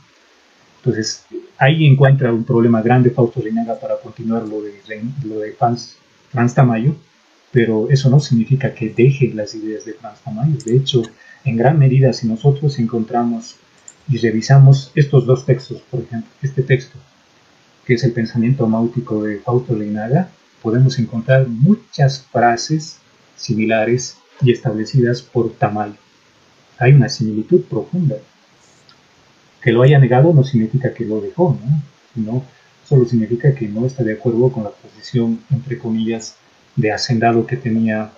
Entonces, 0.77 1.25
ahí 1.57 1.85
encuentra 1.85 2.31
un 2.31 2.45
problema 2.45 2.81
grande 2.81 3.09
Fausto 3.09 3.41
Reinaga 3.41 3.77
para 3.79 3.97
continuar 3.97 4.47
lo 4.47 4.61
de, 4.61 4.73
lo 5.25 5.39
de 5.39 5.51
Franz, 5.53 5.97
Franz 6.31 6.53
Tamayo, 6.53 6.95
pero 7.51 7.89
eso 7.89 8.09
no 8.09 8.19
significa 8.19 8.73
que 8.73 8.89
deje 8.89 9.33
las 9.33 9.55
ideas 9.55 9.83
de 9.83 9.93
Franz 9.93 10.21
Tamayo. 10.21 10.55
De 10.65 10.77
hecho, 10.77 11.01
en 11.43 11.57
gran 11.57 11.77
medida, 11.77 12.13
si 12.13 12.27
nosotros 12.27 12.79
encontramos 12.79 13.55
y 14.07 14.17
revisamos 14.17 14.91
estos 14.95 15.25
dos 15.25 15.45
textos, 15.45 15.81
por 15.89 16.01
ejemplo, 16.01 16.29
este 16.41 16.63
texto, 16.63 16.97
que 17.85 17.95
es 17.95 18.03
el 18.03 18.13
pensamiento 18.13 18.67
máutico 18.67 19.23
de 19.23 19.39
Fausto 19.39 19.75
Reinaga, 19.75 20.29
podemos 20.61 20.99
encontrar 20.99 21.47
muchas 21.47 22.21
frases 22.31 22.99
similares 23.35 24.17
y 24.41 24.51
establecidas 24.51 25.21
por 25.21 25.51
Tamayo. 25.53 25.95
Hay 26.77 26.93
una 26.93 27.09
similitud 27.09 27.63
profunda. 27.63 28.15
Que 29.61 29.71
lo 29.71 29.81
haya 29.81 29.99
negado 29.99 30.33
no 30.33 30.43
significa 30.43 30.93
que 30.93 31.05
lo 31.05 31.19
dejó, 31.19 31.57
¿no? 31.61 31.81
Sino 32.13 32.43
solo 32.87 33.05
significa 33.05 33.53
que 33.53 33.67
no 33.67 33.85
está 33.85 34.03
de 34.03 34.13
acuerdo 34.13 34.51
con 34.51 34.63
la 34.63 34.71
posición, 34.71 35.39
entre 35.51 35.77
comillas, 35.77 36.37
de 36.75 36.91
hacendado 36.91 37.45
que 37.45 37.57
tenía, 37.57 38.11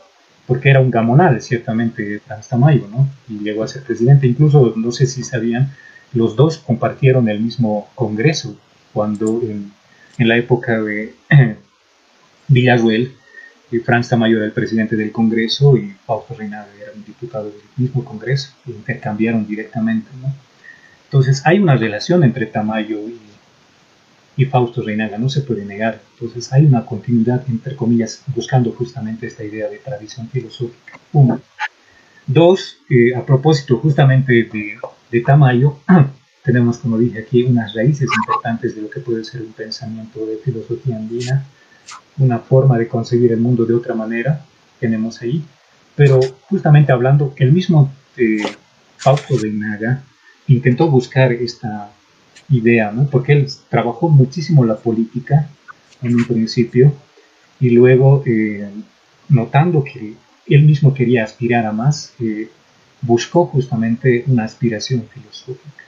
porque 0.45 0.69
era 0.69 0.79
un 0.79 0.91
gamonal, 0.91 1.41
ciertamente, 1.41 2.19
Franz 2.19 2.47
Tamayo, 2.47 2.87
¿no? 2.91 3.09
Y 3.27 3.43
llegó 3.43 3.63
a 3.63 3.67
ser 3.67 3.83
presidente. 3.83 4.27
Incluso, 4.27 4.73
no 4.75 4.91
sé 4.91 5.07
si 5.07 5.23
sabían, 5.23 5.73
los 6.13 6.35
dos 6.35 6.57
compartieron 6.59 7.27
el 7.29 7.39
mismo 7.39 7.89
congreso 7.95 8.55
cuando 8.93 9.41
en, 9.41 9.71
en 10.17 10.27
la 10.27 10.37
época 10.37 10.79
de 10.81 11.15
Villaruel 12.51 13.15
Franz 13.79 14.09
Tamayo 14.09 14.37
era 14.37 14.45
el 14.45 14.51
presidente 14.51 14.95
del 14.95 15.11
Congreso 15.11 15.77
y 15.77 15.95
Fausto 16.05 16.35
Reinaga 16.35 16.67
era 16.81 16.91
un 16.93 17.05
diputado 17.05 17.45
del 17.45 17.61
mismo 17.77 18.03
Congreso, 18.03 18.51
intercambiaron 18.67 19.47
directamente. 19.47 20.09
Entonces 21.05 21.41
hay 21.45 21.59
una 21.59 21.75
relación 21.75 22.23
entre 22.23 22.45
Tamayo 22.47 22.99
y, 23.07 23.19
y, 24.35 24.45
Fausto 24.45 24.81
Reinaga, 24.81 25.17
no 25.17 25.29
se 25.29 25.41
puede 25.41 25.65
negar. 25.65 26.01
Entonces 26.13 26.51
hay 26.51 26.65
una 26.65 26.85
continuidad, 26.85 27.43
entre 27.47 27.75
comillas, 27.75 28.23
buscando 28.35 28.71
justamente 28.73 29.27
esta 29.27 29.43
idea 29.43 29.69
de 29.69 29.77
tradición 29.77 30.27
filosófica. 30.29 30.99
Uno. 31.13 31.39
Dos, 32.27 32.77
eh, 32.89 33.15
a 33.15 33.25
propósito 33.25 33.77
justamente 33.77 34.33
de, 34.33 34.77
de 35.11 35.21
Tamayo, 35.21 35.77
tenemos, 36.43 36.77
como 36.77 36.97
dije 36.97 37.19
aquí, 37.19 37.43
unas 37.43 37.73
raíces 37.73 38.09
importantes 38.23 38.75
de 38.75 38.81
lo 38.81 38.89
que 38.89 38.99
puede 38.99 39.23
ser 39.23 39.41
un 39.41 39.53
pensamiento 39.53 40.25
de 40.25 40.37
filosofía 40.37 40.97
andina, 40.97 41.45
una 42.17 42.39
forma 42.39 42.77
de 42.77 42.87
concebir 42.87 43.31
el 43.31 43.39
mundo 43.39 43.65
de 43.65 43.73
otra 43.73 43.95
manera, 43.95 44.45
tenemos 44.79 45.21
ahí. 45.21 45.43
Pero 45.95 46.19
justamente 46.49 46.91
hablando, 46.91 47.33
el 47.37 47.51
mismo 47.51 47.91
eh, 48.17 48.43
de 49.41 49.51
Naga 49.51 50.03
intentó 50.47 50.87
buscar 50.87 51.31
esta 51.33 51.91
idea, 52.49 52.91
¿no? 52.91 53.07
porque 53.09 53.33
él 53.33 53.47
trabajó 53.69 54.09
muchísimo 54.09 54.65
la 54.65 54.77
política 54.77 55.49
en 56.01 56.15
un 56.15 56.25
principio 56.25 56.93
y 57.59 57.69
luego, 57.69 58.23
eh, 58.25 58.69
notando 59.29 59.83
que 59.83 60.15
él 60.47 60.63
mismo 60.63 60.93
quería 60.93 61.23
aspirar 61.23 61.65
a 61.65 61.71
más, 61.71 62.13
eh, 62.19 62.49
buscó 63.01 63.45
justamente 63.45 64.23
una 64.27 64.43
aspiración 64.43 65.07
filosófica. 65.11 65.83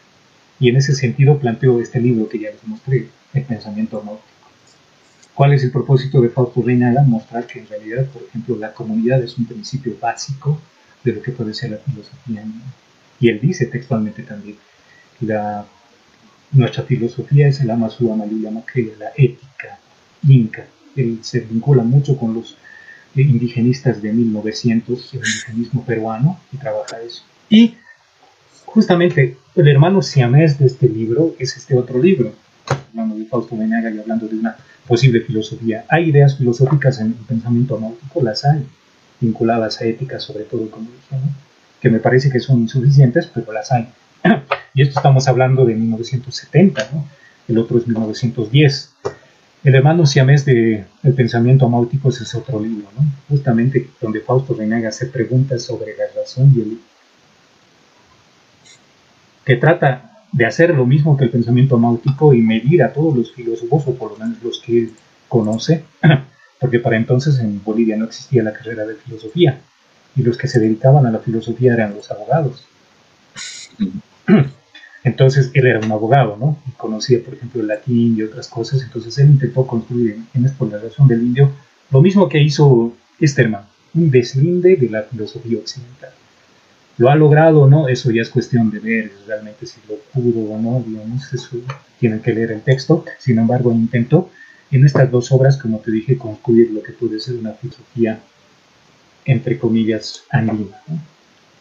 Y 0.59 0.69
en 0.69 0.77
ese 0.77 0.93
sentido 0.93 1.39
planteó 1.39 1.81
este 1.81 1.99
libro 1.99 2.29
que 2.29 2.39
ya 2.39 2.51
les 2.51 2.65
mostré, 2.65 3.09
El 3.33 3.43
pensamiento 3.43 3.97
agnóstico. 3.97 4.32
¿Cuál 5.35 5.53
es 5.53 5.63
el 5.63 5.71
propósito 5.71 6.21
de 6.21 6.29
Fausto 6.29 6.61
Reinaga? 6.61 7.01
Mostrar 7.03 7.47
que 7.47 7.59
en 7.59 7.67
realidad, 7.67 8.05
por 8.07 8.23
ejemplo, 8.23 8.55
la 8.57 8.73
comunidad 8.73 9.23
es 9.23 9.37
un 9.37 9.45
principio 9.45 9.95
básico 9.99 10.59
de 11.03 11.13
lo 11.13 11.21
que 11.21 11.31
puede 11.31 11.53
ser 11.53 11.71
la 11.71 11.77
filosofía. 11.77 12.43
Y 13.19 13.29
él 13.29 13.39
dice 13.41 13.65
textualmente 13.65 14.23
también, 14.23 14.57
la, 15.21 15.65
nuestra 16.51 16.83
filosofía 16.83 17.47
es 17.47 17.59
el 17.61 17.71
Amasu 17.71 18.13
Mayuya 18.15 18.51
la 18.51 19.11
ética 19.17 19.79
inca. 20.27 20.65
Él 20.95 21.19
se 21.21 21.39
vincula 21.39 21.83
mucho 21.83 22.17
con 22.17 22.35
los 22.35 22.55
indigenistas 23.15 24.01
de 24.01 24.13
1900, 24.13 25.13
el 25.13 25.19
indigenismo 25.19 25.83
peruano, 25.83 26.39
y 26.51 26.57
trabaja 26.57 27.01
eso. 27.01 27.23
Y 27.49 27.75
justamente 28.65 29.37
el 29.55 29.67
hermano 29.67 30.01
siamés 30.01 30.59
de 30.59 30.67
este 30.67 30.87
libro 30.87 31.35
es 31.39 31.57
este 31.57 31.75
otro 31.77 32.01
libro, 32.01 32.33
hablando 32.67 33.15
de 33.15 33.25
Fausto 33.25 33.57
Benaga 33.57 33.89
y 33.91 33.99
hablando 33.99 34.27
de 34.27 34.35
una 34.35 34.55
posible 34.87 35.21
filosofía. 35.21 35.85
Hay 35.89 36.09
ideas 36.09 36.37
filosóficas 36.37 36.99
en 36.99 37.07
el 37.07 37.13
pensamiento 37.13 37.77
anáutico, 37.77 38.21
las 38.21 38.45
hay, 38.45 38.65
vinculadas 39.19 39.81
a 39.81 39.85
ética, 39.85 40.19
sobre 40.19 40.43
todo, 40.43 40.69
como 40.69 40.89
dije, 40.91 41.21
que 41.81 41.89
me 41.89 41.99
parece 41.99 42.29
que 42.29 42.39
son 42.39 42.59
insuficientes, 42.59 43.29
pero 43.33 43.51
las 43.51 43.71
hay. 43.71 43.87
y 44.73 44.81
esto 44.81 44.99
estamos 44.99 45.27
hablando 45.27 45.65
de 45.65 45.75
1970, 45.75 46.89
¿no? 46.93 47.05
el 47.47 47.57
otro 47.57 47.77
es 47.77 47.87
1910. 47.87 48.93
El 49.63 49.75
hermano 49.75 50.05
siamés 50.05 50.43
de 50.43 50.85
El 51.03 51.13
pensamiento 51.13 51.65
amáutico 51.65 52.09
es 52.09 52.35
otro 52.35 52.59
libro, 52.59 52.87
¿no? 52.97 53.05
justamente 53.29 53.89
donde 54.01 54.19
Fausto 54.19 54.53
Renaga 54.53 54.89
hace 54.89 55.05
preguntas 55.07 55.63
sobre 55.63 55.95
la 55.95 56.03
razón 56.21 56.53
y 56.55 56.61
el 56.61 56.79
que 59.45 59.57
trata 59.57 60.12
de 60.33 60.45
hacer 60.45 60.71
lo 60.71 60.85
mismo 60.85 61.15
que 61.15 61.25
el 61.25 61.29
pensamiento 61.29 61.75
amáutico 61.75 62.33
y 62.33 62.41
medir 62.41 62.83
a 62.83 62.91
todos 62.91 63.15
los 63.15 63.31
filósofos, 63.31 63.87
o 63.87 63.95
por 63.95 64.11
lo 64.11 64.17
menos 64.17 64.43
los 64.43 64.59
que 64.59 64.79
él 64.79 64.93
conoce, 65.29 65.85
porque 66.59 66.79
para 66.79 66.97
entonces 66.97 67.39
en 67.39 67.63
Bolivia 67.63 67.95
no 67.95 68.05
existía 68.05 68.43
la 68.43 68.53
carrera 68.53 68.85
de 68.85 68.95
filosofía, 68.95 69.61
y 70.15 70.23
los 70.23 70.37
que 70.37 70.47
se 70.47 70.59
dedicaban 70.59 71.05
a 71.05 71.11
la 71.11 71.19
filosofía 71.19 71.73
eran 71.73 71.95
los 71.95 72.11
abogados. 72.11 72.67
Entonces 75.03 75.51
él 75.53 75.67
era 75.67 75.79
un 75.79 75.91
abogado, 75.91 76.37
¿no? 76.37 76.57
Y 76.67 76.71
conocía, 76.71 77.21
por 77.23 77.33
ejemplo, 77.33 77.61
el 77.61 77.67
latín 77.67 78.15
y 78.17 78.21
otras 78.21 78.47
cosas. 78.47 78.81
Entonces 78.83 79.17
él 79.17 79.31
intentó 79.31 79.67
construir 79.67 80.17
en, 80.33 80.43
razón 80.45 81.07
del 81.07 81.23
indio 81.23 81.51
lo 81.91 82.01
mismo 82.01 82.29
que 82.29 82.41
hizo 82.41 82.93
Esterman, 83.19 83.65
un 83.93 84.09
deslinde 84.09 84.77
de 84.77 84.89
la 84.89 85.03
filosofía 85.03 85.57
occidental. 85.57 86.11
Lo 86.97 87.09
ha 87.09 87.15
logrado 87.15 87.61
o 87.61 87.69
no, 87.69 87.87
eso 87.87 88.11
ya 88.11 88.21
es 88.21 88.29
cuestión 88.29 88.69
de 88.69 88.79
ver 88.79 89.11
realmente 89.27 89.65
si 89.65 89.79
lo 89.89 89.95
pudo 90.13 90.53
o 90.53 90.59
no, 90.59 90.83
digamos, 90.85 91.33
eso 91.33 91.57
tienen 91.99 92.19
que 92.19 92.33
leer 92.33 92.51
el 92.51 92.61
texto. 92.61 93.03
Sin 93.19 93.39
embargo, 93.39 93.71
intentó 93.71 94.29
en 94.71 94.85
estas 94.85 95.09
dos 95.09 95.31
obras, 95.31 95.57
como 95.57 95.79
te 95.79 95.91
dije, 95.91 96.17
construir 96.17 96.71
lo 96.71 96.83
que 96.83 96.93
puede 96.93 97.19
ser 97.19 97.35
una 97.35 97.53
filosofía, 97.53 98.19
entre 99.25 99.57
comillas, 99.57 100.23
andina. 100.29 100.77
¿no? 100.87 100.99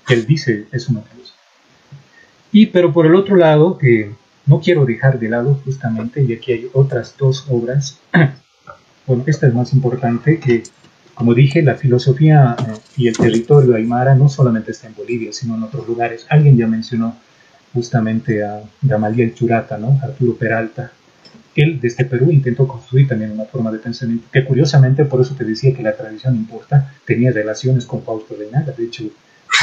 Él 0.09 0.27
dice, 0.27 0.67
es 0.73 0.89
una 0.89 1.01
filosofía 1.03 1.33
y 2.53 2.67
pero 2.67 2.93
por 2.93 3.07
el 3.07 3.15
otro 3.15 3.37
lado, 3.37 3.79
que 3.79 4.13
no 4.47 4.61
quiero 4.61 4.85
dejar 4.85 5.19
de 5.19 5.31
lado 5.31 5.59
justamente, 5.65 6.23
y 6.23 6.35
aquí 6.35 6.53
hay 6.53 6.71
otras 6.75 7.17
dos 7.17 7.47
obras, 7.49 7.99
bueno, 9.07 9.25
esta 9.27 9.47
es 9.47 9.55
más 9.55 9.73
importante, 9.73 10.39
que 10.39 10.63
como 11.15 11.35
dije, 11.35 11.63
la 11.63 11.75
filosofía 11.75 12.57
eh, 12.59 12.73
y 12.97 13.09
el 13.09 13.17
territorio 13.17 13.75
aymara 13.75 14.15
no 14.15 14.29
solamente 14.29 14.73
está 14.73 14.89
en 14.89 14.95
Bolivia, 14.95 15.33
sino 15.33 15.57
en 15.57 15.63
otros 15.63 15.87
lugares. 15.87 16.27
Alguien 16.29 16.57
ya 16.57 16.67
mencionó 16.67 17.17
justamente 17.73 18.45
a 18.45 18.63
Gamaliel 18.83 19.35
Churata, 19.35 19.79
¿no? 19.79 19.99
Arturo 20.03 20.35
Peralta. 20.37 20.93
Él 21.55 21.79
desde 21.81 22.07
Perú 22.07 22.31
intentó 22.31 22.67
construir 22.67 23.09
también 23.09 23.31
una 23.31 23.45
forma 23.45 23.71
de 23.71 23.79
pensamiento, 23.79 24.27
que 24.33 24.45
curiosamente, 24.45 25.05
por 25.05 25.21
eso 25.21 25.35
te 25.35 25.45
decía 25.45 25.75
que 25.75 25.83
la 25.83 25.97
tradición 25.97 26.35
importa, 26.35 26.95
tenía 27.07 27.31
relaciones 27.31 27.85
con 27.85 28.03
Fausto 28.03 28.35
de 28.35 28.51
Naga. 28.51 28.73
De 28.73 28.85
hecho, 28.85 29.05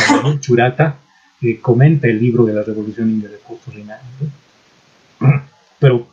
Gamaliel 0.08 0.40
Churata 0.40 0.98
comenta 1.62 2.08
el 2.08 2.20
libro 2.20 2.46
de 2.46 2.54
la 2.54 2.64
Revolución 2.64 3.10
India 3.10 3.30
de 3.30 3.38
Fausto 3.38 3.72
Pero 5.80 6.08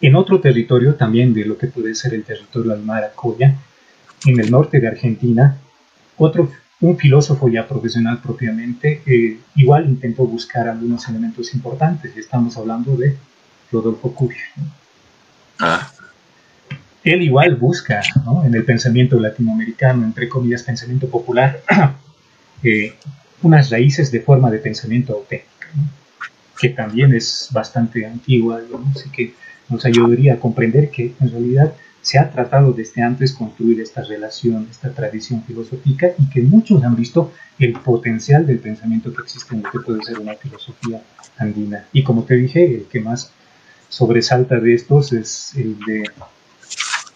en 0.00 0.14
otro 0.14 0.40
territorio 0.40 0.94
también 0.94 1.34
de 1.34 1.44
lo 1.44 1.58
que 1.58 1.66
puede 1.66 1.94
ser 1.94 2.14
el 2.14 2.24
territorio 2.24 2.72
Aymara 2.72 3.10
Coya, 3.14 3.56
en 4.26 4.40
el 4.40 4.50
norte 4.50 4.80
de 4.80 4.88
Argentina, 4.88 5.56
otro, 6.16 6.50
un 6.80 6.96
filósofo 6.96 7.48
ya 7.48 7.66
profesional 7.66 8.20
propiamente, 8.20 9.02
eh, 9.06 9.38
igual 9.56 9.88
intentó 9.88 10.26
buscar 10.26 10.68
algunos 10.68 11.08
elementos 11.08 11.54
importantes. 11.54 12.16
Estamos 12.16 12.56
hablando 12.56 12.96
de 12.96 13.16
Rodolfo 13.72 14.14
Kusch. 14.14 14.36
Ah. 15.60 15.90
Él 17.04 17.22
igual 17.22 17.56
busca 17.56 18.02
en 18.44 18.54
el 18.54 18.64
pensamiento 18.64 19.18
latinoamericano, 19.18 20.04
entre 20.04 20.28
comillas, 20.28 20.62
pensamiento 20.62 21.08
popular, 21.08 21.62
eh, 22.62 22.94
unas 23.42 23.70
raíces 23.70 24.10
de 24.10 24.20
forma 24.20 24.50
de 24.50 24.58
pensamiento 24.58 25.14
auténtica, 25.14 25.68
que 26.60 26.70
también 26.70 27.14
es 27.14 27.48
bastante 27.52 28.04
antigua, 28.04 28.60
y 28.62 29.10
que 29.10 29.34
nos 29.68 29.84
ayudaría 29.84 30.34
a 30.34 30.38
comprender 30.38 30.90
que 30.90 31.14
en 31.20 31.30
realidad 31.30 31.72
se 32.00 32.18
ha 32.18 32.30
tratado 32.30 32.72
desde 32.72 33.02
antes 33.02 33.32
construir 33.32 33.80
esta 33.80 34.02
relación, 34.02 34.66
esta 34.70 34.90
tradición 34.90 35.42
filosófica 35.44 36.12
y 36.18 36.30
que 36.30 36.42
muchos 36.42 36.82
han 36.84 36.96
visto 36.96 37.32
el 37.58 37.72
potencial 37.74 38.46
del 38.46 38.60
pensamiento 38.60 39.12
que 39.12 39.22
existe 39.22 39.54
en 39.54 39.62
lo 39.62 39.70
que 39.70 39.80
puede 39.80 40.02
ser 40.02 40.18
una 40.18 40.34
filosofía 40.34 41.02
andina. 41.38 41.86
Y 41.92 42.04
como 42.04 42.24
te 42.24 42.34
dije, 42.34 42.64
el 42.64 42.84
que 42.84 43.00
más 43.00 43.32
sobresalta 43.88 44.60
de 44.60 44.74
estos 44.74 45.12
es 45.12 45.52
el 45.56 45.78
de 45.80 46.04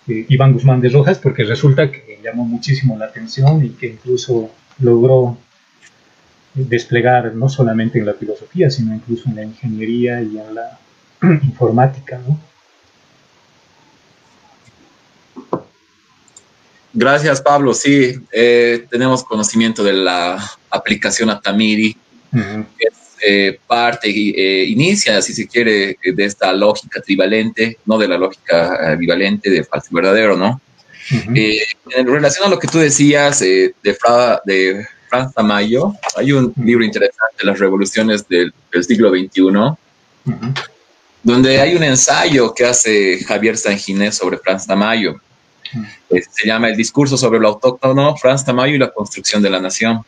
eh, 0.08 0.26
Iván 0.28 0.52
Guzmán 0.52 0.80
de 0.80 0.88
Rojas, 0.88 1.18
porque 1.18 1.44
resulta 1.44 1.90
que 1.90 2.18
llamó 2.22 2.44
muchísimo 2.44 2.98
la 2.98 3.06
atención 3.06 3.64
y 3.64 3.70
que 3.70 3.86
incluso 3.86 4.50
logró 4.80 5.38
desplegar 6.54 7.34
no 7.34 7.48
solamente 7.48 7.98
en 7.98 8.06
la 8.06 8.14
filosofía, 8.14 8.70
sino 8.70 8.94
incluso 8.94 9.28
en 9.28 9.36
la 9.36 9.44
ingeniería 9.44 10.22
y 10.22 10.38
en 10.38 10.54
la 10.54 10.78
informática. 11.42 12.20
Gracias, 16.94 17.40
Pablo. 17.40 17.72
Sí, 17.72 18.14
eh, 18.32 18.86
tenemos 18.90 19.24
conocimiento 19.24 19.82
de 19.82 19.94
la 19.94 20.38
aplicación 20.70 21.30
Atamiri, 21.30 21.96
que 22.32 22.66
es 22.78 23.16
eh, 23.26 23.58
parte, 23.66 24.08
eh, 24.08 24.64
inicia, 24.64 25.22
si 25.22 25.32
se 25.32 25.46
quiere, 25.46 25.96
de 26.04 26.24
esta 26.24 26.52
lógica 26.52 27.00
trivalente, 27.00 27.78
no 27.86 27.96
de 27.96 28.08
la 28.08 28.18
lógica 28.18 28.94
bivalente 28.96 29.48
de 29.48 29.64
falso 29.64 29.88
y 29.90 29.94
verdadero, 29.94 30.36
¿no? 30.36 30.60
en 31.10 32.06
relación 32.06 32.46
a 32.46 32.48
lo 32.48 32.58
que 32.58 32.68
tú 32.68 32.78
decías 32.78 33.40
de, 33.40 33.74
de 33.82 34.86
Franz 35.08 35.34
Tamayo. 35.34 35.94
Hay 36.16 36.32
un 36.32 36.54
libro 36.56 36.84
interesante, 36.84 37.44
Las 37.44 37.58
revoluciones 37.58 38.26
del, 38.28 38.52
siglo 38.86 39.10
XXI, 39.10 39.76
donde 41.22 41.60
hay 41.60 41.74
un 41.74 41.82
ensayo 41.82 42.54
que 42.54 42.64
hace 42.64 43.22
Javier 43.24 43.56
Sanginés 43.56 44.16
sobre 44.16 44.38
Franz 44.38 44.66
Tamayo. 44.66 45.20
Eh, 46.10 46.22
se 46.30 46.46
llama 46.46 46.68
El 46.68 46.76
discurso 46.76 47.16
sobre 47.16 47.40
lo 47.40 47.48
autóctono, 47.48 48.16
Franz 48.16 48.44
Tamayo 48.44 48.74
y 48.74 48.78
la 48.78 48.92
construcción 48.92 49.42
de 49.42 49.50
la 49.50 49.60
nación. 49.60 50.02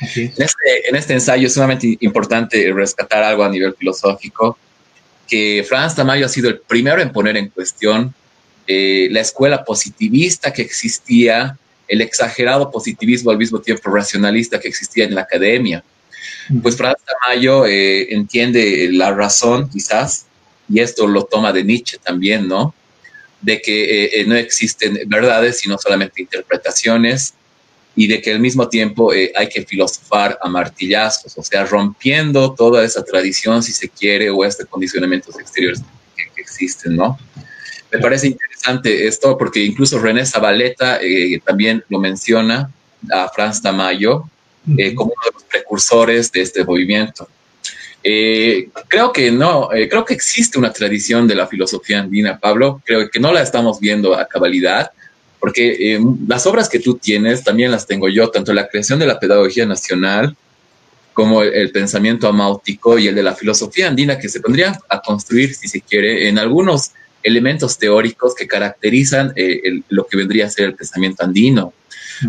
Este, 0.00 0.88
en, 0.88 0.94
este, 0.94 1.14
ensayo 1.14 1.46
es 1.48 1.54
sumamente 1.54 1.96
importante 2.00 2.72
rescatar 2.72 3.22
algo 3.22 3.42
a 3.42 3.48
nivel 3.48 3.74
filosófico, 3.74 4.56
que 5.26 5.64
Franz 5.68 5.94
Tamayo 5.96 6.26
ha 6.26 6.28
sido 6.28 6.48
el 6.48 6.60
primero 6.60 7.02
en 7.02 7.10
poner 7.10 7.36
en 7.36 7.48
cuestión 7.48 8.14
eh, 8.66 9.08
la 9.10 9.20
escuela 9.20 9.64
positivista 9.64 10.52
que 10.52 10.62
existía 10.62 11.58
el 11.88 12.00
exagerado 12.00 12.70
positivismo 12.70 13.30
al 13.30 13.38
mismo 13.38 13.60
tiempo 13.60 13.90
racionalista 13.90 14.60
que 14.60 14.68
existía 14.68 15.04
en 15.04 15.14
la 15.14 15.22
academia. 15.22 15.82
Pues 16.62 16.76
Franz 16.76 16.98
Tamayo 17.04 17.66
eh, 17.66 18.12
entiende 18.12 18.88
la 18.92 19.12
razón, 19.12 19.68
quizás, 19.68 20.26
y 20.68 20.80
esto 20.80 21.06
lo 21.06 21.24
toma 21.24 21.52
de 21.52 21.64
Nietzsche 21.64 21.98
también, 21.98 22.46
¿no? 22.46 22.74
De 23.40 23.60
que 23.60 24.04
eh, 24.04 24.20
eh, 24.20 24.24
no 24.26 24.34
existen 24.34 25.00
verdades, 25.06 25.60
sino 25.60 25.78
solamente 25.78 26.22
interpretaciones, 26.22 27.34
y 27.98 28.06
de 28.06 28.22
que 28.22 28.30
al 28.30 28.38
mismo 28.38 28.68
tiempo 28.68 29.12
eh, 29.12 29.32
hay 29.34 29.48
que 29.48 29.64
filosofar 29.64 30.38
a 30.40 30.48
martillazos, 30.48 31.36
o 31.36 31.42
sea, 31.42 31.64
rompiendo 31.64 32.54
toda 32.54 32.84
esa 32.84 33.04
tradición, 33.04 33.60
si 33.60 33.72
se 33.72 33.88
quiere, 33.88 34.30
o 34.30 34.44
este 34.44 34.64
condicionamientos 34.66 35.36
exteriores 35.36 35.82
que, 36.16 36.40
existen, 36.40 36.94
¿no? 36.94 37.18
Me 37.90 37.98
parece 37.98 38.28
interesante 38.28 39.08
esto 39.08 39.36
porque 39.36 39.64
incluso 39.64 39.98
René 39.98 40.24
Zabaleta 40.24 41.00
eh, 41.02 41.40
también 41.44 41.82
lo 41.88 41.98
menciona 41.98 42.70
a 43.10 43.28
Franz 43.30 43.60
Tamayo 43.60 44.30
eh, 44.76 44.94
como 44.94 45.12
uno 45.16 45.22
de 45.24 45.32
los 45.32 45.42
precursores 45.42 46.30
de 46.30 46.42
este 46.42 46.62
movimiento. 46.62 47.28
Creo 48.02 49.12
que 49.12 49.30
no, 49.30 49.68
creo 49.68 50.04
que 50.04 50.14
existe 50.14 50.58
una 50.58 50.72
tradición 50.72 51.26
de 51.26 51.34
la 51.34 51.46
filosofía 51.46 52.00
andina, 52.00 52.38
Pablo, 52.38 52.80
creo 52.84 53.08
que 53.10 53.20
no 53.20 53.32
la 53.32 53.42
estamos 53.42 53.80
viendo 53.80 54.14
a 54.14 54.26
cabalidad, 54.26 54.90
porque 55.40 55.94
eh, 55.94 56.00
las 56.26 56.46
obras 56.46 56.68
que 56.68 56.80
tú 56.80 56.96
tienes 56.96 57.44
también 57.44 57.70
las 57.70 57.86
tengo 57.86 58.08
yo, 58.08 58.30
tanto 58.30 58.52
la 58.52 58.68
creación 58.68 58.98
de 58.98 59.06
la 59.06 59.20
pedagogía 59.20 59.66
nacional 59.66 60.36
como 61.12 61.42
el, 61.42 61.70
pensamiento 61.72 62.28
amáutico 62.28 62.96
y 62.98 63.08
el 63.08 63.14
de 63.14 63.24
la 63.24 63.34
filosofía 63.34 63.88
andina, 63.88 64.18
que 64.18 64.28
se 64.28 64.40
pondría 64.40 64.78
a 64.88 65.00
construir, 65.00 65.52
si 65.54 65.66
se 65.66 65.80
quiere, 65.80 66.28
en 66.28 66.38
algunos 66.38 66.92
elementos 67.24 67.76
teóricos 67.76 68.36
que 68.36 68.46
caracterizan 68.46 69.32
eh, 69.34 69.80
lo 69.88 70.06
que 70.06 70.16
vendría 70.16 70.46
a 70.46 70.50
ser 70.50 70.66
el 70.66 70.74
pensamiento 70.76 71.24
andino. 71.24 71.72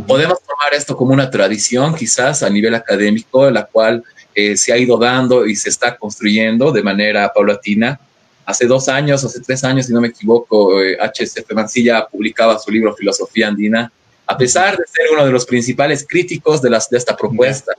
Podemos 0.08 0.40
tomar 0.42 0.74
esto 0.74 0.98
como 0.98 1.14
una 1.14 1.30
tradición, 1.30 1.96
quizás 1.96 2.42
a 2.42 2.50
nivel 2.50 2.74
académico, 2.74 3.50
la 3.52 3.66
cual 3.66 4.04
eh, 4.40 4.58
se 4.58 4.74
ha 4.74 4.78
ido 4.78 4.98
dando 4.98 5.46
y 5.46 5.56
se 5.56 5.70
está 5.70 5.98
construyendo 5.98 6.72
de 6.72 6.84
manera 6.84 7.32
paulatina 7.34 8.00
hace 8.46 8.66
dos 8.66 8.90
años, 8.90 9.24
hace 9.24 9.42
tres 9.42 9.64
años, 9.64 9.86
si 9.86 9.94
no 9.94 10.02
me 10.02 10.08
equivoco, 10.08 10.80
H.C.F. 11.00 11.54
Mancilla 11.54 12.08
publicaba 12.08 12.58
su 12.58 12.72
libro 12.72 12.96
Filosofía 12.96 13.48
Andina, 13.48 13.92
a 14.26 14.38
pesar 14.38 14.76
de 14.76 14.86
ser 14.88 15.06
uno 15.14 15.24
de 15.24 15.32
los 15.32 15.46
principales 15.46 16.06
críticos 16.08 16.60
de, 16.62 16.72
las, 16.72 16.90
de 16.90 16.98
esta 16.98 17.16
propuesta, 17.16 17.74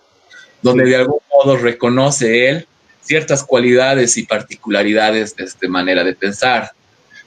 donde 0.62 0.84
de 0.84 0.96
algún 0.96 1.18
modo 1.32 1.56
reconoce 1.56 2.48
él 2.48 2.66
ciertas 3.00 3.42
cualidades 3.42 4.16
y 4.16 4.24
particularidades 4.24 5.34
de 5.34 5.44
esta 5.44 5.68
manera 5.68 6.04
de 6.04 6.14
pensar. 6.14 6.70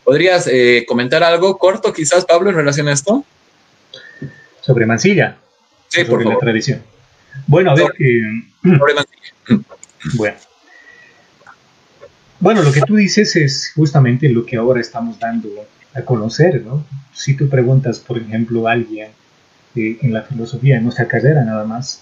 ¿Podrías 0.04 0.48
eh, 0.48 0.86
comentar 0.88 1.24
algo 1.24 1.58
corto, 1.58 1.92
quizás, 1.92 2.26
Pablo, 2.26 2.50
en 2.50 2.56
relación 2.56 2.88
a 2.88 2.94
esto? 2.94 3.26
Sobre 4.62 4.86
Mancilla. 4.86 5.38
Sí, 5.90 6.06
por 6.06 6.26
la 6.26 6.38
tradición. 6.38 6.82
Bueno, 7.48 7.72
a 7.72 7.76
ver. 7.76 7.88
sobre 8.62 8.94
Mancilla. 8.94 9.66
Bueno. 10.16 10.38
Bueno, 12.40 12.62
lo 12.62 12.74
que 12.74 12.82
tú 12.82 12.96
dices 12.96 13.36
es 13.38 13.72
justamente 13.74 14.28
lo 14.28 14.46
que 14.46 14.58
ahora 14.58 14.82
estamos 14.82 15.18
dando 15.18 15.50
a 15.94 16.02
conocer, 16.02 16.62
¿no? 16.62 16.86
Si 17.14 17.36
tú 17.36 17.48
preguntas, 17.48 18.00
por 18.00 18.18
ejemplo, 18.18 18.68
a 18.68 18.74
alguien 18.74 19.12
eh, 19.76 19.98
en 20.02 20.12
la 20.12 20.24
filosofía, 20.24 20.78
en 20.78 20.84
nuestra 20.84 21.08
carrera 21.08 21.44
nada 21.46 21.64
más, 21.64 22.02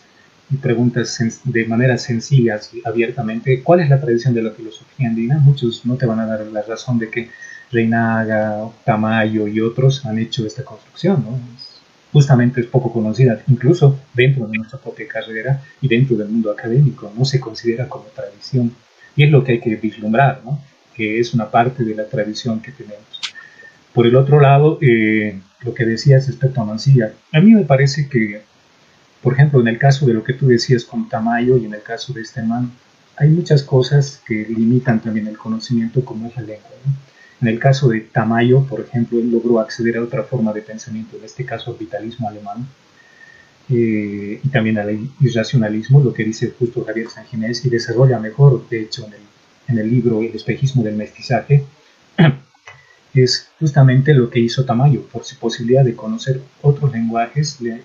y 0.50 0.58
preguntas 0.58 1.20
de 1.44 1.66
manera 1.66 1.98
sencilla 1.98 2.60
y 2.74 2.82
abiertamente, 2.86 3.62
¿cuál 3.62 3.82
es 3.82 3.90
la 3.90 4.02
tradición 4.02 4.34
de 4.34 4.44
la 4.44 4.52
filosofía 4.52 5.08
andina? 5.08 5.38
Muchos 5.38 5.86
no 5.86 5.96
te 5.96 6.06
van 6.06 6.20
a 6.20 6.26
dar 6.26 6.46
la 6.48 6.62
razón 6.64 7.00
de 7.00 7.10
que 7.10 7.30
Reinaga, 7.72 8.68
Tamayo 8.84 9.48
y 9.48 9.62
otros 9.62 10.06
han 10.06 10.20
hecho 10.20 10.46
esta 10.46 10.66
construcción, 10.66 11.24
¿no? 11.24 11.40
Justamente 12.12 12.62
es 12.62 12.68
poco 12.68 12.92
conocida, 12.92 13.42
incluso 13.48 14.00
dentro 14.14 14.48
de 14.48 14.58
nuestra 14.58 14.80
propia 14.80 15.08
carrera 15.08 15.62
y 15.82 15.88
dentro 15.88 16.16
del 16.18 16.30
mundo 16.30 16.52
académico, 16.52 17.12
no 17.18 17.26
se 17.26 17.40
considera 17.40 17.88
como 17.88 18.06
tradición. 18.06 18.74
Y 19.16 19.24
es 19.24 19.32
lo 19.32 19.44
que 19.44 19.54
hay 19.54 19.60
que 19.60 19.76
vislumbrar, 19.76 20.42
¿no? 20.44 20.60
que 20.96 21.20
es 21.20 21.34
una 21.34 21.50
parte 21.50 21.84
de 21.84 21.96
la 21.96 22.06
tradición 22.06 22.62
que 22.62 22.72
tenemos. 22.72 23.02
Por 23.94 24.08
el 24.08 24.16
otro 24.16 24.40
lado, 24.40 24.78
eh, 24.82 25.40
lo 25.62 25.74
que 25.74 25.86
decías 25.86 26.28
respecto 26.28 26.62
a 26.62 26.66
Mancilla, 26.66 27.14
a 27.32 27.40
mí 27.40 27.52
me 27.52 27.64
parece 27.64 28.08
que, 28.08 28.42
por 29.22 29.34
ejemplo, 29.34 29.60
en 29.60 29.68
el 29.68 29.78
caso 29.78 30.06
de 30.06 30.14
lo 30.14 30.24
que 30.24 30.34
tú 30.34 30.48
decías 30.48 30.86
con 30.86 31.10
Tamayo 31.10 31.58
y 31.58 31.66
en 31.66 31.74
el 31.74 31.82
caso 31.82 32.14
de 32.14 32.22
este 32.22 32.42
man, 32.42 32.72
hay 33.18 33.30
muchas 33.30 33.64
cosas 33.64 34.22
que 34.26 34.46
limitan 34.50 35.02
también 35.02 35.28
el 35.28 35.38
conocimiento 35.38 36.04
como 36.04 36.28
es 36.28 36.36
la 36.36 36.42
lengua. 36.44 36.70
En 37.42 37.48
el 37.48 37.60
caso 37.60 37.90
de 37.90 38.02
Tamayo, 38.02 38.64
por 38.66 38.82
ejemplo, 38.82 39.18
él 39.20 39.32
logró 39.32 39.60
acceder 39.60 39.98
a 39.98 40.04
otra 40.04 40.24
forma 40.24 40.54
de 40.54 40.62
pensamiento, 40.62 41.18
en 41.18 41.24
este 41.24 41.44
caso 41.44 41.72
al 41.72 41.78
vitalismo 41.78 42.30
alemán, 42.30 42.68
eh, 43.70 44.40
y 44.44 44.50
también 44.50 44.78
al 44.78 45.10
irracionalismo, 45.20 46.04
lo 46.04 46.14
que 46.14 46.24
dice 46.24 46.54
justo 46.58 46.86
Javier 46.86 47.10
Sanginés, 47.10 47.66
y 47.66 47.70
desarrolla 47.70 48.20
mejor, 48.20 48.70
de 48.70 48.82
hecho, 48.82 49.08
en 49.08 49.14
el, 49.14 49.22
en 49.70 49.80
el 49.80 49.90
libro 49.90 50.22
El 50.22 50.36
espejismo 50.36 50.84
del 50.84 50.96
mestizaje, 50.96 51.64
es 53.16 53.48
justamente 53.60 54.14
lo 54.14 54.30
que 54.30 54.40
hizo 54.40 54.64
Tamayo, 54.64 55.02
por 55.08 55.24
su 55.24 55.36
posibilidad 55.38 55.84
de 55.84 55.96
conocer 55.96 56.42
otros 56.62 56.92
lenguajes, 56.92 57.60
le, 57.60 57.82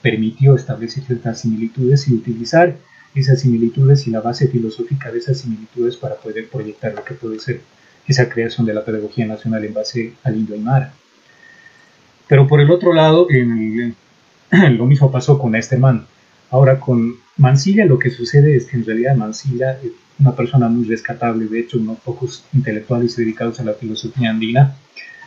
permitió 0.00 0.54
establecer 0.54 1.04
ciertas 1.04 1.40
similitudes 1.40 2.08
y 2.08 2.14
utilizar 2.14 2.76
esas 3.14 3.40
similitudes 3.40 4.06
y 4.06 4.10
la 4.10 4.20
base 4.20 4.48
filosófica 4.48 5.10
de 5.10 5.18
esas 5.18 5.38
similitudes 5.38 5.96
para 5.96 6.14
poder 6.14 6.48
proyectar 6.48 6.94
lo 6.94 7.04
que 7.04 7.14
puede 7.14 7.40
ser 7.40 7.60
esa 8.08 8.28
creación 8.28 8.66
de 8.66 8.74
la 8.74 8.84
pedagogía 8.84 9.26
nacional 9.26 9.64
en 9.64 9.74
base 9.74 10.14
al 10.24 10.36
indio 10.36 10.54
aymara. 10.54 10.92
Pero 12.26 12.46
por 12.46 12.60
el 12.60 12.70
otro 12.70 12.92
lado, 12.92 13.26
en, 13.30 13.94
lo 14.50 14.86
mismo 14.86 15.12
pasó 15.12 15.38
con 15.38 15.54
este 15.54 15.76
man. 15.76 16.06
Ahora 16.50 16.80
con 16.80 17.16
Mansilla 17.36 17.84
lo 17.84 17.98
que 17.98 18.10
sucede 18.10 18.56
es 18.56 18.66
que 18.66 18.76
en 18.76 18.86
realidad 18.86 19.14
Mansilla 19.14 19.78
es 19.82 19.92
una 20.18 20.34
persona 20.34 20.68
muy 20.68 20.86
rescatable, 20.86 21.46
de 21.46 21.60
hecho 21.60 21.78
unos 21.78 21.98
pocos 21.98 22.44
intelectuales 22.52 23.14
dedicados 23.16 23.60
a 23.60 23.64
la 23.64 23.74
filosofía 23.74 24.30
andina, 24.30 24.74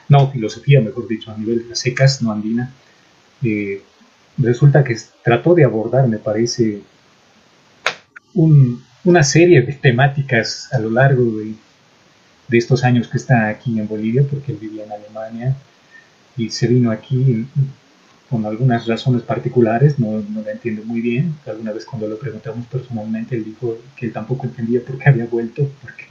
no 0.10 0.30
filosofía 0.32 0.82
mejor 0.82 1.08
dicho, 1.08 1.32
a 1.32 1.38
nivel 1.38 1.70
de 1.70 1.76
secas, 1.76 2.22
no 2.22 2.32
andina, 2.32 2.74
eh, 3.44 3.82
resulta 4.38 4.84
que 4.84 4.98
trató 5.24 5.54
de 5.54 5.64
abordar, 5.64 6.08
me 6.08 6.18
parece, 6.18 6.82
una 8.34 9.24
serie 9.24 9.62
de 9.62 9.74
temáticas 9.74 10.68
a 10.74 10.80
lo 10.80 10.90
largo 10.90 11.24
de, 11.38 11.54
de, 12.52 12.58
estos 12.58 12.84
años 12.84 13.08
que 13.08 13.18
está 13.18 13.48
aquí 13.48 13.80
en 13.80 13.88
Bolivia, 13.88 14.24
porque 14.30 14.52
él 14.52 14.58
vivía 14.60 14.84
en 14.84 14.92
Alemania 14.92 15.56
y 16.38 16.50
se 16.50 16.68
vino 16.68 16.92
aquí 16.92 17.48
con 18.30 18.46
algunas 18.46 18.88
razones 18.88 19.24
particulares, 19.24 20.00
no, 20.00 20.24
no 20.30 20.42
la 20.42 20.52
entiendo 20.52 20.84
muy 20.86 21.02
bien. 21.02 21.36
Alguna 21.46 21.74
vez 21.74 21.86
cuando 21.86 22.08
lo 22.08 22.18
preguntamos 22.18 22.66
personalmente, 22.68 23.36
él 23.36 23.44
dijo 23.44 23.78
que 23.98 24.06
él 24.06 24.14
tampoco 24.14 24.46
entendía 24.48 24.82
por 24.84 24.98
qué 24.98 25.10
había 25.10 25.26
vuelto, 25.26 25.70
porque 25.82 26.06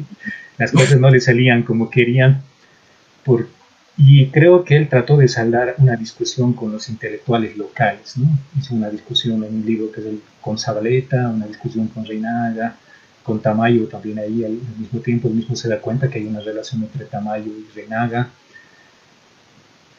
las 0.59 0.71
cosas 0.71 1.01
no 1.01 1.09
le 1.09 1.21
salían 1.21 1.63
como 1.63 1.89
querían. 1.89 2.43
Por, 3.25 3.49
y 3.97 4.27
creo 4.27 4.65
que 4.65 4.77
él 4.77 4.89
trató 4.89 5.17
de 5.17 5.29
saldar 5.29 5.75
una 5.79 5.97
discusión 5.97 6.53
con 6.53 6.73
los 6.73 6.89
intelectuales 6.89 7.57
locales. 7.57 8.17
¿no? 8.19 8.29
Hizo 8.59 8.75
una 8.75 8.91
discusión 8.91 9.43
en 9.45 9.55
un 9.55 9.65
libro 9.67 9.91
que 9.91 10.01
es 10.01 10.07
el, 10.07 10.21
con 10.41 10.59
Zabaleta, 10.59 11.29
una 11.29 11.47
discusión 11.47 11.89
con 11.89 12.05
Reinaga, 12.05 12.77
con 13.23 13.41
Tamayo 13.41 13.87
también 13.87 14.19
ahí 14.19 14.45
al, 14.45 14.59
mismo 14.79 15.01
tiempo. 15.01 15.29
Él 15.29 15.35
mismo 15.35 15.57
se 15.57 15.69
da 15.69 15.81
cuenta 15.81 16.09
que 16.09 16.19
hay 16.19 16.27
una 16.27 16.41
relación 16.41 16.83
entre 16.83 17.05
Tamayo 17.05 17.51
y 17.51 17.67
Reinaga 17.75 18.31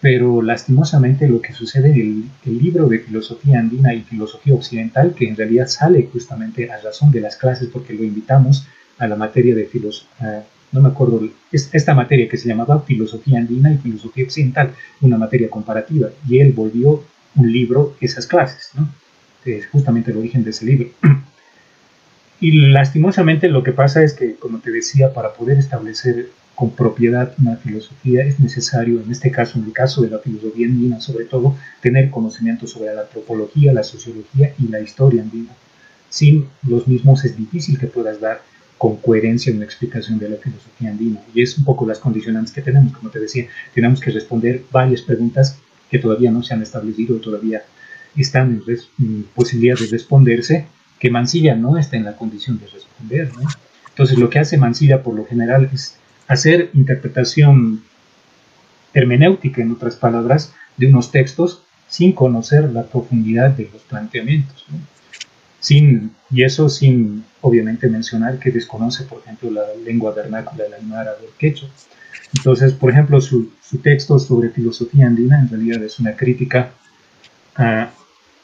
pero 0.01 0.41
lastimosamente 0.41 1.27
lo 1.27 1.41
que 1.41 1.53
sucede 1.53 1.91
en 1.91 2.31
el, 2.43 2.57
libro 2.57 2.87
de 2.87 2.99
filosofía 2.99 3.59
andina 3.59 3.93
y 3.93 4.01
filosofía 4.01 4.55
occidental, 4.55 5.13
que 5.13 5.29
en 5.29 5.37
realidad 5.37 5.67
sale 5.67 6.09
justamente 6.11 6.71
a 6.71 6.81
razón 6.81 7.11
de 7.11 7.21
las 7.21 7.37
clases 7.37 7.69
porque 7.71 7.93
lo 7.93 8.03
invitamos 8.03 8.65
a 8.97 9.07
la 9.07 9.15
materia 9.15 9.53
de 9.53 9.65
filosofía, 9.65 10.43
no 10.71 10.81
me 10.81 10.89
acuerdo, 10.89 11.21
esta 11.51 11.93
materia 11.93 12.27
que 12.27 12.37
se 12.37 12.47
llamaba 12.47 12.81
filosofía 12.81 13.37
andina 13.37 13.71
y 13.71 13.77
filosofía 13.77 14.25
occidental, 14.25 14.73
una 15.01 15.17
materia 15.17 15.49
comparativa, 15.49 16.09
y 16.27 16.39
él 16.39 16.51
volvió 16.51 17.03
un 17.35 17.51
libro 17.51 17.95
esas 18.01 18.25
clases, 18.25 18.71
¿no? 18.73 18.89
es 19.45 19.67
justamente 19.67 20.11
el 20.11 20.17
origen 20.17 20.43
de 20.43 20.49
ese 20.49 20.65
libro. 20.65 20.89
Y 22.41 22.71
lastimosamente 22.71 23.47
lo 23.47 23.63
que 23.63 23.71
pasa 23.71 24.03
es 24.03 24.13
que, 24.13 24.35
como 24.35 24.59
te 24.59 24.71
decía, 24.71 25.13
para 25.13 25.33
poder 25.33 25.57
establecer 25.59 26.29
con 26.55 26.71
propiedad 26.71 27.33
una 27.39 27.55
filosofía, 27.55 28.23
es 28.23 28.39
necesario, 28.39 28.99
en 28.99 29.11
este 29.11 29.31
caso, 29.31 29.57
en 29.59 29.65
el 29.65 29.73
caso 29.73 30.01
de 30.01 30.09
la 30.09 30.19
filosofía 30.19 30.67
andina, 30.67 30.99
sobre 30.99 31.25
todo, 31.25 31.55
tener 31.81 32.09
conocimiento 32.09 32.67
sobre 32.67 32.93
la 32.93 33.01
antropología, 33.01 33.71
la 33.71 33.83
sociología 33.83 34.53
y 34.59 34.67
la 34.67 34.79
historia 34.79 35.21
andina. 35.21 35.51
Sin 36.09 36.47
los 36.67 36.87
mismos 36.87 37.23
es 37.23 37.37
difícil 37.37 37.79
que 37.79 37.87
puedas 37.87 38.19
dar 38.19 38.41
con 38.77 38.97
coherencia 38.97 39.53
una 39.53 39.63
explicación 39.63 40.17
de 40.17 40.29
la 40.29 40.37
filosofía 40.37 40.89
andina. 40.89 41.21
Y 41.35 41.43
es 41.43 41.55
un 41.57 41.63
poco 41.63 41.85
las 41.85 41.99
condicionantes 41.99 42.51
que 42.51 42.63
tenemos, 42.63 42.93
como 42.93 43.11
te 43.11 43.19
decía, 43.19 43.45
tenemos 43.75 44.01
que 44.01 44.09
responder 44.09 44.63
varias 44.71 45.03
preguntas 45.03 45.57
que 45.91 45.99
todavía 45.99 46.31
no 46.31 46.41
se 46.41 46.55
han 46.55 46.63
establecido, 46.63 47.17
todavía 47.17 47.61
están 48.15 48.63
en, 48.99 49.23
posibilidad 49.35 49.77
de 49.77 49.85
responderse, 49.85 50.65
que 51.01 51.09
Mansilla 51.09 51.55
no 51.55 51.79
está 51.79 51.97
en 51.97 52.05
la 52.05 52.15
condición 52.15 52.59
de 52.59 52.67
responder. 52.67 53.31
Entonces 53.89 54.19
lo 54.19 54.29
que 54.29 54.37
hace 54.37 54.59
Mansilla 54.59 55.01
por 55.01 55.15
lo 55.15 55.25
general 55.25 55.67
es 55.73 55.97
hacer 56.27 56.69
interpretación 56.75 57.83
hermenéutica, 58.93 59.63
en 59.63 59.71
otras 59.71 59.95
palabras, 59.95 60.53
de 60.77 60.85
unos 60.85 61.11
textos 61.11 61.63
sin 61.87 62.13
conocer 62.13 62.69
la 62.71 62.83
profundidad 62.83 63.49
de 63.49 63.67
los 63.73 63.81
planteamientos. 63.81 64.63
Sin, 65.59 66.11
y 66.29 66.43
eso 66.43 66.69
sin, 66.69 67.25
obviamente, 67.41 67.89
mencionar 67.89 68.37
que 68.37 68.51
desconoce, 68.51 69.03
por 69.05 69.21
ejemplo, 69.21 69.49
la 69.49 69.63
lengua 69.83 70.13
vernácula, 70.13 70.65
la 70.69 70.75
aymara 70.75 71.15
del 71.15 71.31
quechua. 71.39 71.69
Entonces, 72.37 72.73
por 72.73 72.91
ejemplo, 72.91 73.19
su, 73.21 73.49
texto 73.81 74.19
sobre 74.19 74.49
filosofía 74.49 75.07
andina 75.07 75.39
en 75.39 75.49
realidad 75.49 75.81
es 75.81 75.99
una 75.99 76.15
crítica 76.15 76.73
a, 77.55 77.89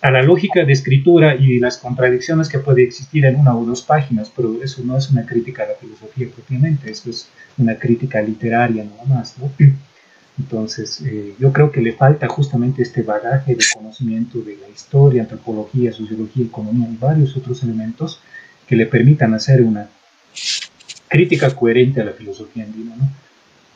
a 0.08 0.12
la 0.12 0.24
lógica 0.24 0.64
de 0.64 0.72
escritura 0.72 1.36
y 1.36 1.60
las 1.60 1.78
contradicciones 1.78 2.48
que 2.48 2.60
puede 2.60 2.82
existir 2.82 3.26
en 3.26 3.36
una 3.36 3.54
o 3.54 3.66
dos 3.66 3.82
páginas, 3.82 4.32
pero 4.34 4.64
eso 4.64 4.82
no 4.86 4.98
es 4.98 5.10
una 5.10 5.26
crítica 5.26 5.64
a 5.64 5.68
la 5.68 5.74
filosofía 5.74 6.30
propiamente, 6.34 6.90
eso 6.90 7.10
es 7.10 7.28
una 7.58 7.76
crítica 7.76 8.22
literaria 8.22 8.86
nada 8.86 9.04
más. 9.04 9.38
¿no? 9.38 9.52
Entonces, 10.40 11.02
eh, 11.02 11.34
yo 11.38 11.52
creo 11.52 11.74
que 11.74 11.82
le 11.82 11.92
falta 11.92 12.26
justamente 12.30 12.84
este 12.84 13.02
bagaje 13.02 13.54
de 13.56 13.66
conocimiento 13.76 14.40
de 14.40 14.56
la 14.56 14.70
historia, 14.70 15.24
antropología, 15.24 15.92
sociología, 15.92 16.46
economía 16.46 16.88
y 16.90 16.96
varios 16.96 17.36
otros 17.36 17.62
elementos 17.64 18.22
que 18.66 18.78
le 18.78 18.86
permitan 18.86 19.34
hacer 19.34 19.62
una 19.62 19.90
crítica 21.10 21.54
coherente 21.54 22.00
a 22.00 22.06
la 22.06 22.14
filosofía 22.14 22.64
andina. 22.64 22.96
¿no? 22.96 23.10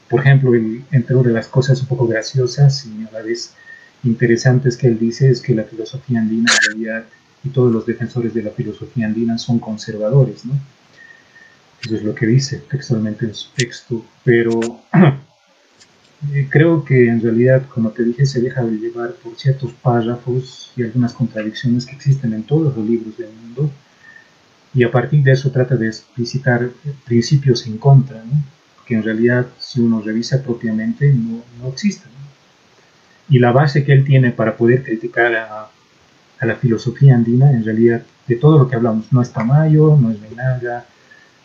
Por 0.10 0.22
ejemplo, 0.22 0.54
entre 0.92 1.14
una 1.14 1.28
de 1.28 1.36
las 1.36 1.48
cosas 1.48 1.82
un 1.82 1.88
poco 1.88 2.08
graciosas 2.08 2.86
y 2.86 3.06
a 3.06 3.12
la 3.12 3.22
vez 3.22 3.54
interesantes 4.04 4.78
que 4.78 4.88
él 4.88 4.98
dice 5.00 5.30
es 5.30 5.42
que 5.42 5.54
la 5.54 5.64
filosofía 5.64 6.20
andina 6.20 6.52
en 6.52 6.68
realidad 6.68 7.06
y 7.44 7.50
todos 7.50 7.72
los 7.72 7.86
defensores 7.86 8.34
de 8.34 8.44
la 8.44 8.52
filosofía 8.52 9.08
andina 9.08 9.38
son 9.38 9.60
conservadores. 9.60 10.44
Eso 11.84 11.96
es 11.96 12.04
lo 12.04 12.14
que 12.14 12.28
dice 12.28 12.64
textualmente 12.70 13.26
en 13.26 13.34
su 13.34 13.50
texto, 13.52 14.06
pero 14.24 14.60
eh, 16.34 16.48
creo 16.50 16.86
que 16.86 17.10
en 17.10 17.22
realidad, 17.22 17.68
como 17.68 17.90
te 17.90 18.04
dije, 18.04 18.26
se 18.26 18.42
deja 18.42 18.64
de 18.64 18.78
llevar 18.78 19.14
por 19.16 19.36
ciertos 19.36 19.72
párrafos 19.74 20.72
y 20.76 20.84
algunas 20.84 21.14
contradicciones 21.14 21.86
que 21.86 21.96
existen 21.96 22.34
en 22.34 22.44
todos 22.44 22.76
los 22.76 22.88
libros 22.88 23.18
del 23.18 23.32
mundo, 23.34 23.72
y 24.74 24.84
a 24.84 24.92
partir 24.92 25.24
de 25.24 25.32
eso 25.32 25.52
trata 25.52 25.76
de 25.76 25.88
explicitar 25.88 26.70
principios 27.06 27.66
en 27.66 27.78
contra, 27.78 28.24
que 28.86 28.94
en 28.94 29.04
realidad, 29.04 29.48
si 29.60 29.82
uno 29.82 30.02
revisa 30.02 30.42
propiamente, 30.42 31.12
no 31.14 31.68
existen 31.68 32.21
y 33.32 33.40
la 33.40 33.54
base 33.54 33.86
que 33.86 33.94
él 33.94 34.04
tiene 34.04 34.32
para 34.32 34.58
poder 34.58 34.84
criticar 34.84 35.34
a, 35.36 35.70
la 36.42 36.56
filosofía 36.56 37.16
andina, 37.16 37.52
en 37.52 37.64
realidad, 37.64 38.02
de 38.28 38.36
todo 38.36 38.58
lo 38.58 38.68
que 38.68 38.76
hablamos, 38.76 39.14
no 39.14 39.22
es 39.22 39.32
Tamayo, 39.32 39.96
no 39.96 40.12
es 40.12 40.20
Reinaga, 40.20 40.86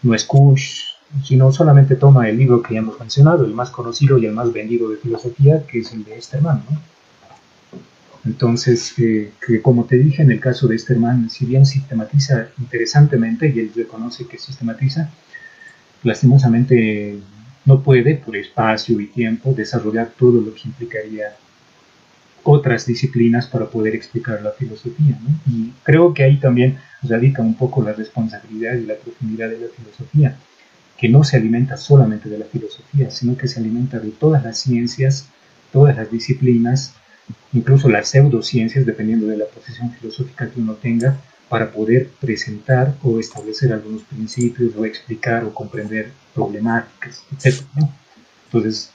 no 0.02 0.14
es 0.14 0.24
Kush, 0.24 0.84
sino 1.22 1.52
solamente 1.52 1.96
toma 1.96 2.28
el 2.28 2.38
libro 2.38 2.62
que 2.62 2.74
ya 2.74 2.80
hemos 2.80 2.98
mencionado, 2.98 3.44
el 3.44 3.52
más 3.52 3.70
conocido 3.70 4.18
y 4.18 4.26
el 4.26 4.32
más 4.32 4.52
vendido 4.52 4.88
de 4.88 4.96
filosofía, 4.96 5.64
que 5.66 5.80
es 5.80 5.92
el 5.92 6.02
de 6.04 6.16
Esterman. 6.16 6.62
¿no? 6.68 6.80
Entonces, 8.24 8.98
eh, 8.98 9.32
que 9.46 9.60
como 9.62 9.84
te 9.84 9.96
dije, 9.96 10.22
en 10.22 10.32
el 10.32 10.40
caso 10.40 10.66
de 10.66 10.76
Esterman, 10.76 11.30
si 11.30 11.44
bien 11.44 11.66
sistematiza 11.66 12.48
interesantemente, 12.58 13.52
y 13.54 13.60
él 13.60 13.72
reconoce 13.76 14.26
que 14.26 14.38
sistematiza, 14.38 15.10
lastimosamente 16.02 17.20
no 17.66 17.80
puede, 17.82 18.16
por 18.16 18.34
espacio 18.34 18.98
y 18.98 19.06
tiempo, 19.08 19.52
desarrollar 19.52 20.10
todo 20.18 20.40
lo 20.40 20.54
que 20.54 20.62
implicaría 20.64 21.36
otras 22.46 22.86
disciplinas 22.86 23.46
para 23.46 23.66
poder 23.66 23.94
explicar 23.94 24.42
la 24.42 24.52
filosofía. 24.52 25.18
Y 25.46 25.72
creo 25.82 26.14
que 26.14 26.22
ahí 26.22 26.38
también 26.38 26.78
radica 27.02 27.42
un 27.42 27.54
poco 27.54 27.82
la 27.82 27.92
responsabilidad 27.92 28.74
y 28.74 28.86
la 28.86 28.94
profundidad 28.94 29.48
de 29.48 29.58
la 29.58 29.66
filosofía, 29.68 30.36
que 30.96 31.08
no 31.08 31.24
se 31.24 31.36
alimenta 31.36 31.76
solamente 31.76 32.28
de 32.28 32.38
la 32.38 32.46
filosofía, 32.46 33.10
sino 33.10 33.36
que 33.36 33.48
se 33.48 33.60
alimenta 33.60 33.98
de 33.98 34.10
todas 34.10 34.42
las 34.44 34.58
ciencias, 34.58 35.28
todas 35.72 35.96
las 35.96 36.10
disciplinas, 36.10 36.94
incluso 37.52 37.88
las 37.88 38.08
pseudociencias, 38.08 38.86
dependiendo 38.86 39.26
de 39.26 39.36
la 39.36 39.46
posición 39.46 39.92
filosófica 39.92 40.48
que 40.48 40.60
uno 40.60 40.74
tenga, 40.74 41.18
para 41.48 41.70
poder 41.70 42.08
presentar 42.20 42.94
o 43.02 43.20
establecer 43.20 43.72
algunos 43.72 44.02
principios 44.02 44.74
o 44.76 44.84
explicar 44.84 45.44
o 45.44 45.54
comprender 45.54 46.10
problemáticas, 46.34 47.22
etc. 47.32 47.62
Entonces, 48.46 48.90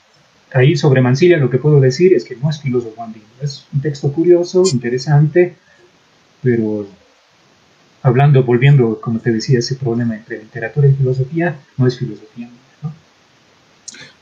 Ahí 0.54 0.76
sobre 0.76 1.00
Mansilla 1.00 1.38
lo 1.38 1.48
que 1.48 1.58
puedo 1.58 1.80
decir 1.80 2.12
es 2.12 2.24
que 2.24 2.36
no 2.36 2.50
es 2.50 2.60
filósofo 2.60 3.02
andino, 3.02 3.24
es 3.40 3.66
un 3.72 3.80
texto 3.80 4.12
curioso, 4.12 4.62
interesante, 4.72 5.54
pero 6.42 6.86
hablando, 8.02 8.42
volviendo, 8.42 9.00
como 9.00 9.18
te 9.18 9.32
decía, 9.32 9.60
ese 9.60 9.76
problema 9.76 10.14
entre 10.16 10.38
literatura 10.38 10.88
y 10.88 10.94
filosofía, 10.94 11.56
no 11.76 11.86
es 11.86 11.98
filosofía. 11.98 12.50
¿no? 12.82 12.92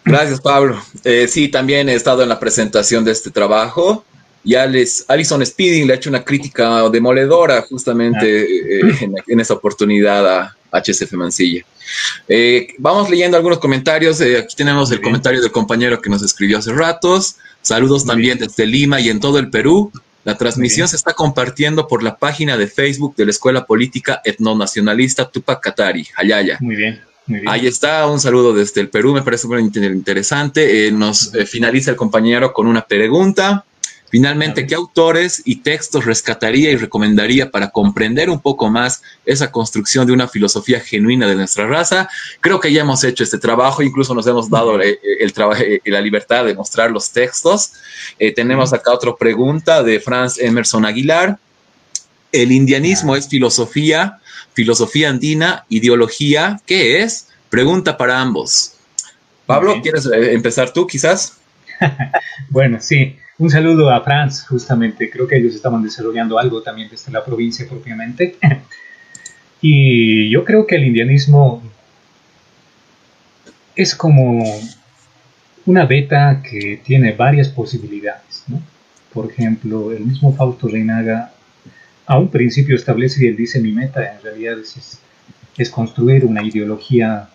Gracias, 0.04 0.40
Pablo. 0.40 0.80
Eh, 1.02 1.26
sí, 1.26 1.48
también 1.48 1.88
he 1.88 1.94
estado 1.94 2.22
en 2.22 2.28
la 2.28 2.38
presentación 2.38 3.04
de 3.04 3.12
este 3.12 3.30
trabajo 3.30 4.04
y 4.44 4.54
Alison 4.54 5.44
Speeding 5.44 5.86
le 5.86 5.94
ha 5.94 5.96
hecho 5.96 6.10
una 6.10 6.24
crítica 6.24 6.88
demoledora 6.90 7.62
justamente 7.62 8.40
ah. 8.40 8.88
eh, 8.88 8.96
en, 9.00 9.14
en, 9.26 9.40
esa 9.40 9.54
oportunidad 9.54 10.26
a 10.26 10.56
HSF 10.72 11.12
Mansilla. 11.12 11.64
Eh, 12.28 12.68
vamos 12.78 13.10
leyendo 13.10 13.36
algunos 13.36 13.58
comentarios. 13.58 14.20
Eh, 14.20 14.38
aquí 14.38 14.54
tenemos 14.56 14.90
el 14.90 15.00
comentario 15.00 15.40
del 15.40 15.50
compañero 15.50 16.00
que 16.00 16.10
nos 16.10 16.22
escribió 16.22 16.58
hace 16.58 16.72
ratos. 16.72 17.36
Saludos 17.62 18.06
también 18.06 18.38
desde 18.38 18.66
Lima 18.66 19.00
y 19.00 19.08
en 19.08 19.20
todo 19.20 19.38
el 19.38 19.50
Perú. 19.50 19.92
La 20.24 20.36
transmisión 20.36 20.86
se 20.86 20.96
está 20.96 21.14
compartiendo 21.14 21.88
por 21.88 22.02
la 22.02 22.16
página 22.16 22.56
de 22.56 22.66
Facebook 22.66 23.16
de 23.16 23.24
la 23.24 23.30
Escuela 23.30 23.64
Política 23.64 24.20
Etnonacionalista 24.24 25.30
Tupac 25.30 25.62
Katari, 25.62 26.06
Hayaya. 26.16 26.58
Muy 26.60 26.76
bien. 26.76 27.00
Ahí 27.46 27.66
está, 27.66 28.06
un 28.08 28.18
saludo 28.18 28.52
desde 28.52 28.80
el 28.80 28.88
Perú, 28.88 29.12
me 29.12 29.22
parece 29.22 29.46
muy 29.46 29.60
interesante. 29.62 30.88
Eh, 30.88 30.92
nos 30.92 31.30
finaliza 31.46 31.92
el 31.92 31.96
compañero 31.96 32.52
con 32.52 32.66
una 32.66 32.82
pregunta. 32.82 33.64
Finalmente, 34.10 34.66
¿qué 34.66 34.74
autores 34.74 35.40
y 35.44 35.56
textos 35.56 36.04
rescataría 36.04 36.72
y 36.72 36.76
recomendaría 36.76 37.52
para 37.52 37.70
comprender 37.70 38.28
un 38.28 38.40
poco 38.40 38.68
más 38.68 39.02
esa 39.24 39.52
construcción 39.52 40.04
de 40.04 40.12
una 40.12 40.26
filosofía 40.26 40.80
genuina 40.80 41.28
de 41.28 41.36
nuestra 41.36 41.68
raza? 41.68 42.08
Creo 42.40 42.58
que 42.58 42.72
ya 42.72 42.80
hemos 42.80 43.04
hecho 43.04 43.22
este 43.22 43.38
trabajo, 43.38 43.82
incluso 43.82 44.12
nos 44.12 44.26
hemos 44.26 44.50
dado 44.50 44.82
eh, 44.82 44.98
el, 45.20 45.32
trabajo 45.32 45.62
y 45.62 45.74
eh, 45.74 45.80
la 45.84 46.00
libertad 46.00 46.44
de 46.44 46.54
mostrar 46.54 46.90
los 46.90 47.12
textos. 47.12 47.74
Eh, 48.18 48.34
tenemos 48.34 48.72
acá 48.72 48.92
otra 48.92 49.14
pregunta 49.14 49.84
de 49.84 50.00
Franz 50.00 50.38
Emerson 50.38 50.84
Aguilar. 50.84 51.38
¿El 52.32 52.50
indianismo 52.50 53.14
es 53.14 53.28
filosofía, 53.28 54.18
filosofía 54.54 55.10
andina, 55.10 55.66
ideología? 55.68 56.60
¿Qué 56.66 57.02
es? 57.02 57.28
Pregunta 57.48 57.96
para 57.96 58.20
ambos. 58.20 58.74
Pablo, 59.46 59.80
¿quieres 59.80 60.08
empezar 60.12 60.72
tú 60.72 60.86
quizás? 60.88 61.36
bueno, 62.50 62.78
sí. 62.80 63.16
Un 63.40 63.48
saludo 63.48 63.88
a 63.88 64.02
Franz, 64.02 64.44
justamente. 64.46 65.08
Creo 65.08 65.26
que 65.26 65.38
ellos 65.38 65.54
estaban 65.54 65.82
desarrollando 65.82 66.38
algo 66.38 66.60
también 66.62 66.90
desde 66.90 67.10
la 67.10 67.24
provincia 67.24 67.66
propiamente. 67.66 68.36
y 69.62 70.28
yo 70.28 70.44
creo 70.44 70.66
que 70.66 70.76
el 70.76 70.84
indianismo 70.84 71.62
es 73.74 73.94
como 73.94 74.44
una 75.64 75.86
beta 75.86 76.42
que 76.42 76.82
tiene 76.84 77.12
varias 77.12 77.48
posibilidades. 77.48 78.44
Por 79.10 79.30
ejemplo, 79.30 79.90
el 79.90 80.04
mismo 80.04 80.34
Fausto 80.34 80.68
Reinaga 80.68 81.32
a 82.04 82.18
un 82.18 82.28
principio 82.28 82.76
establece 82.76 83.24
y 83.24 83.28
él 83.28 83.36
dice 83.36 83.58
mi 83.58 83.72
meta 83.72 84.16
en 84.16 84.20
realidad 84.22 84.58
es, 84.58 85.00
es 85.56 85.70
construir 85.70 86.26
una 86.26 86.42
ideología 86.42 87.30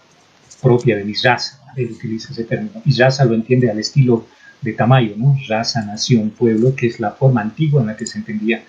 propia 0.61 0.97
de 0.97 1.03
mi 1.03 1.13
raza. 1.13 1.63
Él 1.75 1.89
utiliza 1.93 2.31
ese 2.31 2.43
término. 2.43 2.79
Y 2.85 2.95
raza 2.95 3.25
lo 3.25 3.33
entiende 3.33 3.71
al 3.71 3.79
estilo 3.79 4.27
de 4.61 4.73
Tamayo. 4.73 5.15
Raza, 5.47 5.85
nación, 5.85 6.31
pueblo, 6.31 6.75
que 6.75 6.87
es 6.87 6.99
la 6.99 7.11
forma 7.11 7.41
antigua 7.41 7.81
en 7.81 7.87
la 7.87 7.97
que 7.97 8.05
se 8.05 8.17
entendía 8.17 8.63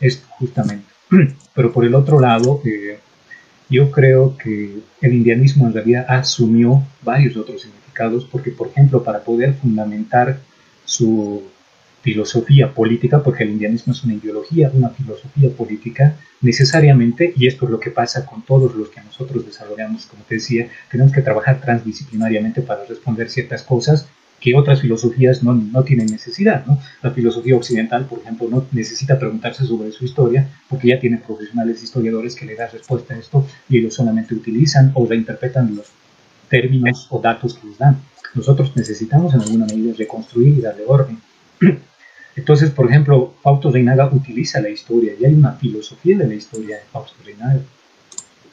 esto 0.00 0.26
justamente. 0.38 0.86
Pero 1.54 1.72
por 1.72 1.84
el 1.84 1.94
otro 1.94 2.20
lado, 2.20 2.60
eh, 2.64 2.98
yo 3.68 3.90
creo 3.90 4.36
que 4.36 4.78
el 5.00 5.14
indianismo 5.14 5.66
en 5.66 5.74
realidad 5.74 6.06
asumió 6.08 6.82
varios 7.02 7.36
otros 7.36 7.62
significados, 7.62 8.24
porque 8.24 8.50
por 8.50 8.68
ejemplo, 8.68 9.02
para 9.02 9.20
poder 9.20 9.54
fundamentar 9.54 10.38
su 10.84 11.42
filosofía 12.02 12.72
política, 12.72 13.20
porque 13.20 13.42
el 13.42 13.50
indianismo 13.50 13.92
es 13.92 14.04
una 14.04 14.14
ideología, 14.14 14.70
una 14.72 14.90
filosofía 14.90 15.50
política, 15.50 16.16
necesariamente, 16.40 17.32
y 17.36 17.48
esto 17.48 17.64
es 17.64 17.70
lo 17.72 17.80
que 17.80 17.90
pasa 17.90 18.24
con 18.24 18.42
todos 18.42 18.76
los 18.76 18.90
que 18.90 19.00
nosotros 19.00 19.44
desarrollamos, 19.44 20.06
como 20.06 20.22
te 20.22 20.36
decía, 20.36 20.68
tenemos 20.88 21.12
que 21.12 21.22
trabajar 21.22 21.60
transdisciplinariamente 21.60 22.62
para 22.62 22.84
responder 22.84 23.28
ciertas 23.28 23.64
cosas 23.64 24.08
que 24.40 24.54
otras 24.54 24.80
filosofías 24.80 25.42
no, 25.42 25.54
no, 25.54 25.82
tienen 25.82 26.06
necesidad. 26.06 26.64
¿no? 26.66 26.78
La 27.02 27.10
filosofía 27.10 27.56
occidental, 27.56 28.06
por 28.06 28.20
ejemplo, 28.20 28.48
no 28.50 28.66
necesita 28.72 29.18
preguntarse 29.18 29.64
sobre 29.64 29.92
su 29.92 30.04
historia 30.04 30.48
porque 30.68 30.88
ya 30.88 31.00
tiene 31.00 31.18
profesionales 31.18 31.82
historiadores 31.82 32.34
que 32.34 32.46
le 32.46 32.54
dan 32.54 32.70
respuesta 32.72 33.14
a 33.14 33.18
esto 33.18 33.46
y 33.68 33.78
ellos 33.78 33.94
solamente 33.94 34.34
utilizan 34.34 34.92
o 34.94 35.06
reinterpretan 35.06 35.74
los 35.74 35.86
términos 36.48 37.06
o 37.10 37.20
datos 37.20 37.54
que 37.54 37.68
les 37.68 37.78
dan. 37.78 37.98
Nosotros 38.34 38.72
necesitamos 38.76 39.34
en 39.34 39.40
alguna 39.40 39.66
medida 39.66 39.94
reconstruir 39.96 40.58
y 40.58 40.60
darle 40.60 40.84
orden. 40.86 41.18
Entonces, 42.36 42.70
por 42.70 42.86
ejemplo, 42.90 43.34
Fausto 43.42 43.70
Reinaga 43.70 44.10
utiliza 44.12 44.60
la 44.60 44.68
historia 44.68 45.14
y 45.18 45.24
hay 45.24 45.32
una 45.32 45.52
filosofía 45.52 46.18
de 46.18 46.28
la 46.28 46.34
historia 46.34 46.76
de 46.76 46.82
Fausto 46.92 47.16
Reinaga. 47.24 47.60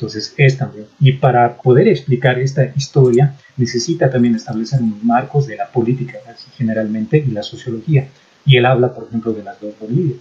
Entonces, 0.04 0.34
es 0.36 0.58
también. 0.58 0.86
Y 1.00 1.14
para 1.14 1.56
poder 1.56 1.88
explicar 1.88 2.38
esta 2.38 2.74
historia, 2.76 3.38
necesita 3.56 4.10
también 4.10 4.36
establecer 4.36 4.82
unos 4.82 5.02
marcos 5.02 5.48
de 5.48 5.56
la 5.56 5.72
política 5.72 6.18
generalmente 6.58 7.24
y 7.26 7.32
la 7.32 7.42
sociología. 7.42 8.10
Y 8.46 8.58
él 8.58 8.66
habla, 8.66 8.94
por 8.94 9.08
ejemplo, 9.08 9.32
de 9.32 9.44
las 9.44 9.62
dos 9.62 9.74
Bolivias. 9.80 10.18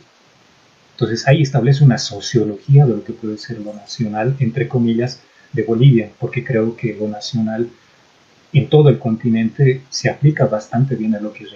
Entonces, 0.93 1.27
ahí 1.27 1.43
establece 1.43 1.83
una 1.83 1.99
sociología 1.99 2.87
de 2.87 2.95
lo 2.95 3.03
que 3.03 3.13
puede 3.13 3.37
ser 3.39 3.59
lo 3.59 3.75
nacional, 3.75 4.37
entre 4.39 4.69
comillas, 4.69 5.19
de 5.53 5.65
Bolivia, 5.65 6.11
porque 6.21 6.45
creo 6.45 6.77
que 6.77 6.95
lo 6.95 7.09
nacional 7.09 7.69
en 8.53 8.69
todo 8.69 8.89
el 8.89 9.01
continente 9.01 9.83
se 9.91 10.11
aplica 10.11 10.47
bastante 10.47 10.95
bien 10.95 11.17
a 11.17 11.21
lo 11.21 11.33
que 11.33 11.43
es. 11.43 11.51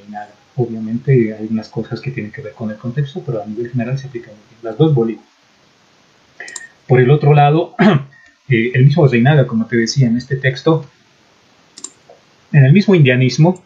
Obviamente 0.56 1.32
hay 1.32 1.46
unas 1.48 1.68
cosas 1.68 2.00
que 2.00 2.10
tienen 2.10 2.32
que 2.32 2.42
ver 2.42 2.54
con 2.54 2.72
el 2.72 2.76
contexto, 2.76 3.22
pero 3.24 3.40
a 3.40 3.46
nivel 3.46 3.70
general 3.70 3.96
se 3.96 4.08
aplican 4.08 4.34
muy 4.34 4.42
bien. 4.50 4.60
Las 4.62 4.76
dos 4.76 4.92
Bolivias. 4.92 5.24
Por 6.88 7.00
el 7.00 7.10
otro 7.10 7.34
lado, 7.34 7.74
el 8.48 8.84
mismo 8.84 9.06
Reinaga, 9.06 9.46
como 9.46 9.66
te 9.66 9.76
decía 9.76 10.06
en 10.06 10.16
este 10.16 10.36
texto, 10.36 10.86
en 12.52 12.64
el 12.64 12.72
mismo 12.72 12.94
indianismo, 12.94 13.62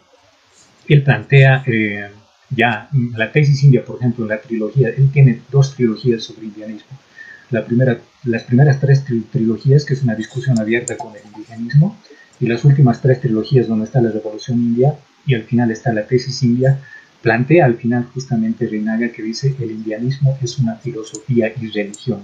él 0.87 1.03
plantea 1.03 1.63
eh, 1.67 2.09
ya 2.49 2.89
la 3.15 3.31
tesis 3.31 3.63
india, 3.63 3.85
por 3.85 3.99
ejemplo, 3.99 4.25
la 4.25 4.41
trilogía, 4.41 4.89
él 4.89 5.09
tiene 5.11 5.41
dos 5.51 5.75
trilogías 5.75 6.23
sobre 6.23 6.47
indianismo. 6.47 6.97
La 7.49 7.65
primera, 7.65 7.99
las 8.23 8.43
primeras 8.43 8.79
tres 8.79 9.03
trilogías, 9.31 9.85
que 9.85 9.93
es 9.93 10.03
una 10.03 10.15
discusión 10.15 10.59
abierta 10.59 10.97
con 10.97 11.13
el 11.15 11.21
indianismo, 11.37 11.97
y 12.39 12.47
las 12.47 12.65
últimas 12.65 13.01
tres 13.01 13.21
trilogías 13.21 13.67
donde 13.67 13.85
está 13.85 14.01
la 14.01 14.11
revolución 14.11 14.59
india 14.59 14.95
y 15.25 15.35
al 15.35 15.43
final 15.43 15.69
está 15.69 15.93
la 15.93 16.07
tesis 16.07 16.41
india, 16.41 16.79
plantea 17.21 17.65
al 17.65 17.75
final 17.75 18.05
justamente 18.13 18.67
Reinaga 18.67 19.09
que 19.09 19.21
dice 19.21 19.55
el 19.59 19.71
indianismo 19.71 20.37
es 20.41 20.57
una 20.57 20.75
filosofía 20.75 21.53
y 21.61 21.67
religión, 21.67 22.23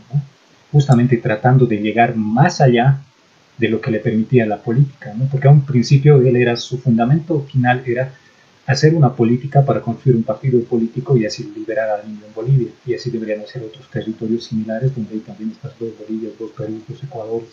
justamente 0.71 1.17
tratando 1.17 1.65
de 1.65 1.77
llegar 1.77 2.15
más 2.15 2.61
allá 2.61 2.99
de 3.57 3.69
lo 3.69 3.81
que 3.81 3.91
le 3.91 3.99
permitía 3.99 4.45
la 4.45 4.57
política, 4.57 5.13
porque 5.31 5.47
a 5.47 5.51
un 5.51 5.65
principio 5.65 6.17
él 6.17 6.35
era 6.35 6.55
su 6.55 6.77
fundamento 6.77 7.41
final 7.51 7.83
era 7.85 8.13
hacer 8.67 8.93
una 8.93 9.15
política 9.15 9.65
para 9.65 9.81
construir 9.81 10.17
un 10.17 10.23
partido 10.23 10.61
político 10.65 11.17
y 11.17 11.25
así 11.25 11.51
liberar 11.55 11.89
al 11.89 12.07
indio 12.07 12.27
en 12.27 12.33
Bolivia. 12.33 12.67
Y 12.85 12.93
así 12.93 13.09
deberían 13.09 13.47
ser 13.47 13.63
otros 13.63 13.89
territorios 13.89 14.43
similares 14.43 14.93
donde 14.93 15.13
hay 15.13 15.19
también 15.21 15.51
estas 15.51 15.71
dos 15.79 15.89
Bolivias, 15.97 16.33
dos 16.37 16.51
Perú, 16.51 16.81
dos 16.87 17.01
Ecuador, 17.01 17.43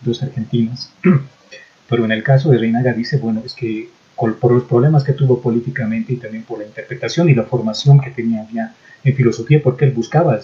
dos 0.00 0.22
Argentinas. 0.22 0.92
Pero 1.88 2.04
en 2.04 2.12
el 2.12 2.22
caso 2.22 2.50
de 2.50 2.58
Reinaga 2.58 2.92
dice, 2.92 3.18
bueno, 3.18 3.42
es 3.44 3.52
que 3.52 3.90
por 4.14 4.52
los 4.52 4.64
problemas 4.64 5.02
que 5.02 5.12
tuvo 5.12 5.42
políticamente 5.42 6.12
y 6.12 6.16
también 6.16 6.44
por 6.44 6.60
la 6.60 6.66
interpretación 6.66 7.28
y 7.28 7.34
la 7.34 7.42
formación 7.42 8.00
que 8.00 8.10
tenía 8.10 8.46
ya 8.52 8.74
en 9.02 9.16
filosofía, 9.16 9.60
porque 9.60 9.86
él 9.86 9.90
buscaba 9.90 10.36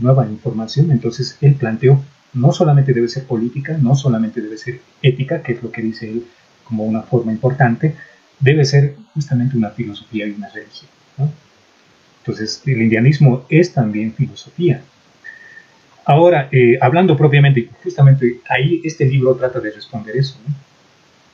nueva 0.00 0.26
información, 0.26 0.90
entonces 0.90 1.36
él 1.40 1.54
planteó, 1.54 2.02
no 2.32 2.52
solamente 2.52 2.92
debe 2.92 3.08
ser 3.08 3.24
política, 3.24 3.76
no 3.80 3.94
solamente 3.94 4.40
debe 4.40 4.56
ser 4.56 4.80
ética, 5.02 5.42
que 5.42 5.52
es 5.52 5.62
lo 5.62 5.70
que 5.70 5.82
dice 5.82 6.10
él 6.10 6.24
como 6.64 6.84
una 6.84 7.02
forma 7.02 7.32
importante, 7.32 7.96
debe 8.38 8.64
ser 8.64 8.96
justamente 9.14 9.56
una 9.56 9.70
filosofía 9.70 10.26
y 10.26 10.30
una 10.30 10.48
religión. 10.48 10.90
Entonces, 12.20 12.62
el 12.66 12.82
indianismo 12.82 13.44
es 13.48 13.72
también 13.72 14.14
filosofía. 14.14 14.82
Ahora, 16.04 16.48
eh, 16.52 16.78
hablando 16.80 17.16
propiamente, 17.16 17.70
justamente 17.82 18.40
ahí 18.48 18.80
este 18.84 19.06
libro 19.06 19.34
trata 19.34 19.60
de 19.60 19.70
responder 19.70 20.16
eso. 20.16 20.36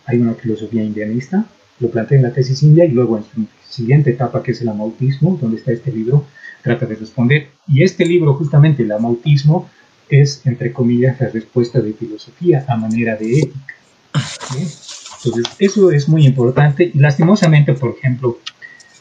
Hay 0.06 0.18
una 0.18 0.34
filosofía 0.34 0.82
indianista, 0.82 1.44
lo 1.80 1.90
plantea 1.90 2.18
en 2.18 2.24
la 2.24 2.32
tesis 2.32 2.62
india 2.62 2.84
y 2.84 2.90
luego 2.90 3.18
en 3.18 3.24
su 3.24 3.46
siguiente 3.68 4.10
etapa, 4.10 4.42
que 4.42 4.52
es 4.52 4.60
el 4.60 4.68
amautismo, 4.68 5.38
donde 5.40 5.58
está 5.58 5.72
este 5.72 5.92
libro, 5.92 6.24
trata 6.62 6.86
de 6.86 6.96
responder. 6.96 7.48
Y 7.68 7.82
este 7.82 8.04
libro, 8.04 8.34
justamente 8.34 8.82
el 8.82 8.92
amautismo, 8.92 9.68
es, 10.08 10.42
entre 10.46 10.72
comillas, 10.72 11.20
la 11.20 11.28
respuesta 11.28 11.80
de 11.80 11.92
filosofía 11.92 12.64
a 12.68 12.76
manera 12.76 13.16
de 13.16 13.40
ética. 13.40 13.74
Entonces, 15.24 15.52
eso 15.58 15.90
es 15.90 16.08
muy 16.08 16.26
importante 16.26 16.90
y 16.92 16.98
lastimosamente, 16.98 17.72
por 17.74 17.96
ejemplo, 17.98 18.38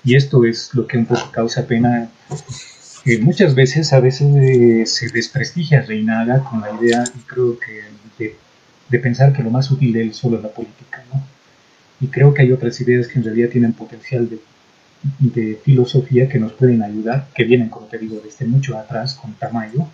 y 0.04 0.16
esto 0.16 0.46
es 0.46 0.74
lo 0.74 0.88
que 0.88 0.98
un 0.98 1.06
poco 1.06 1.32
causa 1.32 1.66
pena, 1.68 2.10
muchas 3.22 3.56
veces, 3.56 3.94
a 3.94 4.00
veces 4.00 4.28
eh, 4.36 4.86
se 4.86 5.10
desprestigia 5.10 5.82
Reinaga 5.82 6.44
con 6.44 6.62
la 6.62 6.72
idea, 6.80 7.04
y 7.16 7.20
creo 7.22 7.58
que, 7.60 7.84
de, 8.90 9.00
pensar 9.00 9.34
que 9.34 9.44
lo 9.44 9.50
más 9.50 9.70
útil 9.72 9.94
de 9.94 10.02
él 10.02 10.14
solo 10.14 10.38
es 10.38 10.44
la 10.44 10.50
política, 10.50 11.04
¿no? 11.14 11.22
Y 12.06 12.08
creo 12.10 12.36
que 12.36 12.44
hay 12.44 12.52
otras 12.52 12.80
ideas 12.82 13.08
que 13.08 13.18
en 13.18 13.26
realidad 13.26 13.50
tienen 13.50 13.74
potencial 13.74 14.30
de, 14.30 14.40
de 15.20 15.56
filosofía 15.56 16.30
que 16.30 16.38
nos 16.38 16.54
pueden 16.54 16.84
ayudar, 16.84 17.30
que 17.34 17.44
vienen, 17.44 17.70
como 17.70 17.88
te 17.88 17.98
digo, 17.98 18.22
desde 18.24 18.46
mucho 18.46 18.78
atrás, 18.78 19.16
con 19.16 19.34
Tamayo, 19.34 19.88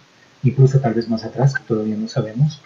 incluso 0.44 0.82
tal 0.82 0.94
vez 0.94 1.08
más 1.08 1.24
atrás, 1.24 1.54
que 1.54 1.64
todavía 1.64 1.96
no 1.96 2.10
sabemos. 2.10 2.62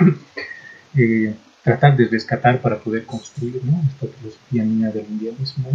eh, 0.97 1.35
tratar 1.61 1.95
de 1.95 2.07
rescatar 2.07 2.59
para 2.59 2.79
poder 2.79 3.05
construir 3.05 3.61
¿no? 3.63 3.83
esta 3.87 4.07
filosofía 4.17 4.63
niña 4.63 4.89
del 4.89 5.05
indianismo. 5.07 5.69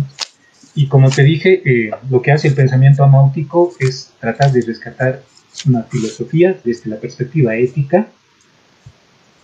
Y 0.75 0.89
como 0.89 1.09
te 1.09 1.23
dije, 1.23 1.63
eh, 1.65 1.93
lo 2.11 2.23
que 2.23 2.33
hace 2.33 2.49
el 2.49 2.55
pensamiento 2.55 3.05
amáutico 3.05 3.73
es 3.79 4.13
tratar 4.19 4.51
de 4.51 4.63
rescatar 4.63 5.23
una 5.69 5.85
filosofía 5.85 6.59
desde 6.65 6.91
la 6.91 6.97
perspectiva 6.97 7.55
ética 7.55 8.09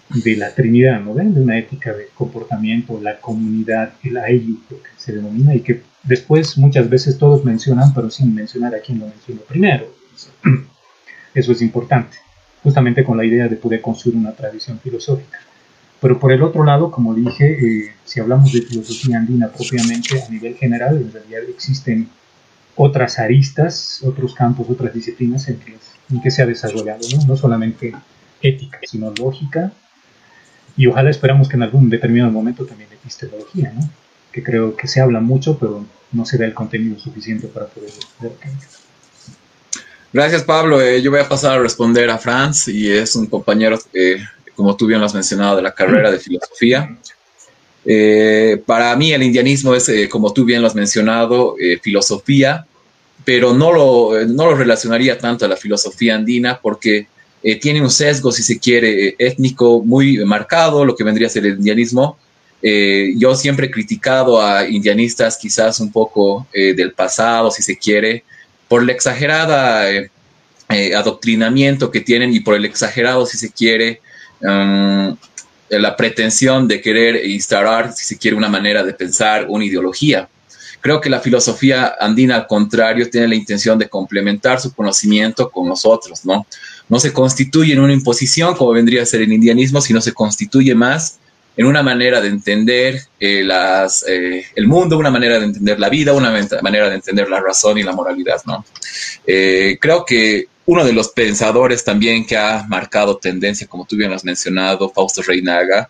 de 0.08 0.36
la 0.36 0.54
Trinidad, 0.54 1.00
¿no? 1.00 1.14
De 1.14 1.40
una 1.40 1.58
ética 1.58 1.92
de 1.92 2.08
comportamiento, 2.14 3.00
la 3.02 3.18
comunidad, 3.20 3.94
el 4.04 4.14
lo 4.14 4.82
que 4.82 4.90
se 4.96 5.12
denomina, 5.12 5.54
y 5.54 5.60
que 5.60 5.82
después 6.04 6.56
muchas 6.58 6.88
veces 6.88 7.18
todos 7.18 7.44
mencionan, 7.44 7.92
pero 7.92 8.10
sin 8.10 8.34
mencionar 8.34 8.74
a 8.74 8.80
quién 8.80 9.00
lo 9.00 9.06
mencionó 9.06 9.40
primero. 9.42 9.86
Eso 11.34 11.52
es 11.52 11.60
importante, 11.60 12.16
justamente 12.62 13.04
con 13.04 13.16
la 13.16 13.24
idea 13.24 13.48
de 13.48 13.56
poder 13.56 13.80
construir 13.80 14.16
una 14.16 14.32
tradición 14.32 14.78
filosófica. 14.78 15.38
Pero 16.00 16.18
por 16.20 16.32
el 16.32 16.42
otro 16.42 16.64
lado, 16.64 16.90
como 16.90 17.14
dije, 17.14 17.52
eh, 17.52 17.94
si 18.04 18.20
hablamos 18.20 18.52
de 18.52 18.62
filosofía 18.62 19.18
andina 19.18 19.48
propiamente 19.48 20.22
a 20.22 20.28
nivel 20.30 20.54
general, 20.54 20.96
en 20.96 21.12
realidad 21.12 21.42
existen 21.48 22.08
otras 22.76 23.18
aristas, 23.18 24.02
otros 24.04 24.34
campos, 24.34 24.68
otras 24.68 24.92
disciplinas 24.92 25.48
en 25.48 25.58
que, 25.58 25.74
en 26.10 26.20
que 26.20 26.30
se 26.30 26.42
ha 26.42 26.46
desarrollado, 26.46 27.00
¿no? 27.16 27.26
no 27.26 27.36
solamente 27.36 27.94
ética, 28.42 28.78
sino 28.84 29.12
lógica, 29.18 29.72
y 30.76 30.86
ojalá 30.86 31.10
esperamos 31.10 31.48
que 31.48 31.56
en 31.56 31.62
algún 31.62 31.88
determinado 31.88 32.30
momento 32.30 32.64
también 32.64 32.90
epistemología, 32.92 33.72
¿no? 33.74 33.88
que 34.32 34.42
creo 34.42 34.76
que 34.76 34.86
se 34.86 35.00
habla 35.00 35.20
mucho, 35.20 35.58
pero 35.58 35.84
no 36.12 36.26
se 36.26 36.36
da 36.36 36.44
el 36.44 36.54
contenido 36.54 36.98
suficiente 36.98 37.46
para 37.46 37.66
poder 37.66 37.90
ver 38.20 38.32
Gracias, 40.12 40.42
Pablo. 40.44 40.80
Eh, 40.80 41.02
yo 41.02 41.10
voy 41.10 41.20
a 41.20 41.28
pasar 41.28 41.58
a 41.58 41.62
responder 41.62 42.08
a 42.10 42.18
Franz 42.18 42.68
y 42.68 42.90
es 42.90 43.16
un 43.16 43.26
compañero 43.26 43.78
que 43.92 44.18
como 44.56 44.74
tú 44.76 44.86
bien 44.86 44.98
lo 44.98 45.06
has 45.06 45.14
mencionado, 45.14 45.56
de 45.56 45.62
la 45.62 45.74
carrera 45.74 46.10
de 46.10 46.18
filosofía. 46.18 46.96
Eh, 47.84 48.60
para 48.66 48.96
mí 48.96 49.12
el 49.12 49.22
indianismo 49.22 49.74
es, 49.74 49.88
eh, 49.90 50.08
como 50.08 50.32
tú 50.32 50.44
bien 50.44 50.62
lo 50.62 50.66
has 50.66 50.74
mencionado, 50.74 51.54
eh, 51.60 51.78
filosofía, 51.80 52.66
pero 53.24 53.52
no 53.52 53.70
lo, 53.72 54.26
no 54.26 54.46
lo 54.46 54.54
relacionaría 54.56 55.18
tanto 55.18 55.44
a 55.44 55.48
la 55.48 55.56
filosofía 55.56 56.16
andina 56.16 56.58
porque 56.60 57.06
tiene 57.54 57.80
un 57.80 57.90
sesgo, 57.90 58.32
si 58.32 58.42
se 58.42 58.58
quiere, 58.58 59.14
étnico 59.18 59.82
muy 59.84 60.18
marcado, 60.24 60.84
lo 60.84 60.96
que 60.96 61.04
vendría 61.04 61.28
a 61.28 61.30
ser 61.30 61.46
el 61.46 61.54
indianismo. 61.54 62.18
yo 62.62 63.36
siempre 63.36 63.66
he 63.66 63.70
criticado 63.70 64.42
a 64.42 64.68
indianistas 64.68 65.38
quizás 65.38 65.78
un 65.78 65.92
poco 65.92 66.46
del 66.52 66.92
pasado, 66.92 67.50
si 67.50 67.62
se 67.62 67.76
quiere, 67.76 68.24
por 68.66 68.84
la 68.84 68.92
exagerada 68.92 69.86
adoctrinamiento 70.96 71.90
que 71.92 72.00
tienen 72.00 72.34
y 72.34 72.40
por 72.40 72.56
el 72.56 72.64
exagerado, 72.64 73.26
si 73.26 73.38
se 73.38 73.52
quiere, 73.52 74.00
Um, 74.40 75.16
la 75.68 75.96
pretensión 75.96 76.68
de 76.68 76.80
querer 76.80 77.26
instaurar, 77.26 77.92
si 77.92 78.04
se 78.04 78.18
quiere, 78.18 78.36
una 78.36 78.48
manera 78.48 78.84
de 78.84 78.92
pensar, 78.92 79.46
una 79.48 79.64
ideología. 79.64 80.28
Creo 80.80 81.00
que 81.00 81.10
la 81.10 81.20
filosofía 81.20 81.96
andina, 81.98 82.36
al 82.36 82.46
contrario, 82.46 83.10
tiene 83.10 83.26
la 83.26 83.34
intención 83.34 83.78
de 83.78 83.88
complementar 83.88 84.60
su 84.60 84.72
conocimiento 84.72 85.50
con 85.50 85.66
nosotros, 85.66 86.24
¿no? 86.24 86.46
No 86.88 87.00
se 87.00 87.12
constituye 87.12 87.72
en 87.72 87.80
una 87.80 87.92
imposición, 87.92 88.54
como 88.54 88.72
vendría 88.72 89.02
a 89.02 89.06
ser 89.06 89.22
el 89.22 89.32
indianismo, 89.32 89.80
sino 89.80 90.00
se 90.00 90.12
constituye 90.12 90.74
más 90.74 91.18
en 91.56 91.66
una 91.66 91.82
manera 91.82 92.20
de 92.20 92.28
entender 92.28 93.00
eh, 93.18 93.46
eh, 94.08 94.44
el 94.54 94.68
mundo, 94.68 94.98
una 94.98 95.10
manera 95.10 95.38
de 95.38 95.46
entender 95.46 95.80
la 95.80 95.88
vida, 95.88 96.12
una 96.12 96.30
manera 96.62 96.90
de 96.90 96.96
entender 96.96 97.30
la 97.30 97.40
razón 97.40 97.78
y 97.78 97.82
la 97.82 97.92
moralidad, 97.92 98.42
¿no? 98.44 98.64
Eh, 99.26 99.78
creo 99.80 100.04
que 100.04 100.46
uno 100.66 100.84
de 100.84 100.92
los 100.92 101.08
pensadores 101.08 101.82
también 101.82 102.26
que 102.26 102.36
ha 102.36 102.64
marcado 102.68 103.16
tendencia, 103.16 103.66
como 103.66 103.86
tú 103.86 103.96
bien 103.96 104.12
has 104.12 104.24
mencionado, 104.24 104.90
Fausto 104.90 105.22
Reinaga, 105.22 105.88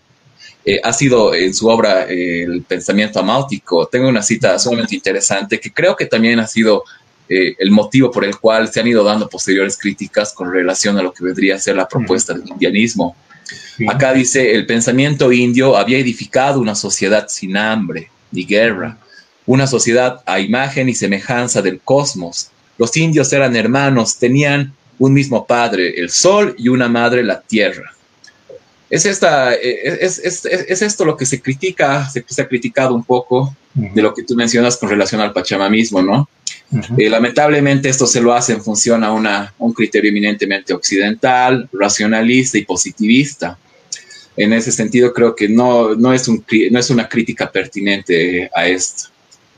ha 0.82 0.92
sido 0.92 1.32
en 1.32 1.54
su 1.54 1.68
obra 1.68 2.02
El 2.08 2.62
pensamiento 2.62 3.20
amáutico. 3.20 3.86
Tengo 3.86 4.08
una 4.08 4.20
cita 4.20 4.58
sumamente 4.58 4.96
interesante 4.96 5.60
que 5.60 5.72
creo 5.72 5.94
que 5.94 6.06
también 6.06 6.40
ha 6.40 6.46
sido 6.48 6.82
eh, 7.28 7.54
el 7.58 7.70
motivo 7.70 8.10
por 8.10 8.24
el 8.24 8.38
cual 8.38 8.72
se 8.72 8.80
han 8.80 8.86
ido 8.86 9.02
dando 9.04 9.28
posteriores 9.28 9.76
críticas 9.76 10.32
con 10.32 10.52
relación 10.52 10.98
a 10.98 11.02
lo 11.02 11.12
que 11.12 11.24
vendría 11.24 11.56
a 11.56 11.58
ser 11.58 11.76
la 11.76 11.88
propuesta 11.88 12.34
del 12.34 12.48
indianismo. 12.48 13.16
Acá 13.88 14.12
dice, 14.12 14.54
el 14.54 14.66
pensamiento 14.66 15.32
indio 15.32 15.76
había 15.76 15.98
edificado 15.98 16.60
una 16.60 16.74
sociedad 16.74 17.26
sin 17.28 17.56
hambre 17.56 18.10
ni 18.32 18.44
guerra, 18.44 18.98
una 19.44 19.66
sociedad 19.66 20.22
a 20.26 20.40
imagen 20.40 20.88
y 20.88 20.94
semejanza 20.94 21.62
del 21.62 21.80
cosmos, 21.80 22.50
los 22.78 22.96
indios 22.96 23.32
eran 23.32 23.56
hermanos, 23.56 24.18
tenían 24.18 24.74
un 24.98 25.12
mismo 25.12 25.46
padre, 25.46 25.98
el 25.98 26.10
sol, 26.10 26.54
y 26.58 26.68
una 26.68 26.88
madre, 26.88 27.22
la 27.22 27.40
tierra. 27.40 27.92
Es, 28.88 29.04
esta, 29.04 29.54
eh, 29.54 29.98
es, 30.00 30.18
esto 30.82 31.04
lo 31.04 31.16
que 31.16 31.26
se 31.26 31.40
critica, 31.40 32.08
se, 32.08 32.24
ha 32.40 32.48
criticado 32.48 32.94
un 32.94 33.04
poco 33.04 33.54
de 33.74 34.00
lo 34.00 34.14
que 34.14 34.22
tú 34.22 34.34
mencionas 34.34 34.76
con 34.76 34.88
relación 34.88 35.20
al 35.20 35.32
pachamamismo, 35.32 36.02
¿no? 36.02 36.28
Eh, 36.98 37.08
lamentablemente 37.08 37.88
esto 37.88 38.06
se 38.06 38.20
lo 38.20 38.32
hace 38.32 38.52
en 38.52 38.62
función 38.62 39.04
a 39.04 39.52
un 39.58 39.72
criterio 39.72 40.10
eminentemente 40.10 40.74
occidental, 40.74 41.68
racionalista 41.72 42.58
y 42.58 42.64
positivista. 42.64 43.56
en 44.36 44.52
ese 44.52 44.70
sentido 44.70 45.14
creo 45.14 45.34
que 45.34 45.48
no, 45.48 45.94
no, 45.94 46.12
es, 46.12 46.28
un, 46.28 46.44
no 46.70 46.78
es 46.78 46.90
una 46.90 47.08
crítica 47.08 47.50
pertinente 47.50 48.50
a 48.54 48.66
esto. 48.66 49.10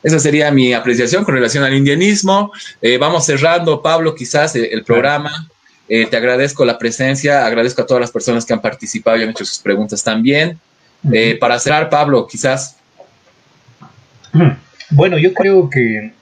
Esa 0.03 0.19
sería 0.19 0.51
mi 0.51 0.73
apreciación 0.73 1.25
con 1.25 1.35
relación 1.35 1.65
al 1.65 1.75
indianismo. 1.75 2.53
Eh, 2.81 2.99
vamos 2.99 3.27
cerrando, 3.27 3.83
Pablo, 3.83 4.15
quizás 4.15 4.55
eh, 4.55 4.69
el, 4.71 4.85
programa. 4.85 5.49
Eh, 5.89 6.07
te 6.07 6.17
agradezco 6.17 6.65
la 6.65 6.79
presencia, 6.79 7.45
agradezco 7.47 7.83
a 7.83 7.87
todas 7.87 8.01
las 8.01 8.11
personas 8.11 8.45
que 8.45 8.53
han 8.53 8.61
participado 8.61 9.17
y 9.17 9.23
han 9.23 9.31
hecho 9.31 9.45
sus 9.45 9.59
preguntas 9.59 10.05
también. 10.05 10.59
para 11.41 11.59
cerrar, 11.59 11.91
Pablo, 11.91 12.27
quizás. 12.27 12.77
Bueno, 14.91 15.19
yo 15.19 15.33
creo 15.35 15.69
que 15.69 16.13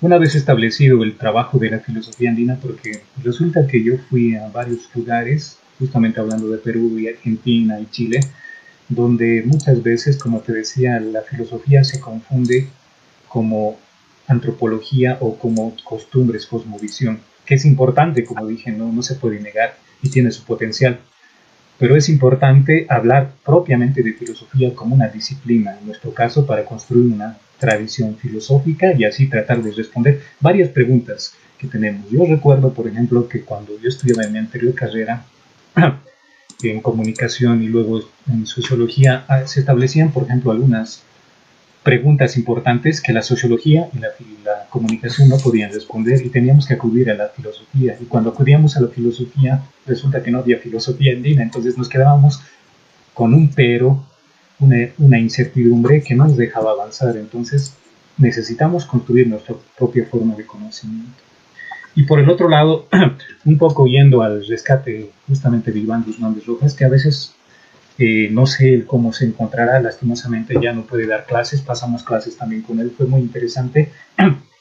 una 0.00 0.18
vez 0.18 0.34
establecido 0.34 1.02
el 1.02 1.16
trabajo 1.16 1.58
de 1.58 1.70
la 1.70 1.80
filosofía 1.80 2.30
andina, 2.30 2.56
porque 2.60 3.02
resulta 3.22 3.66
que 3.66 3.82
yo 3.82 3.98
fui 4.08 4.34
a 4.34 4.48
varios 4.48 4.88
lugares, 4.94 5.58
justamente 5.78 6.20
hablando 6.20 6.48
de 6.48 6.58
Perú 6.58 6.98
y 6.98 7.08
Argentina 7.08 7.78
y 7.80 7.86
Chile, 7.90 8.20
donde 8.88 9.42
muchas 9.46 9.82
veces, 9.82 10.18
como 10.18 10.40
te 10.40 10.52
decía, 10.52 11.00
la 11.00 11.22
filosofía 11.22 11.84
se 11.84 12.00
confunde 12.00 12.68
como 13.28 13.78
antropología 14.26 15.18
o 15.20 15.38
como 15.38 15.74
costumbres, 15.84 16.46
cosmovisión, 16.46 17.20
que 17.44 17.54
es 17.54 17.64
importante, 17.64 18.24
como 18.24 18.46
dije, 18.46 18.70
no, 18.72 18.92
no 18.92 19.02
se 19.02 19.16
puede 19.16 19.40
negar 19.40 19.76
y 20.02 20.10
tiene 20.10 20.30
su 20.30 20.44
potencial. 20.44 21.00
Pero 21.78 21.96
es 21.96 22.08
importante 22.08 22.86
hablar 22.88 23.32
propiamente 23.44 24.02
de 24.02 24.12
filosofía 24.12 24.74
como 24.74 24.94
una 24.94 25.08
disciplina, 25.08 25.76
en 25.78 25.86
nuestro 25.86 26.14
caso, 26.14 26.46
para 26.46 26.64
construir 26.64 27.12
una 27.12 27.38
tradición 27.64 28.16
filosófica 28.16 28.92
y 28.92 29.04
así 29.04 29.26
tratar 29.26 29.62
de 29.62 29.72
responder 29.72 30.20
varias 30.40 30.68
preguntas 30.68 31.34
que 31.58 31.66
tenemos. 31.66 32.10
Yo 32.10 32.24
recuerdo, 32.26 32.74
por 32.74 32.86
ejemplo, 32.86 33.26
que 33.26 33.40
cuando 33.40 33.72
yo 33.80 33.88
estudiaba 33.88 34.24
en 34.24 34.32
mi 34.32 34.38
anterior 34.38 34.74
carrera 34.74 35.24
en 36.62 36.80
comunicación 36.80 37.62
y 37.62 37.68
luego 37.68 38.02
en 38.28 38.46
sociología, 38.46 39.24
ah, 39.28 39.46
se 39.46 39.60
establecían, 39.60 40.12
por 40.12 40.24
ejemplo, 40.24 40.52
algunas 40.52 41.02
preguntas 41.82 42.36
importantes 42.36 43.00
que 43.00 43.12
la 43.12 43.22
sociología 43.22 43.88
y 43.94 43.98
la, 43.98 44.08
comunicación 44.70 45.28
no 45.28 45.36
podían 45.36 45.72
responder 45.72 46.20
y 46.26 46.30
teníamos 46.30 46.66
que 46.66 46.74
acudir 46.74 47.08
a 47.08 47.14
la 47.14 47.28
filosofía. 47.28 47.96
Y 48.00 48.06
cuando 48.06 48.30
acudíamos 48.30 48.76
a 48.76 48.80
la 48.80 48.88
filosofía, 48.88 49.62
resulta 49.86 50.22
que 50.22 50.32
no 50.32 50.40
había 50.40 50.58
filosofía 50.58 51.12
andina, 51.12 51.44
entonces 51.44 51.78
nos 51.78 51.88
quedábamos 51.88 52.40
con 53.12 53.32
un 53.34 53.50
pero, 53.50 54.04
una, 54.60 55.18
incertidumbre 55.18 56.02
que 56.02 56.14
no 56.14 56.24
nos 56.24 56.36
dejaba 56.36 56.72
avanzar. 56.72 57.16
Entonces 57.16 57.74
necesitamos 58.18 58.86
construir 58.86 59.28
nuestra 59.28 59.54
propia 59.76 60.06
forma 60.06 60.34
de 60.34 60.46
conocimiento. 60.46 61.22
Y 61.94 62.04
por 62.04 62.18
el 62.18 62.28
otro 62.28 62.48
lado, 62.48 62.88
un 63.44 63.58
poco 63.58 63.86
yendo 63.86 64.22
al 64.22 64.46
rescate 64.46 65.10
justamente 65.28 65.70
de 65.70 65.78
Iván 65.78 66.04
Guzmán 66.04 66.34
de 66.34 66.40
Rojas, 66.40 66.74
que 66.74 66.84
a 66.84 66.88
veces 66.88 67.34
eh, 67.98 68.28
no 68.30 68.46
sé 68.46 68.84
cómo 68.86 69.12
se 69.12 69.26
encontrará, 69.26 69.80
lastimosamente 69.80 70.54
ya 70.60 70.72
no 70.72 70.82
puede 70.82 71.06
dar 71.06 71.26
clases, 71.26 71.60
pasamos 71.62 72.02
clases 72.02 72.36
también 72.36 72.62
con 72.62 72.80
él, 72.80 72.92
fue 72.96 73.06
muy 73.06 73.20
interesante. 73.20 73.92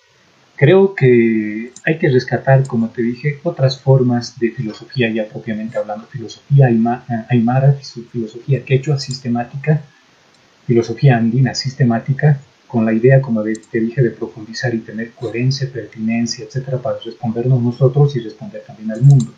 Creo 0.55 0.93
que 0.93 1.71
hay 1.83 1.97
que 1.97 2.09
rescatar, 2.09 2.65
como 2.67 2.89
te 2.89 3.01
dije, 3.01 3.39
otras 3.43 3.79
formas 3.79 4.39
de 4.39 4.51
filosofía 4.51 5.09
ya 5.09 5.27
propiamente 5.27 5.77
hablando, 5.77 6.05
filosofía 6.05 6.67
aymara, 6.67 7.79
filosofía 8.11 8.63
quechua 8.63 8.99
sistemática, 8.99 9.81
filosofía 10.67 11.17
andina 11.17 11.55
sistemática, 11.55 12.39
con 12.67 12.85
la 12.85 12.93
idea, 12.93 13.21
como 13.21 13.43
te 13.43 13.79
dije, 13.79 14.01
de 14.01 14.11
profundizar 14.11 14.73
y 14.73 14.79
tener 14.79 15.11
coherencia, 15.11 15.69
pertinencia, 15.71 16.45
etcétera, 16.45 16.79
para 16.79 16.97
respondernos 16.99 17.61
nosotros 17.61 18.15
y 18.15 18.19
responder 18.19 18.63
también 18.65 18.91
al 18.91 19.01
mundo. 19.01 19.31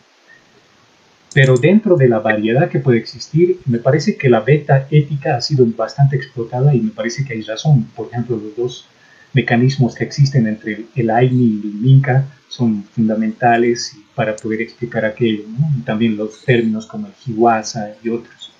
Pero 1.33 1.57
dentro 1.57 1.97
de 1.97 2.07
la 2.07 2.19
variedad 2.19 2.69
que 2.69 2.79
puede 2.79 2.97
existir, 2.97 3.59
me 3.65 3.79
parece 3.79 4.15
que 4.15 4.29
la 4.29 4.39
beta 4.39 4.87
ética 4.89 5.35
ha 5.35 5.41
sido 5.41 5.65
bastante 5.65 6.15
explotada 6.15 6.73
y 6.73 6.79
me 6.79 6.91
parece 6.91 7.25
que 7.25 7.33
hay 7.33 7.41
razón. 7.41 7.89
Por 7.93 8.07
ejemplo, 8.07 8.37
los 8.37 8.55
dos 8.55 8.85
mecanismos 9.35 9.93
que 9.93 10.03
existen 10.03 10.47
entre 10.47 10.85
el 10.95 11.09
AINI 11.11 11.61
y 11.63 11.67
el 11.67 11.73
MINCA 11.75 12.25
son 12.49 12.83
fundamentales 12.85 13.95
para 14.15 14.35
poder 14.35 14.61
explicar 14.61 15.05
aquello, 15.05 15.43
y 15.77 15.81
también 15.81 16.17
los 16.17 16.43
términos 16.43 16.87
como 16.87 17.05
el 17.05 17.13
Hiwasa 17.25 17.91
y 18.01 18.09
otros. 18.09 18.51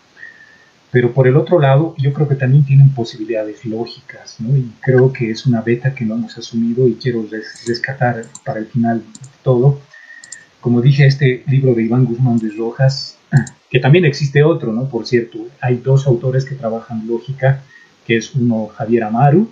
Pero 0.91 1.11
por 1.11 1.27
el 1.27 1.35
otro 1.35 1.60
lado, 1.60 1.95
yo 1.97 2.14
creo 2.14 2.27
que 2.27 2.35
también 2.35 2.64
tienen 2.64 2.89
posibilidades 2.89 3.65
lógicas, 3.65 4.35
¿no? 4.39 4.56
y 4.56 4.72
creo 4.81 5.11
que 5.11 5.31
es 5.31 5.47
una 5.47 5.61
beta 5.61 5.95
que 5.95 6.06
no 6.06 6.15
hemos 6.15 6.38
asumido 6.38 6.88
y 6.88 6.95
quiero 6.95 7.26
rescatar 7.65 8.26
para 8.43 8.60
el 8.60 8.68
final 8.68 9.02
todo 9.43 9.80
como 10.65 10.81
dije, 10.81 11.06
este 11.06 11.43
libro 11.45 11.76
de 11.76 11.84
Iván 11.84 12.06
Guzmán 12.06 12.39
de 12.39 12.49
Rojas, 12.49 13.19
que 13.69 13.80
también 13.80 14.03
existe 14.03 14.43
otro, 14.43 14.73
¿no? 14.73 14.89
Por 14.89 15.06
cierto, 15.06 15.45
hay 15.61 15.76
dos 15.76 16.07
autores 16.07 16.43
que 16.43 16.56
trabajan 16.56 17.06
lógica, 17.06 17.61
que 18.03 18.18
es 18.18 18.34
uno 18.34 18.69
Javier 18.76 19.03
Amaru, 19.03 19.47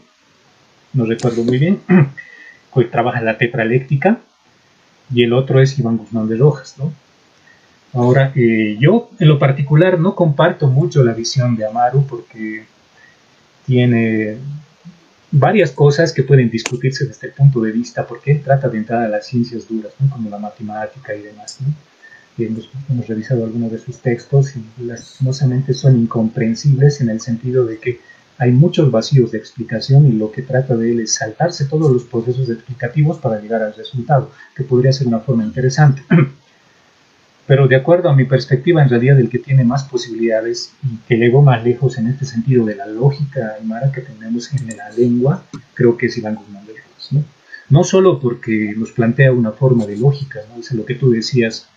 no 0.94 1.06
recuerdo 1.06 1.44
muy 1.44 1.58
bien, 1.58 1.80
que 2.74 2.84
trabaja 2.86 3.22
la 3.22 3.38
tetraléctica, 3.38 4.20
y 5.14 5.24
el 5.24 5.34
otro 5.34 5.60
es 5.62 5.78
Iván 5.78 5.98
Guzmán 5.98 6.28
de 6.28 6.38
Rojas, 6.38 6.76
¿no? 6.78 6.92
Ahora, 7.94 8.32
eh, 8.36 8.76
yo 8.80 9.12
en 9.20 9.28
lo 9.28 9.38
particular 9.38 10.00
no 10.00 10.16
comparto 10.16 10.68
mucho 10.68 11.04
la 11.04 11.14
visión 11.14 11.56
de 11.56 11.68
Amaru 11.68 12.08
porque 12.08 12.66
tiene 13.68 14.38
varias 15.30 15.72
cosas 15.72 16.12
que 16.12 16.24
pueden 16.24 16.50
discutirse 16.50 17.06
desde 17.06 17.28
el 17.28 17.34
punto 17.34 17.62
de 17.62 17.72
vista, 17.72 18.06
porque 18.08 18.32
él 18.32 18.42
trata 18.42 18.68
de 18.68 18.80
entrar 18.80 19.04
a 19.04 19.08
las 19.08 19.28
ciencias 19.28 19.68
duras, 19.68 19.94
como 20.12 20.30
la 20.30 20.40
matemática 20.40 21.14
y 21.14 21.22
demás. 21.22 21.60
Y 22.36 22.46
hemos, 22.46 22.68
hemos, 22.90 23.08
revisado 23.08 23.44
algunos 23.44 23.72
de 23.72 23.78
sus 23.78 24.00
textos 24.00 24.54
y 24.56 24.84
lastimosamente 24.84 25.76
son 25.76 26.00
incomprensibles 26.00 27.00
en 27.02 27.10
el 27.10 27.22
sentido 27.22 27.64
de 27.66 27.78
que 27.78 28.00
hay 28.38 28.52
muchos 28.52 28.92
vacíos 28.92 29.32
de 29.32 29.38
explicación 29.38 30.08
y 30.08 30.14
lo 30.14 30.32
que 30.32 30.42
trata 30.42 30.76
de 30.76 30.92
él 30.92 31.00
es 31.02 31.14
saltarse 31.16 31.66
todos 31.66 31.92
los 31.92 32.04
procesos 32.04 32.50
explicativos 32.50 33.18
para 33.18 33.40
llegar 33.40 33.62
al 33.62 33.76
resultado, 33.76 34.32
que 34.56 34.64
podría 34.64 34.92
ser 34.92 35.08
una 35.08 35.20
forma 35.20 35.44
interesante. 35.44 36.04
Pero 37.48 37.68
de 37.68 37.76
acuerdo 37.76 38.10
a 38.10 38.16
mi 38.16 38.24
perspectiva, 38.24 38.82
en 38.82 38.90
realidad 38.90 39.20
el 39.20 39.30
que 39.30 39.40
tiene 39.40 39.66
más 39.66 39.84
posibilidades 39.84 40.72
y 40.82 40.98
que 41.08 41.18
llegó 41.18 41.42
más 41.42 41.64
lejos 41.64 41.98
en 41.98 42.08
este 42.08 42.26
sentido 42.26 42.66
de 42.66 42.76
la 42.76 42.86
lógica 42.86 43.56
aymara 43.60 43.92
que 43.92 44.02
tenemos 44.02 44.52
en 44.54 44.78
la 44.78 44.90
lengua, 44.92 45.44
creo 45.74 45.98
que 45.98 46.06
es 46.06 46.18
Iván 46.18 46.36
Guzmán 46.36 46.66
de 46.66 46.74
Rojas. 46.74 47.08
¿no? 47.12 47.24
no 47.70 47.84
solo 47.84 48.20
porque 48.20 48.74
nos 48.78 48.92
plantea 48.92 49.32
una 49.32 49.52
forma 49.52 49.86
de 49.86 49.98
lógica, 49.98 50.40
¿no? 50.54 50.62
es 50.62 50.72
lo 50.72 50.86
que 50.86 50.96
tú 50.96 51.10
decías, 51.10 51.68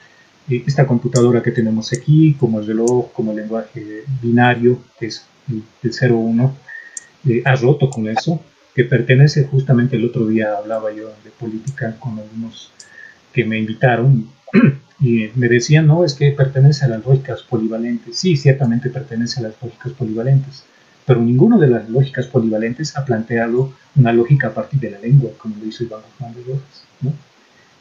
eh, 0.48 0.62
esta 0.66 0.86
computadora 0.86 1.42
que 1.42 1.50
tenemos 1.50 1.92
aquí, 1.92 2.34
como 2.38 2.60
el 2.60 2.66
reloj, 2.66 3.12
como 3.12 3.32
el 3.32 3.38
lenguaje 3.38 4.04
binario, 4.22 4.78
es 5.00 5.24
el, 5.48 5.62
0-1, 5.82 6.52
eh, 7.28 7.42
ha 7.44 7.56
roto 7.56 7.90
con 7.90 8.08
eso, 8.08 8.40
que 8.74 8.84
pertenece 8.84 9.44
justamente 9.44 9.96
el 9.96 10.04
otro 10.04 10.26
día 10.26 10.56
hablaba 10.56 10.92
yo 10.92 11.08
de 11.24 11.30
política 11.30 11.96
con 11.98 12.18
algunos 12.18 12.70
que 13.32 13.44
me 13.44 13.58
invitaron 13.58 14.28
y 15.00 15.30
me 15.34 15.48
decían, 15.48 15.86
no, 15.86 16.04
es 16.04 16.14
que 16.14 16.32
pertenece 16.32 16.84
a 16.84 16.88
las 16.88 17.04
lógicas 17.04 17.42
polivalentes. 17.42 18.16
Sí, 18.16 18.36
ciertamente 18.36 18.90
pertenece 18.90 19.40
a 19.40 19.44
las 19.44 19.54
lógicas 19.62 19.92
polivalentes, 19.92 20.64
pero 21.06 21.20
ninguno 21.20 21.58
de 21.58 21.68
las 21.68 21.88
lógicas 21.88 22.26
polivalentes 22.26 22.96
ha 22.96 23.04
planteado 23.04 23.72
una 23.94 24.12
lógica 24.12 24.48
a 24.48 24.54
partir 24.54 24.80
de 24.80 24.90
la 24.90 24.98
lengua, 24.98 25.30
como 25.38 25.56
lo 25.56 25.66
hizo 25.66 25.84
Iván 25.84 26.00
Guzmán 26.02 26.34
de 26.34 26.42
Rojas. 26.42 26.84
¿no? 27.00 27.12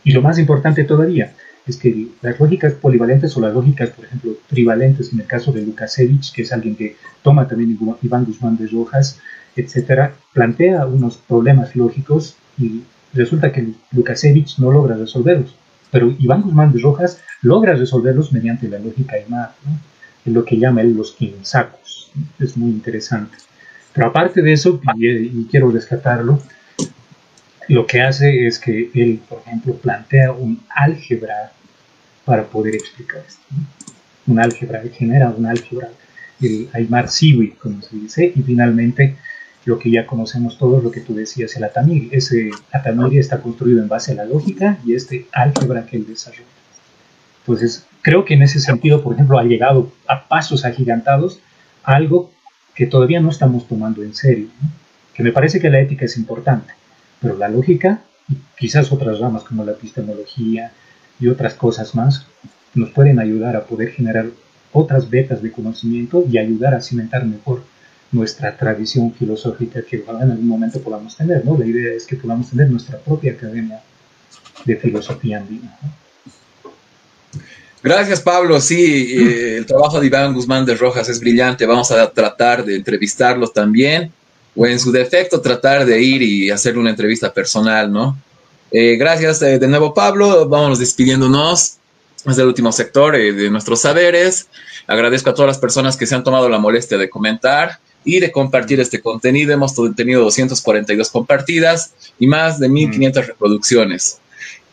Y 0.03 0.11
lo 0.11 0.21
más 0.21 0.39
importante 0.39 0.83
todavía 0.83 1.33
es 1.67 1.77
que 1.77 2.09
las 2.21 2.39
lógicas 2.39 2.73
polivalentes 2.73 3.35
o 3.35 3.41
las 3.41 3.53
lógicas, 3.53 3.89
por 3.89 4.05
ejemplo, 4.05 4.33
trivalentes, 4.47 5.11
en 5.11 5.19
el 5.19 5.27
caso 5.27 5.51
de 5.51 5.61
Lukasevich, 5.61 6.33
que 6.33 6.43
es 6.43 6.53
alguien 6.53 6.75
que 6.75 6.95
toma 7.23 7.47
también 7.47 7.77
Iván 8.01 8.25
Guzmán 8.25 8.57
de 8.57 8.67
Rojas, 8.67 9.19
etcétera, 9.55 10.13
plantea 10.33 10.85
unos 10.85 11.17
problemas 11.17 11.75
lógicos 11.75 12.35
y 12.57 12.83
resulta 13.13 13.51
que 13.51 13.73
Lukasevich 13.91 14.59
no 14.59 14.71
logra 14.71 14.95
resolverlos 14.95 15.55
pero 15.95 16.13
Iván 16.19 16.41
Guzmán 16.41 16.73
de 16.73 16.81
Rojas 16.81 17.21
logra 17.41 17.73
resolverlos 17.73 18.33
mediante 18.33 18.67
la 18.67 18.79
lógica 18.79 19.15
Aymar, 19.15 19.53
¿no? 19.65 19.79
en 20.25 20.33
lo 20.33 20.43
que 20.43 20.57
llama 20.57 20.81
él 20.81 20.93
los 20.93 21.13
quinsacos. 21.13 22.11
Es 22.37 22.57
muy 22.57 22.69
interesante. 22.71 23.37
Pero 23.93 24.07
aparte 24.07 24.41
de 24.41 24.51
eso, 24.51 24.81
y, 24.97 25.45
quiero 25.45 25.71
rescatarlo, 25.71 26.41
lo 27.67 27.85
que 27.85 28.01
hace 28.01 28.47
es 28.47 28.59
que 28.59 28.91
él, 28.93 29.21
por 29.27 29.41
ejemplo, 29.45 29.75
plantea 29.75 30.31
un 30.31 30.61
álgebra 30.69 31.51
para 32.23 32.43
poder 32.43 32.75
explicar 32.75 33.23
esto. 33.27 33.41
Un 34.27 34.39
álgebra, 34.39 34.81
genera 34.93 35.29
un 35.29 35.45
álgebra, 35.45 35.89
el 36.41 36.69
Aymar 36.73 37.09
Siwi, 37.09 37.51
como 37.51 37.81
se 37.81 37.95
dice, 37.95 38.33
y 38.35 38.41
finalmente 38.41 39.15
lo 39.65 39.79
que 39.79 39.89
ya 39.89 40.05
conocemos 40.05 40.57
todos, 40.57 40.83
lo 40.83 40.91
que 40.91 41.01
tú 41.01 41.15
decías, 41.15 41.55
el 41.55 41.63
Atamiri. 41.63 42.09
Ese 42.11 42.51
Atamiri 42.71 43.17
está 43.17 43.41
construido 43.41 43.81
en 43.81 43.87
base 43.87 44.11
a 44.11 44.15
la 44.15 44.25
lógica 44.25 44.77
y 44.85 44.93
este 44.93 45.27
álgebra 45.31 45.85
que 45.85 45.97
él 45.97 46.05
desarrolla. 46.07 46.43
Entonces, 47.41 47.85
creo 48.01 48.25
que 48.25 48.35
en 48.35 48.43
ese 48.43 48.59
sentido, 48.59 49.03
por 49.03 49.13
ejemplo, 49.13 49.39
ha 49.39 49.43
llegado 49.43 49.91
a 50.07 50.27
pasos 50.27 50.65
agigantados 50.65 51.39
algo 51.83 52.31
que 52.75 52.85
todavía 52.85 53.19
no 53.19 53.29
estamos 53.29 53.67
tomando 53.67 54.03
en 54.03 54.13
serio, 54.13 54.47
que 55.13 55.23
me 55.23 55.31
parece 55.31 55.59
que 55.59 55.69
la 55.69 55.79
ética 55.79 56.05
es 56.05 56.17
importante, 56.17 56.73
pero 57.21 57.37
la 57.37 57.47
lógica 57.47 58.01
y 58.29 58.37
quizás 58.57 58.91
otras 58.91 59.19
ramas 59.19 59.43
como 59.43 59.63
la 59.63 59.73
epistemología 59.73 60.71
y 61.19 61.27
otras 61.27 61.53
cosas 61.53 61.95
más 61.95 62.25
nos 62.73 62.89
pueden 62.89 63.19
ayudar 63.19 63.55
a 63.55 63.65
poder 63.65 63.91
generar 63.91 64.27
otras 64.73 65.09
vetas 65.09 65.41
de 65.41 65.51
conocimiento 65.51 66.25
y 66.29 66.37
ayudar 66.37 66.75
a 66.75 66.81
cimentar 66.81 67.25
mejor 67.25 67.63
nuestra 68.11 68.55
tradición 68.55 69.13
filosófica 69.13 69.81
que 69.81 69.97
en 70.07 70.31
algún 70.31 70.47
momento 70.47 70.81
podamos 70.81 71.15
tener, 71.15 71.45
¿no? 71.45 71.57
La 71.57 71.65
idea 71.65 71.93
es 71.93 72.05
que 72.05 72.15
podamos 72.15 72.49
tener 72.49 72.69
nuestra 72.69 72.97
propia 72.97 73.33
academia 73.33 73.81
de 74.65 74.75
filosofía 74.75 75.37
andina. 75.37 75.77
Gracias, 77.83 78.19
Pablo. 78.19 78.59
Sí, 78.59 79.15
eh, 79.15 79.57
el 79.57 79.65
trabajo 79.65 79.99
de 79.99 80.07
Iván 80.07 80.33
Guzmán 80.33 80.65
de 80.65 80.75
Rojas 80.75 81.07
es 81.07 81.19
brillante. 81.19 81.65
Vamos 81.65 81.91
a 81.91 82.09
tratar 82.09 82.65
de 82.65 82.75
entrevistarlo 82.75 83.47
también, 83.47 84.11
o 84.55 84.65
en 84.65 84.79
su 84.79 84.91
defecto, 84.91 85.41
tratar 85.41 85.85
de 85.85 86.01
ir 86.01 86.21
y 86.21 86.49
hacer 86.49 86.77
una 86.77 86.89
entrevista 86.89 87.33
personal, 87.33 87.91
¿no? 87.91 88.17
Eh, 88.71 88.95
gracias 88.97 89.41
eh, 89.41 89.59
de 89.59 89.67
nuevo, 89.67 89.93
Pablo. 89.93 90.47
Vamos 90.47 90.79
despidiéndonos. 90.79 91.77
Es 92.25 92.37
el 92.37 92.47
último 92.47 92.71
sector 92.71 93.15
de 93.15 93.49
nuestros 93.51 93.81
saberes. 93.81 94.47
Agradezco 94.87 95.29
a 95.29 95.33
todas 95.33 95.47
las 95.47 95.57
personas 95.57 95.95
que 95.95 96.07
se 96.07 96.15
han 96.15 96.23
tomado 96.23 96.49
la 96.49 96.57
molestia 96.57 96.97
de 96.97 97.09
comentar 97.09 97.79
y 98.03 98.19
de 98.19 98.31
compartir 98.31 98.79
este 98.79 99.01
contenido. 99.01 99.53
Hemos 99.53 99.73
tenido 99.95 100.23
242 100.23 101.09
compartidas 101.09 101.93
y 102.19 102.27
más 102.27 102.59
de 102.59 102.69
1500 102.69 103.23
mm. 103.23 103.27
reproducciones. 103.27 104.19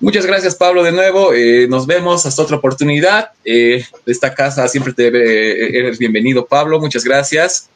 Muchas 0.02 0.26
gracias, 0.26 0.56
Pablo, 0.56 0.82
de 0.82 0.92
nuevo. 0.92 1.32
Eh, 1.32 1.66
nos 1.68 1.86
vemos 1.86 2.26
hasta 2.26 2.42
otra 2.42 2.56
oportunidad. 2.56 3.30
Eh, 3.44 3.84
esta 4.04 4.34
casa 4.34 4.66
siempre 4.66 4.92
te 4.92 5.06
eh, 5.06 5.78
eres 5.78 5.98
bienvenido, 5.98 6.44
Pablo. 6.44 6.80
Muchas 6.80 7.04
gracias. 7.04 7.70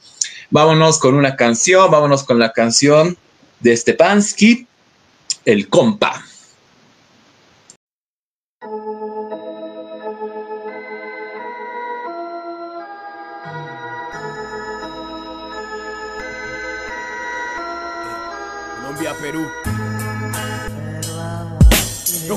Vámonos 0.51 0.99
con 0.99 1.15
una 1.15 1.37
canción. 1.37 1.91
Vámonos 1.91 2.25
con 2.25 2.39
la 2.39 2.53
canción 2.53 3.17
de 3.61 3.77
Stepansky, 3.77 4.67
El 5.45 5.69
Compa. 5.69 6.25
Perú. 19.21 19.66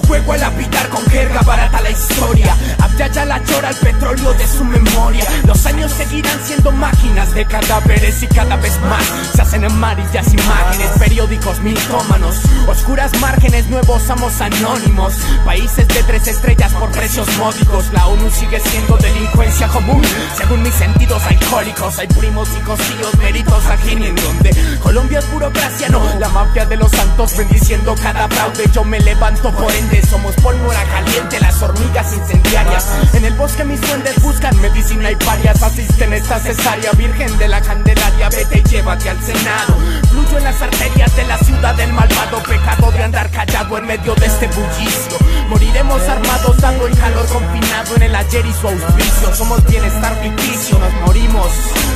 No 0.10 0.16
juego 0.16 0.34
a 0.34 0.38
lapidar 0.38 0.90
con 0.90 1.06
jerga 1.06 1.40
barata 1.44 1.82
la 1.82 1.92
historia. 1.92 2.56
Ya 3.00 3.24
la 3.24 3.42
chora 3.46 3.70
el 3.70 3.76
petróleo 3.78 4.34
de 4.34 4.46
su 4.46 4.66
memoria. 4.66 5.24
Los 5.48 5.66
años 5.66 5.90
seguirán 5.94 6.38
siendo 6.44 6.70
máquinas 6.74 7.34
de 7.34 7.46
cadáveres 7.46 8.22
y 8.22 8.28
cada 8.28 8.58
vez 8.58 8.78
más 8.82 9.06
Se 9.34 9.42
hacen 9.42 9.64
amarillas 9.64 10.34
imágenes, 10.34 10.90
periódicos 11.00 11.62
mitómanos 11.62 12.42
Oscuras 12.68 13.18
márgenes, 13.22 13.68
nuevos 13.68 14.10
amos 14.10 14.42
anónimos 14.42 15.14
Países 15.46 15.88
de 15.88 16.04
tres 16.04 16.28
estrellas 16.28 16.74
por 16.74 16.92
precios 16.92 17.26
módicos. 17.38 17.86
La 17.94 18.06
ONU 18.08 18.30
sigue 18.30 18.60
siendo 18.60 18.98
delincuencia 18.98 19.70
común. 19.70 20.02
Según 20.36 20.62
mis 20.62 20.74
sentidos 20.74 21.24
alcohólicos 21.24 21.98
Hay 22.00 22.08
primos 22.08 22.50
y 22.50 22.60
tíos, 22.60 23.18
méritos 23.18 23.66
aquí 23.68 23.92
en 23.94 24.14
donde 24.14 24.78
Colombia 24.84 25.20
es 25.20 25.32
burocracia, 25.32 25.88
no 25.88 26.02
La 26.20 26.28
mafia 26.30 26.66
de 26.66 26.76
los 26.76 26.92
santos 26.92 27.38
bendiciendo 27.38 27.96
cada 28.04 28.28
fraude. 28.28 28.70
Yo 28.74 28.84
me 28.84 29.00
levanto 29.00 29.52
por 29.54 29.72
ende, 29.72 29.99
somos 30.08 30.36
pólvora 30.36 30.84
caliente 30.86 31.40
Las 31.40 31.62
hormigas 31.62 32.14
incendiarias 32.14 32.88
en 33.14 33.26
el 33.26 33.34
bosque 33.34 33.64
mis 33.64 33.82
duendes 33.82 34.22
buscan 34.22 34.60
medicina 34.62 35.12
y 35.12 35.16
varias 35.26 35.62
asisten 35.62 36.14
esta 36.14 36.40
cesárea 36.40 36.92
virgen 36.94 37.38
de 37.38 37.48
la 37.48 37.62
Candelaria. 37.62 38.30
Vete 38.30 38.60
y 38.60 38.64
llévate 38.64 39.10
al 39.10 39.22
Senado. 39.22 39.76
Fluyo 40.10 40.38
en 40.38 40.44
las 40.44 40.62
arterias 40.62 41.16
de 41.16 41.26
la 41.26 41.38
ciudad 41.38 41.76
del 41.76 41.94
malvado 41.94 42.42
pecado 42.44 42.92
de 42.92 43.04
andar 43.04 43.30
callado 43.32 43.78
en 43.78 43.88
medio 43.88 44.16
de 44.16 44.26
este 44.26 44.48
bullicio. 44.48 45.18
Moriremos 45.50 46.02
armados 46.08 46.58
dando 46.58 46.88
el 46.88 46.98
calor 46.98 47.26
confinado 47.28 47.96
en 47.96 48.04
el 48.04 48.16
ayer 48.16 48.46
y 48.46 48.54
su 48.54 48.68
auspicio. 48.68 49.36
Somos 49.36 49.64
bienestar 49.66 50.16
ficticio, 50.22 50.80
nos 50.80 50.94
morimos. 51.06 51.48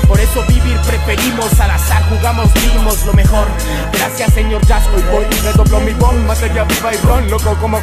Por 0.08 0.20
eso 0.20 0.44
vivir 0.48 0.78
preferimos 0.82 1.60
al 1.60 1.72
azar, 1.72 2.04
jugamos, 2.10 2.50
vimos 2.54 3.06
lo 3.06 3.14
mejor. 3.14 3.48
Gracias 3.94 4.34
señor 4.34 4.66
Jazz, 4.66 4.84
hoy 4.94 5.04
voy 5.12 5.26
y 5.30 5.36
redoblo 5.42 5.80
mi 5.80 5.94
bomba 5.94 6.34
materia 6.34 6.64
viva 6.64 6.94
y 6.94 6.98
ron, 6.98 7.30
loco 7.30 7.56
como 7.62 7.82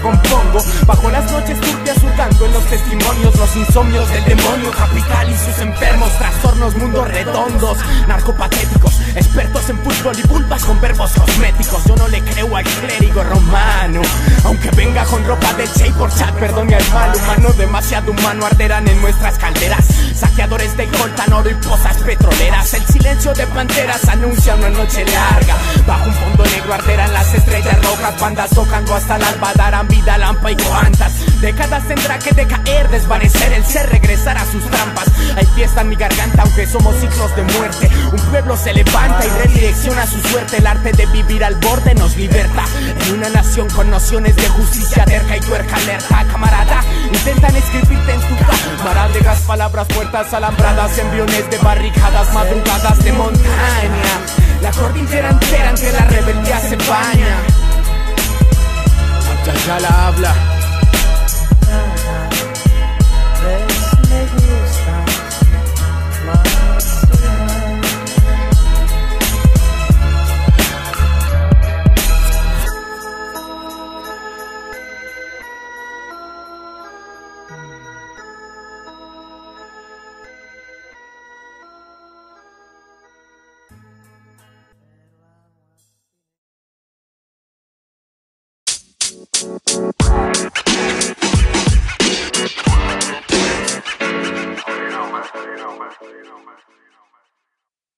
Bajo 0.87 1.11
las 1.11 1.31
noches 1.31 1.61
turbias 1.61 1.97
hurgando 2.03 2.47
en 2.47 2.53
los 2.53 2.65
testimonios 2.65 3.37
los 3.37 3.57
insomnios 3.57 4.09
del 4.11 4.25
demonio 4.25 4.71
capital 4.73 5.31
y 5.31 5.35
sus 5.37 5.59
enfermos, 5.61 6.11
trastornos, 6.19 6.75
mundos 6.77 7.09
redondos, 7.09 7.79
narcopatéticos, 8.09 8.93
expertos 9.15 9.71
en 9.71 9.79
fútbol 9.79 10.19
y 10.19 10.27
pulpas 10.27 10.65
con 10.65 10.81
verbos 10.81 11.13
cosméticos. 11.13 11.85
Yo 11.85 11.97
no 11.97 12.09
le 12.09 12.21
creo 12.23 12.57
al 12.57 12.65
clérigo 12.65 13.23
romano, 13.23 14.03
aunque 14.45 14.71
venga 14.73 15.05
con 15.05 15.25
ropa 15.25 15.53
de 15.55 15.69
Che 15.69 15.91
por 15.93 16.13
chat, 16.13 16.35
perdone 16.35 16.75
al 16.75 16.93
mal 16.93 17.13
humano, 17.15 17.53
demasiado 17.57 18.11
humano 18.11 18.47
arderán 18.47 18.89
en 18.89 19.01
nuestras 19.01 19.39
calderas. 19.39 19.87
Saqueadores 20.15 20.77
de 20.77 20.89
coltan 20.89 21.33
oro 21.33 21.51
y 21.51 21.55
pozas 21.55 21.97
petroleras. 21.99 22.75
El 22.75 22.85
silencio 22.87 23.33
de 23.35 23.47
panteras 23.47 24.09
anuncia 24.09 24.57
una 24.57 24.71
noche 24.71 25.05
larga. 25.05 25.57
Bajo 25.87 26.07
un 26.07 26.15
fondo 26.15 26.45
negro 26.45 26.75
arderán 26.75 27.13
las 27.13 27.33
estrellas 27.35 27.83
rojas, 27.83 28.21
bandas 28.21 28.51
tocando 28.51 28.95
hasta 28.95 29.17
el 29.17 29.23
alba, 29.23 29.53
darán 29.55 29.89
vida, 29.89 30.00
lampa 30.07 30.51
y 30.51 30.57
cuantas 30.57 31.13
décadas 31.41 31.87
tendrá 31.87 32.19
que 32.19 32.33
decaer 32.33 32.89
desvanecer 32.91 33.53
el 33.53 33.65
ser, 33.65 33.89
regresar 33.91 34.37
a 34.37 34.45
sus 34.45 34.63
trampas. 34.71 35.07
Hay 35.37 35.47
fiesta 35.55 35.81
en 35.83 35.89
mi 35.89 35.97
garganta, 35.97 36.43
aunque 36.43 36.67
somos 36.67 36.95
ciclos 36.97 37.35
de 37.37 37.43
muerte. 37.43 37.91
Un 38.13 38.19
pueblo 38.31 38.57
se 38.57 38.75
levanta 38.75 39.25
y 39.25 39.29
redirecciona 39.29 40.07
su 40.07 40.21
suerte. 40.21 40.59
El 40.59 40.67
arte 40.67 40.93
de 40.93 41.07
vivir 41.07 41.45
al 41.45 41.55
borde 41.57 41.95
nos 41.95 42.17
liberta. 42.17 42.65
En 43.07 43.15
una 43.15 43.29
nación 43.31 43.69
con 43.71 43.91
nociones 43.91 44.37
de 44.37 44.49
justicia 44.49 45.05
terca 45.05 45.37
y 45.37 45.41
tuerca 45.41 45.77
alerta, 45.77 46.27
camarada. 46.31 46.83
Intentan 47.13 47.57
escribirte 47.57 48.13
en 48.13 48.21
tu 48.21 48.37
cámara 48.45 49.09
de 49.09 49.21
gas, 49.21 49.41
palabras, 49.43 49.87
puertas 49.89 50.33
alambradas, 50.35 50.99
embriones 50.99 51.51
de 51.51 51.59
barricadas, 51.59 52.33
madrugadas 52.35 53.05
de 53.05 53.13
montaña. 53.13 54.21
La 54.61 54.71
cordillera 54.73 55.31
entera 55.31 55.71
entre 55.71 55.93
la 55.93 56.05
rebeldía 56.07 56.61
se 56.61 56.77
baña. 56.77 57.60
Ya, 59.47 59.55
ya 59.67 59.81
la 59.81 60.07
habla. 60.07 60.50